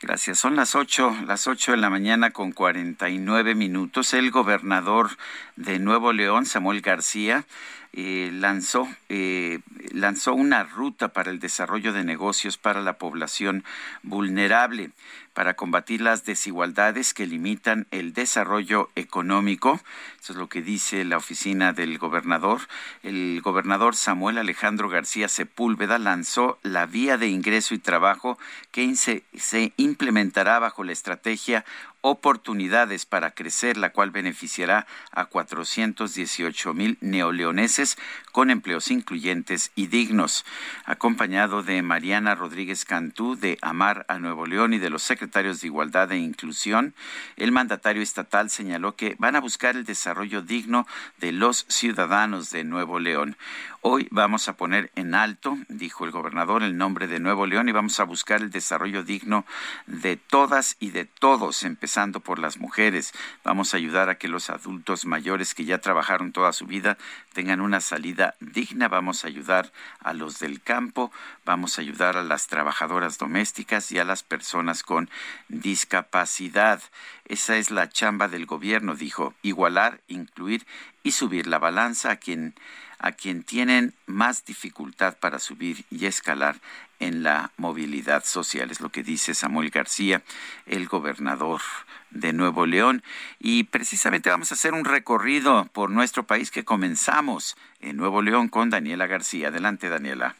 Gracias. 0.00 0.38
Son 0.38 0.54
las 0.54 0.74
ocho, 0.74 1.16
las 1.26 1.46
ocho 1.46 1.72
de 1.72 1.78
la 1.78 1.90
mañana 1.90 2.30
con 2.30 2.52
cuarenta 2.52 3.08
y 3.08 3.18
nueve 3.18 3.54
minutos. 3.54 4.14
El 4.14 4.30
gobernador 4.30 5.10
de 5.56 5.78
Nuevo 5.78 6.12
León, 6.12 6.46
Samuel 6.46 6.80
García, 6.80 7.44
eh, 7.96 8.30
lanzó, 8.32 8.88
eh, 9.08 9.60
lanzó 9.92 10.34
una 10.34 10.64
ruta 10.64 11.12
para 11.12 11.30
el 11.30 11.38
desarrollo 11.38 11.92
de 11.92 12.02
negocios 12.02 12.58
para 12.58 12.82
la 12.82 12.94
población 12.94 13.62
vulnerable, 14.02 14.90
para 15.32 15.54
combatir 15.54 16.00
las 16.00 16.24
desigualdades 16.24 17.14
que 17.14 17.28
limitan 17.28 17.86
el 17.92 18.12
desarrollo 18.12 18.90
económico. 18.96 19.80
Eso 20.20 20.32
es 20.32 20.38
lo 20.38 20.48
que 20.48 20.60
dice 20.60 21.04
la 21.04 21.18
oficina 21.18 21.72
del 21.72 21.98
gobernador. 21.98 22.62
El 23.04 23.40
gobernador 23.42 23.94
Samuel 23.94 24.38
Alejandro 24.38 24.88
García 24.88 25.28
Sepúlveda 25.28 26.00
lanzó 26.00 26.58
la 26.64 26.86
vía 26.86 27.16
de 27.16 27.28
ingreso 27.28 27.74
y 27.74 27.78
trabajo 27.78 28.38
que 28.72 28.96
se, 28.96 29.22
se 29.36 29.72
implementará 29.76 30.58
bajo 30.58 30.82
la 30.82 30.92
estrategia 30.92 31.64
oportunidades 32.04 33.06
para 33.06 33.30
crecer, 33.30 33.78
la 33.78 33.88
cual 33.88 34.10
beneficiará 34.10 34.86
a 35.10 35.24
418 35.24 36.74
mil 36.74 36.98
neoleoneses 37.00 37.96
con 38.30 38.50
empleos 38.50 38.90
incluyentes 38.90 39.72
y 39.74 39.86
dignos. 39.86 40.44
Acompañado 40.84 41.62
de 41.62 41.80
Mariana 41.80 42.34
Rodríguez 42.34 42.84
Cantú 42.84 43.36
de 43.36 43.56
Amar 43.62 44.04
a 44.08 44.18
Nuevo 44.18 44.44
León 44.44 44.74
y 44.74 44.78
de 44.78 44.90
los 44.90 45.02
secretarios 45.02 45.62
de 45.62 45.68
Igualdad 45.68 46.12
e 46.12 46.18
Inclusión, 46.18 46.94
el 47.36 47.52
mandatario 47.52 48.02
estatal 48.02 48.50
señaló 48.50 48.96
que 48.96 49.16
van 49.18 49.34
a 49.34 49.40
buscar 49.40 49.74
el 49.74 49.84
desarrollo 49.84 50.42
digno 50.42 50.86
de 51.20 51.32
los 51.32 51.64
ciudadanos 51.70 52.50
de 52.50 52.64
Nuevo 52.64 53.00
León. 53.00 53.38
Hoy 53.86 54.08
vamos 54.10 54.48
a 54.48 54.56
poner 54.56 54.90
en 54.94 55.14
alto, 55.14 55.58
dijo 55.68 56.06
el 56.06 56.10
gobernador, 56.10 56.62
el 56.62 56.78
nombre 56.78 57.06
de 57.06 57.20
Nuevo 57.20 57.44
León 57.44 57.68
y 57.68 57.72
vamos 57.72 58.00
a 58.00 58.04
buscar 58.04 58.40
el 58.40 58.50
desarrollo 58.50 59.02
digno 59.02 59.44
de 59.86 60.16
todas 60.16 60.78
y 60.80 60.88
de 60.88 61.04
todos, 61.04 61.64
empezando 61.64 62.20
por 62.20 62.38
las 62.38 62.56
mujeres. 62.56 63.12
Vamos 63.44 63.74
a 63.74 63.76
ayudar 63.76 64.08
a 64.08 64.14
que 64.14 64.26
los 64.26 64.48
adultos 64.48 65.04
mayores 65.04 65.54
que 65.54 65.66
ya 65.66 65.82
trabajaron 65.82 66.32
toda 66.32 66.54
su 66.54 66.64
vida 66.64 66.96
tengan 67.34 67.60
una 67.60 67.82
salida 67.82 68.36
digna. 68.40 68.88
Vamos 68.88 69.22
a 69.22 69.28
ayudar 69.28 69.70
a 70.00 70.14
los 70.14 70.38
del 70.38 70.62
campo, 70.62 71.12
vamos 71.44 71.76
a 71.76 71.82
ayudar 71.82 72.16
a 72.16 72.22
las 72.22 72.46
trabajadoras 72.46 73.18
domésticas 73.18 73.92
y 73.92 73.98
a 73.98 74.04
las 74.04 74.22
personas 74.22 74.82
con 74.82 75.10
discapacidad. 75.50 76.80
Esa 77.26 77.58
es 77.58 77.70
la 77.70 77.90
chamba 77.90 78.28
del 78.28 78.46
gobierno, 78.46 78.94
dijo, 78.94 79.34
igualar, 79.42 80.00
incluir 80.08 80.66
y 81.02 81.12
subir 81.12 81.46
la 81.46 81.58
balanza 81.58 82.12
a 82.12 82.16
quien 82.16 82.54
a 82.98 83.12
quien 83.12 83.42
tienen 83.42 83.94
más 84.06 84.44
dificultad 84.44 85.16
para 85.18 85.38
subir 85.38 85.84
y 85.90 86.06
escalar 86.06 86.56
en 87.00 87.22
la 87.22 87.52
movilidad 87.56 88.24
social. 88.24 88.70
Es 88.70 88.80
lo 88.80 88.90
que 88.90 89.02
dice 89.02 89.34
Samuel 89.34 89.70
García, 89.70 90.22
el 90.66 90.86
gobernador 90.86 91.60
de 92.10 92.32
Nuevo 92.32 92.66
León. 92.66 93.02
Y 93.38 93.64
precisamente 93.64 94.30
vamos 94.30 94.50
a 94.50 94.54
hacer 94.54 94.72
un 94.74 94.84
recorrido 94.84 95.66
por 95.72 95.90
nuestro 95.90 96.24
país 96.24 96.50
que 96.50 96.64
comenzamos 96.64 97.56
en 97.80 97.96
Nuevo 97.96 98.22
León 98.22 98.48
con 98.48 98.70
Daniela 98.70 99.06
García. 99.06 99.48
Adelante, 99.48 99.88
Daniela. 99.88 100.36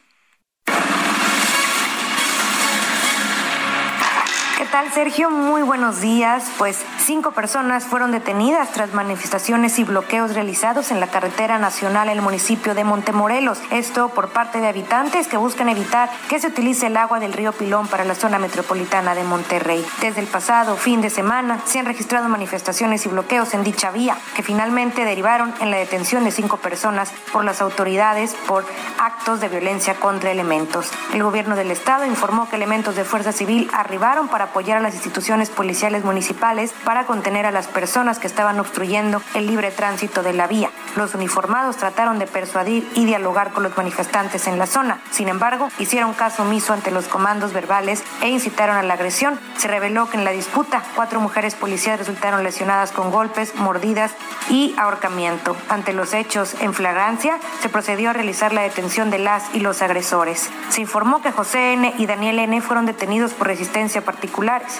¿Qué 4.57 4.63
tal, 4.63 4.89
Sergio? 4.93 5.29
Muy 5.29 5.63
buenos 5.63 5.99
días. 5.99 6.49
Pues 6.57 6.81
cinco 6.99 7.31
personas 7.31 7.83
fueron 7.83 8.13
detenidas 8.13 8.71
tras 8.71 8.93
manifestaciones 8.93 9.77
y 9.79 9.83
bloqueos 9.83 10.33
realizados 10.33 10.91
en 10.91 11.01
la 11.01 11.07
carretera 11.07 11.59
nacional 11.59 12.07
en 12.07 12.19
el 12.19 12.21
municipio 12.21 12.73
de 12.73 12.85
Montemorelos. 12.85 13.59
Esto 13.69 14.07
por 14.07 14.29
parte 14.29 14.61
de 14.61 14.69
habitantes 14.69 15.27
que 15.27 15.35
buscan 15.35 15.67
evitar 15.67 16.09
que 16.29 16.39
se 16.39 16.47
utilice 16.47 16.87
el 16.87 16.95
agua 16.95 17.19
del 17.19 17.33
río 17.33 17.51
Pilón 17.51 17.87
para 17.87 18.05
la 18.05 18.15
zona 18.15 18.39
metropolitana 18.39 19.13
de 19.13 19.25
Monterrey. 19.25 19.85
Desde 19.99 20.21
el 20.21 20.27
pasado 20.27 20.77
fin 20.77 21.01
de 21.01 21.09
semana 21.09 21.59
se 21.65 21.79
han 21.79 21.85
registrado 21.85 22.29
manifestaciones 22.29 23.05
y 23.05 23.09
bloqueos 23.09 23.53
en 23.53 23.65
dicha 23.65 23.91
vía, 23.91 24.17
que 24.37 24.43
finalmente 24.43 25.03
derivaron 25.03 25.53
en 25.59 25.69
la 25.69 25.77
detención 25.77 26.23
de 26.23 26.31
cinco 26.31 26.57
personas 26.57 27.11
por 27.33 27.43
las 27.43 27.61
autoridades 27.61 28.33
por 28.47 28.65
actos 28.99 29.41
de 29.41 29.49
violencia 29.49 29.95
contra 29.95 30.31
elementos. 30.31 30.91
El 31.13 31.23
gobierno 31.23 31.57
del 31.57 31.71
estado 31.71 32.05
informó 32.05 32.47
que 32.49 32.55
elementos 32.55 32.95
de 32.95 33.03
fuerza 33.03 33.33
civil 33.33 33.69
arribaron 33.73 34.29
para 34.29 34.44
apoyar 34.45 34.77
a 34.77 34.81
las 34.81 34.93
instituciones 34.93 35.49
policiales 35.49 36.03
municipales 36.03 36.73
para 36.83 37.05
contener 37.05 37.45
a 37.45 37.51
las 37.51 37.67
personas 37.67 38.19
que 38.19 38.27
estaban 38.27 38.59
obstruyendo 38.59 39.21
el 39.33 39.47
libre 39.47 39.71
tránsito 39.71 40.23
de 40.23 40.33
la 40.33 40.47
vía. 40.47 40.69
Los 40.95 41.15
uniformados 41.15 41.77
trataron 41.77 42.19
de 42.19 42.27
persuadir 42.27 42.87
y 42.95 43.05
dialogar 43.05 43.51
con 43.51 43.63
los 43.63 43.75
manifestantes 43.77 44.47
en 44.47 44.59
la 44.59 44.67
zona. 44.67 44.99
Sin 45.11 45.29
embargo, 45.29 45.69
hicieron 45.79 46.13
caso 46.13 46.43
omiso 46.43 46.73
ante 46.73 46.91
los 46.91 47.07
comandos 47.07 47.53
verbales 47.53 48.03
e 48.21 48.29
incitaron 48.29 48.77
a 48.77 48.83
la 48.83 48.93
agresión. 48.93 49.39
Se 49.57 49.67
reveló 49.67 50.09
que 50.09 50.17
en 50.17 50.25
la 50.25 50.31
disputa, 50.31 50.83
cuatro 50.95 51.19
mujeres 51.19 51.55
policías 51.55 51.99
resultaron 51.99 52.43
lesionadas 52.43 52.91
con 52.91 53.11
golpes, 53.11 53.55
mordidas 53.55 54.11
y 54.49 54.75
ahorcamiento. 54.77 55.55
Ante 55.69 55.93
los 55.93 56.13
hechos 56.13 56.55
en 56.61 56.73
flagrancia, 56.73 57.39
se 57.61 57.69
procedió 57.69 58.09
a 58.09 58.13
realizar 58.13 58.53
la 58.53 58.61
detención 58.61 59.09
de 59.09 59.19
las 59.19 59.43
y 59.53 59.59
los 59.59 59.81
agresores. 59.81 60.49
Se 60.69 60.81
informó 60.81 61.21
que 61.21 61.31
José 61.31 61.73
N. 61.73 61.93
y 61.97 62.05
Daniel 62.05 62.39
N. 62.39 62.61
fueron 62.61 62.85
detenidos 62.85 63.33
por 63.33 63.47
resistencia 63.47 64.03
particular 64.03 64.34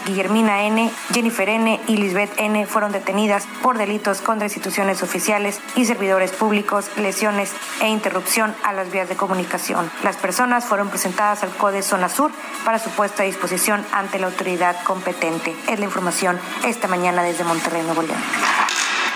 Guillermina 0.06 0.64
N., 0.64 0.92
Jennifer 1.14 1.48
N. 1.48 1.80
y 1.88 1.98
Lisbeth 1.98 2.34
N. 2.38 2.66
fueron 2.66 2.92
detenidas 2.92 3.48
por 3.62 3.78
delitos 3.78 4.22
contra 4.22 4.48
instituciones 4.48 5.02
oficiales 5.02 5.62
y 5.76 5.86
servidores 5.86 6.32
públicos, 6.32 6.90
lesiones 6.98 7.54
e 7.82 7.88
interrupción 7.88 8.54
a 8.64 8.74
las 8.74 8.92
vías 8.92 9.08
de 9.08 9.16
comunicación. 9.16 9.90
Las 10.04 10.18
personas 10.18 10.66
fueron 10.66 10.90
presentadas 10.90 11.44
al 11.44 11.56
CODE 11.56 11.84
Zona 11.84 12.10
Sur 12.10 12.32
para 12.66 12.80
su 12.80 12.90
puesta 12.90 13.24
a 13.24 13.26
disposición 13.26 13.86
ante 13.94 14.20
la 14.20 14.28
autoridad 14.28 14.84
competente. 14.84 15.56
Es 15.70 15.80
la 15.80 15.86
información 15.86 16.38
esta 16.66 16.88
mañana 16.88 17.24
desde 17.24 17.44
Monterrey, 17.46 17.82
Nuevo 17.84 18.02
León. 18.02 18.20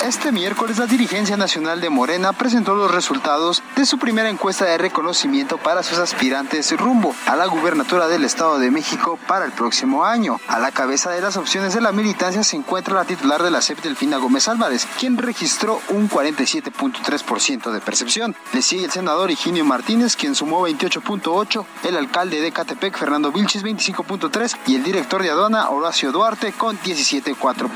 Este 0.05 0.31
miércoles 0.31 0.77
la 0.77 0.87
dirigencia 0.87 1.35
nacional 1.35 1.81
de 1.81 1.89
Morena 1.89 2.31
presentó 2.31 2.73
los 2.73 2.89
resultados 2.89 3.61
de 3.75 3.85
su 3.85 3.99
primera 3.99 4.29
encuesta 4.29 4.63
de 4.63 4.77
reconocimiento 4.77 5.57
para 5.57 5.83
sus 5.83 5.97
aspirantes 5.97 6.71
rumbo 6.79 7.13
a 7.27 7.35
la 7.35 7.47
gubernatura 7.47 8.07
del 8.07 8.23
Estado 8.23 8.59
de 8.59 8.71
México 8.71 9.19
para 9.27 9.45
el 9.45 9.51
próximo 9.51 10.05
año. 10.05 10.39
A 10.47 10.57
la 10.57 10.71
cabeza 10.71 11.11
de 11.11 11.19
las 11.19 11.35
opciones 11.35 11.73
de 11.73 11.81
la 11.81 11.91
militancia 11.91 12.43
se 12.43 12.55
encuentra 12.55 12.95
la 12.95 13.03
titular 13.03 13.43
de 13.43 13.51
la 13.51 13.61
CEP 13.61 13.81
Delfina 13.81 14.17
Gómez 14.17 14.47
Álvarez, 14.47 14.87
quien 14.97 15.17
registró 15.17 15.81
un 15.89 16.09
47.3% 16.09 17.69
de 17.69 17.81
percepción. 17.81 18.35
Le 18.53 18.61
sigue 18.61 18.85
el 18.85 18.91
senador 18.91 19.29
Higinio 19.29 19.65
Martínez, 19.65 20.15
quien 20.15 20.33
sumó 20.33 20.65
28.8%, 20.67 21.65
el 21.83 21.97
alcalde 21.97 22.39
de 22.39 22.53
Catepec 22.53 22.97
Fernando 22.97 23.33
Vilches 23.33 23.65
25.3% 23.65 24.57
y 24.65 24.75
el 24.75 24.83
director 24.83 25.21
de 25.21 25.29
aduana 25.29 25.69
Horacio 25.69 26.13
Duarte 26.13 26.53
con 26.53 26.79
17.4 26.79 27.69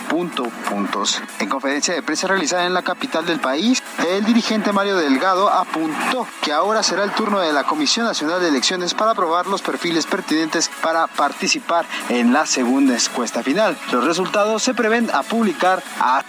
puntos. 0.69 1.21
En 1.39 1.49
conferencia 1.49 1.93
de 1.93 2.01
prensa 2.01 2.12
realizada 2.21 2.65
en 2.65 2.73
la 2.73 2.83
capital 2.83 3.25
del 3.25 3.39
país, 3.39 3.81
el 4.07 4.23
dirigente 4.23 4.71
Mario 4.71 4.97
Delgado 4.97 5.49
apuntó 5.49 6.27
que 6.43 6.51
ahora 6.51 6.83
será 6.83 7.03
el 7.03 7.11
turno 7.11 7.39
de 7.39 7.51
la 7.51 7.63
Comisión 7.63 8.05
Nacional 8.05 8.39
de 8.39 8.49
Elecciones 8.49 8.93
para 8.93 9.11
aprobar 9.11 9.47
los 9.47 9.63
perfiles 9.63 10.05
pertinentes 10.05 10.69
para 10.81 11.07
participar 11.07 11.85
en 12.09 12.31
la 12.31 12.45
segunda 12.45 12.93
encuesta 12.93 13.41
final. 13.41 13.75
Los 13.91 14.05
resultados 14.05 14.61
se 14.61 14.75
prevén 14.75 15.09
a 15.11 15.23
publicar 15.23 15.81
a 15.99 16.23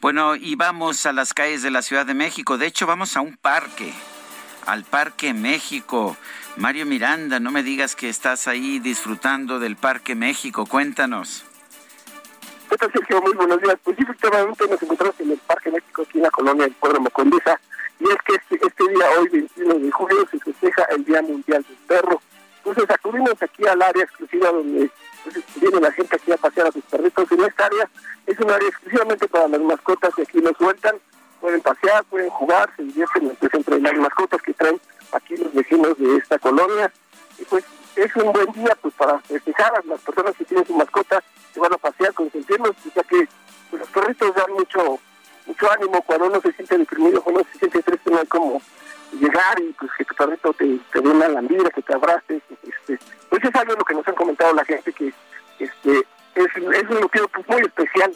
Bueno, 0.00 0.34
y 0.34 0.54
vamos 0.54 1.04
a 1.04 1.12
las 1.12 1.34
calles 1.34 1.62
de 1.62 1.70
la 1.70 1.82
Ciudad 1.82 2.06
de 2.06 2.14
México. 2.14 2.56
De 2.56 2.66
hecho, 2.66 2.86
vamos 2.86 3.18
a 3.18 3.20
un 3.20 3.36
parque, 3.36 3.92
al 4.66 4.84
Parque 4.84 5.34
México. 5.34 6.16
Mario 6.56 6.86
Miranda, 6.86 7.40
no 7.40 7.50
me 7.50 7.62
digas 7.62 7.94
que 7.94 8.08
estás 8.08 8.48
ahí 8.48 8.78
disfrutando 8.78 9.58
del 9.58 9.76
Parque 9.76 10.14
México, 10.14 10.66
cuéntanos. 10.66 11.44
¿Qué 12.68 12.76
tal, 12.76 12.92
Sergio? 12.92 13.20
Muy 13.22 13.32
buenos 13.32 13.60
días. 13.60 13.76
Pues 13.82 13.96
sí, 13.96 14.04
nos 14.04 14.82
encontramos 14.82 15.20
en 15.20 15.30
el 15.32 15.38
Parque 15.38 15.70
México, 15.70 16.02
aquí 16.02 16.18
en 16.18 16.24
la 16.24 16.30
colonia 16.30 16.64
del 16.64 16.74
pueblo 16.74 17.00
Mocondiza, 17.00 17.58
y 17.98 18.04
es 18.04 18.16
que 18.24 18.34
este, 18.34 18.66
este, 18.66 18.88
día, 18.88 19.06
hoy, 19.18 19.28
21 19.28 19.74
de 19.74 19.90
julio, 19.90 20.28
se 20.30 20.38
festeja 20.38 20.84
el 20.90 21.04
Día 21.04 21.20
Mundial 21.22 21.64
del 21.66 21.76
Perro. 21.88 22.22
Entonces 22.58 22.90
acudimos 22.90 23.34
aquí 23.40 23.66
al 23.66 23.82
área 23.82 24.04
exclusiva 24.04 24.50
donde 24.50 24.90
pues, 25.24 25.36
viene 25.56 25.80
la 25.80 25.92
gente 25.92 26.16
aquí 26.16 26.32
a 26.32 26.36
pasear 26.36 26.68
a 26.68 26.72
sus 26.72 26.84
perritos. 26.84 27.32
En 27.32 27.44
esta 27.44 27.66
área 27.66 27.90
es 28.26 28.38
un 28.38 28.50
área 28.50 28.68
exclusivamente 28.68 29.28
para 29.28 29.48
las 29.48 29.60
mascotas 29.60 30.14
que 30.14 30.22
aquí 30.22 30.38
nos 30.38 30.56
sueltan. 30.56 30.96
Pueden 31.40 31.60
pasear, 31.60 32.04
pueden 32.04 32.30
jugar, 32.30 32.70
se 32.76 32.82
divierten 32.82 33.36
pues, 33.38 33.54
entre 33.54 33.80
las 33.80 33.94
mascotas 33.94 34.42
que 34.42 34.52
traen 34.52 34.80
aquí 35.12 35.36
los 35.36 35.52
vecinos 35.54 35.96
de 35.98 36.16
esta 36.16 36.38
colonia. 36.38 36.92
Y 37.38 37.44
pues 37.44 37.64
es 37.96 38.14
un 38.16 38.32
buen 38.32 38.52
día 38.52 38.76
pues 38.80 38.94
para 38.94 39.18
festejar 39.20 39.74
a 39.74 39.82
las 39.84 40.00
personas 40.00 40.36
que 40.36 40.44
tienen 40.44 40.66
su 40.66 40.74
mascota, 40.74 41.22
que 41.52 41.60
van 41.60 41.72
a 41.72 41.78
pasear, 41.78 42.12
consentirlos, 42.14 42.76
ya 42.94 43.02
que 43.02 43.28
pues, 43.70 43.80
los 43.80 43.88
perritos 43.88 44.34
dan 44.34 44.52
mucho 44.52 44.98
mucho 45.46 45.72
ánimo 45.72 46.00
cuando 46.02 46.26
uno 46.26 46.40
se 46.40 46.52
siente 46.52 46.78
deprimido, 46.78 47.22
cuando 47.22 47.40
uno 47.40 47.50
se 47.52 47.58
siente 47.58 47.82
triste, 47.82 48.10
no 48.10 48.18
hay 48.18 48.26
como 48.26 48.62
llegar 49.12 49.60
y 49.60 49.72
pues 49.72 49.90
que 49.98 50.04
tu 50.04 50.14
perrito 50.14 50.52
te, 50.52 50.78
te 50.92 51.00
dé 51.00 51.08
una 51.08 51.28
lambida, 51.28 51.70
que 51.70 51.82
te 51.82 51.94
abrace. 51.94 52.40
Este, 52.62 52.98
pues 53.28 53.44
es 53.44 53.54
algo 53.54 53.74
lo 53.74 53.84
que 53.84 53.94
nos 53.94 54.06
han 54.06 54.14
comentado 54.14 54.54
la 54.54 54.64
gente, 54.64 54.92
que 54.92 55.12
este 55.58 56.06
es, 56.34 56.46
es 56.56 56.90
un 56.90 57.00
motivo 57.00 57.28
pues, 57.28 57.48
muy 57.48 57.60
especial 57.62 58.12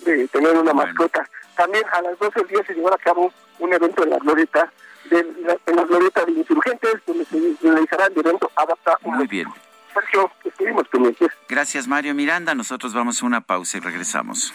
de 0.00 0.28
tener 0.28 0.56
una 0.56 0.72
mascota. 0.72 1.28
También 1.56 1.84
a 1.92 2.02
las 2.02 2.18
12 2.18 2.40
del 2.40 2.48
día 2.48 2.64
se 2.66 2.74
llevará 2.74 2.96
a 2.96 2.98
cabo 2.98 3.32
un 3.58 3.72
evento 3.72 4.04
en 4.04 4.10
la 4.10 4.18
glorieta 4.18 4.72
de 5.10 5.24
la, 5.42 5.56
en 5.66 5.76
la 5.76 5.84
glorieta 5.84 6.24
de 6.24 6.32
insurgentes, 6.32 6.94
donde 7.06 7.24
se 7.24 7.56
realizará 7.62 8.06
el 8.06 8.18
evento 8.18 8.50
Adapta. 8.56 8.98
Muy 9.02 9.26
bien. 9.26 9.48
Sergio, 9.94 10.30
estuvimos 10.44 10.86
pendientes. 10.88 11.28
Gracias, 11.48 11.88
Mario 11.88 12.14
Miranda. 12.14 12.54
Nosotros 12.54 12.92
vamos 12.92 13.22
a 13.22 13.26
una 13.26 13.40
pausa 13.40 13.78
y 13.78 13.80
regresamos. 13.80 14.52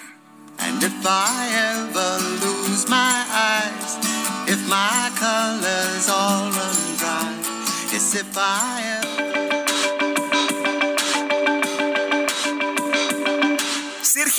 And 0.59 0.83
if 0.83 0.93
I 1.03 1.49
ever 1.73 2.19
lose 2.45 2.87
my 2.87 3.25
eyes, 3.33 3.97
if 4.47 4.61
my 4.69 5.09
colors 5.17 6.07
all 6.09 6.51
run 6.51 6.97
dry, 6.97 7.33
yes, 7.91 8.13
if 8.13 8.37
I 8.37 8.83
ever... 8.97 9.00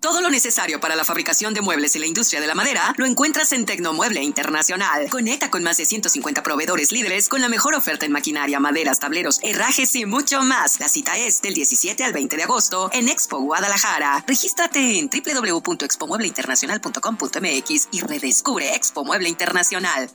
Todo 0.00 0.20
lo 0.22 0.30
necesario 0.30 0.80
para 0.80 0.96
la 0.96 1.04
fabricación 1.04 1.52
de 1.52 1.60
muebles 1.60 1.94
y 1.94 1.98
la 1.98 2.06
industria 2.06 2.40
de 2.40 2.46
la 2.46 2.54
madera 2.54 2.94
lo 2.96 3.04
encuentras 3.04 3.52
en 3.52 3.66
Tecnomueble 3.66 4.22
Internacional. 4.22 5.10
Conecta 5.10 5.50
con 5.50 5.62
más 5.62 5.76
de 5.76 5.84
150 5.84 6.42
proveedores 6.42 6.90
líderes 6.90 7.28
con 7.28 7.42
la 7.42 7.50
mejor 7.50 7.74
oferta 7.74 8.06
en 8.06 8.12
maquinaria, 8.12 8.58
maderas, 8.60 8.98
tableros, 8.98 9.40
herrajes 9.42 9.94
y 9.96 10.06
mucho 10.06 10.42
más. 10.42 10.80
La 10.80 10.88
cita 10.88 11.18
es 11.18 11.42
del 11.42 11.52
17 11.52 12.02
al 12.02 12.14
20 12.14 12.38
de 12.38 12.44
agosto 12.44 12.88
en 12.94 13.10
Expo 13.10 13.40
Guadalajara. 13.40 14.24
Regístrate 14.26 14.98
en 14.98 15.10
www.expomuebleinternacional.com.mx 15.10 17.88
y 17.92 18.00
redescubre 18.00 18.74
Expo 18.74 19.04
Mueble 19.04 19.28
Internacional. 19.28 20.10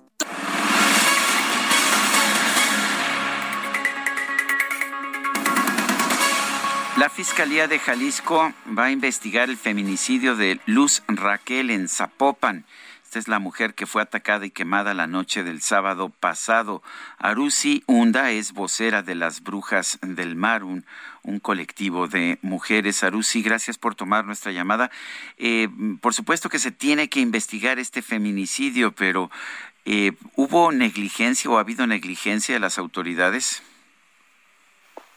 La 6.97 7.09
Fiscalía 7.09 7.67
de 7.67 7.77
Jalisco 7.77 8.53
va 8.67 8.85
a 8.85 8.91
investigar 8.91 9.49
el 9.49 9.57
feminicidio 9.57 10.37
de 10.37 10.61
Luz 10.65 11.03
Raquel 11.09 11.69
en 11.69 11.89
Zapopan. 11.89 12.65
Esta 13.03 13.19
es 13.19 13.27
la 13.27 13.39
mujer 13.39 13.73
que 13.73 13.85
fue 13.85 14.01
atacada 14.01 14.45
y 14.45 14.49
quemada 14.49 14.93
la 14.93 15.05
noche 15.05 15.43
del 15.43 15.61
sábado 15.61 16.07
pasado. 16.07 16.81
Arusi 17.17 17.83
Hunda 17.85 18.31
es 18.31 18.53
vocera 18.53 19.03
de 19.03 19.13
las 19.13 19.43
Brujas 19.43 19.99
del 20.03 20.37
Mar, 20.37 20.63
un, 20.63 20.85
colectivo 21.41 22.07
de 22.07 22.39
mujeres. 22.41 23.03
Arusi, 23.03 23.41
gracias 23.41 23.77
por 23.77 23.95
tomar 23.95 24.23
nuestra 24.23 24.53
llamada. 24.53 24.89
Eh, 25.37 25.67
por 25.99 26.13
supuesto 26.13 26.47
que 26.47 26.59
se 26.59 26.71
tiene 26.71 27.09
que 27.09 27.19
investigar 27.19 27.77
este 27.77 28.01
feminicidio, 28.01 28.93
pero 28.93 29.29
eh, 29.83 30.13
¿hubo 30.37 30.71
negligencia 30.71 31.51
o 31.51 31.57
ha 31.57 31.61
habido 31.61 31.87
negligencia 31.87 32.55
de 32.55 32.61
las 32.61 32.77
autoridades? 32.77 33.63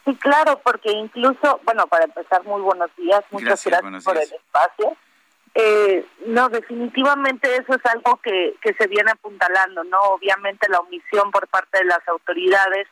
Sí, 0.08 0.16
claro, 0.16 0.58
porque 0.64 0.90
incluso, 0.90 1.60
bueno, 1.64 1.86
para 1.86 2.04
empezar, 2.04 2.42
muy 2.44 2.62
buenos 2.62 2.90
días, 2.96 3.22
muchas 3.30 3.62
gracias, 3.62 4.04
por 4.04 4.16
el 4.16 4.22
espacio. 4.22 4.96
Eh, 5.54 6.06
no, 6.24 6.48
definitivamente 6.48 7.56
eso 7.56 7.74
es 7.74 7.84
algo 7.84 8.16
que, 8.22 8.54
que 8.62 8.72
se 8.72 8.86
viene 8.86 9.10
apuntalando, 9.10 9.84
¿no? 9.84 10.00
Obviamente 10.12 10.66
la 10.70 10.80
omisión 10.80 11.30
por 11.30 11.46
parte 11.48 11.78
de 11.78 11.84
las 11.84 12.08
autoridades, 12.08 12.88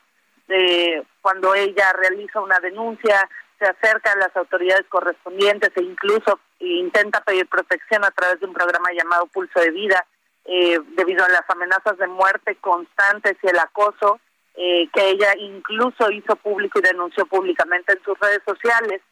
de 0.46 1.06
cuando 1.22 1.54
ella 1.54 1.90
realiza 1.94 2.40
una 2.40 2.60
denuncia, 2.60 3.26
se 3.58 3.64
acerca 3.64 4.12
a 4.12 4.16
las 4.16 4.36
autoridades 4.36 4.84
correspondientes 4.90 5.70
e 5.74 5.82
incluso 5.82 6.38
intenta 6.58 7.22
pedir 7.22 7.48
protección 7.48 8.04
a 8.04 8.10
través 8.10 8.40
de 8.40 8.46
un 8.46 8.52
programa 8.52 8.90
llamado 8.92 9.24
Pulso 9.24 9.58
de 9.58 9.70
Vida, 9.70 10.04
eh, 10.44 10.78
debido 10.96 11.24
a 11.24 11.30
las 11.30 11.48
amenazas 11.48 11.96
de 11.96 12.08
muerte 12.08 12.56
constantes 12.56 13.38
y 13.42 13.46
el 13.46 13.58
acoso 13.58 14.20
eh, 14.56 14.88
que 14.92 15.10
ella 15.10 15.34
incluso 15.38 16.10
hizo 16.10 16.34
público 16.36 16.78
y 16.78 16.82
denunció 16.82 17.26
públicamente 17.26 17.92
en 17.92 18.02
sus 18.02 18.18
redes 18.18 18.40
sociales. 18.46 19.02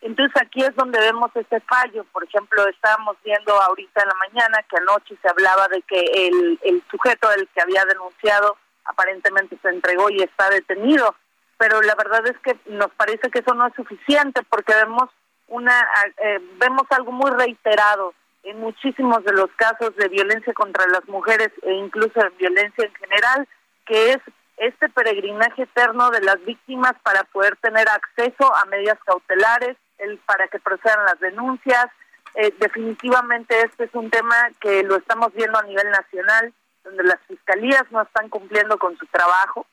Entonces 0.00 0.34
aquí 0.40 0.62
es 0.62 0.74
donde 0.74 0.98
vemos 1.00 1.30
ese 1.34 1.60
fallo. 1.60 2.04
Por 2.12 2.24
ejemplo, 2.24 2.66
estábamos 2.68 3.16
viendo 3.24 3.52
ahorita 3.60 4.02
en 4.02 4.08
la 4.08 4.14
mañana 4.14 4.64
que 4.68 4.76
anoche 4.76 5.16
se 5.20 5.28
hablaba 5.28 5.68
de 5.68 5.82
que 5.82 6.00
el, 6.00 6.58
el 6.62 6.82
sujeto 6.90 7.30
el 7.32 7.48
que 7.48 7.60
había 7.60 7.84
denunciado 7.84 8.56
aparentemente 8.84 9.58
se 9.60 9.68
entregó 9.68 10.08
y 10.10 10.22
está 10.22 10.48
detenido. 10.48 11.14
Pero 11.58 11.82
la 11.82 11.94
verdad 11.94 12.26
es 12.26 12.38
que 12.38 12.56
nos 12.66 12.90
parece 12.92 13.30
que 13.30 13.40
eso 13.40 13.54
no 13.54 13.66
es 13.66 13.74
suficiente 13.74 14.42
porque 14.48 14.74
vemos 14.74 15.10
una 15.48 15.88
eh, 16.22 16.40
vemos 16.58 16.84
algo 16.90 17.12
muy 17.12 17.30
reiterado 17.30 18.14
en 18.42 18.60
muchísimos 18.60 19.24
de 19.24 19.32
los 19.32 19.50
casos 19.56 19.94
de 19.96 20.08
violencia 20.08 20.52
contra 20.52 20.86
las 20.86 21.06
mujeres 21.08 21.50
e 21.62 21.72
incluso 21.72 22.20
de 22.20 22.30
violencia 22.38 22.84
en 22.84 22.94
general, 22.94 23.48
que 23.84 24.12
es 24.12 24.18
este 24.56 24.88
peregrinaje 24.88 25.62
eterno 25.62 26.10
de 26.10 26.20
las 26.22 26.42
víctimas 26.44 26.94
para 27.02 27.24
poder 27.24 27.56
tener 27.56 27.88
acceso 27.88 28.54
a 28.54 28.64
medidas 28.66 28.98
cautelares, 29.04 29.76
el, 29.98 30.18
para 30.18 30.48
que 30.48 30.58
procedan 30.58 31.04
las 31.04 31.18
denuncias. 31.20 31.86
Eh, 32.34 32.54
definitivamente 32.58 33.60
este 33.62 33.84
es 33.84 33.94
un 33.94 34.10
tema 34.10 34.50
que 34.60 34.82
lo 34.82 34.96
estamos 34.96 35.32
viendo 35.34 35.58
a 35.58 35.62
nivel 35.62 35.90
nacional, 35.90 36.52
donde 36.84 37.04
las 37.04 37.20
fiscalías 37.26 37.84
no 37.90 38.02
están 38.02 38.28
cumpliendo 38.28 38.78
con 38.78 38.96
su 38.96 39.06
trabajo. 39.06 39.66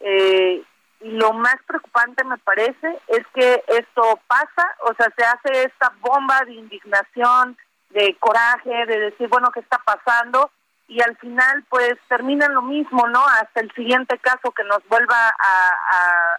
Eh, 0.00 0.62
y 1.00 1.10
lo 1.12 1.32
más 1.32 1.56
preocupante 1.66 2.24
me 2.24 2.38
parece 2.38 2.98
es 3.06 3.24
que 3.34 3.62
esto 3.68 4.20
pasa, 4.26 4.76
o 4.80 4.94
sea, 4.94 5.12
se 5.16 5.24
hace 5.24 5.64
esta 5.64 5.92
bomba 6.00 6.40
de 6.44 6.54
indignación, 6.54 7.56
de 7.90 8.16
coraje, 8.18 8.86
de 8.86 8.98
decir, 8.98 9.28
bueno, 9.28 9.50
¿qué 9.52 9.60
está 9.60 9.78
pasando? 9.78 10.50
Y 10.88 11.02
al 11.02 11.16
final 11.18 11.64
pues 11.68 11.94
termina 12.08 12.48
lo 12.48 12.62
mismo, 12.62 13.06
¿no? 13.08 13.20
Hasta 13.26 13.60
el 13.60 13.70
siguiente 13.74 14.18
caso 14.18 14.50
que 14.52 14.64
nos 14.64 14.80
vuelva 14.88 15.28
a, 15.38 15.68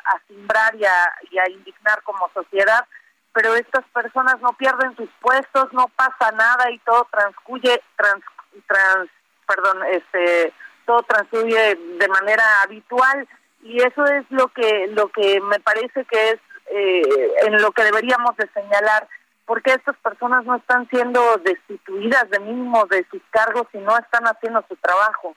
a, 0.06 0.22
simbrar 0.28 0.76
y 0.76 0.86
a, 0.86 1.50
indignar 1.50 2.02
como 2.04 2.30
sociedad, 2.34 2.86
pero 3.32 3.54
estas 3.56 3.86
personas 3.94 4.40
no 4.42 4.54
pierden 4.54 4.96
sus 4.96 5.10
puestos, 5.22 5.72
no 5.72 5.88
pasa 5.96 6.32
nada 6.32 6.72
y 6.72 6.80
todo 6.80 7.08
transcurre, 7.12 7.82
trans, 7.96 8.24
trans, 8.68 9.10
perdón, 9.48 9.84
este, 9.92 10.52
todo 10.86 11.04
transcurre 11.04 11.76
de 11.76 12.08
manera 12.08 12.62
habitual 12.64 13.28
y 13.62 13.78
eso 13.78 14.04
es 14.06 14.26
lo 14.30 14.48
que 14.48 14.88
lo 14.92 15.10
que 15.10 15.40
me 15.42 15.60
parece 15.60 16.06
que 16.06 16.30
es 16.30 16.40
eh, 16.72 17.34
en 17.46 17.62
lo 17.62 17.72
que 17.72 17.84
deberíamos 17.84 18.36
de 18.38 18.50
señalar 18.54 19.08
¿Por 19.50 19.64
qué 19.64 19.72
estas 19.72 19.98
personas 19.98 20.46
no 20.46 20.58
están 20.58 20.88
siendo 20.90 21.20
destituidas 21.38 22.30
de 22.30 22.40
mínimo 22.40 22.86
de 22.86 23.04
sus 23.10 23.20
cargos 23.32 23.66
y 23.74 23.80
no 23.80 23.98
están 23.98 24.26
haciendo 24.26 24.64
su 24.70 24.76
trabajo? 24.76 25.36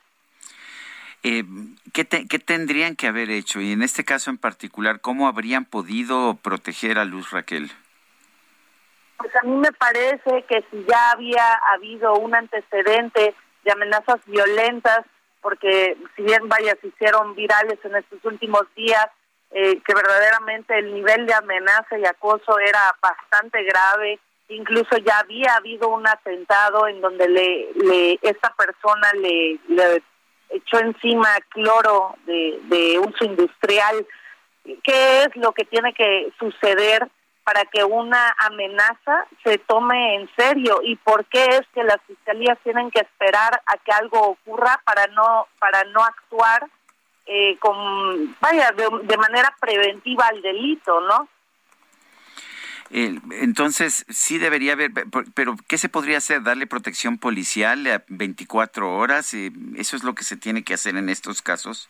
Eh, 1.23 1.43
¿qué, 1.95 2.07
¿Qué 2.07 2.39
tendrían 2.39 2.95
que 2.95 3.07
haber 3.07 3.31
hecho? 3.31 3.63
Y 3.63 3.73
en 3.73 3.81
este 3.81 4.05
caso 4.05 4.29
en 4.29 4.37
particular, 4.37 5.01
¿cómo 5.01 5.29
habrían 5.29 5.65
podido 5.65 6.35
proteger 6.43 6.99
a 6.99 7.07
Luz 7.07 7.31
Raquel? 7.31 7.71
Pues 9.17 9.35
a 9.35 9.47
mí 9.47 9.57
me 9.57 9.73
parece 9.73 10.45
que 10.47 10.63
si 10.71 10.85
ya 10.87 11.13
había 11.13 11.55
habido 11.73 12.13
un 12.17 12.35
antecedente 12.35 13.35
de 13.65 13.73
amenazas 13.73 14.21
violentas, 14.27 15.07
porque 15.41 15.97
si 16.17 16.23
bien 16.23 16.51
vaya, 16.51 16.77
se 16.83 16.89
hicieron 16.89 17.35
virales 17.35 17.79
en 17.83 17.97
estos 17.97 18.23
últimos 18.27 18.67
días, 18.75 19.07
eh, 19.55 19.81
que 19.85 19.95
verdaderamente 19.95 20.79
el 20.79 20.95
nivel 20.95 21.27
de 21.27 21.35
amenaza 21.35 21.99
y 21.99 22.07
acoso 22.07 22.59
era 22.59 22.97
bastante 23.01 23.63
grave. 23.65 24.19
Incluso 24.49 24.97
ya 24.99 25.19
había 25.19 25.57
habido 25.57 25.89
un 25.89 26.07
atentado 26.07 26.87
en 26.89 27.01
donde 27.01 27.29
le, 27.29 27.69
le 27.75 28.19
esta 28.23 28.55
persona 28.55 29.11
le, 29.15 29.59
echó 30.51 30.79
encima 30.81 31.29
cloro 31.51 32.15
de, 32.27 32.61
de 32.65 32.99
uso 32.99 33.25
industrial. 33.25 34.07
¿Qué 34.65 35.23
es 35.23 35.37
lo 35.37 35.53
que 35.53 35.65
tiene 35.65 35.93
que 35.95 36.33
suceder 36.39 37.09
para 37.45 37.65
que 37.65 37.85
una 37.85 38.35
amenaza 38.39 39.27
se 39.45 39.59
tome 39.59 40.17
en 40.17 40.31
serio 40.37 40.81
y 40.83 40.97
por 40.97 41.25
qué 41.27 41.45
es 41.45 41.63
que 41.75 41.83
las 41.83 41.99
fiscalías 42.07 42.59
tienen 42.63 42.91
que 42.91 43.01
esperar 43.01 43.61
a 43.67 43.77
que 43.79 43.93
algo 43.93 44.21
ocurra 44.21 44.81
para 44.85 45.07
no 45.09 45.49
para 45.59 45.85
no 45.85 46.05
actuar 46.05 46.69
eh, 47.27 47.57
con, 47.59 48.37
vaya, 48.41 48.73
de, 48.73 49.17
manera 49.17 49.55
preventiva 49.61 50.27
al 50.27 50.43
delito, 50.43 51.01
¿no? 51.01 51.29
entonces, 52.95 54.05
sí 54.11 54.37
debería 54.37 54.75
haber, 54.75 54.91
pero 55.35 55.57
¿qué 55.67 55.79
se 55.79 55.89
podría 55.89 56.19
hacer? 56.19 56.43
¿Darle 56.43 56.67
protección 56.67 57.17
policial 57.17 57.87
a 57.87 58.05
24 58.09 58.99
horas? 58.99 59.33
Eh, 59.33 59.51
¿Eso 59.77 59.97
es 59.97 60.05
lo 60.05 60.15
que 60.15 60.25
se 60.25 60.37
tiene 60.37 60.63
que 60.63 60.75
hacer 60.75 60.97
en 60.97 61.09
estos 61.09 61.41
casos? 61.41 61.89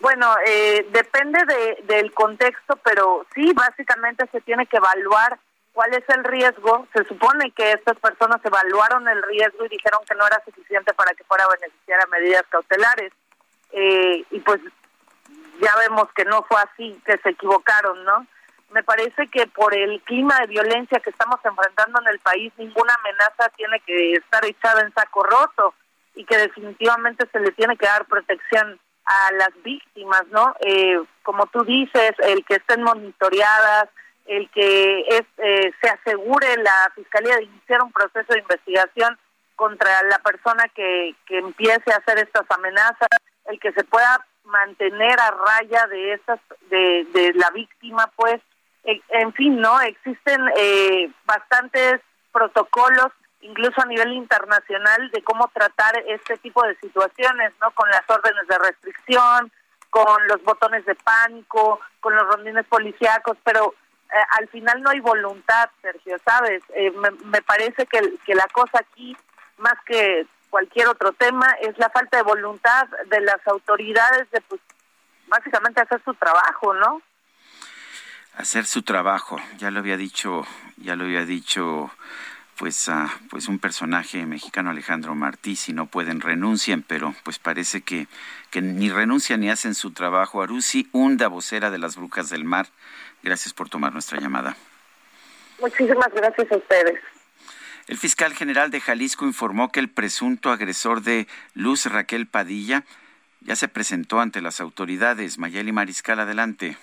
Bueno, 0.00 0.34
eh, 0.44 0.84
depende 0.90 1.38
de, 1.46 1.94
del 1.94 2.12
contexto, 2.12 2.76
pero 2.84 3.26
sí, 3.32 3.52
básicamente 3.52 4.26
se 4.32 4.40
tiene 4.40 4.66
que 4.66 4.78
evaluar 4.78 5.38
cuál 5.72 5.94
es 5.94 6.04
el 6.08 6.24
riesgo. 6.24 6.88
Se 6.92 7.04
supone 7.04 7.50
que 7.52 7.72
estas 7.72 7.98
personas 7.98 8.40
evaluaron 8.44 9.06
el 9.08 9.22
riesgo 9.22 9.66
y 9.66 9.68
dijeron 9.68 10.00
que 10.08 10.14
no 10.14 10.26
era 10.26 10.42
suficiente 10.44 10.94
para 10.94 11.14
que 11.14 11.24
fuera 11.24 11.44
a 11.44 11.56
beneficiar 11.60 12.00
a 12.00 12.06
medidas 12.06 12.44
cautelares 12.48 13.12
eh, 13.76 14.24
y 14.30 14.40
pues 14.40 14.60
ya 15.60 15.76
vemos 15.88 16.06
que 16.14 16.24
no 16.24 16.44
fue 16.44 16.60
así, 16.60 17.00
que 17.04 17.18
se 17.18 17.30
equivocaron, 17.30 18.04
¿no? 18.04 18.26
Me 18.70 18.82
parece 18.82 19.26
que 19.28 19.46
por 19.48 19.74
el 19.74 20.00
clima 20.02 20.38
de 20.40 20.46
violencia 20.46 21.00
que 21.00 21.10
estamos 21.10 21.38
enfrentando 21.44 22.00
en 22.00 22.08
el 22.08 22.18
país, 22.20 22.52
ninguna 22.56 22.94
amenaza 22.94 23.48
tiene 23.56 23.80
que 23.80 24.12
estar 24.14 24.44
echada 24.44 24.82
en 24.82 24.92
saco 24.94 25.22
roto 25.24 25.74
y 26.14 26.24
que 26.24 26.38
definitivamente 26.38 27.26
se 27.32 27.40
le 27.40 27.50
tiene 27.52 27.76
que 27.76 27.86
dar 27.86 28.04
protección 28.06 28.78
a 29.04 29.32
las 29.32 29.50
víctimas, 29.62 30.24
¿no? 30.30 30.54
Eh, 30.60 31.00
como 31.22 31.46
tú 31.46 31.64
dices, 31.64 32.12
el 32.20 32.44
que 32.44 32.54
estén 32.54 32.82
monitoreadas, 32.82 33.88
el 34.26 34.48
que 34.50 35.00
es, 35.00 35.22
eh, 35.38 35.72
se 35.80 35.88
asegure 35.90 36.56
la 36.58 36.92
Fiscalía 36.94 37.36
de 37.36 37.44
iniciar 37.44 37.82
un 37.82 37.92
proceso 37.92 38.32
de 38.32 38.38
investigación 38.38 39.18
contra 39.56 40.02
la 40.04 40.18
persona 40.20 40.64
que, 40.74 41.14
que 41.26 41.38
empiece 41.38 41.92
a 41.92 41.98
hacer 41.98 42.18
estas 42.18 42.46
amenazas, 42.50 43.08
el 43.46 43.60
que 43.60 43.72
se 43.72 43.84
pueda 43.84 44.24
mantener 44.44 45.18
a 45.20 45.30
raya 45.30 45.86
de 45.86 46.14
esas 46.14 46.40
de, 46.70 47.06
de 47.12 47.32
la 47.34 47.50
víctima 47.50 48.10
pues 48.16 48.40
en 48.84 49.32
fin 49.32 49.60
no 49.60 49.80
existen 49.80 50.40
eh, 50.56 51.10
bastantes 51.24 52.00
protocolos 52.32 53.12
incluso 53.40 53.80
a 53.80 53.86
nivel 53.86 54.12
internacional 54.12 55.10
de 55.10 55.22
cómo 55.22 55.48
tratar 55.52 55.96
este 56.06 56.36
tipo 56.38 56.62
de 56.66 56.76
situaciones 56.76 57.52
no 57.60 57.70
con 57.70 57.88
las 57.90 58.02
órdenes 58.08 58.46
de 58.46 58.58
restricción 58.58 59.50
con 59.88 60.28
los 60.28 60.42
botones 60.42 60.84
de 60.84 60.94
pánico 60.94 61.80
con 62.00 62.14
los 62.14 62.26
rondines 62.26 62.66
policíacos 62.66 63.38
pero 63.44 63.74
eh, 64.14 64.24
al 64.38 64.48
final 64.48 64.82
no 64.82 64.90
hay 64.90 65.00
voluntad 65.00 65.70
Sergio 65.80 66.16
sabes 66.26 66.62
eh, 66.74 66.90
me, 66.90 67.10
me 67.24 67.40
parece 67.40 67.86
que, 67.86 68.00
que 68.26 68.34
la 68.34 68.46
cosa 68.52 68.80
aquí 68.80 69.16
más 69.56 69.74
que 69.86 70.26
cualquier 70.54 70.86
otro 70.86 71.12
tema, 71.12 71.48
es 71.60 71.76
la 71.78 71.90
falta 71.90 72.16
de 72.16 72.22
voluntad 72.22 72.86
de 73.08 73.20
las 73.22 73.44
autoridades 73.46 74.30
de, 74.30 74.40
pues, 74.42 74.60
básicamente 75.26 75.80
hacer 75.80 76.00
su 76.04 76.14
trabajo, 76.14 76.72
¿no? 76.74 77.02
Hacer 78.36 78.64
su 78.64 78.82
trabajo, 78.82 79.40
ya 79.58 79.72
lo 79.72 79.80
había 79.80 79.96
dicho, 79.96 80.46
ya 80.76 80.94
lo 80.94 81.04
había 81.04 81.24
dicho 81.24 81.90
pues 82.56 82.86
uh, 82.86 83.08
pues 83.30 83.48
un 83.48 83.58
personaje 83.58 84.26
mexicano 84.26 84.70
Alejandro 84.70 85.16
Martí 85.16 85.56
si 85.56 85.72
no 85.72 85.86
pueden 85.86 86.20
renuncian 86.20 86.84
pero 86.86 87.12
pues 87.24 87.40
parece 87.40 87.82
que, 87.82 88.06
que 88.52 88.62
ni 88.62 88.90
renuncian 88.90 89.40
ni 89.40 89.50
hacen 89.50 89.74
su 89.74 89.90
trabajo 89.92 90.40
Arusi 90.40 90.88
Hunda 90.92 91.26
vocera 91.26 91.72
de 91.72 91.78
las 91.78 91.96
Brujas 91.96 92.30
del 92.30 92.44
Mar 92.44 92.68
Gracias 93.24 93.54
por 93.54 93.70
tomar 93.70 93.92
nuestra 93.94 94.20
llamada. 94.20 94.54
Muchísimas 95.58 96.12
gracias 96.12 96.52
a 96.52 96.56
ustedes. 96.56 97.00
El 97.86 97.98
fiscal 97.98 98.32
general 98.32 98.70
de 98.70 98.80
Jalisco 98.80 99.26
informó 99.26 99.70
que 99.70 99.80
el 99.80 99.90
presunto 99.90 100.50
agresor 100.50 101.02
de 101.02 101.26
Luz 101.54 101.84
Raquel 101.86 102.26
Padilla 102.26 102.84
ya 103.40 103.56
se 103.56 103.68
presentó 103.68 104.20
ante 104.20 104.40
las 104.40 104.60
autoridades. 104.60 105.38
Mayeli 105.38 105.70
Mariscal, 105.70 106.18
adelante. 106.18 106.78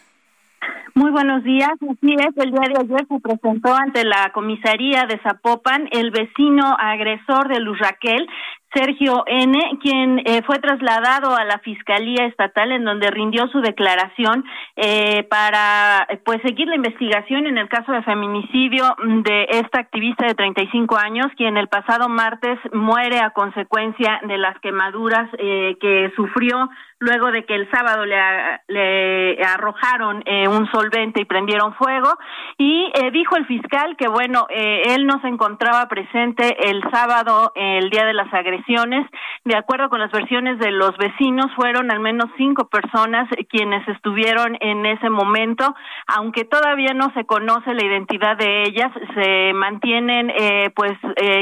Muy 0.93 1.09
buenos 1.09 1.43
días. 1.43 1.71
Así 1.71 2.13
es, 2.13 2.37
el 2.37 2.51
día 2.51 2.67
de 2.67 2.81
ayer 2.81 3.07
se 3.07 3.19
presentó 3.19 3.73
ante 3.73 4.03
la 4.03 4.31
comisaría 4.33 5.05
de 5.07 5.19
Zapopan 5.23 5.87
el 5.91 6.11
vecino 6.11 6.75
agresor 6.77 7.47
de 7.47 7.59
Luz 7.61 7.79
Raquel, 7.79 8.27
Sergio 8.73 9.23
N., 9.27 9.79
quien 9.81 10.19
eh, 10.19 10.41
fue 10.45 10.59
trasladado 10.59 11.35
a 11.35 11.43
la 11.45 11.59
Fiscalía 11.59 12.25
Estatal 12.25 12.71
en 12.71 12.85
donde 12.85 13.11
rindió 13.11 13.47
su 13.47 13.61
declaración 13.61 14.45
eh, 14.75 15.23
para 15.29 16.07
pues 16.25 16.41
seguir 16.41 16.67
la 16.67 16.75
investigación 16.75 17.47
en 17.47 17.57
el 17.57 17.67
caso 17.67 17.91
de 17.91 18.03
feminicidio 18.03 18.95
de 19.23 19.47
esta 19.51 19.79
activista 19.79 20.25
de 20.25 20.35
35 20.35 20.97
años, 20.97 21.27
quien 21.35 21.57
el 21.57 21.67
pasado 21.67 22.07
martes 22.07 22.57
muere 22.71 23.19
a 23.19 23.31
consecuencia 23.31 24.21
de 24.27 24.37
las 24.37 24.57
quemaduras 24.59 25.29
eh, 25.37 25.77
que 25.79 26.11
sufrió 26.15 26.69
luego 27.01 27.31
de 27.31 27.43
que 27.45 27.55
el 27.55 27.69
sábado 27.71 28.05
le, 28.05 29.43
arrojaron 29.43 30.23
eh, 30.25 30.47
un 30.47 30.69
solvente 30.71 31.21
y 31.21 31.25
prendieron 31.25 31.73
fuego. 31.73 32.09
Y 32.57 32.91
eh, 32.93 33.11
dijo 33.11 33.35
el 33.35 33.45
fiscal 33.47 33.97
que, 33.97 34.07
bueno, 34.07 34.45
eh, 34.49 34.83
él 34.95 35.07
no 35.07 35.19
se 35.21 35.27
encontraba 35.27 35.87
presente 35.87 36.69
el 36.69 36.81
sábado, 36.91 37.51
el 37.55 37.89
día 37.89 38.05
de 38.05 38.13
las 38.13 38.31
agresiones. 38.31 38.60
De 39.43 39.55
acuerdo 39.55 39.89
con 39.89 39.99
las 39.99 40.11
versiones 40.11 40.59
de 40.59 40.71
los 40.71 40.95
vecinos, 40.97 41.47
fueron 41.55 41.91
al 41.91 41.99
menos 41.99 42.29
cinco 42.37 42.67
personas 42.69 43.27
quienes 43.49 43.87
estuvieron 43.87 44.57
en 44.59 44.85
ese 44.85 45.09
momento. 45.09 45.75
Aunque 46.07 46.45
todavía 46.45 46.93
no 46.93 47.11
se 47.13 47.25
conoce 47.25 47.73
la 47.73 47.85
identidad 47.85 48.37
de 48.37 48.63
ellas, 48.63 48.91
se 49.15 49.53
mantienen, 49.53 50.31
pues, 50.75 50.93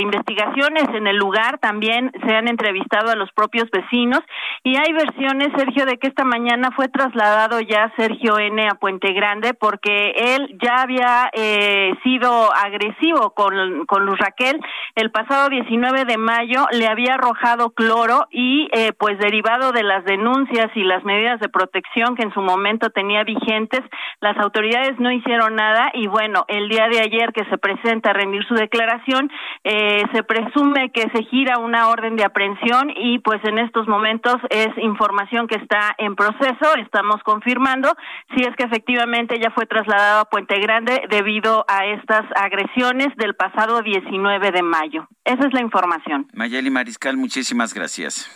investigaciones 0.01 0.83
en 0.93 1.07
el 1.07 1.17
lugar. 1.17 1.59
También 1.59 2.11
se 2.25 2.35
han 2.35 2.47
entrevistado 2.47 3.11
a 3.11 3.15
los 3.15 3.31
propios 3.33 3.69
vecinos 3.71 4.21
y 4.63 4.75
hay 4.75 4.91
versiones 4.93 5.49
Sergio, 5.57 5.85
de 5.85 5.97
que 5.97 6.07
esta 6.07 6.23
mañana 6.23 6.71
fue 6.75 6.87
trasladado 6.87 7.59
ya 7.59 7.91
Sergio 7.97 8.37
N 8.39 8.67
a 8.67 8.75
Puente 8.75 9.13
Grande 9.13 9.53
porque 9.53 10.11
él 10.11 10.57
ya 10.61 10.81
había 10.81 11.29
eh, 11.33 11.93
sido 12.03 12.53
agresivo 12.53 13.31
con, 13.31 13.85
con 13.85 14.05
Luz 14.05 14.17
Raquel. 14.19 14.59
El 14.95 15.11
pasado 15.11 15.49
19 15.49 16.05
de 16.05 16.17
mayo 16.17 16.65
le 16.71 16.87
había 16.87 17.08
arrojado 17.13 17.71
cloro 17.71 18.27
y 18.31 18.69
eh, 18.73 18.93
pues 18.97 19.17
derivado 19.19 19.71
de 19.71 19.83
las 19.83 20.03
denuncias 20.05 20.67
y 20.75 20.83
las 20.83 21.03
medidas 21.03 21.39
de 21.39 21.49
protección 21.49 22.15
que 22.15 22.23
en 22.23 22.33
su 22.33 22.41
momento 22.41 22.89
tenía 22.89 23.23
vigentes, 23.23 23.81
las 24.21 24.37
autoridades 24.37 24.99
no 24.99 25.11
hicieron 25.11 25.55
nada 25.55 25.91
y 25.93 26.07
bueno, 26.07 26.45
el 26.47 26.69
día 26.69 26.87
de 26.89 26.99
ayer 26.99 27.31
que 27.33 27.45
se 27.45 27.57
presenta 27.57 28.11
a 28.11 28.13
rendir 28.13 28.45
su 28.45 28.53
declaración, 28.53 29.31
eh, 29.63 30.03
se 30.13 30.23
presume 30.23 30.91
que 30.91 31.09
se 31.13 31.23
gira 31.23 31.59
una 31.59 31.89
orden 31.89 32.15
de 32.15 32.25
aprehensión 32.25 32.91
y 32.95 33.19
pues 33.19 33.39
en 33.43 33.59
estos 33.59 33.87
momentos 33.87 34.35
es 34.49 34.69
información 34.77 35.47
que 35.47 35.55
está 35.55 35.95
en 35.97 36.15
proceso. 36.15 36.75
Estamos 36.77 37.21
confirmando 37.23 37.93
si 38.35 38.43
es 38.43 38.55
que 38.55 38.63
efectivamente 38.63 39.39
ya 39.39 39.51
fue 39.51 39.65
trasladado 39.65 40.21
a 40.21 40.25
Puente 40.25 40.59
Grande 40.59 41.03
debido 41.09 41.65
a 41.67 41.85
estas 41.85 42.25
agresiones 42.35 43.07
del 43.17 43.35
pasado 43.35 43.81
19 43.81 44.51
de 44.51 44.61
mayo. 44.61 45.07
Esa 45.25 45.47
es 45.47 45.53
la 45.53 45.61
información. 45.61 46.27
Mayeli 46.33 46.71
Mariscal, 46.99 47.17
muchísimas 47.17 47.73
gracias. 47.73 48.29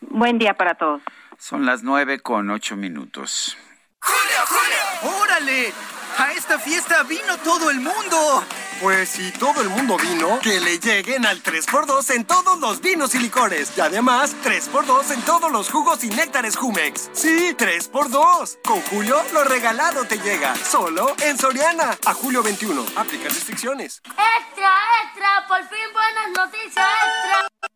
Buen 0.00 0.38
día 0.38 0.54
para 0.54 0.74
todos. 0.74 1.00
Son 1.38 1.64
las 1.64 1.84
nueve 1.84 2.18
con 2.18 2.50
ocho 2.50 2.76
minutos. 2.76 3.56
¡Julio, 4.00 4.46
Julio! 4.48 5.20
¡Órale! 5.22 5.72
A 6.18 6.32
esta 6.32 6.58
fiesta 6.58 7.04
vino 7.04 7.36
todo 7.44 7.70
el 7.70 7.76
mundo. 7.78 8.44
Pues 8.80 9.10
si 9.10 9.30
todo 9.32 9.62
el 9.62 9.68
mundo 9.68 9.96
vino, 9.96 10.40
que 10.40 10.58
le 10.58 10.80
lleguen 10.80 11.24
al 11.24 11.40
3x2 11.40 12.16
en 12.16 12.24
todos 12.24 12.58
los 12.58 12.80
vinos 12.80 13.14
y 13.14 13.20
licores. 13.20 13.78
Y 13.78 13.80
además, 13.80 14.34
3x2 14.42 15.12
en 15.14 15.22
todos 15.22 15.52
los 15.52 15.70
jugos 15.70 16.02
y 16.02 16.08
néctares 16.08 16.56
Jumex. 16.56 17.10
Sí, 17.12 17.54
3x2. 17.56 18.58
Con 18.64 18.80
Julio, 18.82 19.22
lo 19.32 19.44
regalado 19.44 20.04
te 20.04 20.18
llega. 20.18 20.56
Solo 20.56 21.14
en 21.22 21.38
Soriana. 21.38 21.96
A 22.04 22.12
julio 22.12 22.42
21. 22.42 22.86
Aplica 22.96 23.28
restricciones. 23.28 24.02
Extra, 24.04 24.72
extra. 25.04 25.46
Por 25.46 25.60
fin 25.68 25.92
buenas 25.92 26.30
noticias. 26.36 26.86
Extra. 26.86 27.69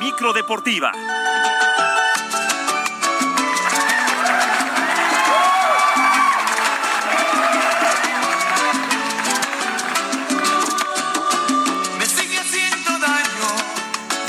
Micro 0.00 0.32
deportiva. 0.32 0.92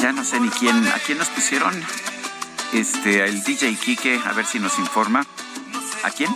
Ya 0.02 0.12
no 0.12 0.24
sé 0.24 0.40
ni 0.40 0.50
quién, 0.50 0.88
a 0.88 1.00
quién 1.06 1.18
nos 1.18 1.30
pusieron. 1.30 1.74
Este, 2.74 3.24
el 3.24 3.44
DJ 3.44 3.76
Kike, 3.76 4.20
a 4.26 4.34
ver 4.34 4.46
si 4.46 4.60
nos 4.60 4.78
informa. 4.78 5.26
¿A 6.04 6.12
quién? 6.12 6.36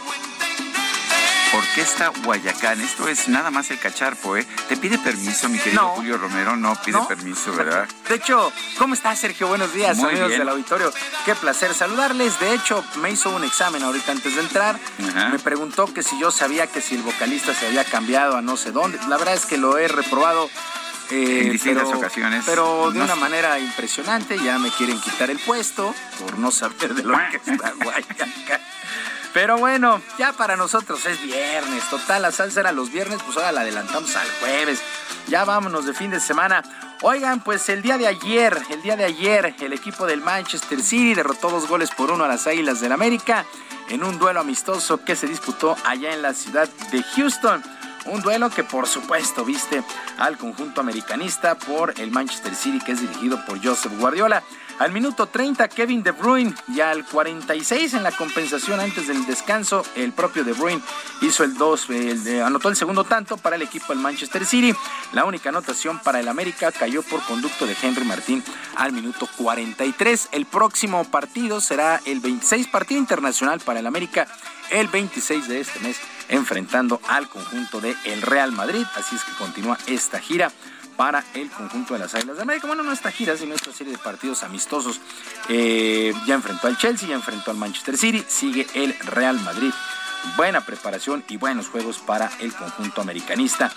Orquesta 1.54 2.12
Guayacán. 2.24 2.82
Esto 2.82 3.08
es 3.08 3.30
nada 3.30 3.50
más 3.50 3.72
el 3.72 3.80
cacharpo, 3.80 4.36
¿eh? 4.36 4.46
¿Te 4.68 4.76
pide 4.76 4.98
permiso, 4.98 5.48
mi 5.48 5.58
querido 5.58 5.88
Julio 5.90 6.18
Romero? 6.18 6.56
No 6.58 6.76
pide 6.84 7.00
permiso, 7.08 7.54
¿verdad? 7.54 7.88
De 8.10 8.16
hecho, 8.16 8.52
¿cómo 8.78 8.94
estás, 8.94 9.20
Sergio? 9.20 9.48
Buenos 9.48 9.74
días, 9.74 9.98
amigos 10.00 10.30
del 10.30 10.50
auditorio. 10.50 10.92
Qué 11.24 11.34
placer 11.36 11.74
saludarles. 11.74 12.40
De 12.40 12.54
hecho, 12.54 12.84
me 12.98 13.12
hizo 13.12 13.30
un 13.30 13.44
examen 13.44 13.84
ahorita 13.84 14.12
antes 14.12 14.36
de 14.36 14.42
entrar. 14.42 14.78
Me 15.32 15.40
preguntó 15.40 15.92
que 15.94 16.04
si 16.04 16.20
yo 16.20 16.30
sabía 16.32 16.68
que 16.68 16.82
si 16.82 16.96
el 16.96 17.04
vocalista 17.04 17.54
se 17.54 17.68
había 17.68 17.86
cambiado 17.86 18.36
a 18.38 18.42
no 18.42 18.58
sé 18.58 18.72
dónde. 18.72 19.00
La 19.08 19.18
verdad 19.18 19.36
es 19.36 19.46
que 19.46 19.58
lo 19.58 19.78
he 19.78 19.88
reprobado. 19.88 20.50
Eh, 21.12 21.44
en 21.44 21.52
distintas 21.52 21.88
ocasiones. 21.88 22.44
Pero 22.48 22.92
de 22.92 23.00
una 23.00 23.16
manera 23.16 23.60
impresionante, 23.60 24.40
ya 24.44 24.58
me 24.58 24.72
quieren 24.72 25.00
quitar 25.00 25.30
el 25.30 25.38
puesto 25.40 25.94
por 26.20 26.40
no 26.40 26.52
saber 26.52 26.96
de 26.96 27.04
lo 27.04 27.16
que 27.32 27.38
está 27.38 27.74
Guayacán. 27.82 28.34
Pero 29.36 29.58
bueno, 29.58 30.02
ya 30.18 30.32
para 30.32 30.56
nosotros 30.56 31.06
es 31.06 31.22
viernes. 31.22 31.84
Total, 31.90 32.22
la 32.22 32.32
salsa 32.32 32.62
era 32.62 32.72
los 32.72 32.90
viernes, 32.90 33.22
pues 33.22 33.36
ahora 33.36 33.52
la 33.52 33.62
adelantamos 33.62 34.16
al 34.16 34.30
jueves. 34.40 34.82
Ya 35.28 35.44
vámonos 35.44 35.86
de 35.86 35.94
fin 35.94 36.10
de 36.10 36.22
semana. 36.22 36.64
Oigan, 37.02 37.42
pues 37.42 37.68
el 37.68 37.82
día 37.82 37.98
de 37.98 38.08
ayer, 38.08 38.58
el 38.70 38.82
día 38.82 38.96
de 38.96 39.04
ayer, 39.04 39.54
el 39.60 39.74
equipo 39.74 40.06
del 40.06 40.22
Manchester 40.22 40.82
City 40.82 41.16
derrotó 41.16 41.50
dos 41.50 41.68
goles 41.68 41.92
por 41.92 42.12
uno 42.12 42.24
a 42.24 42.30
las 42.30 42.48
Águilas 42.48 42.80
del 42.80 42.94
América 42.94 43.44
en 43.90 44.06
un 44.06 44.18
duelo 44.20 44.40
amistoso 44.40 45.04
que 45.04 45.18
se 45.18 45.28
disputó 45.28 45.76
allá 45.84 46.14
en 46.14 46.22
la 46.22 46.34
ciudad 46.34 46.70
de 46.94 47.04
Houston. 47.04 47.62
Un 48.06 48.22
duelo 48.22 48.50
que 48.50 48.64
por 48.64 48.88
supuesto 48.88 49.44
viste 49.44 49.84
al 50.18 50.38
conjunto 50.38 50.80
americanista 50.80 51.56
por 51.56 51.94
el 52.00 52.10
Manchester 52.10 52.56
City 52.56 52.80
que 52.80 52.94
es 52.94 53.02
dirigido 53.02 53.46
por 53.46 53.62
Joseph 53.62 54.00
Guardiola. 54.00 54.44
Al 54.78 54.92
minuto 54.92 55.28
30, 55.28 55.70
Kevin 55.70 56.04
De 56.04 56.12
Bruyne. 56.12 56.54
Y 56.68 56.82
al 56.82 57.06
46, 57.06 57.94
en 57.94 58.04
la 58.04 58.12
compensación 58.12 58.82
antes 58.82 59.08
del 59.08 59.26
descanso, 59.26 59.86
el 59.96 60.12
propio 60.12 60.44
De 60.44 60.52
Bruyne 60.52 60.82
hizo 61.22 61.46
el 61.46 61.56
2, 61.56 61.88
anotó 62.44 62.68
el 62.68 62.76
segundo 62.76 63.06
tanto 63.06 63.38
para 63.38 63.56
el 63.56 63.62
equipo 63.62 63.88
del 63.90 64.00
Manchester 64.00 64.46
City. 64.46 64.76
La 65.14 65.24
única 65.24 65.48
anotación 65.48 66.00
para 66.00 66.20
el 66.20 66.28
América 66.28 66.74
cayó 66.74 67.04
por 67.04 67.24
conducto 67.24 67.66
de 67.66 67.76
Henry 67.82 68.04
Martín 68.04 68.44
al 68.76 68.92
minuto 68.92 69.30
43. 69.38 70.30
El 70.34 70.46
próximo 70.46 71.06
partido 71.06 71.62
será 71.62 72.02
el 72.06 72.20
26 72.20 72.68
partido 72.68 73.00
internacional 73.00 73.62
para 73.62 73.80
el 73.80 73.88
América 73.88 74.28
el 74.72 74.88
26 74.88 75.48
de 75.48 75.62
este 75.62 75.80
mes 75.80 75.98
enfrentando 76.28 77.00
al 77.08 77.30
conjunto 77.30 77.80
de 77.80 77.96
el 78.06 78.22
Real 78.22 78.52
Madrid. 78.52 78.86
Así 78.96 79.16
es 79.16 79.24
que 79.24 79.32
continúa 79.34 79.78
esta 79.88 80.20
gira 80.20 80.52
para 80.96 81.24
el 81.34 81.50
conjunto 81.50 81.94
de 81.94 82.00
las 82.00 82.16
Águilas 82.16 82.38
de 82.38 82.44
América. 82.44 82.68
Bueno, 82.68 82.84
no 82.84 82.92
esta 82.92 83.12
gira, 83.12 83.38
sino 83.38 83.56
esta 83.56 83.72
serie 83.72 83.94
de 83.94 84.00
partidos 84.00 84.44
amistosos. 84.44 85.00
Eh, 85.50 86.14
ya 86.26 86.36
enfrentó 86.36 86.68
al 86.68 86.78
Chelsea, 86.78 87.10
ya 87.10 87.16
enfrentó 87.16 87.52
al 87.52 87.58
Manchester 87.58 87.98
City, 87.98 88.24
sigue 88.28 88.68
el 88.74 88.98
Real 89.00 89.40
Madrid. 89.42 89.72
Buena 90.38 90.62
preparación 90.62 91.24
y 91.30 91.38
buenos 91.38 91.70
juegos 91.70 92.00
para 92.00 92.30
el 92.40 92.54
conjunto 92.54 93.00
americanista. 93.00 93.72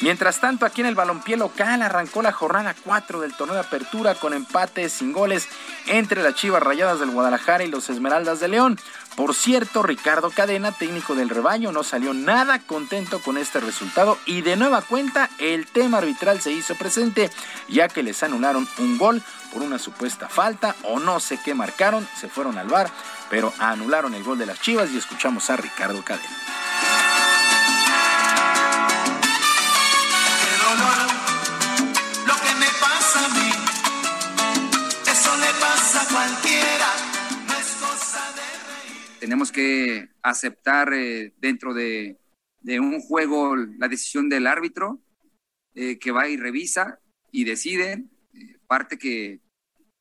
Mientras 0.00 0.38
tanto, 0.38 0.66
aquí 0.66 0.82
en 0.82 0.86
el 0.86 0.94
balompié 0.94 1.36
local 1.36 1.82
arrancó 1.82 2.22
la 2.22 2.30
jornada 2.30 2.74
4 2.84 3.20
del 3.20 3.34
torneo 3.34 3.54
de 3.54 3.62
apertura 3.62 4.14
con 4.14 4.32
empates 4.32 4.92
sin 4.92 5.12
goles 5.12 5.48
entre 5.86 6.22
las 6.22 6.34
Chivas 6.34 6.62
Rayadas 6.62 7.00
del 7.00 7.10
Guadalajara 7.10 7.64
y 7.64 7.68
los 7.68 7.88
Esmeraldas 7.88 8.38
de 8.38 8.48
León. 8.48 8.78
Por 9.16 9.34
cierto, 9.34 9.82
Ricardo 9.82 10.30
Cadena, 10.30 10.72
técnico 10.72 11.14
del 11.14 11.28
rebaño, 11.28 11.70
no 11.70 11.84
salió 11.84 12.12
nada 12.14 12.58
contento 12.58 13.20
con 13.20 13.38
este 13.38 13.60
resultado 13.60 14.18
y 14.26 14.42
de 14.42 14.56
nueva 14.56 14.82
cuenta 14.82 15.30
el 15.38 15.66
tema 15.66 15.98
arbitral 15.98 16.40
se 16.40 16.50
hizo 16.50 16.74
presente 16.74 17.30
ya 17.68 17.88
que 17.88 18.02
les 18.02 18.22
anularon 18.24 18.66
un 18.78 18.98
gol 18.98 19.22
por 19.52 19.62
una 19.62 19.78
supuesta 19.78 20.28
falta 20.28 20.74
o 20.82 20.98
no 20.98 21.20
sé 21.20 21.38
qué 21.44 21.54
marcaron, 21.54 22.06
se 22.18 22.28
fueron 22.28 22.58
al 22.58 22.66
bar, 22.66 22.90
pero 23.30 23.52
anularon 23.60 24.14
el 24.14 24.24
gol 24.24 24.38
de 24.38 24.46
las 24.46 24.60
Chivas 24.60 24.90
y 24.90 24.98
escuchamos 24.98 25.48
a 25.48 25.56
Ricardo 25.56 26.02
Cadena. 26.02 26.28
Tenemos 39.24 39.50
que 39.50 40.10
aceptar 40.22 40.90
dentro 41.38 41.72
de, 41.72 42.18
un 42.78 43.00
juego 43.00 43.56
la 43.56 43.88
decisión 43.88 44.28
del 44.28 44.46
árbitro 44.46 45.00
que 45.72 46.10
va 46.12 46.28
y 46.28 46.36
revisa 46.36 46.98
y 47.32 47.44
decide, 47.44 48.04
parte 48.66 48.98
que, 48.98 49.40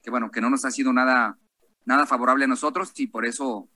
bueno, 0.08 0.30
que 0.30 0.42
no 0.42 0.50
nos 0.50 0.66
ha 0.66 0.72
sido 0.72 0.92
nada, 0.92 1.40
nada 1.86 2.06
favorable 2.06 2.44
a 2.44 2.50
nosotros 2.50 2.92
y 2.98 3.08
por 3.08 3.26
eso, 3.26 3.70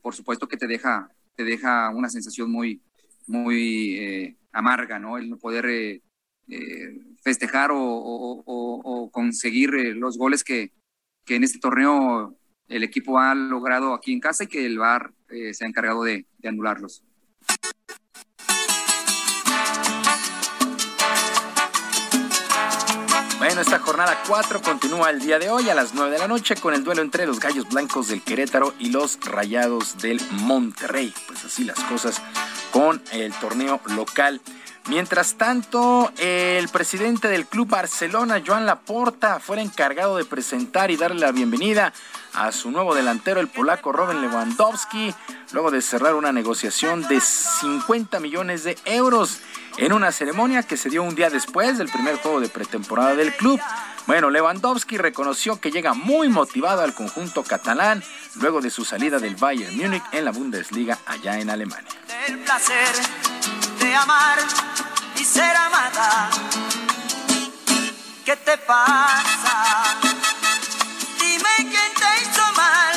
por 0.00 0.14
supuesto 0.14 0.48
que 0.48 0.56
te 0.56 0.66
deja, 0.66 1.10
te 1.36 1.44
deja 1.44 1.90
una 1.90 2.08
sensación 2.08 2.50
muy, 2.50 2.80
muy 3.26 4.38
amarga, 4.52 4.98
¿no? 4.98 5.18
El 5.18 5.28
no 5.28 5.36
poder 5.36 6.00
festejar 7.22 7.72
o, 7.74 9.10
conseguir 9.12 9.74
los 9.96 10.16
goles 10.16 10.42
que, 10.42 10.72
que 11.26 11.36
en 11.36 11.44
este 11.44 11.58
torneo 11.58 12.38
el 12.72 12.82
equipo 12.84 13.18
ha 13.18 13.34
logrado 13.34 13.92
aquí 13.92 14.12
en 14.12 14.20
casa 14.20 14.44
y 14.44 14.46
que 14.46 14.64
el 14.64 14.78
VAR 14.78 15.12
eh, 15.28 15.52
se 15.52 15.64
ha 15.64 15.68
encargado 15.68 16.04
de, 16.04 16.26
anularlos. 16.42 17.02
Bueno, 23.38 23.60
esta 23.60 23.80
jornada 23.80 24.22
4 24.26 24.62
continúa 24.62 25.10
el 25.10 25.20
día 25.20 25.38
de 25.38 25.50
hoy 25.50 25.68
a 25.68 25.74
las 25.74 25.94
9 25.94 26.12
de 26.12 26.18
la 26.18 26.28
noche 26.28 26.54
con 26.54 26.74
el 26.74 26.84
duelo 26.84 27.02
entre 27.02 27.26
los 27.26 27.40
Gallos 27.40 27.68
Blancos 27.68 28.08
del 28.08 28.22
Querétaro 28.22 28.72
y 28.78 28.90
los 28.90 29.18
Rayados 29.20 29.98
del 29.98 30.20
Monterrey. 30.30 31.12
Pues 31.26 31.44
así 31.44 31.64
las 31.64 31.78
cosas 31.80 32.22
con 32.70 33.02
el 33.12 33.32
torneo 33.34 33.80
local. 33.96 34.40
Mientras 34.88 35.34
tanto, 35.34 36.12
el 36.18 36.68
presidente 36.68 37.28
del 37.28 37.46
Club 37.46 37.68
Barcelona, 37.68 38.42
Joan 38.44 38.66
Laporta, 38.66 39.38
fue 39.38 39.56
el 39.56 39.62
encargado 39.62 40.16
de 40.16 40.24
presentar 40.24 40.90
y 40.90 40.96
darle 40.96 41.20
la 41.20 41.30
bienvenida 41.30 41.92
a 42.34 42.50
su 42.50 42.70
nuevo 42.70 42.94
delantero, 42.94 43.40
el 43.40 43.48
polaco 43.48 43.92
Robin 43.92 44.20
Lewandowski, 44.20 45.14
luego 45.52 45.70
de 45.70 45.82
cerrar 45.82 46.14
una 46.14 46.32
negociación 46.32 47.06
de 47.06 47.20
50 47.20 48.18
millones 48.18 48.64
de 48.64 48.76
euros 48.84 49.40
en 49.78 49.92
una 49.92 50.10
ceremonia 50.10 50.64
que 50.64 50.76
se 50.76 50.90
dio 50.90 51.04
un 51.04 51.14
día 51.14 51.30
después 51.30 51.78
del 51.78 51.88
primer 51.88 52.16
juego 52.16 52.40
de 52.40 52.48
pretemporada 52.48 53.14
del 53.14 53.32
club. 53.34 53.60
Bueno, 54.06 54.30
Lewandowski 54.30 54.98
reconoció 54.98 55.60
que 55.60 55.70
llega 55.70 55.94
muy 55.94 56.28
motivado 56.28 56.82
al 56.82 56.92
conjunto 56.92 57.44
catalán 57.44 58.02
luego 58.40 58.60
de 58.60 58.70
su 58.70 58.84
salida 58.84 59.20
del 59.20 59.36
Bayern 59.36 59.76
Múnich 59.76 60.02
en 60.10 60.24
la 60.24 60.32
Bundesliga 60.32 60.98
allá 61.06 61.38
en 61.38 61.50
Alemania. 61.50 61.88
El 62.26 62.40
placer 62.40 62.88
amar 63.94 64.38
y 65.18 65.24
ser 65.24 65.56
amada. 65.56 66.30
¿Qué 68.24 68.36
te 68.36 68.56
pasa? 68.58 69.54
Dime 71.20 71.54
quién 71.56 71.90
te 72.00 72.10
hizo 72.22 72.44
mal. 72.56 72.96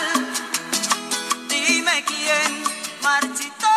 Dime 1.49 2.03
quién 2.05 2.63
marchitó 3.01 3.75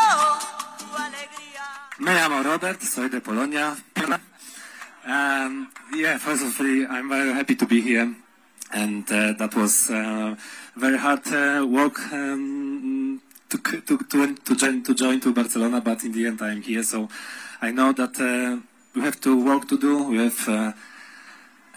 tu 0.78 0.96
alegría. 0.96 1.64
Me 1.98 2.14
llamo 2.14 2.42
Robert, 2.42 2.80
soy 2.82 3.08
de 3.08 3.20
Polonia. 3.20 3.76
Um, 5.06 5.70
yeah, 5.94 6.18
first 6.18 6.42
of 6.44 6.60
all, 6.60 6.86
I'm 6.90 7.08
very 7.08 7.32
happy 7.32 7.54
to 7.56 7.64
be 7.66 7.80
here. 7.80 8.14
And 8.72 9.10
uh, 9.10 9.32
that 9.38 9.54
was 9.56 9.90
uh, 9.90 10.36
very 10.76 10.98
hard 10.98 11.26
uh, 11.32 11.66
work 11.66 11.98
um, 12.12 12.67
to, 13.48 13.58
to, 13.58 13.98
to, 13.98 14.34
to, 14.34 14.56
join, 14.56 14.82
to 14.82 14.94
join 14.94 15.20
to 15.20 15.32
Barcelona, 15.32 15.80
but 15.80 16.04
in 16.04 16.12
the 16.12 16.26
end 16.26 16.40
I'm 16.42 16.62
here. 16.62 16.82
So 16.82 17.08
I 17.60 17.70
know 17.70 17.92
that 17.92 18.18
uh, 18.20 18.60
we 18.94 19.02
have 19.02 19.20
to 19.22 19.44
work 19.44 19.68
to 19.68 19.78
do. 19.78 20.04
We 20.04 20.18
have 20.18 20.48
uh, 20.48 20.72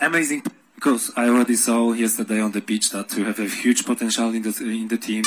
amazing 0.02 0.44
because 0.76 1.12
I 1.16 1.30
already 1.30 1.56
saw 1.56 1.94
yesterday 1.94 2.42
on 2.42 2.52
the 2.52 2.62
beach 2.62 2.90
that 2.92 3.14
we 3.16 3.24
have 3.24 3.40
a 3.40 3.46
huge 3.46 3.86
potential 3.86 4.34
in 4.34 4.42
the, 4.42 4.54
in 4.64 4.88
the 4.88 4.98
team. 4.98 5.24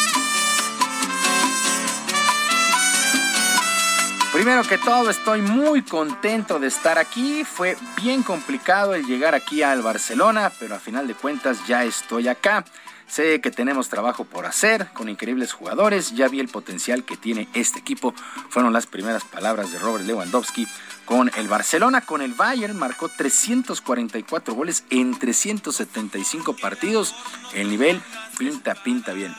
Primero 4.33 4.65
que 4.65 4.79
todo, 4.79 5.11
estoy 5.11 5.43
muy 5.43 5.83
contento 5.83 6.59
de 6.59 6.66
estar 6.66 6.99
aquí. 6.99 7.45
Fue 7.45 7.77
bien 8.03 8.25
complicado 8.25 8.93
el 8.93 9.07
llegar 9.07 9.33
aquí 9.33 9.62
al 9.62 9.81
Barcelona, 9.81 10.51
pero 10.59 10.75
a 10.75 10.81
final 10.81 11.07
de 11.07 11.15
cuentas 11.15 11.65
ya 11.69 11.85
estoy 11.85 12.27
acá. 12.27 12.65
Sé 13.06 13.40
que 13.40 13.51
tenemos 13.51 13.89
trabajo 13.89 14.24
por 14.24 14.47
hacer 14.47 14.89
con 14.93 15.09
increíbles 15.09 15.52
jugadores. 15.52 16.14
Ya 16.14 16.28
vi 16.28 16.40
el 16.40 16.48
potencial 16.48 17.05
que 17.05 17.16
tiene 17.16 17.48
este 17.55 17.78
equipo. 17.78 18.14
Fueron 18.48 18.72
las 18.72 18.86
primeras 18.86 19.24
palabras 19.24 19.72
de 19.72 19.78
Robert 19.78 20.05
Lewandowski 20.05 20.66
con 21.05 21.31
el 21.36 21.48
Barcelona. 21.48 22.01
Con 22.01 22.22
el 22.22 22.35
Bayern 22.35 22.76
marcó 22.76 23.09
344 23.09 24.55
goles 24.55 24.85
en 24.90 25.18
375 25.18 26.56
partidos. 26.56 27.14
El 27.52 27.68
nivel 27.68 28.01
pinta, 28.39 28.74
pinta 28.74 29.12
bien. 29.12 29.35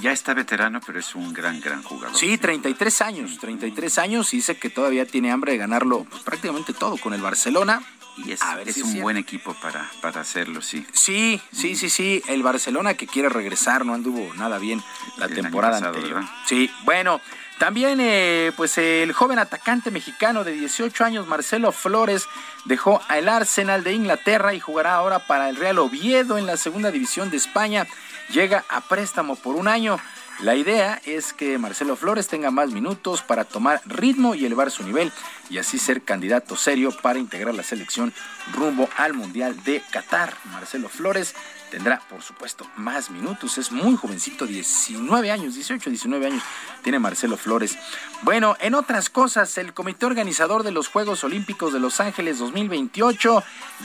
ya 0.00 0.12
está 0.12 0.34
veterano, 0.34 0.80
pero 0.84 0.98
es 0.98 1.14
un 1.14 1.32
gran, 1.32 1.60
gran 1.60 1.82
jugador. 1.82 2.16
Sí, 2.16 2.38
33 2.38 3.00
años, 3.02 3.38
33 3.38 3.98
años 3.98 4.32
y 4.32 4.38
dice 4.38 4.58
que 4.58 4.70
todavía 4.70 5.06
tiene 5.06 5.30
hambre 5.30 5.52
de 5.52 5.58
ganarlo 5.58 6.04
pues, 6.04 6.22
prácticamente 6.22 6.72
todo 6.72 6.96
con 6.96 7.14
el 7.14 7.20
Barcelona. 7.20 7.82
Y 8.24 8.32
es, 8.32 8.40
es 8.66 8.78
un 8.78 9.00
buen 9.00 9.16
equipo 9.16 9.54
para, 9.54 9.90
para 10.00 10.20
hacerlo, 10.20 10.60
sí. 10.60 10.86
Sí, 10.92 11.40
sí, 11.52 11.76
sí, 11.76 11.88
sí. 11.88 12.22
El 12.28 12.42
Barcelona 12.42 12.94
que 12.94 13.06
quiere 13.06 13.28
regresar 13.28 13.84
no 13.86 13.94
anduvo 13.94 14.34
nada 14.34 14.58
bien 14.58 14.82
la 15.16 15.28
temporada 15.28 15.78
anterior. 15.78 16.24
Sí, 16.46 16.70
bueno, 16.84 17.20
también, 17.58 17.98
eh, 18.00 18.52
pues 18.56 18.78
el 18.78 19.12
joven 19.12 19.40
atacante 19.40 19.90
mexicano 19.90 20.44
de 20.44 20.52
18 20.52 21.04
años, 21.04 21.26
Marcelo 21.26 21.72
Flores, 21.72 22.28
dejó 22.66 23.00
al 23.08 23.28
Arsenal 23.28 23.82
de 23.82 23.94
Inglaterra 23.94 24.54
y 24.54 24.60
jugará 24.60 24.94
ahora 24.94 25.26
para 25.26 25.48
el 25.48 25.56
Real 25.56 25.78
Oviedo 25.78 26.38
en 26.38 26.46
la 26.46 26.56
segunda 26.56 26.92
división 26.92 27.30
de 27.30 27.36
España. 27.36 27.86
Llega 28.30 28.64
a 28.68 28.80
préstamo 28.80 29.34
por 29.34 29.56
un 29.56 29.66
año. 29.66 29.98
La 30.40 30.54
idea 30.54 31.00
es 31.04 31.32
que 31.32 31.58
Marcelo 31.58 31.96
Flores 31.96 32.28
tenga 32.28 32.52
más 32.52 32.70
minutos 32.70 33.22
para 33.22 33.44
tomar 33.44 33.80
ritmo 33.86 34.36
y 34.36 34.46
elevar 34.46 34.70
su 34.70 34.84
nivel 34.84 35.10
y 35.50 35.58
así 35.58 35.80
ser 35.80 36.02
candidato 36.02 36.54
serio 36.54 36.92
para 37.02 37.18
integrar 37.18 37.56
la 37.56 37.64
selección 37.64 38.14
rumbo 38.52 38.88
al 38.96 39.14
Mundial 39.14 39.60
de 39.64 39.82
Qatar. 39.90 40.34
Marcelo 40.52 40.88
Flores 40.88 41.34
tendrá, 41.72 42.00
por 42.08 42.22
supuesto, 42.22 42.70
más 42.76 43.10
minutos. 43.10 43.58
Es 43.58 43.72
muy 43.72 43.96
jovencito, 43.96 44.46
19 44.46 45.32
años, 45.32 45.54
18, 45.54 45.90
19 45.90 46.26
años 46.26 46.42
tiene 46.82 47.00
Marcelo 47.00 47.36
Flores. 47.36 47.76
Bueno, 48.22 48.56
en 48.60 48.74
otras 48.74 49.10
cosas, 49.10 49.58
el 49.58 49.74
comité 49.74 50.06
organizador 50.06 50.62
de 50.62 50.70
los 50.70 50.86
Juegos 50.86 51.24
Olímpicos 51.24 51.72
de 51.72 51.80
Los 51.80 51.98
Ángeles 51.98 52.38
2028 52.38 53.42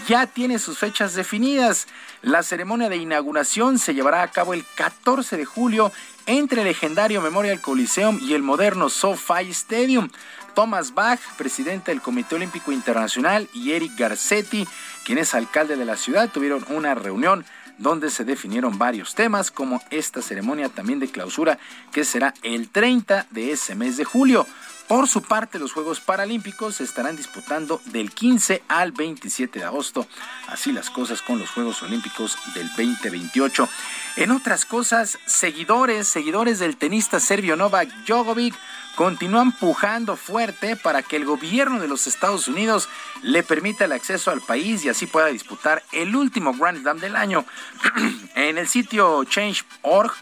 ya 0.08 0.28
tiene 0.28 0.60
sus 0.60 0.78
fechas 0.78 1.16
definidas. 1.16 1.88
La 2.22 2.44
ceremonia 2.44 2.90
de 2.90 2.98
inauguración 2.98 3.80
se 3.80 3.94
llevará 3.94 4.22
a 4.22 4.32
cabo 4.32 4.54
el 4.54 4.66
14 4.76 5.36
de 5.36 5.46
julio 5.46 5.92
entre 6.26 6.62
el 6.62 6.68
legendario 6.68 7.22
Memorial 7.22 7.62
Coliseum 7.62 8.20
y 8.22 8.34
el 8.34 8.44
moderno 8.44 8.90
SoFi 8.90 9.50
Stadium. 9.50 10.10
Thomas 10.54 10.94
Bach, 10.94 11.20
presidente 11.38 11.92
del 11.92 12.02
Comité 12.02 12.36
Olímpico 12.36 12.72
Internacional, 12.72 13.50
y 13.54 13.72
Eric 13.72 13.98
Garcetti, 13.98 14.68
quien 15.04 15.18
es 15.18 15.34
alcalde 15.34 15.76
de 15.76 15.86
la 15.86 15.98
ciudad, 15.98 16.30
tuvieron 16.30 16.64
una 16.70 16.94
reunión 16.94 17.44
donde 17.78 18.10
se 18.10 18.26
definieron 18.26 18.78
varios 18.78 19.16
temas, 19.16 19.52
como 19.52 19.82
esta 19.90 20.22
ceremonia 20.22 20.70
también 20.70 21.00
de 21.00 21.10
clausura 21.10 21.58
que 21.92 22.04
será 22.04 22.34
el 22.44 22.70
30 22.70 23.28
de 23.32 23.52
ese 23.52 23.76
mes 23.76 23.98
de 23.98 24.06
julio. 24.06 24.46
Por 24.88 25.08
su 25.08 25.22
parte, 25.22 25.60
los 25.60 25.72
Juegos 25.72 26.02
Paralímpicos 26.02 26.76
se 26.76 26.84
estarán 26.84 27.16
disputando 27.16 27.82
del 27.86 28.12
15 28.12 28.64
al 28.68 28.92
27 28.92 29.60
de 29.60 29.66
agosto. 29.66 30.06
Así 30.48 30.74
las 30.74 30.90
cosas 30.90 31.22
con 31.22 31.40
los 31.40 31.50
Juegos 31.50 31.82
Olímpicos 31.84 32.38
del 32.54 32.68
2028. 32.68 33.70
En 34.18 34.32
otras 34.32 34.66
cosas, 34.66 35.18
seguidores, 35.26 36.08
seguidores 36.08 36.60
del 36.60 36.76
tenista 36.76 37.20
serbio 37.20 37.56
Novak 37.56 37.90
Djokovic 38.06 38.54
continúan 38.96 39.52
pujando 39.52 40.16
fuerte 40.16 40.76
para 40.76 41.02
que 41.02 41.16
el 41.16 41.26
gobierno 41.26 41.80
de 41.80 41.88
los 41.88 42.08
Estados 42.08 42.48
Unidos 42.48 42.90
le 43.22 43.44
permita 43.44 43.86
el 43.86 43.92
acceso 43.92 44.32
al 44.32 44.42
país 44.42 44.86
y 44.86 44.90
así 44.90 45.08
pueda 45.08 45.28
disputar 45.28 45.84
el 45.92 46.16
último 46.16 46.54
Grand 46.54 46.82
Slam 46.82 47.00
del 47.00 47.16
año. 47.16 47.46
en 48.36 48.58
el 48.58 48.68
sitio 48.68 49.24
Change.org 49.24 50.14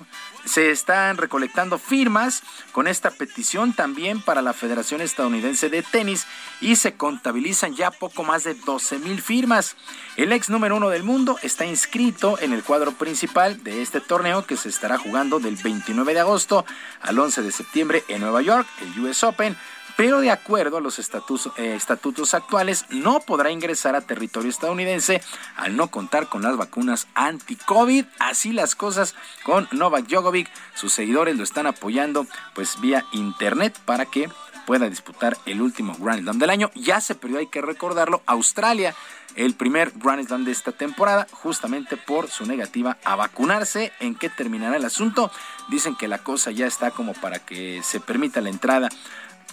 se 0.45 0.71
están 0.71 1.17
recolectando 1.17 1.77
firmas 1.77 2.43
con 2.71 2.87
esta 2.87 3.11
petición 3.11 3.73
también 3.73 4.21
para 4.21 4.41
la 4.41 4.53
Federación 4.53 5.01
Estadounidense 5.01 5.69
de 5.69 5.83
Tenis 5.83 6.25
y 6.59 6.75
se 6.75 6.93
contabilizan 6.93 7.75
ya 7.75 7.91
poco 7.91 8.23
más 8.23 8.43
de 8.43 8.53
12 8.53 8.99
mil 8.99 9.21
firmas. 9.21 9.75
El 10.17 10.31
ex 10.31 10.49
número 10.49 10.77
uno 10.77 10.89
del 10.89 11.03
mundo 11.03 11.37
está 11.41 11.65
inscrito 11.65 12.39
en 12.39 12.53
el 12.53 12.63
cuadro 12.63 12.91
principal 12.93 13.63
de 13.63 13.81
este 13.81 14.01
torneo 14.01 14.45
que 14.45 14.57
se 14.57 14.69
estará 14.69 14.97
jugando 14.97 15.39
del 15.39 15.55
29 15.55 16.13
de 16.13 16.19
agosto 16.19 16.65
al 17.01 17.17
11 17.17 17.41
de 17.41 17.51
septiembre 17.51 18.03
en 18.07 18.21
Nueva 18.21 18.41
York, 18.41 18.67
el 18.81 18.99
US 19.03 19.23
Open 19.23 19.55
pero 20.01 20.19
de 20.19 20.31
acuerdo 20.31 20.77
a 20.77 20.81
los 20.81 20.97
eh, 20.97 21.75
estatutos 21.75 22.33
actuales 22.33 22.87
no 22.89 23.19
podrá 23.19 23.51
ingresar 23.51 23.95
a 23.95 24.01
territorio 24.01 24.49
estadounidense 24.49 25.21
al 25.55 25.75
no 25.75 25.91
contar 25.91 26.27
con 26.27 26.41
las 26.41 26.57
vacunas 26.57 27.07
anti-COVID. 27.13 28.05
Así 28.17 28.51
las 28.51 28.73
cosas 28.73 29.13
con 29.43 29.67
Novak 29.71 30.07
Djokovic. 30.07 30.49
Sus 30.73 30.91
seguidores 30.91 31.37
lo 31.37 31.43
están 31.43 31.67
apoyando 31.67 32.25
pues 32.55 32.81
vía 32.81 33.05
internet 33.11 33.77
para 33.85 34.07
que 34.07 34.27
pueda 34.65 34.89
disputar 34.89 35.37
el 35.45 35.61
último 35.61 35.95
Grand 35.99 36.23
Slam 36.23 36.39
del 36.39 36.49
año. 36.49 36.71
Ya 36.73 36.99
se 36.99 37.13
perdió, 37.13 37.37
hay 37.37 37.47
que 37.47 37.61
recordarlo, 37.61 38.23
Australia, 38.25 38.95
el 39.35 39.53
primer 39.53 39.91
Grand 39.95 40.25
Slam 40.25 40.45
de 40.45 40.51
esta 40.51 40.71
temporada, 40.71 41.27
justamente 41.31 41.95
por 41.95 42.27
su 42.27 42.47
negativa 42.47 42.97
a 43.03 43.15
vacunarse. 43.15 43.91
¿En 43.99 44.15
qué 44.15 44.29
terminará 44.29 44.77
el 44.77 44.85
asunto? 44.85 45.31
Dicen 45.69 45.95
que 45.95 46.07
la 46.07 46.23
cosa 46.23 46.49
ya 46.49 46.65
está 46.65 46.89
como 46.89 47.13
para 47.13 47.37
que 47.37 47.81
se 47.83 47.99
permita 47.99 48.41
la 48.41 48.49
entrada 48.49 48.89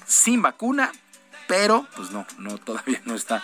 sin 0.08 0.42
vacuna, 0.42 0.90
pero 1.46 1.86
pues 1.94 2.10
no, 2.10 2.26
no 2.38 2.58
todavía 2.58 3.00
no 3.04 3.14
está 3.14 3.42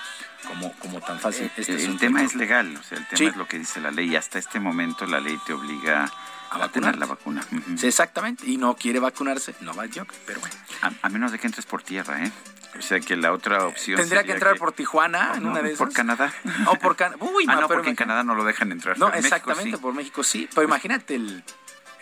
como, 0.49 0.73
como 0.78 1.01
tan 1.01 1.20
fácil. 1.20 1.51
Este 1.57 1.85
el, 1.85 1.99
tema 1.99 2.23
es 2.23 2.35
legal, 2.35 2.77
o 2.77 2.82
sea, 2.82 2.99
el 2.99 3.07
tema 3.07 3.31
es 3.31 3.36
lo 3.36 3.47
que 3.47 3.59
dice 3.59 3.81
la 3.81 3.91
ley. 3.91 4.16
Hasta 4.16 4.39
este 4.39 4.59
momento 4.59 5.07
la 5.07 5.20
ley 5.20 5.39
te 5.47 5.53
obliga 5.53 6.11
a 6.51 6.59
vacunar 6.59 6.97
la 6.97 7.07
vacuna. 7.07 7.43
Sí, 7.77 7.86
exactamente. 7.86 8.47
Y 8.47 8.57
no 8.57 8.74
quiere 8.77 8.99
vacunarse, 8.99 9.55
no 9.61 9.74
va 9.74 9.86
yo, 9.86 10.05
pero 10.27 10.41
bueno. 10.41 10.55
A, 11.03 11.09
menos 11.09 11.32
de 11.32 11.39
que 11.39 11.47
entres 11.47 11.66
por 11.66 11.82
tierra, 11.82 12.24
¿eh? 12.24 12.32
O 12.78 12.82
sea 12.82 12.99
que 12.99 13.16
la 13.16 13.32
otra 13.32 13.66
opción. 13.66 13.99
Tendría 13.99 14.24
que 14.24 14.32
entrar 14.32 14.57
por 14.57 14.73
Tijuana 14.73 15.35
en 15.36 15.47
una 15.47 15.62
de 15.62 15.69
esas. 15.69 15.78
Por 15.78 15.93
Canadá. 15.93 16.32
O 16.66 16.74
por 16.77 16.97
Canadá. 16.97 17.19
Uy, 17.20 17.45
ah, 17.49 17.61
no, 17.61 17.69
porque 17.69 17.91
en 17.91 17.97
Canadá 17.97 18.24
no 18.24 18.35
lo 18.35 18.45
dejan 18.45 18.73
entrar. 18.73 18.99
No, 18.99 19.12
exactamente, 19.12 19.78
por 19.78 19.95
México 19.95 20.24
sí. 20.24 20.49
Pero 20.53 20.62
imagínate 20.66 21.15
el, 21.15 21.45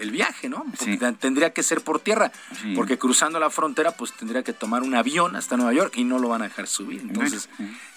el 0.02 0.10
viaje, 0.10 0.48
¿no? 0.48 0.64
Tendría 1.20 1.52
que 1.52 1.62
ser 1.62 1.80
por 1.80 2.00
tierra, 2.00 2.32
porque 2.74 2.98
cruzando 2.98 3.38
la 3.38 3.50
frontera, 3.50 3.92
pues 3.92 4.12
tendría 4.12 4.42
que 4.42 4.52
tomar 4.52 4.82
un 4.82 4.94
avión 4.94 5.36
hasta 5.36 5.56
Nueva 5.56 5.72
York 5.72 5.94
y 5.96 6.04
no 6.04 6.18
lo 6.18 6.28
van 6.28 6.42
a 6.42 6.48
dejar 6.48 6.66
subir. 6.66 7.00
Entonces, 7.00 7.48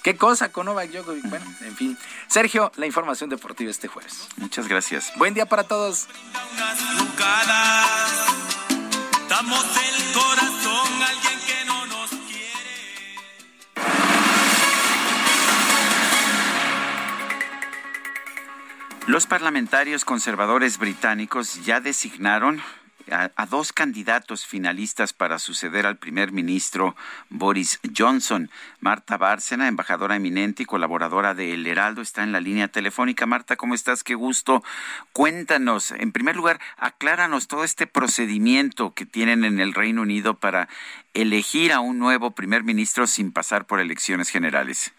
¿qué 0.04 0.16
cosa 0.16 0.52
con 0.52 0.68
Novak 0.68 0.92
Djokovic? 0.92 1.30
Bueno, 1.30 1.46
en 1.62 1.76
fin. 1.76 1.98
Sergio, 2.28 2.72
la 2.78 2.86
información 2.86 3.30
deportiva 3.30 3.72
este 3.72 3.88
jueves. 3.88 4.28
Muchas 4.38 4.68
gracias. 4.68 5.12
Buen 5.18 5.34
día 5.34 5.46
para 5.46 5.64
todos. 5.64 6.08
Damos 9.28 9.66
el 9.66 10.14
corazón 10.14 11.02
a 11.02 11.10
alguien 11.10 11.45
Los 19.08 19.28
parlamentarios 19.28 20.04
conservadores 20.04 20.80
británicos 20.80 21.64
ya 21.64 21.80
designaron 21.80 22.60
a, 23.12 23.46
dos 23.46 23.72
candidatos 23.72 24.48
finalistas 24.48 25.14
para 25.14 25.38
suceder 25.38 25.86
al 25.86 25.98
primer 25.98 26.32
ministro 26.32 26.96
Boris 27.30 27.80
Johnson. 27.96 28.50
Marta 28.80 29.18
Bárcena, 29.18 29.68
embajadora 29.68 30.16
eminente 30.16 30.64
y 30.64 30.66
colaboradora 30.66 31.36
de 31.36 31.54
El 31.54 31.68
Heraldo, 31.68 32.02
está 32.02 32.24
en 32.24 32.32
la 32.32 32.40
línea 32.40 32.68
telefónica. 32.68 33.28
Marta, 33.28 33.58
¿cómo 33.58 33.76
estás? 33.76 34.04
Qué 34.04 34.16
gusto. 34.16 34.64
Cuéntanos, 35.14 35.92
en 35.92 36.12
primer 36.12 36.36
lugar, 36.36 36.60
acláranos 36.76 37.48
todo 37.48 37.64
este 37.64 37.86
procedimiento 37.86 38.96
que 38.96 39.06
tienen 39.06 39.46
en 39.46 39.60
el 39.60 39.76
Reino 39.76 40.02
Unido 40.02 40.34
para 40.40 40.68
elegir 41.14 41.74
a 41.74 41.80
un 41.80 42.00
nuevo 42.00 42.32
primer 42.32 42.64
ministro 42.64 43.06
sin 43.06 43.32
pasar 43.32 43.68
por 43.68 43.80
elecciones 43.80 44.30
generales. 44.30 44.94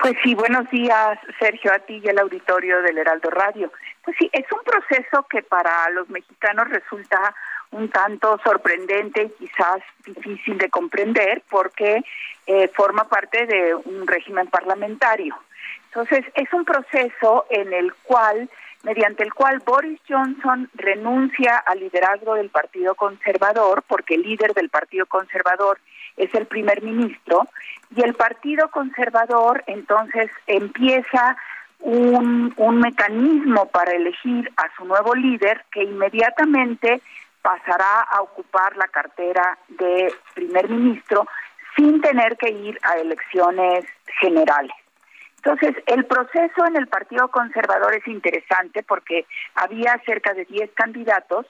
Pues 0.00 0.16
sí, 0.22 0.34
buenos 0.34 0.68
días, 0.70 1.18
Sergio, 1.38 1.70
a 1.74 1.78
ti 1.78 2.00
y 2.02 2.08
al 2.08 2.18
auditorio 2.20 2.80
del 2.80 2.96
Heraldo 2.96 3.28
Radio. 3.28 3.70
Pues 4.02 4.16
sí, 4.18 4.30
es 4.32 4.50
un 4.50 4.60
proceso 4.64 5.26
que 5.28 5.42
para 5.42 5.90
los 5.90 6.08
mexicanos 6.08 6.70
resulta 6.70 7.34
un 7.70 7.90
tanto 7.90 8.40
sorprendente 8.42 9.24
y 9.24 9.28
quizás 9.28 9.82
difícil 10.06 10.56
de 10.56 10.70
comprender 10.70 11.42
porque 11.50 12.02
eh, 12.46 12.68
forma 12.68 13.10
parte 13.10 13.44
de 13.44 13.74
un 13.74 14.06
régimen 14.06 14.46
parlamentario. 14.46 15.36
Entonces, 15.88 16.24
es 16.34 16.50
un 16.54 16.64
proceso 16.64 17.44
en 17.50 17.74
el 17.74 17.92
cual, 18.02 18.48
mediante 18.84 19.22
el 19.22 19.34
cual 19.34 19.58
Boris 19.66 20.00
Johnson 20.08 20.70
renuncia 20.76 21.58
al 21.58 21.78
liderazgo 21.78 22.36
del 22.36 22.48
Partido 22.48 22.94
Conservador, 22.94 23.82
porque 23.86 24.14
el 24.14 24.22
líder 24.22 24.54
del 24.54 24.70
Partido 24.70 25.04
Conservador 25.04 25.78
es 26.16 26.34
el 26.34 26.46
primer 26.46 26.82
ministro, 26.82 27.46
y 27.94 28.02
el 28.02 28.14
Partido 28.14 28.70
Conservador 28.70 29.64
entonces 29.66 30.30
empieza 30.46 31.36
un, 31.80 32.52
un 32.56 32.78
mecanismo 32.78 33.66
para 33.66 33.92
elegir 33.92 34.50
a 34.56 34.64
su 34.76 34.84
nuevo 34.84 35.14
líder 35.14 35.64
que 35.72 35.82
inmediatamente 35.82 37.00
pasará 37.42 38.00
a 38.02 38.20
ocupar 38.20 38.76
la 38.76 38.86
cartera 38.88 39.58
de 39.68 40.12
primer 40.34 40.68
ministro 40.68 41.26
sin 41.76 42.00
tener 42.00 42.36
que 42.36 42.50
ir 42.50 42.78
a 42.82 42.98
elecciones 42.98 43.86
generales. 44.20 44.72
Entonces, 45.36 45.74
el 45.86 46.04
proceso 46.04 46.66
en 46.66 46.76
el 46.76 46.86
Partido 46.86 47.28
Conservador 47.28 47.94
es 47.94 48.06
interesante 48.06 48.82
porque 48.82 49.24
había 49.54 49.98
cerca 50.04 50.34
de 50.34 50.44
10 50.44 50.70
candidatos 50.74 51.46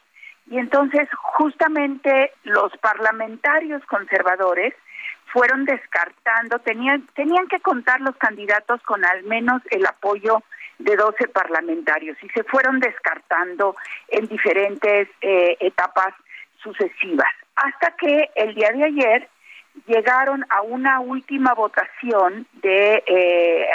y 0.51 0.59
entonces 0.59 1.09
justamente 1.13 2.33
los 2.43 2.77
parlamentarios 2.79 3.83
conservadores 3.87 4.75
fueron 5.33 5.65
descartando, 5.65 6.59
tenían, 6.59 7.07
tenían 7.15 7.47
que 7.47 7.61
contar 7.61 8.01
los 8.01 8.17
candidatos 8.17 8.83
con 8.83 9.05
al 9.05 9.23
menos 9.23 9.63
el 9.71 9.87
apoyo 9.87 10.43
de 10.81 10.97
12 10.97 11.29
parlamentarios 11.29 12.19
y 12.23 12.29
se 12.31 12.43
fueron 12.43 12.81
descartando 12.81 13.77
en 14.09 14.27
diferentes 14.27 15.09
eh, 15.21 15.57
etapas 15.61 16.15
sucesivas, 16.61 17.33
hasta 17.55 17.93
que 17.97 18.31
el 18.35 18.55
día 18.57 18.71
de 18.73 18.85
ayer 18.85 19.29
llegaron 19.87 20.45
a 20.51 20.63
una 20.63 20.99
última 20.99 21.55
votación 21.55 22.47
de 22.55 23.05
eh, 23.07 23.69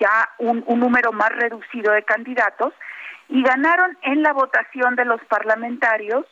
ya 0.00 0.28
un 0.38 0.64
número 0.80 1.12
más 1.12 1.30
reducido 1.30 1.92
de 1.92 2.02
candidatos 2.02 2.74
y 3.32 3.42
ganaron 3.42 3.96
en 4.02 4.22
la 4.22 4.34
votación 4.34 4.94
de 4.94 5.06
los 5.06 5.20
parlamentarios 5.24 6.26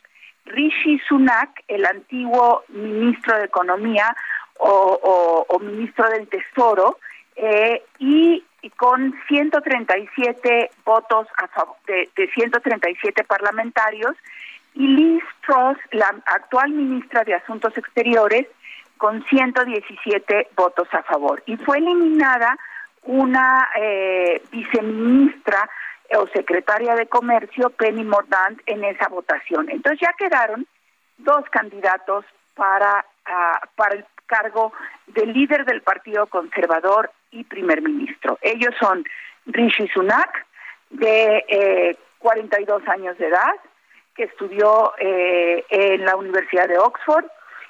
Rishi 0.45 0.99
Sunak, 1.07 1.49
el 1.67 1.85
antiguo 1.85 2.63
ministro 2.69 3.37
de 3.37 3.45
Economía 3.45 4.15
o, 4.57 5.59
ministro 5.59 6.07
del 6.09 6.27
Tesoro, 6.27 6.99
eh, 7.35 7.83
y, 7.97 8.43
con 8.77 9.15
137 9.27 10.69
votos 10.85 11.27
a 11.37 11.47
favor 11.47 11.75
de, 11.87 12.09
de 12.15 12.27
137 12.31 13.23
parlamentarios, 13.23 14.15
y 14.75 14.87
Liz 14.87 15.23
Truss, 15.45 15.77
la 15.91 16.15
actual 16.27 16.69
ministra 16.69 17.23
de 17.23 17.33
Asuntos 17.33 17.75
Exteriores, 17.75 18.45
con 18.97 19.23
117 19.25 20.49
votos 20.55 20.87
a 20.91 21.01
favor. 21.01 21.41
Y 21.47 21.57
fue 21.57 21.79
eliminada 21.79 22.55
una 23.03 23.67
eh, 23.79 24.43
viceministra 24.51 25.67
o 26.17 26.27
secretaria 26.27 26.95
de 26.95 27.07
Comercio, 27.07 27.69
Penny 27.71 28.03
Mordant, 28.03 28.59
en 28.65 28.83
esa 28.83 29.07
votación. 29.07 29.69
Entonces 29.69 29.99
ya 30.01 30.13
quedaron 30.17 30.67
dos 31.17 31.43
candidatos 31.51 32.25
para, 32.55 33.05
ah, 33.25 33.61
para 33.75 33.95
el 33.95 34.05
cargo 34.25 34.73
de 35.07 35.25
líder 35.25 35.65
del 35.65 35.81
Partido 35.81 36.27
Conservador 36.27 37.11
y 37.31 37.43
primer 37.43 37.81
ministro. 37.81 38.37
Ellos 38.41 38.73
son 38.79 39.03
Rishi 39.45 39.87
Sunak, 39.89 40.45
de 40.89 41.45
eh, 41.47 41.97
42 42.19 42.87
años 42.87 43.17
de 43.17 43.27
edad, 43.27 43.55
que 44.15 44.23
estudió 44.23 44.93
eh, 44.99 45.65
en 45.69 46.05
la 46.05 46.15
Universidad 46.15 46.67
de 46.67 46.77
Oxford 46.77 47.25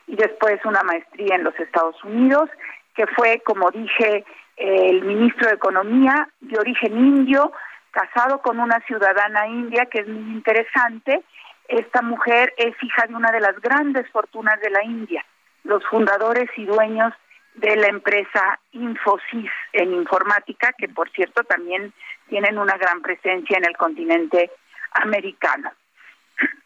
y 0.08 0.16
después 0.16 0.64
una 0.66 0.84
maestría 0.84 1.36
en 1.36 1.44
los 1.44 1.58
Estados 1.60 2.04
Unidos, 2.04 2.50
que 2.96 3.08
fue, 3.08 3.42
como 3.46 3.70
dije, 3.72 4.26
el 4.58 5.04
ministro 5.04 5.48
de 5.48 5.56
Economía 5.56 6.28
de 6.42 6.60
origen 6.60 6.98
indio, 6.98 7.52
casado 7.92 8.42
con 8.42 8.60
una 8.60 8.80
ciudadana 8.88 9.48
india 9.48 9.86
que 9.86 10.00
es 10.00 10.08
muy 10.08 10.34
interesante. 10.34 11.24
Esta 11.68 12.02
mujer 12.02 12.54
es 12.58 12.76
hija 12.82 13.06
de 13.08 13.16
una 13.16 13.32
de 13.32 13.40
las 13.40 13.60
grandes 13.62 14.10
fortunas 14.12 14.60
de 14.60 14.70
la 14.70 14.84
India, 14.84 15.24
los 15.64 15.86
fundadores 15.86 16.50
y 16.58 16.66
dueños 16.66 17.14
de 17.56 17.76
la 17.76 17.88
empresa 17.88 18.60
Infosys 18.72 19.52
en 19.74 19.94
informática, 19.94 20.74
que 20.78 20.88
por 20.88 21.10
cierto 21.12 21.44
también 21.44 21.94
tienen 22.30 22.58
una 22.58 22.78
gran 22.78 23.02
presencia 23.02 23.58
en 23.58 23.66
el 23.66 23.78
continente 23.78 24.52
americano. 24.94 25.72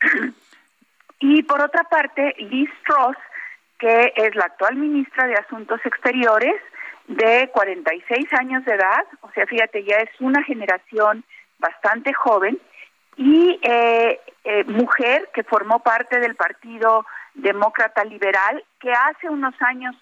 y 1.19 1.43
por 1.43 1.61
otra 1.61 1.83
parte, 1.83 2.35
Liz 2.37 2.69
Truss, 2.85 3.17
que 3.79 4.13
es 4.15 4.35
la 4.35 4.45
actual 4.45 4.75
ministra 4.75 5.27
de 5.27 5.35
Asuntos 5.35 5.81
Exteriores, 5.85 6.61
de 7.07 7.49
46 7.53 8.33
años 8.33 8.65
de 8.65 8.73
edad, 8.73 9.05
o 9.21 9.31
sea, 9.31 9.45
fíjate, 9.45 9.83
ya 9.83 9.97
es 9.97 10.09
una 10.19 10.43
generación 10.43 11.23
bastante 11.59 12.13
joven, 12.13 12.59
y 13.17 13.59
eh, 13.61 14.19
eh, 14.43 14.63
mujer 14.65 15.29
que 15.33 15.43
formó 15.43 15.79
parte 15.79 16.19
del 16.19 16.35
Partido 16.35 17.05
Demócrata 17.33 18.03
Liberal, 18.03 18.63
que 18.79 18.91
hace 18.91 19.29
unos 19.29 19.55
años 19.61 19.95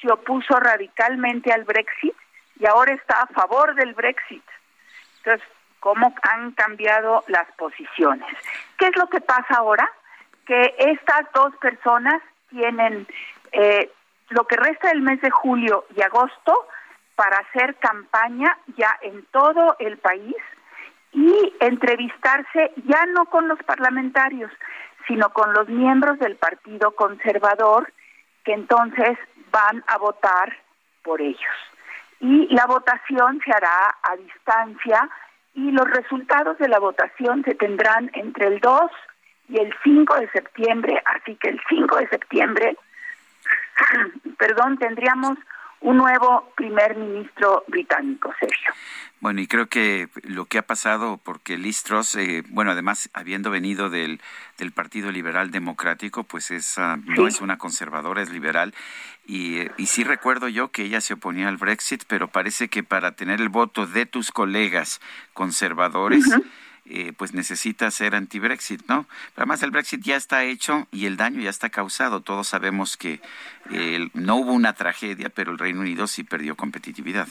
se 0.00 0.10
opuso 0.10 0.58
radicalmente 0.58 1.52
al 1.52 1.64
Brexit 1.64 2.14
y 2.58 2.66
ahora 2.66 2.94
está 2.94 3.22
a 3.22 3.26
favor 3.26 3.74
del 3.74 3.94
Brexit. 3.94 4.42
Entonces, 5.18 5.46
¿cómo 5.80 6.14
han 6.22 6.52
cambiado 6.52 7.24
las 7.26 7.50
posiciones? 7.52 8.28
¿Qué 8.78 8.86
es 8.86 8.96
lo 8.96 9.08
que 9.08 9.20
pasa 9.20 9.56
ahora? 9.56 9.90
Que 10.46 10.74
estas 10.78 11.22
dos 11.34 11.54
personas 11.56 12.22
tienen 12.50 13.06
eh, 13.52 13.90
lo 14.30 14.46
que 14.46 14.56
resta 14.56 14.88
del 14.88 15.02
mes 15.02 15.20
de 15.20 15.30
julio 15.30 15.84
y 15.94 16.02
agosto 16.02 16.66
para 17.14 17.38
hacer 17.38 17.76
campaña 17.76 18.56
ya 18.76 18.98
en 19.02 19.24
todo 19.26 19.76
el 19.78 19.98
país 19.98 20.36
y 21.12 21.52
entrevistarse 21.60 22.72
ya 22.86 23.04
no 23.06 23.26
con 23.26 23.48
los 23.48 23.58
parlamentarios, 23.64 24.50
sino 25.06 25.30
con 25.30 25.52
los 25.52 25.68
miembros 25.68 26.18
del 26.18 26.36
Partido 26.36 26.92
Conservador 26.92 27.92
que 28.44 28.52
entonces 28.52 29.18
van 29.50 29.84
a 29.86 29.98
votar 29.98 30.56
por 31.02 31.20
ellos. 31.20 31.56
Y 32.20 32.46
la 32.54 32.66
votación 32.66 33.40
se 33.44 33.52
hará 33.52 33.96
a 34.02 34.16
distancia 34.16 35.08
y 35.54 35.72
los 35.72 35.90
resultados 35.90 36.58
de 36.58 36.68
la 36.68 36.78
votación 36.78 37.42
se 37.44 37.54
tendrán 37.54 38.10
entre 38.14 38.46
el 38.46 38.60
2 38.60 38.90
y 39.48 39.58
el 39.58 39.74
5 39.82 40.16
de 40.16 40.30
septiembre, 40.30 41.02
así 41.06 41.34
que 41.36 41.48
el 41.48 41.60
5 41.68 41.96
de 41.96 42.08
septiembre, 42.08 42.76
perdón, 44.38 44.78
tendríamos 44.78 45.38
un 45.80 45.96
nuevo 45.96 46.52
primer 46.56 46.96
ministro 46.96 47.64
británico, 47.66 48.32
Sergio. 48.38 48.72
Bueno, 49.20 49.40
y 49.40 49.46
creo 49.46 49.66
que 49.66 50.08
lo 50.22 50.46
que 50.46 50.58
ha 50.58 50.62
pasado, 50.62 51.18
porque 51.22 51.58
Liz 51.58 51.82
Truss, 51.82 52.16
eh, 52.16 52.42
bueno, 52.48 52.70
además 52.70 53.10
habiendo 53.12 53.50
venido 53.50 53.90
del, 53.90 54.20
del 54.56 54.72
Partido 54.72 55.10
Liberal 55.10 55.50
Democrático, 55.50 56.24
pues 56.24 56.50
es, 56.50 56.78
ah, 56.78 56.98
no 57.04 57.26
es 57.26 57.40
una 57.40 57.58
conservadora, 57.58 58.22
es 58.22 58.30
liberal. 58.30 58.74
Y, 59.26 59.60
y 59.76 59.86
sí 59.86 60.04
recuerdo 60.04 60.48
yo 60.48 60.70
que 60.70 60.84
ella 60.84 61.00
se 61.00 61.14
oponía 61.14 61.48
al 61.48 61.58
Brexit, 61.58 62.04
pero 62.08 62.28
parece 62.28 62.68
que 62.68 62.82
para 62.82 63.12
tener 63.12 63.40
el 63.40 63.50
voto 63.50 63.86
de 63.86 64.06
tus 64.06 64.32
colegas 64.32 65.00
conservadores, 65.34 66.24
eh, 66.90 67.12
pues 67.16 67.34
necesita 67.34 67.90
ser 67.90 68.14
anti-Brexit, 68.14 68.82
¿no? 68.88 69.04
Pero 69.34 69.44
además 69.44 69.62
el 69.62 69.70
Brexit 69.70 70.02
ya 70.02 70.16
está 70.16 70.44
hecho 70.44 70.86
y 70.90 71.06
el 71.06 71.16
daño 71.16 71.40
ya 71.40 71.50
está 71.50 71.70
causado. 71.70 72.20
Todos 72.20 72.48
sabemos 72.48 72.96
que 72.96 73.20
eh, 73.70 74.08
no 74.14 74.36
hubo 74.36 74.52
una 74.52 74.72
tragedia, 74.72 75.28
pero 75.28 75.52
el 75.52 75.58
Reino 75.58 75.80
Unido 75.80 76.06
sí 76.06 76.24
perdió 76.24 76.56
competitividad. 76.56 77.28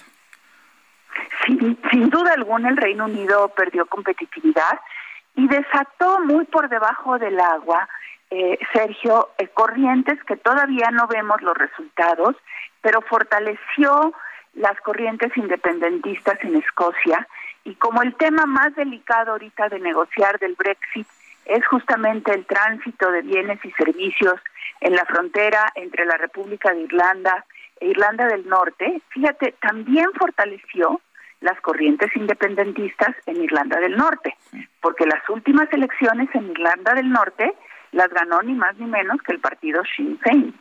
Sin, 1.46 1.78
sin 1.92 2.10
duda 2.10 2.34
alguna 2.34 2.70
el 2.70 2.78
Reino 2.78 3.06
Unido 3.06 3.50
perdió 3.50 3.86
competitividad 3.86 4.80
y 5.36 5.48
desató 5.48 6.20
muy 6.22 6.46
por 6.46 6.70
debajo 6.70 7.18
del 7.18 7.40
agua, 7.40 7.88
eh, 8.30 8.60
Sergio, 8.74 9.30
eh, 9.38 9.48
corrientes 9.48 10.24
que 10.26 10.36
todavía 10.36 10.92
no 10.92 11.08
vemos 11.08 11.42
los 11.42 11.58
resultados, 11.58 12.36
pero 12.82 13.02
fortaleció 13.02 14.14
las 14.54 14.80
corrientes 14.82 15.36
independentistas 15.36 16.38
en 16.44 16.56
Escocia 16.56 17.28
y 17.70 17.76
como 17.76 18.02
el 18.02 18.16
tema 18.16 18.48
más 18.48 18.76
delicado 18.76 19.34
ahorita 19.34 19.70
de 19.70 19.80
negociar 19.80 20.40
del 20.40 20.56
Brexit 20.56 21.08
es 21.46 21.66
justamente 21.68 22.34
el 22.34 22.46
tránsito 22.48 23.12
de 23.12 23.22
bienes 23.22 23.64
y 23.64 23.72
servicios 23.74 24.42
en 24.82 24.96
la 24.96 25.06
frontera 25.06 25.72
entre 25.76 26.06
la 26.06 26.18
República 26.18 26.74
de 26.74 26.82
Irlanda 26.82 27.46
e 27.80 27.88
Irlanda 27.88 28.26
del 28.26 28.48
Norte, 28.50 29.02
fíjate, 29.10 29.54
también 29.62 30.08
fortaleció 30.18 31.00
las 31.42 31.62
corrientes 31.62 32.10
independentistas 32.16 33.16
en 33.28 33.42
Irlanda 33.42 33.80
del 33.80 33.96
Norte, 33.96 34.36
porque 34.82 35.06
las 35.06 35.28
últimas 35.30 35.72
elecciones 35.72 36.28
en 36.34 36.50
Irlanda 36.50 36.94
del 36.96 37.10
Norte 37.10 37.54
las 37.92 38.10
ganó 38.10 38.42
ni 38.42 38.54
más 38.54 38.76
ni 38.78 38.88
menos 38.88 39.22
que 39.22 39.32
el 39.32 39.40
partido 39.40 39.84
Sinn 39.96 40.20
Féin. 40.20 40.56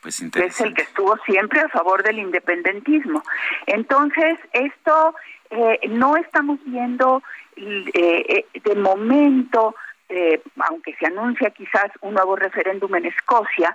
Pues 0.00 0.24
que 0.32 0.46
es 0.46 0.60
el 0.60 0.74
que 0.74 0.82
estuvo 0.82 1.16
siempre 1.26 1.60
a 1.60 1.68
favor 1.68 2.04
del 2.04 2.20
independentismo. 2.20 3.22
Entonces, 3.66 4.38
esto 4.52 5.14
eh, 5.50 5.80
no 5.88 6.16
estamos 6.16 6.58
viendo 6.64 7.22
eh, 7.56 7.84
eh, 7.94 8.60
de 8.60 8.74
momento, 8.74 9.74
eh, 10.08 10.40
aunque 10.68 10.94
se 10.96 11.06
anuncia 11.06 11.50
quizás 11.50 11.90
un 12.00 12.14
nuevo 12.14 12.36
referéndum 12.36 12.94
en 12.94 13.06
Escocia, 13.06 13.74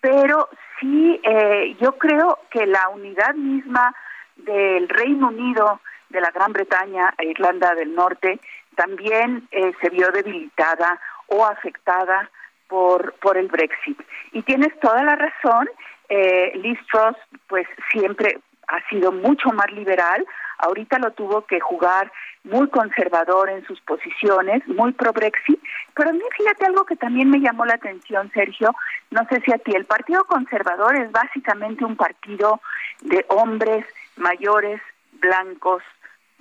pero 0.00 0.48
sí 0.78 1.20
eh, 1.22 1.76
yo 1.80 1.96
creo 1.98 2.38
que 2.50 2.66
la 2.66 2.88
unidad 2.88 3.34
misma 3.34 3.94
del 4.36 4.88
Reino 4.88 5.28
Unido, 5.28 5.80
de 6.10 6.20
la 6.20 6.30
Gran 6.30 6.52
Bretaña 6.52 7.14
e 7.18 7.26
Irlanda 7.26 7.74
del 7.74 7.94
Norte 7.94 8.38
también 8.76 9.48
se 9.50 9.90
vio 9.90 10.10
debilitada 10.10 11.00
o 11.28 11.44
afectada 11.44 12.28
por, 12.68 13.14
por 13.14 13.36
el 13.36 13.48
Brexit. 13.48 14.00
Y 14.32 14.42
tienes 14.42 14.78
toda 14.80 15.02
la 15.02 15.16
razón, 15.16 15.68
eh, 16.08 16.52
Liz 16.56 16.78
Truss 16.90 17.16
pues 17.46 17.66
siempre 17.90 18.38
ha 18.68 18.86
sido 18.88 19.12
mucho 19.12 19.50
más 19.50 19.70
liberal, 19.72 20.24
ahorita 20.58 20.98
lo 20.98 21.12
tuvo 21.12 21.46
que 21.46 21.60
jugar 21.60 22.12
muy 22.44 22.68
conservador 22.68 23.48
en 23.48 23.64
sus 23.66 23.80
posiciones, 23.80 24.66
muy 24.68 24.92
pro-Brexit, 24.92 25.60
pero 25.94 26.10
a 26.10 26.12
mí 26.12 26.20
fíjate 26.36 26.66
algo 26.66 26.84
que 26.84 26.96
también 26.96 27.30
me 27.30 27.40
llamó 27.40 27.64
la 27.64 27.74
atención, 27.74 28.30
Sergio, 28.32 28.74
no 29.10 29.26
sé 29.28 29.40
si 29.40 29.52
a 29.52 29.58
ti, 29.58 29.72
el 29.74 29.86
Partido 29.86 30.24
Conservador 30.24 30.96
es 30.96 31.10
básicamente 31.10 31.84
un 31.84 31.96
partido 31.96 32.60
de 33.00 33.24
hombres 33.28 33.86
mayores, 34.16 34.80
blancos, 35.12 35.82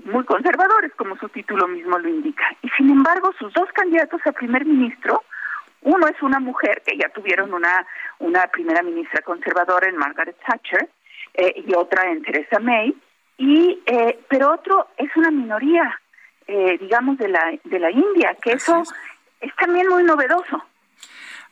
muy 0.06 0.26
conservadores, 0.26 0.92
como 0.96 1.18
su 1.18 1.30
título 1.30 1.68
mismo 1.68 1.98
lo 1.98 2.10
indica. 2.10 2.44
Y 2.62 2.70
sin 2.70 2.90
embargo, 2.90 3.32
sus 3.40 3.54
dos 3.54 3.72
candidatos 3.74 4.22
a 4.26 4.32
primer 4.32 4.66
ministro, 4.66 5.24
uno 5.82 6.08
es 6.08 6.22
una 6.22 6.40
mujer, 6.40 6.82
que 6.86 6.98
ya 6.98 7.10
tuvieron 7.10 7.54
una, 7.54 7.86
una 8.20 8.48
primera 8.48 8.82
ministra 8.82 9.22
conservadora 9.22 9.88
en 9.88 9.98
Margaret 9.98 10.36
Thatcher, 10.46 10.90
eh, 11.36 11.64
y 11.66 11.74
otra 11.74 12.10
en 12.10 12.22
Theresa 12.24 12.60
May, 12.60 12.96
y 13.38 13.82
eh, 13.86 14.20
pero 14.30 14.54
otro 14.54 14.90
es 14.98 15.10
una 15.16 15.32
minoría, 15.32 16.00
eh, 16.48 16.78
digamos, 16.80 17.18
de 17.18 17.30
la, 17.30 17.54
de 17.64 17.80
la 17.80 17.92
India, 17.92 18.36
que 18.42 18.54
eso 18.54 18.84
es 19.42 19.56
también 19.56 19.88
muy 19.90 20.04
novedoso. 20.04 20.64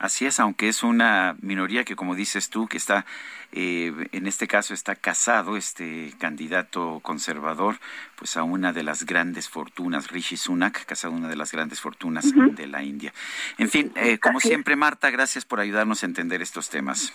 Así 0.01 0.25
es, 0.25 0.39
aunque 0.39 0.67
es 0.67 0.81
una 0.81 1.35
minoría 1.41 1.83
que, 1.83 1.95
como 1.95 2.15
dices 2.15 2.49
tú, 2.49 2.67
que 2.67 2.77
está, 2.77 3.05
eh, 3.51 3.93
en 4.11 4.25
este 4.25 4.47
caso 4.47 4.73
está 4.73 4.95
casado, 4.95 5.57
este 5.57 6.11
candidato 6.17 7.01
conservador, 7.03 7.75
pues 8.15 8.35
a 8.35 8.41
una 8.41 8.73
de 8.73 8.81
las 8.81 9.05
grandes 9.05 9.47
fortunas, 9.47 10.09
Rishi 10.09 10.37
Sunak, 10.37 10.85
casado 10.87 11.13
a 11.13 11.17
una 11.17 11.27
de 11.27 11.35
las 11.35 11.51
grandes 11.51 11.81
fortunas 11.81 12.33
de 12.33 12.65
la 12.65 12.81
India. 12.81 13.13
En 13.59 13.69
fin, 13.69 13.91
eh, 13.95 14.17
como 14.17 14.39
siempre, 14.39 14.75
Marta, 14.75 15.11
gracias 15.11 15.45
por 15.45 15.59
ayudarnos 15.59 16.01
a 16.01 16.07
entender 16.07 16.41
estos 16.41 16.71
temas. 16.71 17.13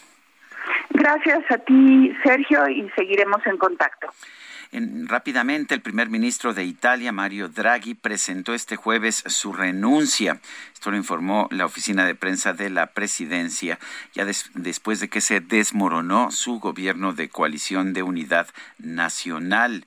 Gracias 0.90 1.42
a 1.50 1.58
ti, 1.58 2.12
Sergio, 2.22 2.68
y 2.68 2.88
seguiremos 2.94 3.44
en 3.46 3.56
contacto. 3.56 4.06
En, 4.72 5.08
rápidamente, 5.08 5.74
el 5.74 5.80
primer 5.80 6.08
ministro 6.10 6.54
de 6.54 6.64
Italia, 6.64 7.12
Mario 7.12 7.48
Draghi, 7.48 7.94
presentó 7.94 8.54
este 8.54 8.76
jueves 8.76 9.22
su 9.26 9.52
renuncia. 9.52 10.40
Esto 10.72 10.90
lo 10.90 10.96
informó 10.96 11.48
la 11.50 11.66
oficina 11.66 12.04
de 12.04 12.14
prensa 12.14 12.52
de 12.52 12.70
la 12.70 12.88
presidencia, 12.88 13.78
ya 14.14 14.24
des, 14.24 14.50
después 14.54 15.00
de 15.00 15.08
que 15.08 15.20
se 15.20 15.40
desmoronó 15.40 16.30
su 16.30 16.58
gobierno 16.58 17.12
de 17.12 17.28
coalición 17.28 17.92
de 17.92 18.02
unidad 18.02 18.48
nacional. 18.78 19.86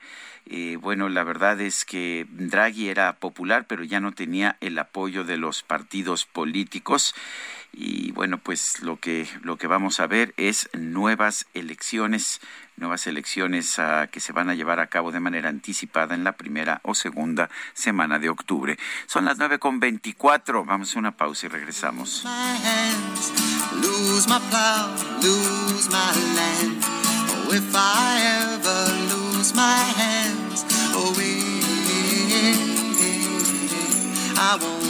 Eh, 0.51 0.77
bueno, 0.81 1.09
la 1.09 1.23
verdad 1.23 1.61
es 1.61 1.85
que 1.85 2.25
Draghi 2.31 2.89
era 2.89 3.13
popular, 3.13 3.65
pero 3.67 3.83
ya 3.83 3.99
no 3.99 4.13
tenía 4.13 4.57
el 4.61 4.79
apoyo 4.79 5.23
de 5.23 5.37
los 5.37 5.61
partidos 5.61 6.25
políticos. 6.25 7.13
Y 7.71 8.11
bueno, 8.13 8.39
pues 8.39 8.81
lo 8.81 8.97
que, 8.97 9.27
lo 9.43 9.57
que 9.57 9.67
vamos 9.67 9.99
a 9.99 10.07
ver 10.07 10.33
es 10.37 10.67
nuevas 10.73 11.45
elecciones 11.53 12.41
nuevas 12.79 13.05
elecciones 13.07 13.77
uh, 13.77 14.09
que 14.11 14.19
se 14.19 14.33
van 14.33 14.49
a 14.49 14.55
llevar 14.55 14.79
a 14.79 14.87
cabo 14.87 15.11
de 15.11 15.19
manera 15.19 15.49
anticipada 15.49 16.15
en 16.15 16.23
la 16.23 16.33
primera 16.33 16.79
o 16.83 16.95
segunda 16.95 17.49
semana 17.73 18.19
de 18.19 18.29
octubre. 18.29 18.77
Son 19.05 19.25
las 19.25 19.37
nueve 19.37 19.59
con 19.59 19.79
veinticuatro. 19.79 20.65
Vamos 20.65 20.95
a 20.95 20.99
una 20.99 21.11
pausa 21.11 21.45
y 21.45 21.49
regresamos. 21.49 22.25
I 34.41 34.55
won't 34.55 34.89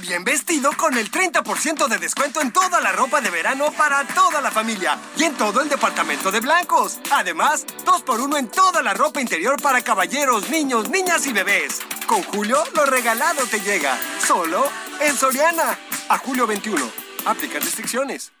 Bien 0.00 0.24
vestido 0.24 0.70
con 0.76 0.96
el 0.96 1.10
30% 1.10 1.86
de 1.86 1.98
descuento 1.98 2.40
en 2.40 2.50
toda 2.50 2.80
la 2.80 2.92
ropa 2.92 3.20
de 3.20 3.30
verano 3.30 3.70
para 3.72 4.04
toda 4.04 4.40
la 4.40 4.50
familia 4.50 4.98
y 5.16 5.24
en 5.24 5.34
todo 5.34 5.60
el 5.60 5.68
departamento 5.68 6.30
de 6.30 6.40
blancos. 6.40 6.98
Además, 7.10 7.66
2x1 7.84 8.38
en 8.38 8.48
toda 8.48 8.82
la 8.82 8.94
ropa 8.94 9.20
interior 9.20 9.60
para 9.60 9.82
caballeros, 9.82 10.48
niños, 10.48 10.88
niñas 10.88 11.26
y 11.26 11.32
bebés. 11.32 11.80
Con 12.06 12.22
Julio, 12.22 12.64
lo 12.74 12.86
regalado 12.86 13.44
te 13.46 13.60
llega. 13.60 13.98
Solo 14.26 14.64
en 15.00 15.14
Soriana. 15.14 15.78
A 16.08 16.18
julio 16.18 16.46
21. 16.46 16.90
Aplica 17.26 17.58
restricciones. 17.58 18.32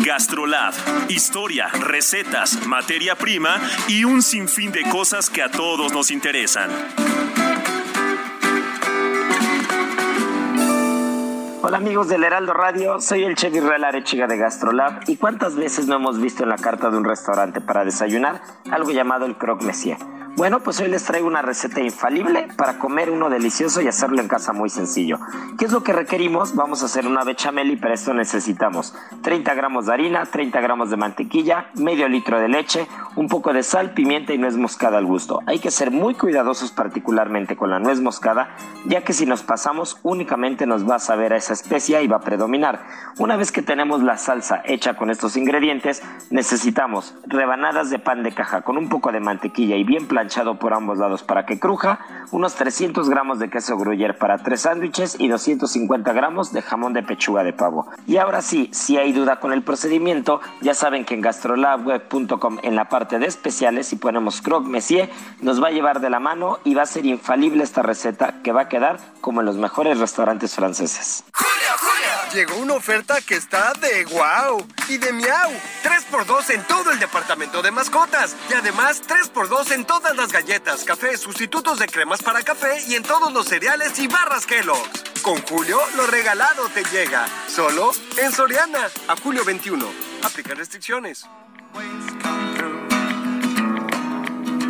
Gastrolab. 0.00 0.74
Historia, 1.08 1.68
recetas, 1.68 2.66
materia 2.66 3.14
prima 3.14 3.60
y 3.88 4.04
un 4.04 4.22
sinfín 4.22 4.72
de 4.72 4.82
cosas 4.88 5.28
que 5.28 5.42
a 5.42 5.50
todos 5.50 5.92
nos 5.92 6.10
interesan. 6.10 6.70
Hola 11.66 11.78
amigos 11.78 12.08
del 12.08 12.22
Heraldo 12.22 12.52
Radio, 12.52 13.00
soy 13.00 13.24
el 13.24 13.36
chef 13.36 13.54
Israel 13.54 13.84
Arechiga 13.84 14.26
de 14.26 14.36
Gastrolab 14.36 15.00
y 15.06 15.16
cuántas 15.16 15.56
veces 15.56 15.86
no 15.86 15.94
hemos 15.94 16.20
visto 16.20 16.42
en 16.42 16.50
la 16.50 16.58
carta 16.58 16.90
de 16.90 16.98
un 16.98 17.04
restaurante 17.04 17.62
para 17.62 17.86
desayunar 17.86 18.42
algo 18.70 18.90
llamado 18.90 19.24
el 19.24 19.38
croque 19.38 19.64
monsieur. 19.64 19.96
Bueno, 20.36 20.58
pues 20.58 20.80
hoy 20.80 20.88
les 20.88 21.04
traigo 21.04 21.28
una 21.28 21.42
receta 21.42 21.80
infalible 21.80 22.48
para 22.56 22.80
comer 22.80 23.08
uno 23.08 23.30
delicioso 23.30 23.80
y 23.80 23.86
hacerlo 23.86 24.20
en 24.20 24.26
casa 24.26 24.52
muy 24.52 24.68
sencillo. 24.68 25.20
¿Qué 25.56 25.66
es 25.66 25.70
lo 25.70 25.84
que 25.84 25.92
requerimos? 25.92 26.56
Vamos 26.56 26.82
a 26.82 26.86
hacer 26.86 27.06
una 27.06 27.22
bechamel 27.22 27.70
y 27.70 27.76
para 27.76 27.94
esto 27.94 28.12
necesitamos 28.12 28.96
30 29.22 29.54
gramos 29.54 29.86
de 29.86 29.92
harina, 29.92 30.26
30 30.26 30.60
gramos 30.60 30.90
de 30.90 30.96
mantequilla, 30.96 31.70
medio 31.74 32.08
litro 32.08 32.40
de 32.40 32.48
leche, 32.48 32.88
un 33.14 33.28
poco 33.28 33.52
de 33.52 33.62
sal, 33.62 33.94
pimienta 33.94 34.34
y 34.34 34.38
nuez 34.38 34.56
moscada 34.56 34.98
al 34.98 35.06
gusto. 35.06 35.38
Hay 35.46 35.60
que 35.60 35.70
ser 35.70 35.92
muy 35.92 36.14
cuidadosos 36.14 36.72
particularmente 36.72 37.54
con 37.54 37.70
la 37.70 37.78
nuez 37.78 38.00
moscada, 38.00 38.56
ya 38.86 39.02
que 39.02 39.12
si 39.12 39.26
nos 39.26 39.44
pasamos 39.44 40.00
únicamente 40.02 40.66
nos 40.66 40.88
va 40.88 40.96
a 40.96 40.98
saber 40.98 41.32
a 41.32 41.36
esa 41.36 41.52
especia 41.52 42.02
y 42.02 42.08
va 42.08 42.16
a 42.16 42.20
predominar. 42.22 42.84
Una 43.20 43.36
vez 43.36 43.52
que 43.52 43.62
tenemos 43.62 44.02
la 44.02 44.18
salsa 44.18 44.62
hecha 44.64 44.96
con 44.96 45.10
estos 45.10 45.36
ingredientes, 45.36 46.02
necesitamos 46.30 47.14
rebanadas 47.24 47.90
de 47.90 48.00
pan 48.00 48.24
de 48.24 48.32
caja 48.32 48.62
con 48.62 48.76
un 48.76 48.88
poco 48.88 49.12
de 49.12 49.20
mantequilla 49.20 49.76
y 49.76 49.84
bien 49.84 50.08
planchado 50.08 50.23
por 50.58 50.74
ambos 50.74 50.98
lados 50.98 51.22
para 51.22 51.46
que 51.46 51.58
cruja, 51.58 51.98
unos 52.30 52.54
300 52.54 53.08
gramos 53.08 53.38
de 53.38 53.50
queso 53.50 53.76
gruyere 53.76 54.14
para 54.14 54.38
tres 54.38 54.62
sándwiches 54.62 55.16
y 55.18 55.28
250 55.28 56.12
gramos 56.12 56.52
de 56.52 56.62
jamón 56.62 56.92
de 56.92 57.02
pechuga 57.02 57.44
de 57.44 57.52
pavo. 57.52 57.86
Y 58.06 58.16
ahora 58.16 58.42
sí, 58.42 58.68
si 58.72 58.96
hay 58.96 59.12
duda 59.12 59.40
con 59.40 59.52
el 59.52 59.62
procedimiento, 59.62 60.40
ya 60.60 60.74
saben 60.74 61.04
que 61.04 61.14
en 61.14 61.20
gastrolabweb.com 61.20 62.58
en 62.62 62.74
la 62.74 62.88
parte 62.88 63.18
de 63.18 63.26
especiales, 63.26 63.86
si 63.86 63.96
ponemos 63.96 64.40
croque 64.40 64.68
monsieur, 64.68 65.08
nos 65.40 65.62
va 65.62 65.68
a 65.68 65.72
llevar 65.72 66.00
de 66.00 66.10
la 66.10 66.20
mano 66.20 66.58
y 66.64 66.74
va 66.74 66.82
a 66.82 66.86
ser 66.86 67.06
infalible 67.06 67.62
esta 67.62 67.82
receta 67.82 68.42
que 68.42 68.52
va 68.52 68.62
a 68.62 68.68
quedar 68.68 68.98
como 69.20 69.40
en 69.40 69.46
los 69.46 69.56
mejores 69.56 69.98
restaurantes 69.98 70.54
franceses. 70.54 71.24
Llegó 72.34 72.56
una 72.56 72.74
oferta 72.74 73.20
que 73.20 73.36
está 73.36 73.72
de 73.74 74.04
wow 74.06 74.66
y 74.88 74.98
de 74.98 75.12
miau. 75.12 75.52
3x2 75.84 76.50
en 76.50 76.64
todo 76.64 76.90
el 76.90 76.98
departamento 76.98 77.62
de 77.62 77.70
mascotas. 77.70 78.34
Y 78.50 78.54
además 78.54 79.02
3x2 79.06 79.70
en 79.70 79.84
todas 79.84 80.16
las 80.16 80.32
galletas, 80.32 80.82
café, 80.82 81.16
sustitutos 81.16 81.78
de 81.78 81.86
cremas 81.86 82.24
para 82.24 82.42
café 82.42 82.82
y 82.88 82.96
en 82.96 83.04
todos 83.04 83.32
los 83.32 83.46
cereales 83.46 83.96
y 84.00 84.08
barras 84.08 84.46
Kellogg's. 84.46 85.04
Con 85.22 85.40
Julio, 85.42 85.78
lo 85.96 86.08
regalado 86.08 86.68
te 86.70 86.82
llega. 86.86 87.24
Solo 87.46 87.92
en 88.16 88.32
Soriana. 88.32 88.88
A 89.06 89.14
julio 89.14 89.44
21. 89.44 89.86
Aplica 90.24 90.54
restricciones. 90.54 91.28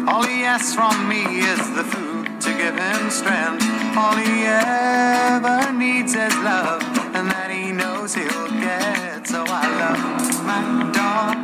All 0.07 0.23
he 0.27 0.45
asks 0.45 0.75
from 0.75 1.09
me 1.09 1.23
is 1.41 1.57
the 1.75 1.83
food 1.85 2.14
to 2.45 2.53
give 2.53 2.77
him 2.77 3.11
strength. 3.11 3.65
All 3.97 4.17
he 4.17 4.45
ever 4.45 5.73
needs 5.73 6.15
is 6.15 6.37
love, 6.45 6.83
and 7.17 7.31
that 7.31 7.51
he 7.51 7.73
knows 7.73 8.13
he'll 8.15 8.51
get. 8.61 9.27
So 9.27 9.45
I 9.49 9.65
love 9.81 10.45
my 10.45 10.61
dog 10.93 11.37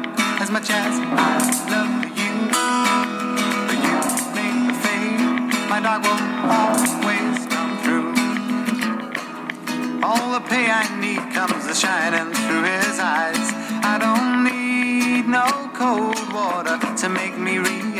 as 0.43 0.51
much 0.51 0.69
as 0.69 0.93
I 1.01 1.41
love 1.73 2.05
you. 2.21 2.33
But 3.67 3.79
you 3.87 3.97
make 4.37 4.77
fade, 4.85 5.25
my 5.73 5.81
dog 5.81 6.05
will 6.05 6.21
always 6.61 7.39
come 7.55 7.73
through. 7.83 8.13
All 10.05 10.33
the 10.37 10.43
pay 10.51 10.69
I 10.71 10.85
need 11.01 11.33
comes 11.33 11.65
a 11.65 11.75
shining 11.75 12.31
through 12.45 12.65
his 12.65 13.01
eyes. 13.01 13.47
I 13.93 13.97
don't 14.05 14.45
need 14.45 15.27
no 15.27 15.47
cold 15.73 16.31
water 16.31 16.77
to 16.99 17.09
make 17.09 17.39
me 17.39 17.57
realize. 17.57 18.00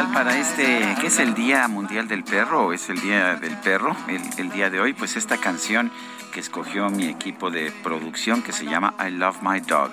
¿Qué 0.00 0.06
tal 0.06 0.14
para 0.14 0.38
este, 0.38 0.96
que 0.98 1.08
es 1.08 1.18
el 1.18 1.34
Día 1.34 1.68
Mundial 1.68 2.08
del 2.08 2.24
Perro 2.24 2.68
o 2.68 2.72
es 2.72 2.88
el 2.88 3.02
Día 3.02 3.34
del 3.34 3.54
Perro 3.58 3.94
el, 4.08 4.22
el 4.38 4.50
día 4.50 4.70
de 4.70 4.80
hoy? 4.80 4.94
Pues 4.94 5.14
esta 5.14 5.36
canción 5.36 5.92
que 6.32 6.40
escogió 6.40 6.88
mi 6.88 7.04
equipo 7.04 7.50
de 7.50 7.70
producción 7.70 8.42
que 8.42 8.52
se 8.52 8.64
llama 8.64 8.94
I 8.98 9.10
Love 9.10 9.42
My 9.42 9.60
Dog. 9.60 9.90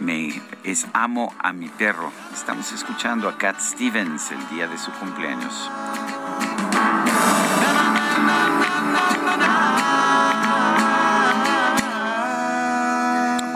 Me, 0.00 0.40
es 0.64 0.86
Amo 0.94 1.34
a 1.40 1.52
mi 1.52 1.68
perro. 1.68 2.10
Estamos 2.32 2.72
escuchando 2.72 3.28
a 3.28 3.36
Cat 3.36 3.60
Stevens 3.60 4.30
el 4.30 4.48
día 4.48 4.66
de 4.66 4.78
su 4.78 4.90
cumpleaños. 4.92 5.70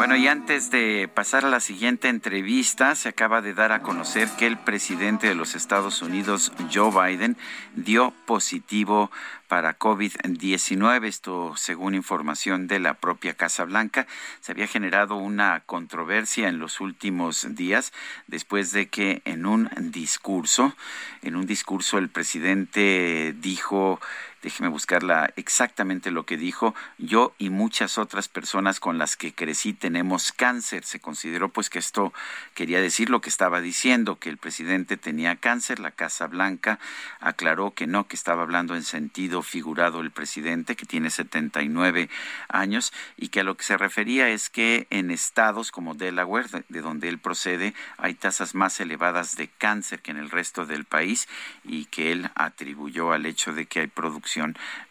Bueno, 0.02 0.16
y 0.16 0.26
antes 0.26 0.72
de 0.72 1.06
pasar 1.06 1.44
a 1.44 1.48
la 1.48 1.60
siguiente 1.60 2.08
entrevista, 2.08 2.96
se 2.96 3.08
acaba 3.08 3.40
de 3.40 3.54
dar 3.54 3.70
a 3.70 3.82
conocer 3.82 4.28
que 4.36 4.48
el 4.48 4.58
presidente 4.58 5.28
de 5.28 5.36
los 5.36 5.54
Estados 5.54 6.02
Unidos, 6.02 6.50
Joe 6.74 6.90
Biden, 6.90 7.36
dio 7.76 8.12
positivo 8.26 9.12
para 9.46 9.78
COVID-19. 9.78 11.04
Esto 11.04 11.52
según 11.56 11.94
información 11.94 12.66
de 12.66 12.80
la 12.80 12.94
propia 12.94 13.34
Casa 13.34 13.62
Blanca. 13.62 14.08
Se 14.40 14.50
había 14.50 14.66
generado 14.66 15.14
una 15.14 15.60
controversia 15.66 16.48
en 16.48 16.58
los 16.58 16.80
últimos 16.80 17.54
días 17.54 17.92
después 18.26 18.72
de 18.72 18.88
que 18.88 19.22
en 19.24 19.46
un 19.46 19.70
discurso, 19.78 20.74
en 21.22 21.36
un 21.36 21.46
discurso 21.46 21.98
el 21.98 22.08
presidente 22.08 23.36
dijo 23.38 24.00
déjeme 24.42 24.68
buscarla 24.68 25.32
exactamente 25.36 26.10
lo 26.10 26.26
que 26.26 26.36
dijo, 26.36 26.74
yo 26.98 27.32
y 27.38 27.50
muchas 27.50 27.96
otras 27.96 28.28
personas 28.28 28.80
con 28.80 28.98
las 28.98 29.16
que 29.16 29.32
crecí 29.32 29.72
tenemos 29.72 30.32
cáncer. 30.32 30.84
Se 30.84 30.98
consideró 30.98 31.48
pues 31.48 31.70
que 31.70 31.78
esto 31.78 32.12
quería 32.54 32.80
decir 32.80 33.08
lo 33.08 33.20
que 33.20 33.28
estaba 33.28 33.60
diciendo, 33.60 34.18
que 34.18 34.28
el 34.28 34.38
presidente 34.38 34.96
tenía 34.96 35.36
cáncer. 35.36 35.78
La 35.78 35.92
Casa 35.92 36.26
Blanca 36.26 36.80
aclaró 37.20 37.70
que 37.72 37.86
no, 37.86 38.08
que 38.08 38.16
estaba 38.16 38.42
hablando 38.42 38.74
en 38.74 38.82
sentido 38.82 39.42
figurado 39.42 40.00
el 40.00 40.10
presidente, 40.10 40.74
que 40.74 40.86
tiene 40.86 41.10
79 41.10 42.10
años, 42.48 42.92
y 43.16 43.28
que 43.28 43.40
a 43.40 43.44
lo 43.44 43.56
que 43.56 43.64
se 43.64 43.78
refería 43.78 44.28
es 44.28 44.50
que 44.50 44.88
en 44.90 45.12
estados 45.12 45.70
como 45.70 45.94
Delaware, 45.94 46.48
de, 46.48 46.64
de 46.68 46.80
donde 46.80 47.08
él 47.08 47.18
procede, 47.18 47.74
hay 47.96 48.14
tasas 48.14 48.56
más 48.56 48.80
elevadas 48.80 49.36
de 49.36 49.48
cáncer 49.48 50.00
que 50.00 50.10
en 50.10 50.16
el 50.16 50.30
resto 50.30 50.66
del 50.66 50.84
país 50.84 51.28
y 51.64 51.84
que 51.84 52.10
él 52.10 52.30
atribuyó 52.34 53.12
al 53.12 53.26
hecho 53.26 53.52
de 53.52 53.66
que 53.66 53.80
hay 53.80 53.86
producción 53.86 54.31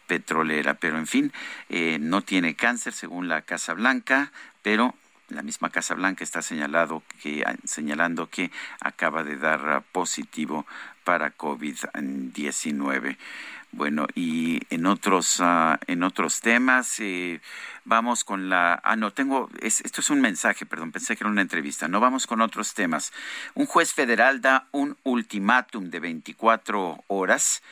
petrolera. 0.06 0.74
Pero 0.74 0.98
en 0.98 1.06
fin, 1.06 1.32
eh, 1.68 1.98
no 2.00 2.22
tiene 2.22 2.54
cáncer 2.54 2.92
según 2.92 3.28
la 3.28 3.42
Casa 3.42 3.74
Blanca, 3.74 4.32
pero 4.62 4.94
la 5.28 5.42
misma 5.42 5.70
Casa 5.70 5.94
Blanca 5.94 6.24
está 6.24 6.42
señalado 6.42 7.02
que, 7.22 7.44
señalando 7.64 8.28
que 8.28 8.50
acaba 8.80 9.24
de 9.24 9.36
dar 9.36 9.82
positivo 9.92 10.66
para 11.04 11.36
COVID-19. 11.36 13.16
Bueno, 13.74 14.06
y 14.14 14.60
en 14.68 14.84
otros, 14.84 15.40
uh, 15.40 15.78
en 15.86 16.02
otros 16.02 16.42
temas, 16.42 17.00
eh, 17.00 17.40
vamos 17.86 18.22
con 18.22 18.50
la... 18.50 18.78
Ah, 18.84 18.96
no, 18.96 19.12
tengo... 19.12 19.48
Es, 19.60 19.80
esto 19.80 20.02
es 20.02 20.10
un 20.10 20.20
mensaje, 20.20 20.66
perdón, 20.66 20.92
pensé 20.92 21.16
que 21.16 21.24
era 21.24 21.30
una 21.30 21.40
entrevista. 21.40 21.88
No, 21.88 21.98
vamos 21.98 22.26
con 22.26 22.42
otros 22.42 22.74
temas. 22.74 23.14
Un 23.54 23.64
juez 23.64 23.94
federal 23.94 24.42
da 24.42 24.68
un 24.72 24.98
ultimátum 25.04 25.88
de 25.88 26.00
24 26.00 27.02
horas 27.06 27.62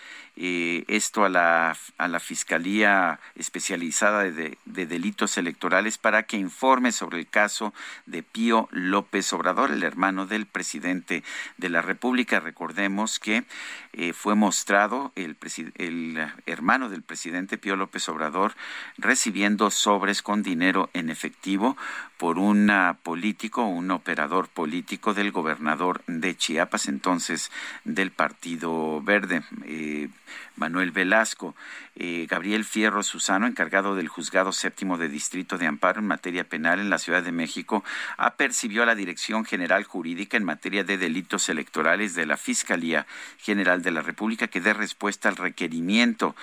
eh, 0.42 0.84
esto 0.88 1.26
a 1.26 1.28
la, 1.28 1.76
a 1.98 2.08
la 2.08 2.18
Fiscalía 2.18 3.20
Especializada 3.34 4.22
de, 4.22 4.56
de, 4.64 4.86
Delitos 4.86 5.36
Electorales 5.36 5.98
para 5.98 6.22
que 6.22 6.38
informe 6.38 6.92
sobre 6.92 7.18
el 7.18 7.28
caso 7.28 7.74
de 8.06 8.22
Pío 8.22 8.66
López 8.70 9.30
Obrador, 9.34 9.70
el 9.70 9.82
hermano 9.82 10.24
del 10.24 10.46
presidente 10.46 11.24
de 11.58 11.68
la 11.68 11.82
República. 11.82 12.40
Recordemos 12.40 13.18
que 13.18 13.44
eh, 13.92 14.14
fue 14.14 14.34
mostrado 14.34 15.12
el, 15.14 15.36
el 15.74 16.32
hermano 16.46 16.88
del 16.88 17.02
presidente 17.02 17.58
Pío 17.58 17.76
López 17.76 18.08
Obrador 18.08 18.54
recibiendo 18.96 19.70
sobres 19.70 20.22
con 20.22 20.42
dinero 20.42 20.88
en 20.94 21.10
efectivo 21.10 21.76
por 22.16 22.38
un 22.38 22.70
político, 23.02 23.64
un 23.64 23.90
operador 23.90 24.48
político 24.48 25.14
del 25.14 25.32
gobernador 25.32 26.02
de 26.06 26.36
Chiapas, 26.36 26.86
entonces 26.86 27.50
del 27.84 28.10
Partido 28.10 29.00
Verde. 29.02 29.42
Eh, 29.64 30.08
Manuel 30.56 30.90
Velasco, 30.90 31.54
eh, 31.96 32.26
Gabriel 32.28 32.64
Fierro 32.64 33.02
Susano, 33.02 33.46
encargado 33.46 33.94
del 33.94 34.08
Juzgado 34.08 34.52
Séptimo 34.52 34.98
de 34.98 35.08
Distrito 35.08 35.58
de 35.58 35.66
Amparo 35.66 36.00
en 36.00 36.06
materia 36.06 36.44
penal 36.44 36.80
en 36.80 36.90
la 36.90 36.98
Ciudad 36.98 37.22
de 37.22 37.32
México, 37.32 37.84
apercibió 38.16 38.82
a 38.82 38.86
la 38.86 38.94
Dirección 38.94 39.44
General 39.44 39.84
Jurídica 39.84 40.36
en 40.36 40.44
materia 40.44 40.84
de 40.84 40.98
delitos 40.98 41.48
electorales 41.48 42.14
de 42.14 42.26
la 42.26 42.36
Fiscalía 42.36 43.06
General 43.38 43.82
de 43.82 43.90
la 43.90 44.02
República 44.02 44.48
que 44.48 44.60
dé 44.60 44.72
respuesta 44.72 45.28
al 45.28 45.36
requerimiento. 45.36 46.34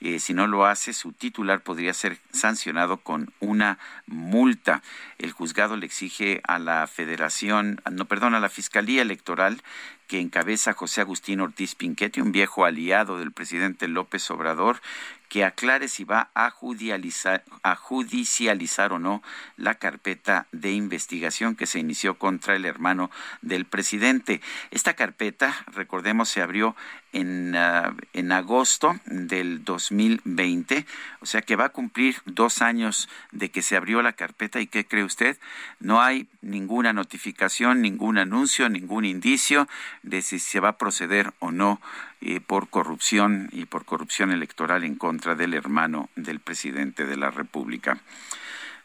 Eh, 0.00 0.18
si 0.18 0.34
no 0.34 0.46
lo 0.46 0.66
hace, 0.66 0.92
su 0.92 1.12
titular 1.12 1.60
podría 1.60 1.94
ser 1.94 2.18
sancionado 2.30 2.98
con 2.98 3.32
una 3.40 3.78
multa. 4.06 4.82
El 5.18 5.32
juzgado 5.32 5.76
le 5.76 5.86
exige 5.86 6.40
a 6.46 6.58
la 6.58 6.86
Federación, 6.86 7.80
no, 7.90 8.04
perdón, 8.06 8.34
a 8.34 8.40
la 8.40 8.48
Fiscalía 8.48 9.02
Electoral 9.02 9.62
que 10.06 10.20
encabeza 10.20 10.72
José 10.72 11.00
Agustín 11.00 11.40
Ortiz 11.40 11.74
Pinquete, 11.74 12.22
un 12.22 12.32
viejo 12.32 12.64
aliado 12.64 13.18
del 13.18 13.32
presidente 13.32 13.88
López 13.88 14.30
Obrador, 14.30 14.80
que 15.28 15.44
aclare 15.44 15.88
si 15.88 16.04
va 16.04 16.30
a 16.34 16.50
judicializar, 16.50 17.44
a 17.62 17.74
judicializar 17.74 18.92
o 18.92 18.98
no 18.98 19.22
la 19.56 19.74
carpeta 19.74 20.46
de 20.52 20.72
investigación 20.72 21.56
que 21.56 21.66
se 21.66 21.80
inició 21.80 22.14
contra 22.14 22.54
el 22.54 22.64
hermano 22.64 23.10
del 23.42 23.64
presidente. 23.64 24.40
Esta 24.70 24.94
carpeta, 24.94 25.64
recordemos, 25.66 26.28
se 26.28 26.42
abrió 26.42 26.76
en, 27.16 27.56
ah, 27.56 27.94
en 28.12 28.30
agosto 28.32 29.00
del 29.06 29.64
2020, 29.64 30.84
o 31.20 31.26
sea 31.26 31.40
que 31.40 31.56
va 31.56 31.66
a 31.66 31.68
cumplir 31.70 32.16
dos 32.26 32.60
años 32.60 33.08
de 33.32 33.50
que 33.50 33.62
se 33.62 33.76
abrió 33.76 34.02
la 34.02 34.12
carpeta 34.12 34.60
y 34.60 34.66
¿qué 34.66 34.84
cree 34.84 35.04
usted? 35.04 35.38
No 35.80 36.02
hay 36.02 36.28
ninguna 36.42 36.92
notificación, 36.92 37.80
ningún 37.80 38.18
anuncio, 38.18 38.68
ningún 38.68 39.06
indicio 39.06 39.66
de 40.02 40.20
si 40.20 40.38
se 40.38 40.60
va 40.60 40.70
a 40.70 40.78
proceder 40.78 41.32
o 41.38 41.50
no 41.50 41.80
eh, 42.20 42.40
por 42.40 42.68
corrupción 42.68 43.48
y 43.50 43.64
por 43.64 43.86
corrupción 43.86 44.30
electoral 44.30 44.84
en 44.84 44.96
contra 44.96 45.34
del 45.34 45.54
hermano 45.54 46.10
del 46.16 46.40
presidente 46.40 47.06
de 47.06 47.16
la 47.16 47.30
República. 47.30 47.98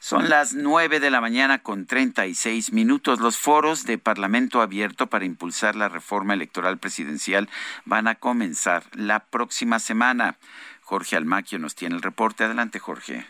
Son 0.03 0.29
las 0.29 0.55
nueve 0.55 0.99
de 0.99 1.11
la 1.11 1.21
mañana 1.21 1.59
con 1.59 1.85
treinta 1.85 2.25
y 2.25 2.33
seis 2.33 2.73
minutos. 2.73 3.19
Los 3.19 3.37
foros 3.37 3.85
de 3.85 3.99
Parlamento 3.99 4.63
abierto 4.63 5.05
para 5.05 5.25
impulsar 5.25 5.75
la 5.75 5.89
reforma 5.89 6.33
electoral 6.33 6.79
presidencial 6.79 7.47
van 7.85 8.07
a 8.07 8.15
comenzar 8.15 8.83
la 8.93 9.19
próxima 9.19 9.77
semana. 9.77 10.37
Jorge 10.81 11.17
Almaquio 11.17 11.59
nos 11.59 11.75
tiene 11.75 11.95
el 11.97 12.01
reporte. 12.01 12.43
Adelante, 12.43 12.79
Jorge. 12.79 13.27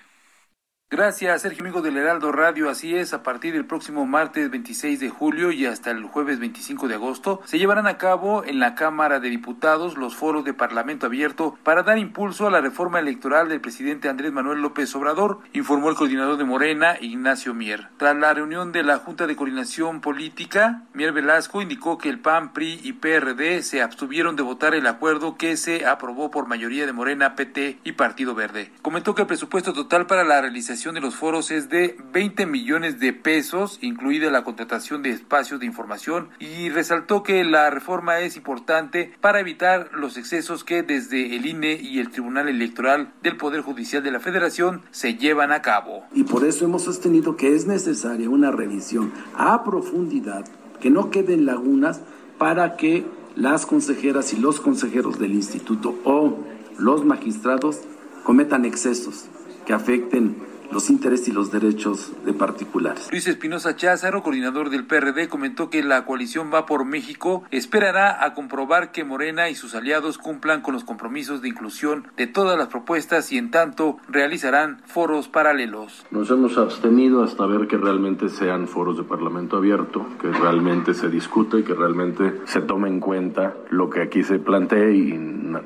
Gracias, 0.94 1.44
Sergio, 1.44 1.64
amigo 1.64 1.82
del 1.82 1.96
Heraldo 1.96 2.34
Radio. 2.34 2.70
Así 2.70 2.98
es, 2.98 3.14
a 3.14 3.24
partir 3.24 3.54
del 3.54 3.64
próximo 3.64 4.06
martes 4.06 4.52
26 4.52 5.00
de 5.00 5.10
julio 5.10 5.54
y 5.54 5.66
hasta 5.66 5.90
el 5.90 6.04
jueves 6.04 6.38
25 6.38 6.90
de 6.90 6.96
agosto, 6.96 7.40
se 7.46 7.58
llevarán 7.58 7.88
a 7.88 7.98
cabo 7.98 8.44
en 8.44 8.60
la 8.60 8.76
Cámara 8.76 9.22
de 9.22 9.30
Diputados 9.30 9.96
los 9.96 10.18
foros 10.18 10.44
de 10.44 10.54
Parlamento 10.54 11.06
abierto 11.06 11.58
para 11.64 11.84
dar 11.84 11.98
impulso 11.98 12.46
a 12.46 12.52
la 12.52 12.60
reforma 12.60 13.00
electoral 13.00 13.48
del 13.48 13.62
presidente 13.62 14.10
Andrés 14.10 14.34
Manuel 14.34 14.62
López 14.62 14.94
Obrador, 14.94 15.40
informó 15.54 15.90
el 15.90 15.96
coordinador 15.96 16.36
de 16.36 16.44
Morena, 16.44 16.98
Ignacio 17.00 17.54
Mier. 17.54 17.88
Tras 17.96 18.18
la 18.18 18.34
reunión 18.34 18.74
de 18.74 18.84
la 18.84 18.98
Junta 18.98 19.28
de 19.28 19.38
Coordinación 19.38 20.02
Política, 20.02 20.84
Mier 20.94 21.14
Velasco 21.14 21.62
indicó 21.62 21.98
que 22.00 22.10
el 22.10 22.20
PAN, 22.20 22.52
PRI 22.52 22.82
y 22.84 22.92
PRD 22.92 23.62
se 23.62 23.82
abstuvieron 23.82 24.36
de 24.36 24.44
votar 24.44 24.76
el 24.76 24.86
acuerdo 24.88 25.38
que 25.38 25.56
se 25.56 25.86
aprobó 25.86 26.32
por 26.32 26.48
mayoría 26.48 26.86
de 26.86 26.92
Morena, 26.92 27.38
PT 27.38 27.80
y 27.86 27.94
Partido 27.94 28.36
Verde. 28.36 28.74
Comentó 28.82 29.16
que 29.16 29.22
el 29.22 29.28
presupuesto 29.30 29.72
total 29.72 30.06
para 30.06 30.26
la 30.26 30.42
realización 30.42 30.81
de 30.82 31.00
los 31.00 31.16
foros 31.16 31.52
es 31.52 31.70
de 31.70 31.96
20 32.12 32.48
millones 32.48 33.00
de 33.00 33.14
pesos, 33.14 33.78
incluida 33.82 34.32
la 34.32 34.44
contratación 34.44 35.04
de 35.04 35.12
espacios 35.12 35.60
de 35.60 35.68
información, 35.68 36.30
y 36.40 36.70
resaltó 36.70 37.22
que 37.22 37.44
la 37.44 37.70
reforma 37.70 38.20
es 38.20 38.36
importante 38.36 39.14
para 39.22 39.40
evitar 39.40 39.92
los 39.94 40.18
excesos 40.18 40.64
que 40.64 40.82
desde 40.82 41.36
el 41.36 41.46
INE 41.46 41.74
y 41.74 42.00
el 42.00 42.10
Tribunal 42.10 42.50
Electoral 42.50 43.14
del 43.22 43.38
Poder 43.38 43.62
Judicial 43.62 44.02
de 44.02 44.10
la 44.10 44.20
Federación 44.20 44.82
se 44.90 45.14
llevan 45.14 45.52
a 45.52 45.62
cabo. 45.62 46.04
Y 46.16 46.24
por 46.24 46.46
eso 46.46 46.66
hemos 46.66 46.84
sostenido 46.84 47.38
que 47.38 47.54
es 47.54 47.68
necesaria 47.68 48.28
una 48.28 48.50
revisión 48.50 49.14
a 49.36 49.64
profundidad, 49.64 50.46
que 50.80 50.90
no 50.90 51.12
queden 51.12 51.46
lagunas 51.46 52.02
para 52.40 52.76
que 52.76 53.06
las 53.36 53.68
consejeras 53.68 54.34
y 54.34 54.38
los 54.38 54.60
consejeros 54.60 55.20
del 55.20 55.34
instituto 55.34 55.96
o 56.06 56.40
los 56.80 57.06
magistrados 57.06 57.82
cometan 58.24 58.66
excesos 58.66 59.26
que 59.68 59.74
afecten 59.74 60.50
los 60.72 60.90
intereses 60.90 61.28
y 61.28 61.32
los 61.32 61.52
derechos 61.52 62.12
de 62.26 62.34
particulares. 62.34 63.10
Luis 63.12 63.28
Espinosa 63.28 63.76
Cházaro, 63.76 64.24
coordinador 64.24 64.70
del 64.70 64.86
PRD, 64.86 65.28
comentó 65.28 65.70
que 65.70 65.84
la 65.84 66.06
coalición 66.06 66.52
Va 66.54 66.66
por 66.66 66.86
México 66.86 67.44
esperará 67.52 68.24
a 68.24 68.34
comprobar 68.34 68.92
que 68.92 69.04
Morena 69.04 69.50
y 69.50 69.56
sus 69.56 69.76
aliados 69.76 70.18
cumplan 70.18 70.62
con 70.62 70.74
los 70.74 70.84
compromisos 70.84 71.42
de 71.42 71.50
inclusión 71.50 72.08
de 72.18 72.28
todas 72.28 72.58
las 72.58 72.68
propuestas 72.70 73.32
y 73.32 73.38
en 73.38 73.52
tanto 73.52 73.98
realizarán 74.08 74.82
foros 74.86 75.28
paralelos. 75.28 76.06
Nos 76.12 76.32
hemos 76.32 76.58
abstenido 76.58 77.24
hasta 77.24 77.46
ver 77.46 77.68
que 77.68 77.78
realmente 77.78 78.30
sean 78.30 78.68
foros 78.68 78.98
de 78.98 79.04
Parlamento 79.04 79.58
abierto, 79.58 80.06
que 80.22 80.32
realmente 80.32 80.94
se 80.94 81.10
discute 81.10 81.60
y 81.60 81.64
que 81.64 81.74
realmente 81.74 82.42
se 82.46 82.62
tome 82.62 82.88
en 82.88 83.00
cuenta 83.00 83.56
lo 83.70 83.90
que 83.90 84.02
aquí 84.02 84.24
se 84.24 84.40
plantee 84.40 84.94
y, 84.94 85.10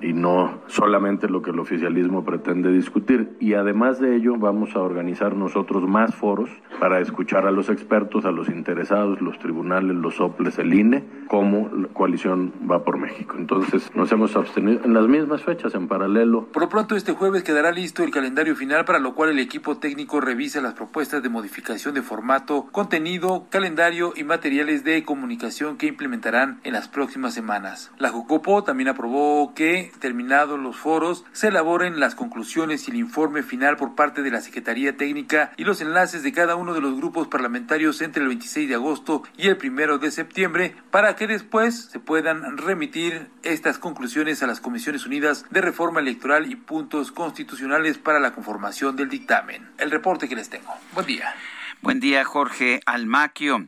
y 0.01 0.13
no 0.13 0.61
solamente 0.67 1.29
lo 1.29 1.41
que 1.41 1.51
el 1.51 1.59
oficialismo 1.59 2.25
pretende 2.25 2.71
discutir. 2.71 3.35
Y 3.39 3.53
además 3.53 3.99
de 3.99 4.15
ello 4.15 4.35
vamos 4.37 4.75
a 4.75 4.79
organizar 4.79 4.94
nosotros 5.03 5.83
más 5.87 6.13
foros 6.15 6.49
para 6.79 6.99
escuchar 6.99 7.47
a 7.47 7.51
los 7.51 7.69
expertos, 7.69 8.25
a 8.25 8.31
los 8.31 8.49
interesados, 8.49 9.21
los 9.21 9.39
tribunales, 9.39 9.95
los 9.95 10.19
OPLES, 10.19 10.59
el 10.59 10.73
INE, 10.73 11.03
como 11.27 11.69
coalición 11.93 12.53
va 12.69 12.83
por 12.83 12.97
México. 12.97 13.35
Entonces 13.37 13.91
nos 13.95 14.11
hemos 14.11 14.35
abstenido 14.35 14.83
en 14.83 14.93
las 14.93 15.07
mismas 15.07 15.41
fechas, 15.41 15.73
en 15.75 15.87
paralelo. 15.87 16.47
Por 16.51 16.63
lo 16.63 16.69
pronto 16.69 16.95
este 16.95 17.13
jueves 17.13 17.43
quedará 17.43 17.71
listo 17.71 18.03
el 18.03 18.11
calendario 18.11 18.55
final 18.55 18.85
para 18.85 18.99
lo 18.99 19.15
cual 19.15 19.29
el 19.29 19.39
equipo 19.39 19.77
técnico 19.77 20.21
revisa 20.21 20.61
las 20.61 20.73
propuestas 20.73 21.23
de 21.23 21.29
modificación 21.29 21.93
de 21.93 22.01
formato, 22.01 22.67
contenido, 22.71 23.47
calendario 23.49 24.13
y 24.15 24.23
materiales 24.23 24.83
de 24.83 25.03
comunicación 25.03 25.77
que 25.77 25.87
implementarán 25.87 26.59
en 26.63 26.73
las 26.73 26.87
próximas 26.87 27.33
semanas. 27.33 27.91
La 27.97 28.09
Jucopo 28.09 28.63
también 28.63 28.89
aprobó 28.89 29.53
que, 29.53 29.91
terminados 29.99 30.59
los 30.59 30.75
foros, 30.75 31.25
se 31.31 31.47
elaboren 31.47 31.99
las 31.99 32.15
conclusiones 32.15 32.87
y 32.87 32.91
el 32.91 32.97
informe 32.97 33.43
final 33.43 33.77
por 33.77 33.95
parte 33.95 34.21
de 34.21 34.31
la 34.31 34.41
Técnica 34.93 35.51
y 35.57 35.63
los 35.63 35.81
enlaces 35.81 36.23
de 36.23 36.31
cada 36.31 36.55
uno 36.55 36.73
de 36.73 36.81
los 36.81 36.95
grupos 36.95 37.27
parlamentarios 37.27 38.01
entre 38.01 38.23
el 38.23 38.29
26 38.29 38.69
de 38.69 38.75
agosto 38.75 39.23
y 39.37 39.47
el 39.47 39.57
1 39.61 39.97
de 39.97 40.11
septiembre 40.11 40.75
para 40.91 41.15
que 41.15 41.27
después 41.27 41.89
se 41.91 41.99
puedan 41.99 42.57
remitir 42.57 43.27
estas 43.43 43.77
conclusiones 43.77 44.43
a 44.43 44.47
las 44.47 44.61
Comisiones 44.61 45.05
Unidas 45.05 45.45
de 45.49 45.61
Reforma 45.61 45.99
Electoral 45.99 46.51
y 46.51 46.55
puntos 46.55 47.11
constitucionales 47.11 47.97
para 47.97 48.19
la 48.19 48.33
conformación 48.33 48.95
del 48.95 49.09
dictamen. 49.09 49.67
El 49.77 49.91
reporte 49.91 50.27
que 50.27 50.35
les 50.35 50.49
tengo. 50.49 50.73
Buen 50.93 51.05
día. 51.05 51.35
Buen 51.81 51.99
día, 51.99 52.23
Jorge 52.23 52.79
Almaquio. 52.85 53.67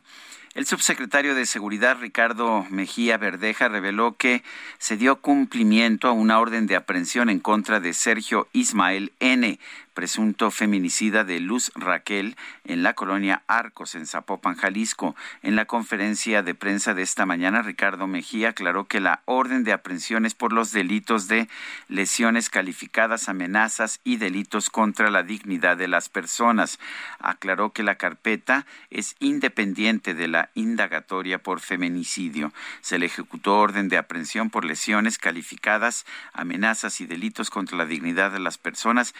El 0.54 0.66
subsecretario 0.66 1.36
de 1.36 1.46
Seguridad, 1.46 1.98
Ricardo 2.00 2.66
Mejía 2.68 3.16
Verdeja, 3.16 3.68
reveló 3.68 4.16
que 4.16 4.42
se 4.78 4.96
dio 4.96 5.20
cumplimiento 5.20 6.08
a 6.08 6.12
una 6.12 6.40
orden 6.40 6.66
de 6.66 6.74
aprehensión 6.74 7.30
en 7.30 7.38
contra 7.38 7.78
de 7.78 7.92
Sergio 7.92 8.48
Ismael 8.52 9.12
N., 9.20 9.60
presunto 9.98 10.52
feminicida 10.52 11.24
de 11.24 11.40
Luz 11.40 11.72
Raquel 11.74 12.36
en 12.64 12.84
la 12.84 12.94
colonia 12.94 13.42
Arcos, 13.48 13.96
en 13.96 14.06
Zapopan, 14.06 14.54
Jalisco. 14.54 15.16
En 15.42 15.56
la 15.56 15.64
conferencia 15.64 16.44
de 16.44 16.54
prensa 16.54 16.94
de 16.94 17.02
esta 17.02 17.26
mañana, 17.26 17.62
Ricardo 17.62 18.06
Mejía 18.06 18.50
aclaró 18.50 18.84
que 18.86 19.00
la 19.00 19.22
orden 19.24 19.64
de 19.64 19.72
aprehensión 19.72 20.24
es 20.24 20.36
por 20.36 20.52
los 20.52 20.70
delitos 20.70 21.26
de 21.26 21.48
lesiones 21.88 22.48
calificadas, 22.48 23.28
amenazas 23.28 23.98
y 24.04 24.18
delitos 24.18 24.70
contra 24.70 25.10
la 25.10 25.24
dignidad 25.24 25.76
de 25.76 25.88
las 25.88 26.08
personas. 26.08 26.78
Aclaró 27.18 27.72
que 27.72 27.82
la 27.82 27.96
carpeta 27.96 28.66
es 28.90 29.16
independiente 29.18 30.14
de 30.14 30.28
la 30.28 30.50
indagatoria 30.54 31.42
por 31.42 31.58
feminicidio. 31.58 32.52
Se 32.82 33.00
le 33.00 33.06
ejecutó 33.06 33.58
orden 33.58 33.88
de 33.88 33.98
aprehensión 33.98 34.50
por 34.50 34.64
lesiones 34.64 35.18
calificadas, 35.18 36.06
amenazas 36.32 37.00
y 37.00 37.06
delitos 37.06 37.50
contra 37.50 37.76
la 37.76 37.84
dignidad 37.84 38.30
de 38.30 38.38
las 38.38 38.58
personas 38.58 39.12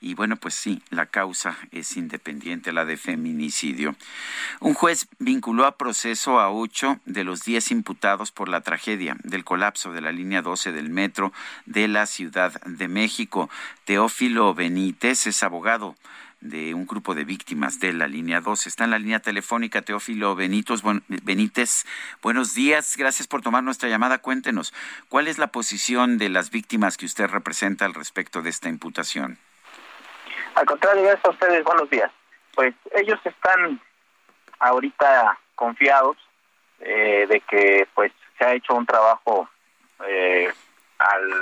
y 0.00 0.14
bueno, 0.14 0.36
pues 0.36 0.54
sí, 0.54 0.82
la 0.90 1.06
causa 1.06 1.56
es 1.72 1.96
independiente, 1.96 2.72
la 2.72 2.84
de 2.84 2.96
feminicidio. 2.96 3.96
Un 4.60 4.74
juez 4.74 5.08
vinculó 5.18 5.64
a 5.64 5.76
proceso 5.76 6.38
a 6.38 6.50
ocho 6.50 7.00
de 7.06 7.24
los 7.24 7.44
diez 7.44 7.70
imputados 7.70 8.30
por 8.30 8.48
la 8.48 8.60
tragedia 8.60 9.16
del 9.22 9.44
colapso 9.44 9.92
de 9.92 10.02
la 10.02 10.12
línea 10.12 10.42
12 10.42 10.72
del 10.72 10.90
metro 10.90 11.32
de 11.64 11.88
la 11.88 12.06
Ciudad 12.06 12.60
de 12.62 12.88
México. 12.88 13.48
Teófilo 13.84 14.54
Benítez 14.54 15.26
es 15.26 15.42
abogado 15.42 15.96
de 16.40 16.74
un 16.74 16.86
grupo 16.86 17.14
de 17.14 17.24
víctimas 17.24 17.80
de 17.80 17.92
la 17.92 18.06
línea 18.06 18.40
12. 18.40 18.68
Está 18.68 18.84
en 18.84 18.90
la 18.90 18.98
línea 18.98 19.20
telefónica 19.20 19.82
Teófilo 19.82 20.34
Benitos, 20.34 20.82
Benítez. 21.08 21.86
Buenos 22.22 22.54
días, 22.54 22.96
gracias 22.96 23.26
por 23.26 23.42
tomar 23.42 23.64
nuestra 23.64 23.88
llamada. 23.88 24.18
Cuéntenos, 24.18 24.74
¿cuál 25.08 25.28
es 25.28 25.38
la 25.38 25.48
posición 25.48 26.18
de 26.18 26.28
las 26.28 26.50
víctimas 26.50 26.96
que 26.96 27.06
usted 27.06 27.26
representa 27.28 27.84
al 27.86 27.94
respecto 27.94 28.42
de 28.42 28.50
esta 28.50 28.68
imputación? 28.68 29.38
Al 30.56 30.64
contrario, 30.64 31.02
gracias 31.02 31.24
a 31.26 31.30
ustedes, 31.30 31.64
buenos 31.64 31.90
días. 31.90 32.10
Pues 32.54 32.74
ellos 32.92 33.20
están 33.24 33.78
ahorita 34.58 35.38
confiados 35.54 36.16
eh, 36.80 37.26
de 37.28 37.40
que 37.40 37.86
pues 37.94 38.10
se 38.38 38.44
ha 38.44 38.54
hecho 38.54 38.74
un 38.74 38.86
trabajo 38.86 39.50
eh, 40.08 40.50
al 40.98 41.32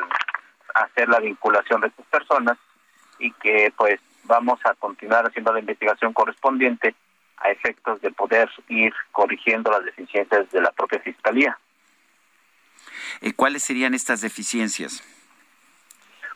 hacer 0.74 1.08
la 1.08 1.20
vinculación 1.20 1.80
de 1.80 1.86
estas 1.86 2.06
personas 2.06 2.58
y 3.20 3.30
que 3.34 3.72
pues 3.76 4.00
vamos 4.24 4.58
a 4.64 4.74
continuar 4.74 5.24
haciendo 5.28 5.52
la 5.52 5.60
investigación 5.60 6.12
correspondiente 6.12 6.96
a 7.36 7.52
efectos 7.52 8.00
de 8.00 8.10
poder 8.10 8.50
ir 8.68 8.92
corrigiendo 9.12 9.70
las 9.70 9.84
deficiencias 9.84 10.50
de 10.50 10.60
la 10.60 10.72
propia 10.72 10.98
fiscalía. 10.98 11.56
¿Cuáles 13.36 13.62
serían 13.62 13.94
estas 13.94 14.22
deficiencias? 14.22 15.04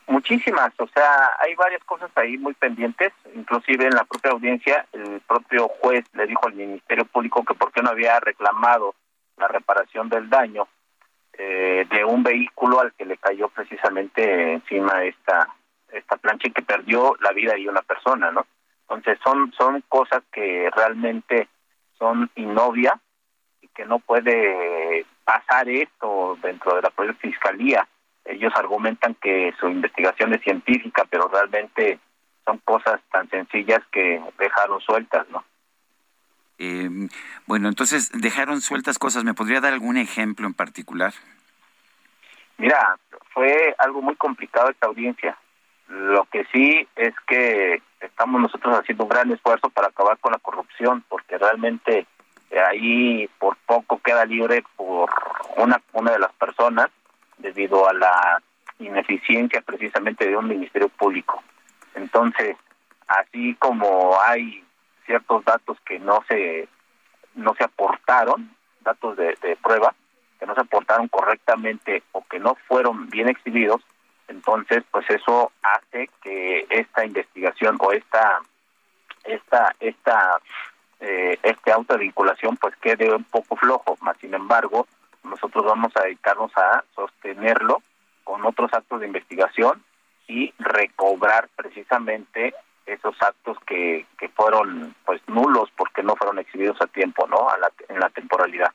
Muchísimas, 0.08 0.72
o 0.78 0.88
sea, 0.88 1.32
hay 1.38 1.54
varias 1.54 1.84
cosas 1.84 2.10
ahí 2.14 2.38
muy 2.38 2.54
pendientes, 2.54 3.12
inclusive 3.34 3.84
en 3.84 3.94
la 3.94 4.04
propia 4.04 4.30
audiencia, 4.30 4.86
el 4.92 5.20
propio 5.20 5.68
juez 5.68 6.02
le 6.14 6.26
dijo 6.26 6.46
al 6.46 6.54
Ministerio 6.54 7.04
Público 7.04 7.44
que 7.44 7.52
por 7.52 7.70
qué 7.72 7.82
no 7.82 7.90
había 7.90 8.18
reclamado 8.18 8.94
la 9.36 9.48
reparación 9.48 10.08
del 10.08 10.30
daño 10.30 10.66
eh, 11.34 11.86
de 11.90 12.04
un 12.06 12.22
vehículo 12.22 12.80
al 12.80 12.94
que 12.94 13.04
le 13.04 13.18
cayó 13.18 13.48
precisamente 13.50 14.54
encima 14.54 15.04
esta 15.04 15.54
esta 15.92 16.16
plancha 16.16 16.48
y 16.48 16.52
que 16.52 16.62
perdió 16.62 17.14
la 17.20 17.32
vida 17.32 17.52
de 17.52 17.68
una 17.68 17.82
persona, 17.82 18.30
¿no? 18.30 18.46
Entonces 18.88 19.18
son 19.22 19.52
son 19.58 19.82
cosas 19.90 20.22
que 20.32 20.70
realmente 20.74 21.48
son 21.98 22.30
innovias 22.34 22.94
y 23.60 23.68
que 23.68 23.84
no 23.84 23.98
puede 23.98 25.04
pasar 25.24 25.68
esto 25.68 26.38
dentro 26.42 26.76
de 26.76 26.82
la 26.82 26.90
propia 26.90 27.14
fiscalía 27.14 27.86
ellos 28.28 28.52
argumentan 28.56 29.14
que 29.14 29.52
su 29.58 29.68
investigación 29.68 30.34
es 30.34 30.42
científica, 30.42 31.04
pero 31.10 31.28
realmente 31.28 31.98
son 32.44 32.58
cosas 32.58 33.00
tan 33.10 33.28
sencillas 33.30 33.80
que 33.90 34.22
dejaron 34.38 34.80
sueltas, 34.80 35.26
¿no? 35.30 35.44
Eh, 36.58 36.90
bueno, 37.46 37.68
entonces 37.68 38.10
dejaron 38.12 38.60
sueltas 38.60 38.98
cosas. 38.98 39.24
¿Me 39.24 39.34
podría 39.34 39.60
dar 39.60 39.72
algún 39.72 39.96
ejemplo 39.96 40.46
en 40.46 40.54
particular? 40.54 41.12
Mira, 42.56 42.98
fue 43.32 43.74
algo 43.78 44.02
muy 44.02 44.16
complicado 44.16 44.70
esta 44.70 44.88
audiencia. 44.88 45.38
Lo 45.88 46.24
que 46.24 46.44
sí 46.52 46.86
es 46.96 47.14
que 47.26 47.80
estamos 48.00 48.40
nosotros 48.40 48.78
haciendo 48.78 49.04
un 49.04 49.10
gran 49.10 49.30
esfuerzo 49.30 49.70
para 49.70 49.88
acabar 49.88 50.18
con 50.18 50.32
la 50.32 50.38
corrupción, 50.38 51.04
porque 51.08 51.38
realmente 51.38 52.06
ahí 52.68 53.28
por 53.38 53.56
poco 53.58 53.98
queda 53.98 54.24
libre 54.24 54.64
por 54.76 55.10
una, 55.56 55.80
una 55.92 56.12
de 56.12 56.18
las 56.18 56.32
personas 56.32 56.88
debido 57.38 57.88
a 57.88 57.92
la 57.92 58.42
ineficiencia 58.78 59.60
precisamente 59.62 60.26
de 60.26 60.36
un 60.36 60.48
ministerio 60.48 60.88
público. 60.88 61.42
Entonces, 61.94 62.56
así 63.06 63.54
como 63.54 64.20
hay 64.20 64.64
ciertos 65.06 65.44
datos 65.44 65.78
que 65.86 65.98
no 65.98 66.22
se 66.28 66.68
no 67.34 67.54
se 67.54 67.64
aportaron, 67.64 68.50
datos 68.80 69.16
de, 69.16 69.36
prueba, 69.62 69.94
que 70.40 70.46
no 70.46 70.54
se 70.54 70.62
aportaron 70.62 71.08
correctamente 71.08 72.02
o 72.12 72.24
que 72.24 72.40
no 72.40 72.56
fueron 72.66 73.08
bien 73.10 73.28
exhibidos, 73.28 73.80
entonces 74.26 74.82
pues 74.90 75.08
eso 75.08 75.52
hace 75.62 76.10
que 76.22 76.66
esta 76.68 77.04
investigación 77.04 77.76
o 77.80 77.92
esta 77.92 78.40
esta 79.24 79.74
esta 79.80 80.38
eh, 81.00 81.38
este 81.42 81.72
auto 81.72 81.94
de 81.94 82.00
vinculación 82.00 82.56
pues 82.56 82.74
quede 82.76 83.14
un 83.14 83.24
poco 83.24 83.56
flojo, 83.56 83.96
más 84.00 84.16
sin 84.18 84.34
embargo 84.34 84.86
nosotros 85.24 85.64
vamos 85.64 85.92
a 85.96 86.02
dedicarnos 86.02 86.52
a 86.56 86.84
sostenerlo 86.94 87.82
con 88.24 88.44
otros 88.44 88.72
actos 88.72 89.00
de 89.00 89.06
investigación 89.06 89.82
y 90.26 90.52
recobrar 90.58 91.48
precisamente 91.56 92.54
esos 92.86 93.14
actos 93.20 93.56
que, 93.66 94.06
que 94.18 94.28
fueron 94.30 94.94
pues 95.04 95.20
nulos 95.26 95.70
porque 95.76 96.02
no 96.02 96.16
fueron 96.16 96.38
exhibidos 96.38 96.80
a 96.80 96.86
tiempo, 96.86 97.26
¿no? 97.26 97.48
A 97.48 97.58
la, 97.58 97.70
en 97.88 98.00
la 98.00 98.08
temporalidad. 98.10 98.72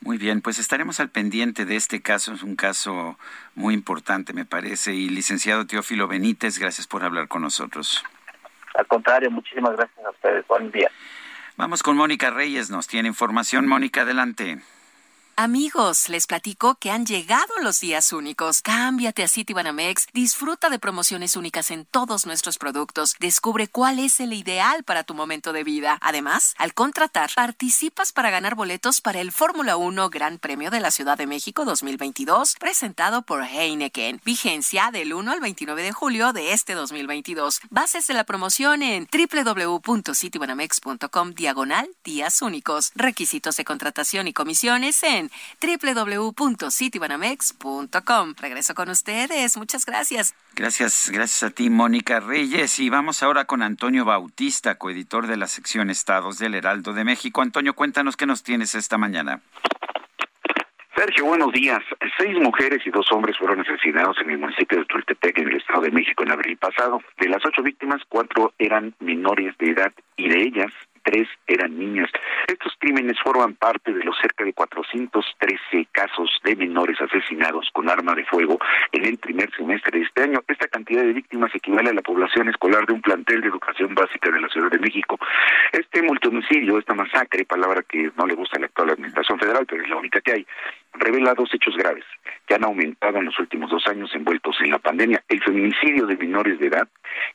Muy 0.00 0.18
bien, 0.18 0.42
pues 0.42 0.58
estaremos 0.58 1.00
al 1.00 1.08
pendiente 1.08 1.64
de 1.64 1.76
este 1.76 2.02
caso. 2.02 2.32
Es 2.32 2.42
un 2.42 2.56
caso 2.56 3.18
muy 3.54 3.74
importante, 3.74 4.32
me 4.32 4.44
parece. 4.44 4.94
Y 4.94 5.08
licenciado 5.08 5.66
Teófilo 5.66 6.06
Benítez, 6.06 6.58
gracias 6.58 6.86
por 6.86 7.02
hablar 7.02 7.28
con 7.28 7.42
nosotros. 7.42 8.04
Al 8.74 8.86
contrario, 8.86 9.30
muchísimas 9.30 9.74
gracias 9.76 10.04
a 10.04 10.10
ustedes. 10.10 10.46
Buen 10.46 10.70
día. 10.70 10.90
Vamos 11.56 11.82
con 11.82 11.96
Mónica 11.96 12.30
Reyes, 12.30 12.70
nos 12.70 12.86
tiene 12.86 13.08
información. 13.08 13.66
Mónica, 13.66 14.02
adelante. 14.02 14.58
Amigos, 15.38 16.08
les 16.08 16.26
platico 16.26 16.76
que 16.76 16.90
han 16.90 17.04
llegado 17.04 17.58
los 17.62 17.80
días 17.80 18.14
únicos. 18.14 18.62
Cámbiate 18.62 19.22
a 19.22 19.28
Citibanamex, 19.28 20.06
disfruta 20.14 20.70
de 20.70 20.78
promociones 20.78 21.36
únicas 21.36 21.70
en 21.70 21.84
todos 21.84 22.24
nuestros 22.24 22.56
productos, 22.56 23.14
descubre 23.20 23.68
cuál 23.68 23.98
es 23.98 24.18
el 24.20 24.32
ideal 24.32 24.82
para 24.82 25.04
tu 25.04 25.12
momento 25.12 25.52
de 25.52 25.62
vida. 25.62 25.98
Además, 26.00 26.54
al 26.56 26.72
contratar, 26.72 27.28
participas 27.34 28.12
para 28.12 28.30
ganar 28.30 28.54
boletos 28.54 29.02
para 29.02 29.20
el 29.20 29.30
Fórmula 29.30 29.76
1 29.76 30.08
Gran 30.08 30.38
Premio 30.38 30.70
de 30.70 30.80
la 30.80 30.90
Ciudad 30.90 31.18
de 31.18 31.26
México 31.26 31.66
2022, 31.66 32.54
presentado 32.58 33.20
por 33.20 33.44
Heineken. 33.44 34.22
Vigencia 34.24 34.88
del 34.90 35.12
1 35.12 35.32
al 35.32 35.40
29 35.40 35.82
de 35.82 35.92
julio 35.92 36.32
de 36.32 36.54
este 36.54 36.72
2022. 36.72 37.60
Bases 37.68 38.06
de 38.06 38.14
la 38.14 38.24
promoción 38.24 38.82
en 38.82 39.06
www.citibanamex.com 39.06 41.34
diagonal 41.34 41.90
días 42.04 42.40
únicos. 42.40 42.90
Requisitos 42.94 43.58
de 43.58 43.66
contratación 43.66 44.28
y 44.28 44.32
comisiones 44.32 45.02
en 45.02 45.25
www.citibanamex.com. 45.60 48.34
Regreso 48.38 48.74
con 48.74 48.90
ustedes. 48.90 49.56
Muchas 49.56 49.86
gracias. 49.86 50.34
Gracias, 50.54 51.10
gracias 51.12 51.42
a 51.42 51.54
ti, 51.54 51.68
Mónica 51.68 52.20
Reyes. 52.20 52.78
Y 52.80 52.88
vamos 52.88 53.22
ahora 53.22 53.44
con 53.44 53.62
Antonio 53.62 54.04
Bautista, 54.04 54.76
coeditor 54.76 55.26
de 55.26 55.36
la 55.36 55.48
sección 55.48 55.90
Estados 55.90 56.38
del 56.38 56.54
Heraldo 56.54 56.92
de 56.92 57.04
México. 57.04 57.42
Antonio, 57.42 57.74
cuéntanos 57.74 58.16
qué 58.16 58.26
nos 58.26 58.42
tienes 58.42 58.74
esta 58.74 58.98
mañana. 58.98 59.42
Sergio, 60.96 61.26
buenos 61.26 61.52
días. 61.52 61.82
Seis 62.16 62.38
mujeres 62.38 62.80
y 62.86 62.90
dos 62.90 63.06
hombres 63.12 63.36
fueron 63.36 63.60
asesinados 63.60 64.16
en 64.22 64.30
el 64.30 64.38
municipio 64.38 64.78
de 64.78 64.86
Tultepec, 64.86 65.38
en 65.38 65.48
el 65.48 65.56
Estado 65.56 65.82
de 65.82 65.90
México, 65.90 66.22
en 66.22 66.32
abril 66.32 66.56
pasado. 66.56 67.02
De 67.18 67.28
las 67.28 67.44
ocho 67.44 67.62
víctimas, 67.62 68.00
cuatro 68.08 68.54
eran 68.58 68.94
menores 69.00 69.54
de 69.58 69.72
edad 69.72 69.92
y 70.16 70.30
de 70.30 70.40
ellas, 70.40 70.72
tres 71.06 71.28
eran 71.46 71.78
niñas. 71.78 72.10
Estos 72.48 72.74
crímenes 72.78 73.16
forman 73.22 73.54
parte 73.54 73.92
de 73.92 74.02
los 74.02 74.16
cerca 74.20 74.44
de 74.44 74.52
413 74.52 75.86
casos 75.92 76.28
de 76.42 76.56
menores 76.56 77.00
asesinados 77.00 77.70
con 77.72 77.88
arma 77.88 78.14
de 78.14 78.24
fuego 78.24 78.58
en 78.90 79.04
el 79.04 79.16
primer 79.18 79.48
semestre 79.56 80.00
de 80.00 80.04
este 80.04 80.24
año. 80.24 80.40
Esta 80.48 80.66
cantidad 80.66 81.02
de 81.02 81.12
víctimas 81.12 81.54
equivale 81.54 81.90
a 81.90 81.94
la 81.94 82.02
población 82.02 82.48
escolar 82.48 82.84
de 82.86 82.92
un 82.92 83.02
plantel 83.02 83.40
de 83.40 83.48
educación 83.48 83.94
básica 83.94 84.30
de 84.30 84.40
la 84.40 84.48
Ciudad 84.48 84.70
de 84.70 84.80
México. 84.80 85.16
Este 85.72 86.02
multihomicidio, 86.02 86.78
esta 86.78 86.94
masacre, 86.94 87.44
palabra 87.44 87.82
que 87.88 88.10
no 88.16 88.26
le 88.26 88.34
gusta 88.34 88.56
a 88.56 88.60
la 88.60 88.66
actual 88.66 88.90
administración 88.90 89.38
federal, 89.38 89.64
pero 89.66 89.82
es 89.82 89.88
la 89.88 89.96
única 89.96 90.20
que 90.20 90.32
hay, 90.32 90.46
revela 90.94 91.34
dos 91.34 91.52
hechos 91.54 91.76
graves 91.76 92.04
que 92.46 92.54
han 92.54 92.64
aumentado 92.64 93.18
en 93.18 93.26
los 93.26 93.38
últimos 93.38 93.70
dos 93.70 93.86
años 93.86 94.10
envueltos 94.14 94.56
en 94.60 94.70
la 94.70 94.78
pandemia, 94.78 95.22
el 95.28 95.42
feminicidio 95.42 96.06
de 96.06 96.16
menores 96.16 96.58
de 96.58 96.66
edad 96.66 96.88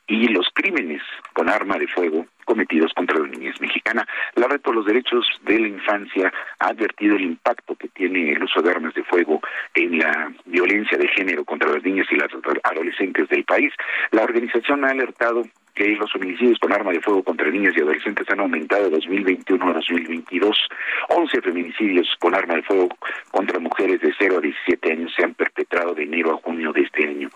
y 0.06 0.28
los 0.28 0.48
crímenes 0.54 1.02
con 1.32 1.48
arma 1.48 1.78
de 1.78 1.86
fuego 1.86 2.26
cometidos 2.44 2.92
contra 2.94 3.18
la 3.18 3.26
niñez 3.26 3.60
mexicana. 3.60 4.06
La 4.34 4.48
red 4.48 4.60
por 4.60 4.74
los 4.74 4.86
derechos 4.86 5.26
de 5.42 5.58
la 5.58 5.68
infancia 5.68 6.32
ha 6.58 6.68
advertido 6.68 7.16
el 7.16 7.22
impacto 7.22 7.74
que 7.74 7.88
tiene 7.88 8.32
el 8.32 8.42
uso 8.42 8.62
de 8.62 8.70
armas 8.70 8.94
de 8.94 9.04
fuego 9.04 9.40
en 9.74 9.98
la 9.98 10.32
violencia 10.46 10.98
de 10.98 11.08
género 11.08 11.44
contra 11.44 11.70
las 11.70 11.82
niñas 11.82 12.06
y 12.10 12.16
las 12.16 12.30
adolescentes 12.62 13.28
del 13.28 13.44
país. 13.44 13.72
La 14.10 14.22
organización 14.22 14.84
ha 14.84 14.90
alertado 14.90 15.44
que 15.74 15.96
los 15.96 16.14
homicidios 16.14 16.58
con 16.58 16.72
arma 16.72 16.92
de 16.92 17.00
fuego 17.00 17.22
contra 17.22 17.50
niñas 17.50 17.74
y 17.76 17.80
adolescentes 17.80 18.28
han 18.30 18.40
aumentado 18.40 18.84
de 18.84 18.90
2021 18.90 19.70
a 19.70 19.72
2022. 19.72 20.68
11 21.08 21.40
feminicidios 21.40 22.08
con 22.18 22.34
arma 22.34 22.54
de 22.56 22.62
fuego 22.62 22.88
contra 23.30 23.58
mujeres 23.58 24.00
de 24.00 24.12
0 24.18 24.38
a 24.38 24.40
17 24.40 24.92
años 24.92 25.12
se 25.16 25.24
han 25.24 25.34
perpetrado 25.34 25.94
de 25.94 26.04
enero 26.04 26.34
a 26.34 26.36
junio 26.36 26.72
de 26.72 26.82
este 26.82 27.08
año. 27.08 27.30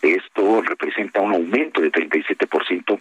Esto 0.00 0.62
representa 0.62 1.20
un 1.20 1.34
aumento 1.34 1.80
de 1.80 1.92
37% 1.92 3.00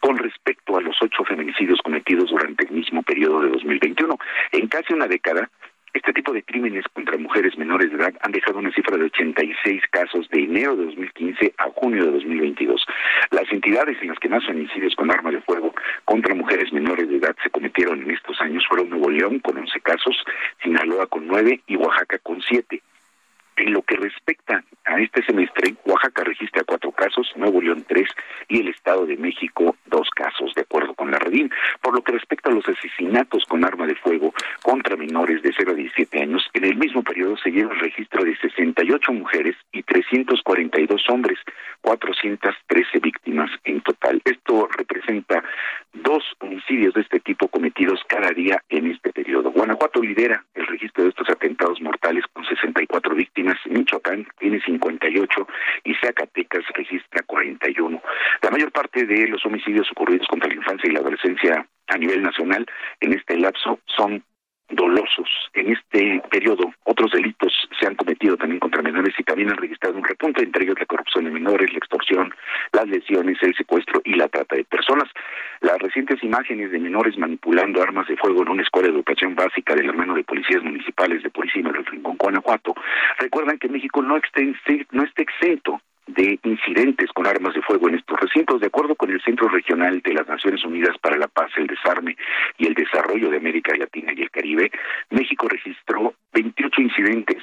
con 0.00 0.18
respecto 0.18 0.76
a 0.76 0.80
los 0.80 0.96
ocho 1.02 1.24
feminicidios 1.24 1.80
cometidos 1.82 2.30
durante 2.30 2.64
el 2.64 2.72
mismo 2.72 3.02
periodo 3.02 3.42
de 3.42 3.50
2021. 3.50 4.18
En 4.52 4.68
casi 4.68 4.92
una 4.92 5.06
década, 5.06 5.48
este 5.92 6.12
tipo 6.12 6.32
de 6.32 6.42
crímenes 6.42 6.84
contra 6.92 7.18
mujeres 7.18 7.58
menores 7.58 7.90
de 7.90 7.96
edad 7.96 8.14
han 8.20 8.30
dejado 8.32 8.58
una 8.58 8.72
cifra 8.72 8.96
de 8.96 9.04
86 9.04 9.82
casos 9.90 10.28
de 10.28 10.44
enero 10.44 10.76
de 10.76 10.84
2015 10.86 11.54
a 11.58 11.64
junio 11.74 12.04
de 12.04 12.12
2022. 12.12 12.86
Las 13.30 13.50
entidades 13.50 13.98
en 14.00 14.08
las 14.08 14.18
que 14.18 14.28
más 14.28 14.46
feminicidios 14.46 14.94
con 14.94 15.10
arma 15.10 15.32
de 15.32 15.40
fuego 15.40 15.74
contra 16.04 16.34
mujeres 16.34 16.72
menores 16.72 17.08
de 17.08 17.16
edad 17.16 17.34
se 17.42 17.50
cometieron 17.50 18.02
en 18.02 18.12
estos 18.12 18.40
años 18.40 18.64
fueron 18.68 18.88
Nuevo 18.88 19.10
León 19.10 19.40
con 19.40 19.58
11 19.58 19.80
casos, 19.80 20.16
Sinaloa 20.62 21.08
con 21.08 21.26
9 21.26 21.60
y 21.66 21.76
Oaxaca 21.76 22.18
con 22.18 22.40
7. 22.40 22.80
En 23.60 23.74
lo 23.74 23.82
que 23.82 23.94
respecta 23.96 24.64
a 24.86 24.98
este 25.00 25.22
semestre, 25.22 25.74
Oaxaca 25.84 26.24
registra 26.24 26.64
cuatro 26.64 26.92
casos, 26.92 27.30
Nuevo 27.36 27.60
León 27.60 27.84
tres 27.86 28.08
y 28.48 28.60
el 28.60 28.68
Estado 28.68 29.04
de 29.04 29.18
México 29.18 29.76
dos 29.84 30.08
casos, 30.16 30.54
de 30.54 30.62
acuerdo 30.62 30.94
con 30.94 31.10
la 31.10 31.18
Redín. 31.18 31.50
Por 31.82 31.94
lo 31.94 32.02
que 32.02 32.12
respecta 32.12 32.48
a 32.48 32.54
los 32.54 32.66
asesinatos 32.66 33.44
con 33.44 33.62
arma 33.62 33.86
de 33.86 33.96
fuego 33.96 34.32
contra 34.62 34.96
menores 34.96 35.42
de 35.42 35.52
0 35.54 35.72
a 35.72 35.74
17 35.74 36.22
años, 36.22 36.48
en 36.54 36.64
el 36.64 36.76
mismo 36.76 37.02
periodo 37.02 37.36
se 37.36 37.50
lleva 37.50 37.74
el 37.74 37.80
registro 37.80 38.24
de 38.24 38.34
68 38.38 39.12
mujeres 39.12 39.56
y 39.72 39.82
342 39.82 41.02
hombres, 41.10 41.38
413 41.82 42.98
víctimas 43.00 43.50
en 43.64 43.82
total. 43.82 44.22
Esto 44.24 44.68
representa 44.74 45.44
dos 45.92 46.22
homicidios 46.40 46.94
de 46.94 47.02
este 47.02 47.20
tipo 47.20 47.48
cometidos 47.48 48.00
cada 48.06 48.30
día 48.30 48.62
en 48.68 48.90
este 48.90 49.12
periodo. 49.12 49.50
Guanajuato 49.50 50.02
lidera 50.02 50.44
el 50.54 50.66
registro 50.66 51.04
de 51.04 51.10
estos 51.10 51.28
atentados 51.28 51.80
mortales 51.80 52.24
con 52.32 52.44
64 52.44 53.14
víctimas 53.14 53.56
Michoacán 53.66 54.26
tiene 54.38 54.60
58 54.60 55.48
y 55.84 55.94
Zacatecas 55.94 56.64
registra 56.74 57.22
41. 57.26 58.02
La 58.42 58.50
mayor 58.50 58.72
parte 58.72 59.04
de 59.06 59.28
los 59.28 59.44
homicidios 59.44 59.90
ocurridos 59.92 60.26
contra 60.28 60.48
la 60.48 60.54
infancia 60.54 60.88
y 60.88 60.92
la 60.92 61.00
adolescencia 61.00 61.66
a 61.88 61.98
nivel 61.98 62.22
nacional 62.22 62.66
en 63.00 63.12
este 63.12 63.36
lapso 63.36 63.80
son 63.86 64.22
dolosos. 64.70 65.28
En 65.54 65.72
este 65.72 66.22
periodo, 66.30 66.72
otros 66.84 67.12
delitos 67.12 67.52
se 67.78 67.86
han 67.86 67.94
cometido 67.94 68.36
también 68.36 68.60
contra 68.60 68.82
menores 68.82 69.14
y 69.18 69.22
también 69.24 69.50
han 69.50 69.56
registrado 69.56 69.96
un 69.96 70.04
repunte, 70.04 70.42
entre 70.42 70.64
ellos 70.64 70.78
la 70.78 70.86
corrupción 70.86 71.24
de 71.24 71.30
menores, 71.30 71.72
la 71.72 71.78
extorsión, 71.78 72.32
las 72.72 72.88
lesiones, 72.88 73.38
el 73.42 73.54
secuestro 73.54 74.00
y 74.04 74.14
la 74.14 74.28
trata 74.28 74.56
de 74.56 74.64
personas. 74.64 75.08
Las 75.60 75.78
recientes 75.78 76.22
imágenes 76.22 76.70
de 76.70 76.78
menores 76.78 77.18
manipulando 77.18 77.82
armas 77.82 78.08
de 78.08 78.16
fuego 78.16 78.42
en 78.42 78.48
una 78.48 78.62
escuela 78.62 78.88
de 78.88 78.94
educación 78.94 79.34
básica 79.34 79.74
de 79.74 79.84
la 79.84 79.92
mano 79.92 80.14
de 80.14 80.24
policías 80.24 80.62
municipales 80.62 81.22
de 81.22 81.30
Purísima 81.30 81.72
del 81.72 81.86
Rincón, 81.86 82.16
Guanajuato, 82.16 82.74
recuerdan 83.18 83.58
que 83.58 83.68
México 83.68 84.02
no, 84.02 84.18
no 84.92 85.04
está 85.04 85.22
exento 85.22 85.80
de 86.14 86.38
incidentes 86.44 87.10
con 87.12 87.26
armas 87.26 87.54
de 87.54 87.62
fuego 87.62 87.88
en 87.88 87.96
estos 87.96 88.18
recintos. 88.18 88.60
De 88.60 88.66
acuerdo 88.66 88.94
con 88.94 89.10
el 89.10 89.20
Centro 89.22 89.48
Regional 89.48 90.00
de 90.00 90.14
las 90.14 90.26
Naciones 90.28 90.64
Unidas 90.64 90.96
para 90.98 91.16
la 91.16 91.28
Paz, 91.28 91.50
el 91.56 91.66
Desarme 91.66 92.16
y 92.58 92.66
el 92.66 92.74
Desarrollo 92.74 93.30
de 93.30 93.36
América 93.36 93.72
Latina 93.76 94.12
y 94.16 94.22
el 94.22 94.30
Caribe, 94.30 94.70
México 95.10 95.48
registró 95.48 96.14
28 96.32 96.82
incidentes 96.82 97.42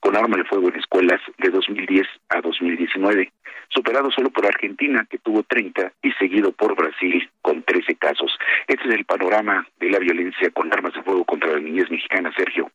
con 0.00 0.16
arma 0.16 0.36
de 0.36 0.44
fuego 0.44 0.68
en 0.68 0.76
escuelas 0.76 1.20
de 1.38 1.50
2010 1.50 2.06
a 2.28 2.40
2019, 2.40 3.32
superado 3.68 4.10
solo 4.10 4.30
por 4.30 4.46
Argentina, 4.46 5.06
que 5.10 5.18
tuvo 5.18 5.42
30, 5.42 5.92
y 6.02 6.12
seguido 6.12 6.52
por 6.52 6.76
Brasil, 6.76 7.28
con 7.42 7.62
13 7.62 7.96
casos. 7.96 8.30
Este 8.66 8.88
es 8.88 8.94
el 8.94 9.04
panorama 9.04 9.66
de 9.80 9.90
la 9.90 9.98
violencia 9.98 10.50
con 10.50 10.72
armas 10.72 10.94
de 10.94 11.02
fuego 11.02 11.24
contra 11.24 11.52
las 11.52 11.62
niñas 11.62 11.90
mexicanas, 11.90 12.34
Sergio. 12.36 12.70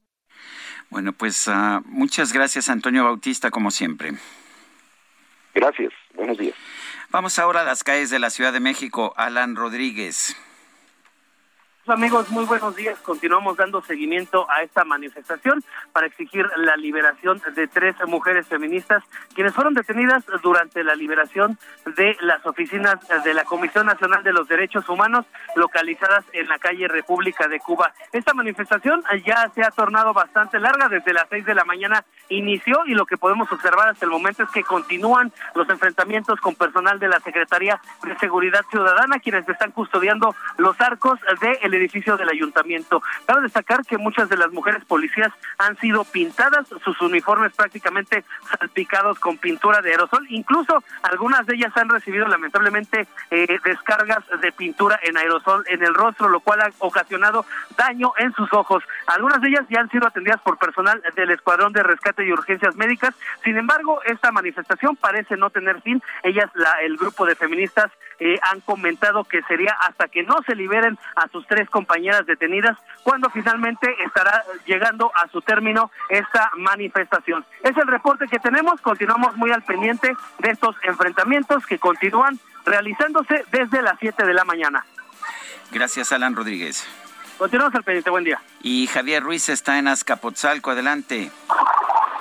Bueno, 0.90 1.14
pues 1.14 1.48
uh, 1.48 1.82
muchas 1.86 2.34
gracias, 2.34 2.70
Antonio 2.70 3.04
Bautista, 3.04 3.50
como 3.50 3.72
siempre. 3.72 4.12
Gracias, 5.54 5.94
buenos 6.14 6.38
días. 6.38 6.56
Vamos 7.10 7.38
ahora 7.38 7.62
a 7.62 7.64
las 7.64 7.84
calles 7.84 8.10
de 8.10 8.20
la 8.20 8.30
Ciudad 8.30 8.54
de 8.54 8.60
México. 8.60 9.14
Alan 9.18 9.56
Rodríguez. 9.56 10.36
Amigos, 11.86 12.30
muy 12.30 12.46
buenos 12.46 12.78
días. 12.78 12.98
Continuamos 13.00 13.58
dando 13.58 13.82
seguimiento 13.82 14.50
a 14.50 14.62
esta 14.62 14.86
manifestación 14.86 15.62
para 15.92 16.08
exigir 16.08 16.50
la 16.56 16.78
liberación 16.78 17.42
de 17.56 17.68
tres 17.68 17.98
mujeres 18.08 18.48
feministas 18.48 19.04
quienes 19.36 19.54
fueron 19.54 19.74
detenidas 19.74 20.24
durante 20.42 20.82
la 20.86 20.96
liberación 20.96 21.60
de 21.98 22.16
las 22.22 22.46
oficinas 22.46 23.00
de 23.26 23.34
la 23.34 23.44
Comisión 23.44 23.86
Nacional 23.88 24.24
de 24.24 24.32
los 24.32 24.48
Derechos 24.48 24.88
Humanos 24.88 25.26
localizadas 25.58 26.24
en 26.32 26.48
la 26.48 26.58
calle 26.58 26.88
República 26.88 27.50
de 27.50 27.60
Cuba. 27.60 27.92
Esta 28.14 28.34
manifestación 28.34 29.04
ya 29.26 29.52
se 29.54 29.62
ha 29.62 29.72
tornado 29.72 30.14
bastante 30.14 30.62
larga. 30.62 30.88
Desde 30.88 31.12
las 31.12 31.28
seis 31.30 31.46
de 31.46 31.54
la 31.54 31.66
mañana 31.66 32.06
inició 32.30 32.86
y 32.86 32.94
lo 32.94 33.06
que 33.06 33.18
podemos 33.18 33.52
observar 33.52 33.90
hasta 33.90 34.06
el 34.06 34.12
momento 34.12 34.44
es 34.44 34.50
que 34.52 34.64
continúan 34.64 35.34
los 35.54 35.68
enfrentamientos 35.68 36.40
con 36.40 36.56
personal 36.56 36.98
de 36.98 37.10
la 37.10 37.20
Secretaría 37.20 37.82
de 38.04 38.18
Seguridad 38.20 38.64
Ciudadana 38.72 39.20
quienes 39.20 39.48
están 39.50 39.72
custodiando 39.72 40.34
los 40.58 40.80
arcos 40.80 41.20
de 41.42 41.60
edificio 41.74 42.18
del 42.18 42.30
ayuntamiento. 42.30 43.02
Cabe 43.26 43.42
destacar 43.42 43.86
que 43.86 43.98
muchas 43.98 44.30
de 44.30 44.38
las 44.38 44.52
mujeres 44.52 44.84
policías 44.86 45.32
han 45.58 45.78
sido 45.78 46.04
pintadas, 46.04 46.68
sus 46.84 47.02
uniformes 47.02 47.54
prácticamente 47.54 48.24
salpicados 48.60 49.20
con 49.20 49.38
pintura 49.38 49.82
de 49.82 49.92
aerosol, 49.92 50.26
incluso 50.30 50.84
algunas 51.04 51.46
de 51.46 51.56
ellas 51.56 51.76
han 51.76 51.90
recibido 51.90 52.28
lamentablemente 52.28 53.08
eh, 53.32 53.60
descargas 53.64 54.24
de 54.42 54.52
pintura 54.52 55.00
en 55.04 55.18
aerosol 55.18 55.64
en 55.68 55.84
el 55.84 55.94
rostro, 55.94 56.30
lo 56.30 56.40
cual 56.40 56.62
ha 56.62 56.72
ocasionado 56.80 57.46
daño 57.78 58.14
en 58.18 58.34
sus 58.34 58.52
ojos. 58.54 58.84
Algunas 59.08 59.42
de 59.42 59.50
ellas 59.50 59.66
ya 59.70 59.82
han 59.82 59.90
sido 59.90 60.08
atendidas 60.08 60.42
por 60.42 60.58
personal 60.58 61.02
del 61.16 61.32
Escuadrón 61.32 61.74
de 61.74 61.84
Rescate 61.84 62.26
y 62.26 62.32
Urgencias 62.32 62.76
Médicas, 62.76 63.16
sin 63.44 63.58
embargo, 63.58 64.02
esta 64.06 64.32
manifestación 64.32 64.96
parece 64.96 65.38
no 65.38 65.50
tener 65.50 65.82
fin. 65.82 66.02
Ellas, 66.24 66.50
la, 66.54 66.82
el 66.82 66.98
grupo 66.98 67.26
de 67.26 67.36
feministas, 67.36 67.92
eh, 68.20 68.40
han 68.42 68.62
comentado 68.62 69.24
que 69.24 69.42
sería 69.44 69.74
hasta 69.82 70.08
que 70.08 70.24
no 70.24 70.38
se 70.46 70.56
liberen 70.56 70.98
a 71.16 71.28
sus 71.30 71.46
tres 71.48 71.63
compañeras 71.70 72.26
detenidas 72.26 72.78
cuando 73.04 73.30
finalmente 73.30 73.94
estará 74.06 74.44
llegando 74.66 75.12
a 75.16 75.28
su 75.30 75.42
término 75.42 75.92
esta 76.10 76.52
manifestación. 76.58 77.46
Es 77.64 77.76
el 77.78 77.88
reporte 77.88 78.28
que 78.28 78.40
tenemos, 78.40 78.82
continuamos 78.82 79.36
muy 79.36 79.52
al 79.52 79.64
pendiente 79.64 80.16
de 80.40 80.50
estos 80.50 80.76
enfrentamientos 80.84 81.66
que 81.66 81.80
continúan 81.80 82.40
realizándose 82.66 83.46
desde 83.52 83.82
las 83.82 83.98
7 84.00 84.26
de 84.26 84.34
la 84.34 84.44
mañana. 84.44 84.86
Gracias, 85.72 86.12
Alan 86.12 86.36
Rodríguez. 86.36 86.86
Continuamos 87.38 87.76
al 87.76 87.84
pendiente, 87.84 88.10
buen 88.10 88.24
día. 88.24 88.40
Y 88.62 88.88
Javier 88.88 89.24
Ruiz 89.24 89.50
está 89.50 89.80
en 89.80 89.88
Azcapotzalco, 89.88 90.72
adelante. 90.72 91.32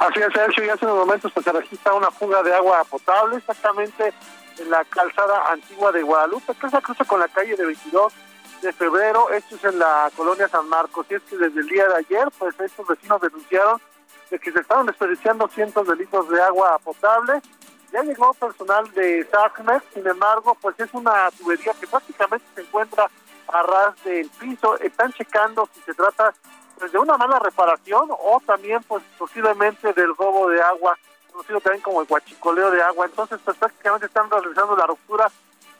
Así 0.00 0.20
es, 0.20 0.32
Sergio, 0.32 0.64
y 0.64 0.68
hace 0.68 0.84
unos 0.84 1.06
momentos 1.06 1.30
pues, 1.32 1.44
se 1.44 1.52
registra 1.52 1.94
una 1.94 2.10
fuga 2.10 2.42
de 2.42 2.52
agua 2.54 2.82
potable 2.84 3.36
exactamente 3.36 4.12
en 4.58 4.70
la 4.70 4.84
calzada 4.84 5.52
antigua 5.52 5.92
de 5.92 6.02
Guadalupe, 6.02 6.54
que 6.60 6.70
se 6.70 6.82
cruza 6.82 7.04
con 7.04 7.20
la 7.20 7.28
calle 7.28 7.54
de 7.54 7.66
22 7.66 8.12
de 8.62 8.72
febrero, 8.72 9.28
esto 9.30 9.56
es 9.56 9.64
en 9.64 9.78
la 9.78 10.10
colonia 10.16 10.48
San 10.48 10.68
Marcos, 10.68 11.04
y 11.10 11.14
es 11.14 11.22
que 11.22 11.36
desde 11.36 11.60
el 11.60 11.66
día 11.66 11.88
de 11.88 11.96
ayer, 11.96 12.28
pues 12.38 12.58
estos 12.60 12.86
vecinos 12.86 13.20
denunciaron 13.20 13.80
de 14.30 14.38
que 14.38 14.52
se 14.52 14.60
estaban 14.60 14.86
desperdiciando 14.86 15.48
cientos 15.48 15.86
de 15.86 15.96
litros 15.96 16.28
de 16.28 16.40
agua 16.40 16.78
potable, 16.78 17.42
ya 17.92 18.02
llegó 18.02 18.32
personal 18.34 18.90
de 18.92 19.26
SACMES, 19.30 19.82
sin 19.92 20.06
embargo, 20.06 20.56
pues 20.60 20.78
es 20.78 20.88
una 20.94 21.30
tubería 21.32 21.74
que 21.78 21.86
prácticamente 21.86 22.46
se 22.54 22.62
encuentra 22.62 23.10
a 23.48 23.62
ras 23.62 24.02
del 24.04 24.30
piso, 24.30 24.78
están 24.78 25.12
checando 25.12 25.68
si 25.74 25.80
se 25.82 25.92
trata 25.92 26.32
pues, 26.78 26.90
de 26.92 26.98
una 26.98 27.18
mala 27.18 27.38
reparación 27.38 28.08
o 28.10 28.40
también 28.46 28.82
pues 28.84 29.02
posiblemente 29.18 29.92
del 29.92 30.16
robo 30.16 30.48
de 30.48 30.62
agua 30.62 30.96
conocido 31.32 31.60
también 31.60 31.82
como 31.82 32.00
el 32.00 32.06
guachicoleo 32.06 32.70
de 32.70 32.82
agua. 32.82 33.06
Entonces, 33.06 33.40
pues 33.44 33.56
prácticamente 33.56 34.06
están 34.06 34.30
realizando 34.30 34.76
la 34.76 34.86
ruptura 34.86 35.30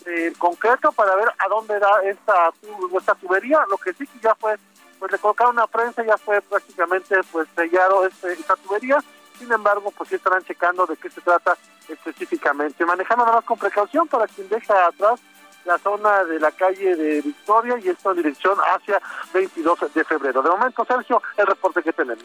eh, 0.07 0.33
concreto 0.39 0.93
para 0.93 1.15
ver 1.17 1.29
a 1.39 1.49
dónde 1.49 1.79
da 1.79 2.03
esta, 2.05 2.51
esta 2.99 3.15
tubería. 3.17 3.61
Lo 3.69 3.77
que 3.79 3.93
sí 3.93 4.07
que 4.07 4.19
ya 4.21 4.35
fue, 4.35 4.57
pues 4.99 5.13
le 5.13 5.19
colocaron 5.19 5.57
una 5.57 5.67
prensa, 5.67 6.05
ya 6.05 6.17
fue 6.19 6.41
prácticamente 6.41 7.17
pues 7.31 7.49
sellado 7.55 8.07
este, 8.07 8.33
esta 8.33 8.57
tubería. 8.57 8.99
Sin 9.39 9.51
embargo, 9.51 9.91
pues 9.91 10.11
sí 10.11 10.17
estarán 10.17 10.45
checando 10.45 10.87
de 10.87 10.97
qué 10.97 11.11
se 11.11 11.21
trata 11.21 11.57
específicamente. 11.89 12.85
Manejando 12.85 13.25
nada 13.25 13.39
más 13.39 13.45
con 13.45 13.59
precaución 13.59 14.07
para 14.09 14.27
quien 14.27 14.49
deja 14.49 14.87
atrás 14.87 15.21
la 15.65 15.79
zona 15.79 16.25
de 16.25 16.41
la 16.41 16.51
calle 16.51 16.97
de 16.97 17.21
Victoria 17.21 17.79
y 17.79 17.89
esto 17.89 18.11
en 18.11 18.17
dirección 18.17 18.59
hacia 18.75 19.01
22 19.33 19.95
de 19.95 20.05
febrero. 20.05 20.43
De 20.43 20.51
momento, 20.51 20.85
Sergio, 20.85 21.23
el 21.37 21.47
reporte 21.47 21.83
que 21.83 21.93
tenemos. 21.93 22.25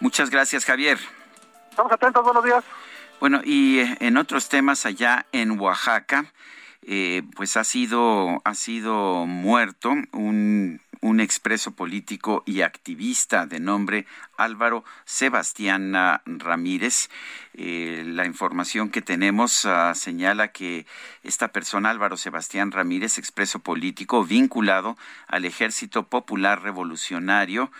Muchas 0.00 0.30
gracias, 0.30 0.64
Javier. 0.64 0.98
Estamos 1.70 1.92
atentos, 1.92 2.24
buenos 2.24 2.44
días. 2.44 2.64
Bueno, 3.20 3.40
y 3.44 3.80
eh, 3.80 3.96
en 4.00 4.16
otros 4.16 4.48
temas 4.48 4.86
allá 4.86 5.26
en 5.32 5.58
Oaxaca, 5.58 6.32
eh, 6.86 7.22
pues 7.36 7.56
ha 7.56 7.64
sido, 7.64 8.40
ha 8.44 8.54
sido 8.54 9.26
muerto 9.26 9.90
un, 10.12 10.80
un 11.04 11.20
expreso 11.20 11.72
político 11.72 12.42
y 12.46 12.62
activista 12.62 13.44
de 13.44 13.60
nombre 13.60 14.06
Álvaro 14.38 14.84
Sebastián 15.04 15.92
Ramírez. 16.24 17.10
Eh, 17.52 18.04
la 18.06 18.24
información 18.24 18.88
que 18.88 19.02
tenemos 19.02 19.66
ah, 19.66 19.92
señala 19.94 20.48
que 20.48 20.86
esta 21.22 21.48
persona, 21.48 21.90
Álvaro 21.90 22.16
Sebastián 22.16 22.72
Ramírez, 22.72 23.18
expreso 23.18 23.58
político 23.58 24.24
vinculado 24.24 24.96
al 25.28 25.44
Ejército 25.44 26.04
Popular 26.04 26.62
Revolucionario, 26.62 27.70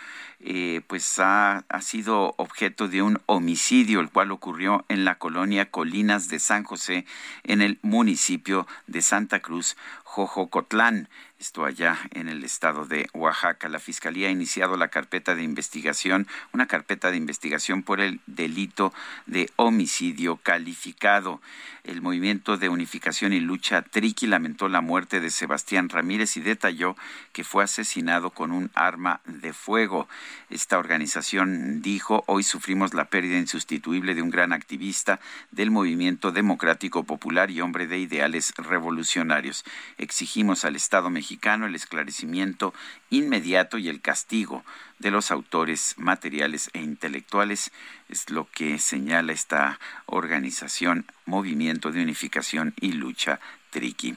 eh, 0.41 0.83
pues 0.87 1.19
ha, 1.19 1.65
ha, 1.71 1.81
sido 1.81 2.35
objeto 2.37 2.89
de 2.89 3.01
un 3.01 3.23
homicidio, 3.25 4.01
el 4.01 4.11
cual 4.11 4.33
ocurrió 4.33 4.85
en 4.91 5.07
la 5.07 5.15
colonia 5.15 5.71
Colinas 5.71 6.29
de 6.29 6.39
San 6.39 6.65
José, 6.65 7.07
en 7.45 7.63
el 7.63 7.79
municipio 7.81 8.67
de 8.87 9.01
Santa 9.01 9.41
Cruz, 9.41 9.79
Jojocotlán, 10.15 11.09
esto 11.41 11.65
allá 11.65 11.99
en 12.13 12.29
el 12.29 12.45
estado 12.45 12.87
de 12.87 13.09
Oaxaca. 13.15 13.69
La 13.69 13.81
Fiscalía 13.81 14.29
ha 14.29 14.31
iniciado 14.31 14.77
la 14.77 14.87
carpeta 14.87 15.35
de 15.35 15.43
investigación, 15.43 16.29
una 16.53 16.67
carpeta 16.67 17.11
de 17.11 17.17
investigación 17.17 17.83
por 17.83 18.01
el 18.01 18.21
delito 18.27 18.95
de 19.27 19.51
homicidio 19.57 20.37
calificado. 20.37 21.41
El 21.83 22.01
movimiento 22.01 22.57
de 22.57 22.69
unificación 22.69 23.33
y 23.33 23.41
lucha 23.41 23.83
Triqui 23.83 24.27
lamentó 24.27 24.69
la 24.69 24.81
muerte 24.81 25.21
de 25.21 25.31
Sebastián 25.31 25.89
Ramírez 25.89 26.37
y 26.37 26.41
detalló 26.41 26.97
que 27.33 27.45
fue 27.45 27.65
asesinado 27.65 28.31
con 28.31 28.53
un 28.53 28.71
arma 28.75 29.21
de 29.27 29.53
fuego. 29.53 30.09
Esta 30.49 30.79
organización 30.79 31.83
dijo, 31.83 32.23
hoy 32.27 32.45
sufrimos 32.45 32.95
la 32.95 33.07
pérdida 33.07 33.37
insustituible 33.37 34.15
de 34.15 34.23
un 34.23 34.31
gran 34.31 34.53
activista 34.53 35.21
del 35.51 35.73
movimiento 35.73 36.31
democrático 36.31 37.03
popular 37.03 37.51
y 37.51 37.61
hombre 37.61 37.87
de 37.87 37.99
ideales 37.99 38.55
revolucionarios. 38.57 39.65
Exigimos 40.05 40.65
al 40.67 40.77
Estado 40.77 41.09
mexicano 41.09 41.67
el 41.67 41.75
esclarecimiento 41.75 42.75
inmediato 43.09 43.79
y 43.79 43.89
el 43.89 44.03
castigo 44.03 44.63
de 44.99 45.11
los 45.11 45.31
autores 45.31 45.95
materiales 45.97 46.71
e 46.75 46.81
intelectuales, 46.81 47.73
es 48.09 48.29
lo 48.29 48.47
que 48.51 48.79
señala 48.79 49.33
esta 49.33 49.81
organización 50.07 51.07
Movimiento 51.25 51.91
de 51.91 52.03
Unificación 52.03 52.75
y 52.81 52.93
Lucha 52.93 53.41
Triqui. 53.71 54.17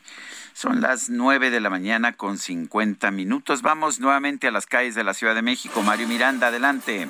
Son 0.54 0.82
las 0.82 1.10
nueve 1.10 1.50
de 1.52 1.62
la 1.62 1.70
mañana 1.70 2.14
con 2.14 2.38
cincuenta 2.38 3.10
minutos. 3.10 3.62
Vamos 3.62 4.00
nuevamente 4.00 4.48
a 4.48 4.52
las 4.52 4.66
calles 4.66 4.94
de 4.94 5.06
la 5.06 5.14
Ciudad 5.14 5.36
de 5.36 5.42
México. 5.42 5.84
Mario 5.84 6.08
Miranda, 6.08 6.48
adelante. 6.48 7.10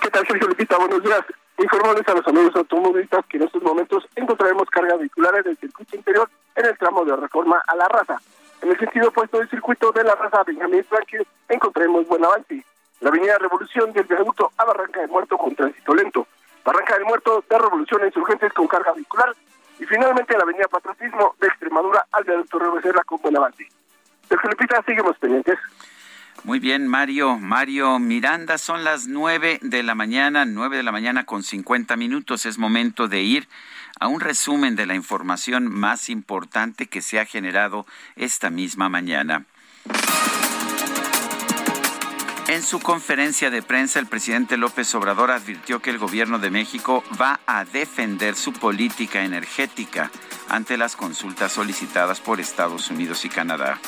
¿Qué 0.00 0.08
tal, 0.10 0.24
Sergio 0.26 0.48
Lupita? 0.48 0.78
Buenos 0.78 1.02
días. 1.02 1.24
Informarles 1.58 2.06
a 2.06 2.14
los 2.14 2.26
amigos 2.28 2.54
automovilistas 2.54 3.26
que 3.26 3.36
en 3.36 3.42
estos 3.42 3.60
momentos 3.64 4.06
encontraremos 4.14 4.70
carga 4.70 4.94
vehicular 4.94 5.34
en 5.38 5.48
el 5.48 5.56
circuito 5.58 5.96
interior 5.96 6.30
en 6.54 6.66
el 6.66 6.78
tramo 6.78 7.04
de 7.04 7.16
reforma 7.16 7.60
a 7.66 7.74
la 7.74 7.88
raza. 7.88 8.20
En 8.62 8.70
el 8.70 8.78
sentido 8.78 9.08
opuesto 9.08 9.38
del 9.38 9.50
circuito 9.50 9.90
de 9.90 10.04
la 10.04 10.14
raza 10.14 10.44
Benjamín 10.44 10.84
Franklin 10.84 11.26
encontraremos 11.48 12.06
buen 12.06 12.24
avance. 12.24 12.64
La 13.00 13.08
avenida 13.10 13.38
Revolución 13.38 13.92
del 13.92 14.04
viaducto 14.04 14.52
a 14.56 14.64
Barranca 14.66 15.00
del 15.00 15.10
Muerto 15.10 15.36
con 15.36 15.52
tránsito 15.56 15.94
lento. 15.96 16.28
Barranca 16.64 16.94
del 16.94 17.06
Muerto 17.06 17.44
de 17.50 17.58
Revolución 17.58 18.06
Insurgentes 18.06 18.52
con 18.52 18.68
carga 18.68 18.92
vehicular. 18.92 19.34
Y 19.80 19.84
finalmente 19.84 20.36
la 20.36 20.44
avenida 20.44 20.68
Patriotismo 20.68 21.34
de 21.40 21.48
Extremadura 21.48 22.06
al 22.12 22.22
viaducto 22.22 22.60
Reveserra 22.60 23.02
con 23.02 23.20
buen 23.20 23.36
avance. 23.36 23.66
De 24.30 24.38
Felipita, 24.38 24.80
seguimos 24.82 25.18
pendientes. 25.18 25.58
Muy 26.44 26.60
bien, 26.60 26.88
Mario. 26.88 27.38
Mario 27.38 27.98
Miranda, 27.98 28.58
son 28.58 28.82
las 28.84 29.06
nueve 29.06 29.58
de 29.60 29.82
la 29.82 29.94
mañana, 29.94 30.44
nueve 30.44 30.78
de 30.78 30.82
la 30.82 30.92
mañana 30.92 31.24
con 31.24 31.42
cincuenta 31.42 31.96
minutos. 31.96 32.46
Es 32.46 32.58
momento 32.58 33.06
de 33.06 33.22
ir 33.22 33.48
a 34.00 34.08
un 34.08 34.20
resumen 34.20 34.76
de 34.76 34.86
la 34.86 34.94
información 34.94 35.68
más 35.70 36.08
importante 36.08 36.86
que 36.86 37.02
se 37.02 37.20
ha 37.20 37.26
generado 37.26 37.86
esta 38.16 38.50
misma 38.50 38.88
mañana. 38.88 39.44
En 42.46 42.62
su 42.62 42.80
conferencia 42.80 43.50
de 43.50 43.60
prensa, 43.60 43.98
el 43.98 44.06
presidente 44.06 44.56
López 44.56 44.94
Obrador 44.94 45.30
advirtió 45.30 45.82
que 45.82 45.90
el 45.90 45.98
gobierno 45.98 46.38
de 46.38 46.50
México 46.50 47.04
va 47.20 47.40
a 47.46 47.66
defender 47.66 48.36
su 48.36 48.54
política 48.54 49.22
energética 49.22 50.10
ante 50.48 50.78
las 50.78 50.96
consultas 50.96 51.52
solicitadas 51.52 52.20
por 52.20 52.40
Estados 52.40 52.90
Unidos 52.90 53.26
y 53.26 53.28
Canadá. 53.28 53.78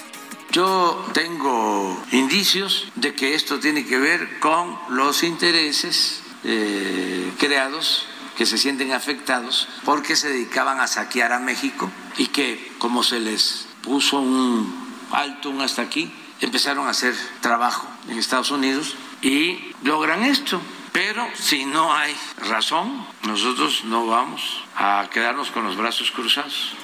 Yo 0.50 1.06
tengo 1.12 2.02
indicios 2.10 2.88
de 2.96 3.14
que 3.14 3.34
esto 3.34 3.60
tiene 3.60 3.86
que 3.86 3.98
ver 3.98 4.40
con 4.40 4.76
los 4.88 5.22
intereses 5.22 6.22
eh, 6.42 7.32
creados 7.38 8.06
que 8.36 8.46
se 8.46 8.58
sienten 8.58 8.92
afectados 8.92 9.68
porque 9.84 10.16
se 10.16 10.28
dedicaban 10.28 10.80
a 10.80 10.88
saquear 10.88 11.32
a 11.32 11.38
México 11.38 11.88
y 12.18 12.28
que 12.28 12.72
como 12.78 13.04
se 13.04 13.20
les 13.20 13.68
puso 13.82 14.18
un 14.18 14.90
alto, 15.12 15.50
un 15.50 15.60
hasta 15.60 15.82
aquí, 15.82 16.12
empezaron 16.40 16.88
a 16.88 16.90
hacer 16.90 17.14
trabajo 17.40 17.86
en 18.08 18.18
Estados 18.18 18.50
Unidos 18.50 18.96
y 19.22 19.72
logran 19.84 20.24
esto. 20.24 20.60
Pero 20.92 21.24
si 21.38 21.64
no 21.64 21.94
hay 21.94 22.16
razón, 22.48 23.06
nosotros 23.22 23.84
no 23.84 24.06
vamos 24.06 24.64
a 24.74 25.08
quedarnos 25.12 25.52
con 25.52 25.62
los 25.62 25.76
brazos 25.76 26.10
cruzados 26.10 26.74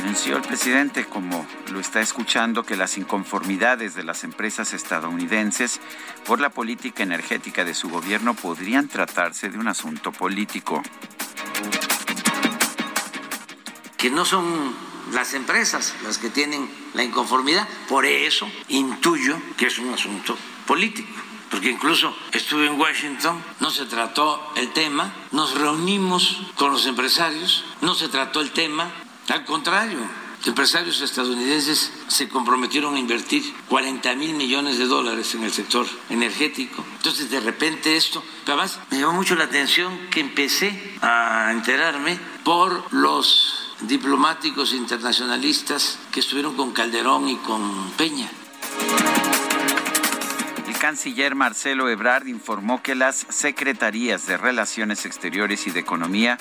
denunció 0.00 0.38
el 0.38 0.42
presidente, 0.42 1.04
como 1.04 1.46
lo 1.70 1.78
está 1.78 2.00
escuchando, 2.00 2.62
que 2.62 2.74
las 2.74 2.96
inconformidades 2.96 3.94
de 3.94 4.02
las 4.02 4.24
empresas 4.24 4.72
estadounidenses 4.72 5.78
por 6.24 6.40
la 6.40 6.48
política 6.48 7.02
energética 7.02 7.66
de 7.66 7.74
su 7.74 7.90
gobierno 7.90 8.32
podrían 8.32 8.88
tratarse 8.88 9.50
de 9.50 9.58
un 9.58 9.68
asunto 9.68 10.10
político. 10.10 10.82
Que 13.98 14.08
no 14.08 14.24
son 14.24 14.74
las 15.12 15.34
empresas 15.34 15.94
las 16.02 16.16
que 16.16 16.30
tienen 16.30 16.70
la 16.94 17.04
inconformidad, 17.04 17.68
por 17.86 18.06
eso 18.06 18.50
intuyo 18.68 19.36
que 19.58 19.66
es 19.66 19.78
un 19.78 19.92
asunto 19.92 20.36
político 20.66 21.10
porque 21.50 21.68
incluso 21.68 22.14
estuve 22.30 22.68
en 22.68 22.78
Washington, 22.78 23.42
no 23.58 23.70
se 23.70 23.84
trató 23.86 24.52
el 24.54 24.72
tema, 24.72 25.12
nos 25.32 25.58
reunimos 25.58 26.42
con 26.54 26.70
los 26.70 26.86
empresarios, 26.86 27.64
no 27.80 27.96
se 27.96 28.06
trató 28.06 28.40
el 28.40 28.52
tema, 28.52 28.88
al 29.30 29.44
contrario, 29.44 29.98
empresarios 30.44 31.00
estadounidenses 31.00 31.92
se 32.08 32.28
comprometieron 32.28 32.94
a 32.94 32.98
invertir 32.98 33.42
40 33.68 34.14
mil 34.16 34.34
millones 34.34 34.78
de 34.78 34.86
dólares 34.86 35.34
en 35.34 35.44
el 35.44 35.52
sector 35.52 35.86
energético. 36.08 36.84
Entonces, 36.96 37.30
de 37.30 37.40
repente 37.40 37.96
esto, 37.96 38.24
además, 38.46 38.80
me 38.90 38.98
llamó 38.98 39.12
mucho 39.12 39.36
la 39.36 39.44
atención 39.44 40.08
que 40.10 40.20
empecé 40.20 40.96
a 41.02 41.50
enterarme 41.52 42.18
por 42.44 42.92
los 42.92 43.74
diplomáticos 43.82 44.72
internacionalistas 44.72 45.98
que 46.10 46.20
estuvieron 46.20 46.56
con 46.56 46.72
Calderón 46.72 47.28
y 47.28 47.36
con 47.36 47.92
Peña. 47.92 48.28
El 50.66 50.78
canciller 50.78 51.34
Marcelo 51.34 51.88
Ebrard 51.88 52.26
informó 52.26 52.82
que 52.82 52.94
las 52.94 53.26
secretarías 53.28 54.26
de 54.26 54.36
Relaciones 54.38 55.04
Exteriores 55.04 55.66
y 55.66 55.70
de 55.70 55.80
Economía 55.80 56.38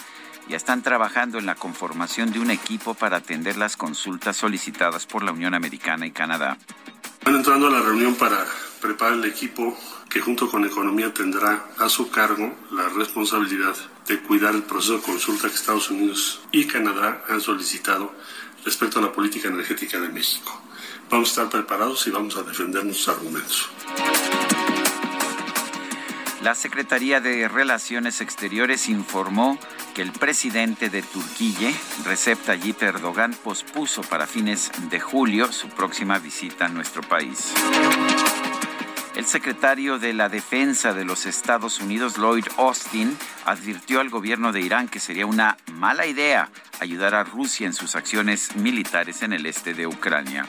ya 0.49 0.57
están 0.57 0.81
trabajando 0.81 1.37
en 1.37 1.45
la 1.45 1.55
conformación 1.55 2.31
de 2.31 2.39
un 2.39 2.49
equipo 2.49 2.95
para 2.95 3.17
atender 3.17 3.55
las 3.55 3.77
consultas 3.77 4.35
solicitadas 4.35 5.05
por 5.05 5.23
la 5.23 5.31
Unión 5.31 5.53
Americana 5.53 6.07
y 6.07 6.11
Canadá. 6.11 6.57
Van 7.23 7.35
entrando 7.35 7.67
a 7.67 7.69
la 7.71 7.81
reunión 7.81 8.15
para 8.15 8.45
preparar 8.81 9.13
el 9.13 9.25
equipo 9.25 9.77
que 10.09 10.21
junto 10.21 10.49
con 10.49 10.65
Economía 10.65 11.13
tendrá 11.13 11.67
a 11.77 11.87
su 11.87 12.09
cargo 12.09 12.55
la 12.71 12.89
responsabilidad 12.89 13.75
de 14.07 14.19
cuidar 14.21 14.55
el 14.55 14.63
proceso 14.63 14.97
de 14.97 15.03
consulta 15.03 15.47
que 15.47 15.55
Estados 15.55 15.91
Unidos 15.91 16.41
y 16.51 16.65
Canadá 16.65 17.23
han 17.29 17.41
solicitado 17.41 18.15
respecto 18.65 18.97
a 18.97 19.03
la 19.03 19.11
política 19.11 19.49
energética 19.49 19.99
de 19.99 20.09
México. 20.09 20.59
Vamos 21.11 21.29
a 21.29 21.31
estar 21.43 21.49
preparados 21.49 22.07
y 22.07 22.11
vamos 22.11 22.35
a 22.37 22.43
defender 22.43 22.83
nuestros 22.83 23.15
argumentos. 23.15 23.69
La 26.41 26.55
Secretaría 26.55 27.19
de 27.19 27.49
Relaciones 27.49 28.21
Exteriores 28.21 28.87
informó 28.87 29.59
que 29.93 30.01
el 30.01 30.13
presidente 30.13 30.89
de 30.89 31.01
Turquía, 31.01 31.69
Recep 32.05 32.41
Tayyip 32.45 32.81
Erdogan, 32.81 33.33
pospuso 33.33 34.01
para 34.03 34.25
fines 34.25 34.71
de 34.89 35.01
julio 35.01 35.51
su 35.51 35.67
próxima 35.67 36.17
visita 36.17 36.65
a 36.65 36.69
nuestro 36.69 37.01
país. 37.01 37.53
El 39.17 39.25
secretario 39.25 39.99
de 39.99 40.13
la 40.13 40.29
Defensa 40.29 40.93
de 40.93 41.03
los 41.03 41.25
Estados 41.25 41.81
Unidos, 41.81 42.17
Lloyd 42.17 42.45
Austin, 42.55 43.17
advirtió 43.43 43.99
al 43.99 44.09
gobierno 44.09 44.53
de 44.53 44.61
Irán 44.61 44.87
que 44.87 45.01
sería 45.01 45.25
una 45.25 45.57
mala 45.73 46.05
idea 46.05 46.47
ayudar 46.79 47.15
a 47.15 47.25
Rusia 47.25 47.67
en 47.67 47.73
sus 47.73 47.97
acciones 47.97 48.55
militares 48.55 49.23
en 49.23 49.33
el 49.33 49.45
este 49.45 49.73
de 49.73 49.87
Ucrania. 49.87 50.47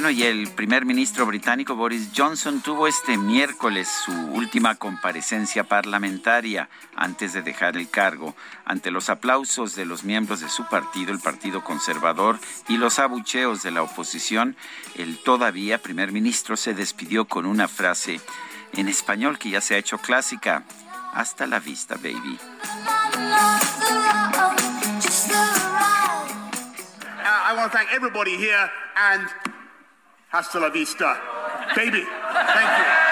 Bueno, 0.00 0.18
y 0.18 0.22
el 0.22 0.48
primer 0.48 0.86
ministro 0.86 1.26
británico 1.26 1.76
Boris 1.76 2.08
Johnson 2.16 2.62
tuvo 2.62 2.86
este 2.86 3.18
miércoles 3.18 3.86
su 3.86 4.12
última 4.12 4.76
comparecencia 4.76 5.64
parlamentaria 5.64 6.70
antes 6.96 7.34
de 7.34 7.42
dejar 7.42 7.76
el 7.76 7.90
cargo. 7.90 8.34
Ante 8.64 8.90
los 8.90 9.10
aplausos 9.10 9.74
de 9.74 9.84
los 9.84 10.02
miembros 10.02 10.40
de 10.40 10.48
su 10.48 10.66
partido, 10.70 11.12
el 11.12 11.20
Partido 11.20 11.62
Conservador, 11.62 12.38
y 12.66 12.78
los 12.78 12.98
abucheos 12.98 13.62
de 13.62 13.72
la 13.72 13.82
oposición, 13.82 14.56
el 14.94 15.18
todavía 15.22 15.76
primer 15.76 16.12
ministro 16.12 16.56
se 16.56 16.72
despidió 16.72 17.26
con 17.26 17.44
una 17.44 17.68
frase 17.68 18.22
en 18.72 18.88
español 18.88 19.38
que 19.38 19.50
ya 19.50 19.60
se 19.60 19.74
ha 19.74 19.78
hecho 19.78 19.98
clásica. 19.98 20.64
Hasta 21.12 21.46
la 21.46 21.60
vista, 21.60 21.96
baby. 21.96 22.38
I 27.22 27.52
want 27.54 27.70
to 27.70 27.76
thank 27.76 27.92
everybody 27.92 28.38
here 28.38 28.70
and 28.96 29.28
hasta 30.30 30.60
la 30.60 30.68
vista, 30.68 31.20
baby. 31.76 32.06
Thank 32.32 32.78
you. 32.78 33.10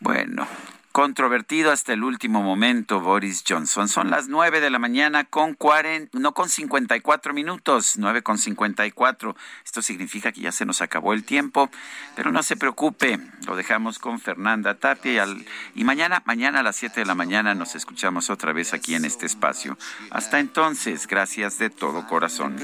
Bueno, 0.00 0.46
controvertido 0.92 1.70
hasta 1.70 1.92
el 1.92 2.02
último 2.02 2.42
momento 2.42 3.00
Boris 3.00 3.44
Johnson. 3.46 3.88
Son 3.88 4.10
las 4.10 4.28
nueve 4.28 4.60
de 4.60 4.70
la 4.70 4.78
mañana 4.78 5.24
con 5.24 5.54
40, 5.54 6.18
no 6.18 6.32
con 6.32 6.48
54 6.48 7.32
minutos, 7.32 7.94
nueve 7.96 8.22
con 8.22 8.38
54. 8.38 9.36
Esto 9.64 9.82
significa 9.82 10.32
que 10.32 10.40
ya 10.40 10.52
se 10.52 10.66
nos 10.66 10.80
acabó 10.80 11.12
el 11.12 11.24
tiempo, 11.24 11.70
pero 12.16 12.32
no 12.32 12.42
se 12.42 12.56
preocupe, 12.56 13.20
lo 13.46 13.56
dejamos 13.56 13.98
con 13.98 14.20
Fernanda 14.20 14.74
Tapia 14.74 15.26
y, 15.26 15.46
y 15.74 15.84
mañana, 15.84 16.22
mañana 16.24 16.60
a 16.60 16.62
las 16.62 16.76
7 16.76 17.00
de 17.00 17.06
la 17.06 17.14
mañana 17.14 17.54
nos 17.54 17.74
escuchamos 17.74 18.30
otra 18.30 18.52
vez 18.52 18.74
aquí 18.74 18.94
en 18.94 19.04
este 19.04 19.26
espacio. 19.26 19.76
Hasta 20.10 20.40
entonces, 20.40 21.06
gracias 21.06 21.58
de 21.58 21.70
todo 21.70 22.06
corazón. 22.06 22.56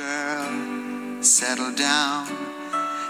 Settle 1.21 1.73
down. 1.73 2.27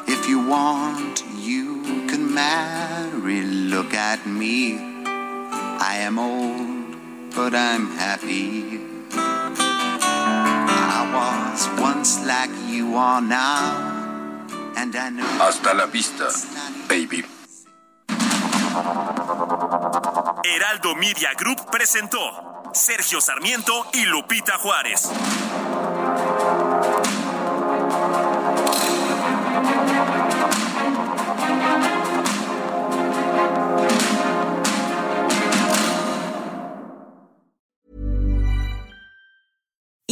If 0.06 0.28
you 0.28 0.46
want, 0.46 1.24
you 1.38 1.82
can 2.08 2.32
marry. 2.32 3.42
Look 3.42 3.94
at 3.94 4.26
me. 4.26 4.78
I 5.78 5.98
am 6.00 6.18
old, 6.18 6.96
but 7.34 7.54
I'm 7.54 7.90
happy. 7.96 8.80
I 10.88 11.00
was 11.16 11.68
once 11.80 12.24
like 12.24 12.50
you 12.68 12.96
are 12.96 13.20
now, 13.20 14.44
and 14.76 14.94
I 14.94 15.10
know. 15.10 15.26
Hasta 15.38 15.74
la 15.74 15.86
vista, 15.86 16.28
baby. 16.88 17.24
Heraldo 20.44 20.94
Media 20.96 21.34
Group 21.34 21.70
presentó 21.70 22.70
Sergio 22.72 23.20
Sarmiento 23.20 23.86
y 23.92 24.04
Lupita 24.06 24.58
Juárez. 24.58 25.10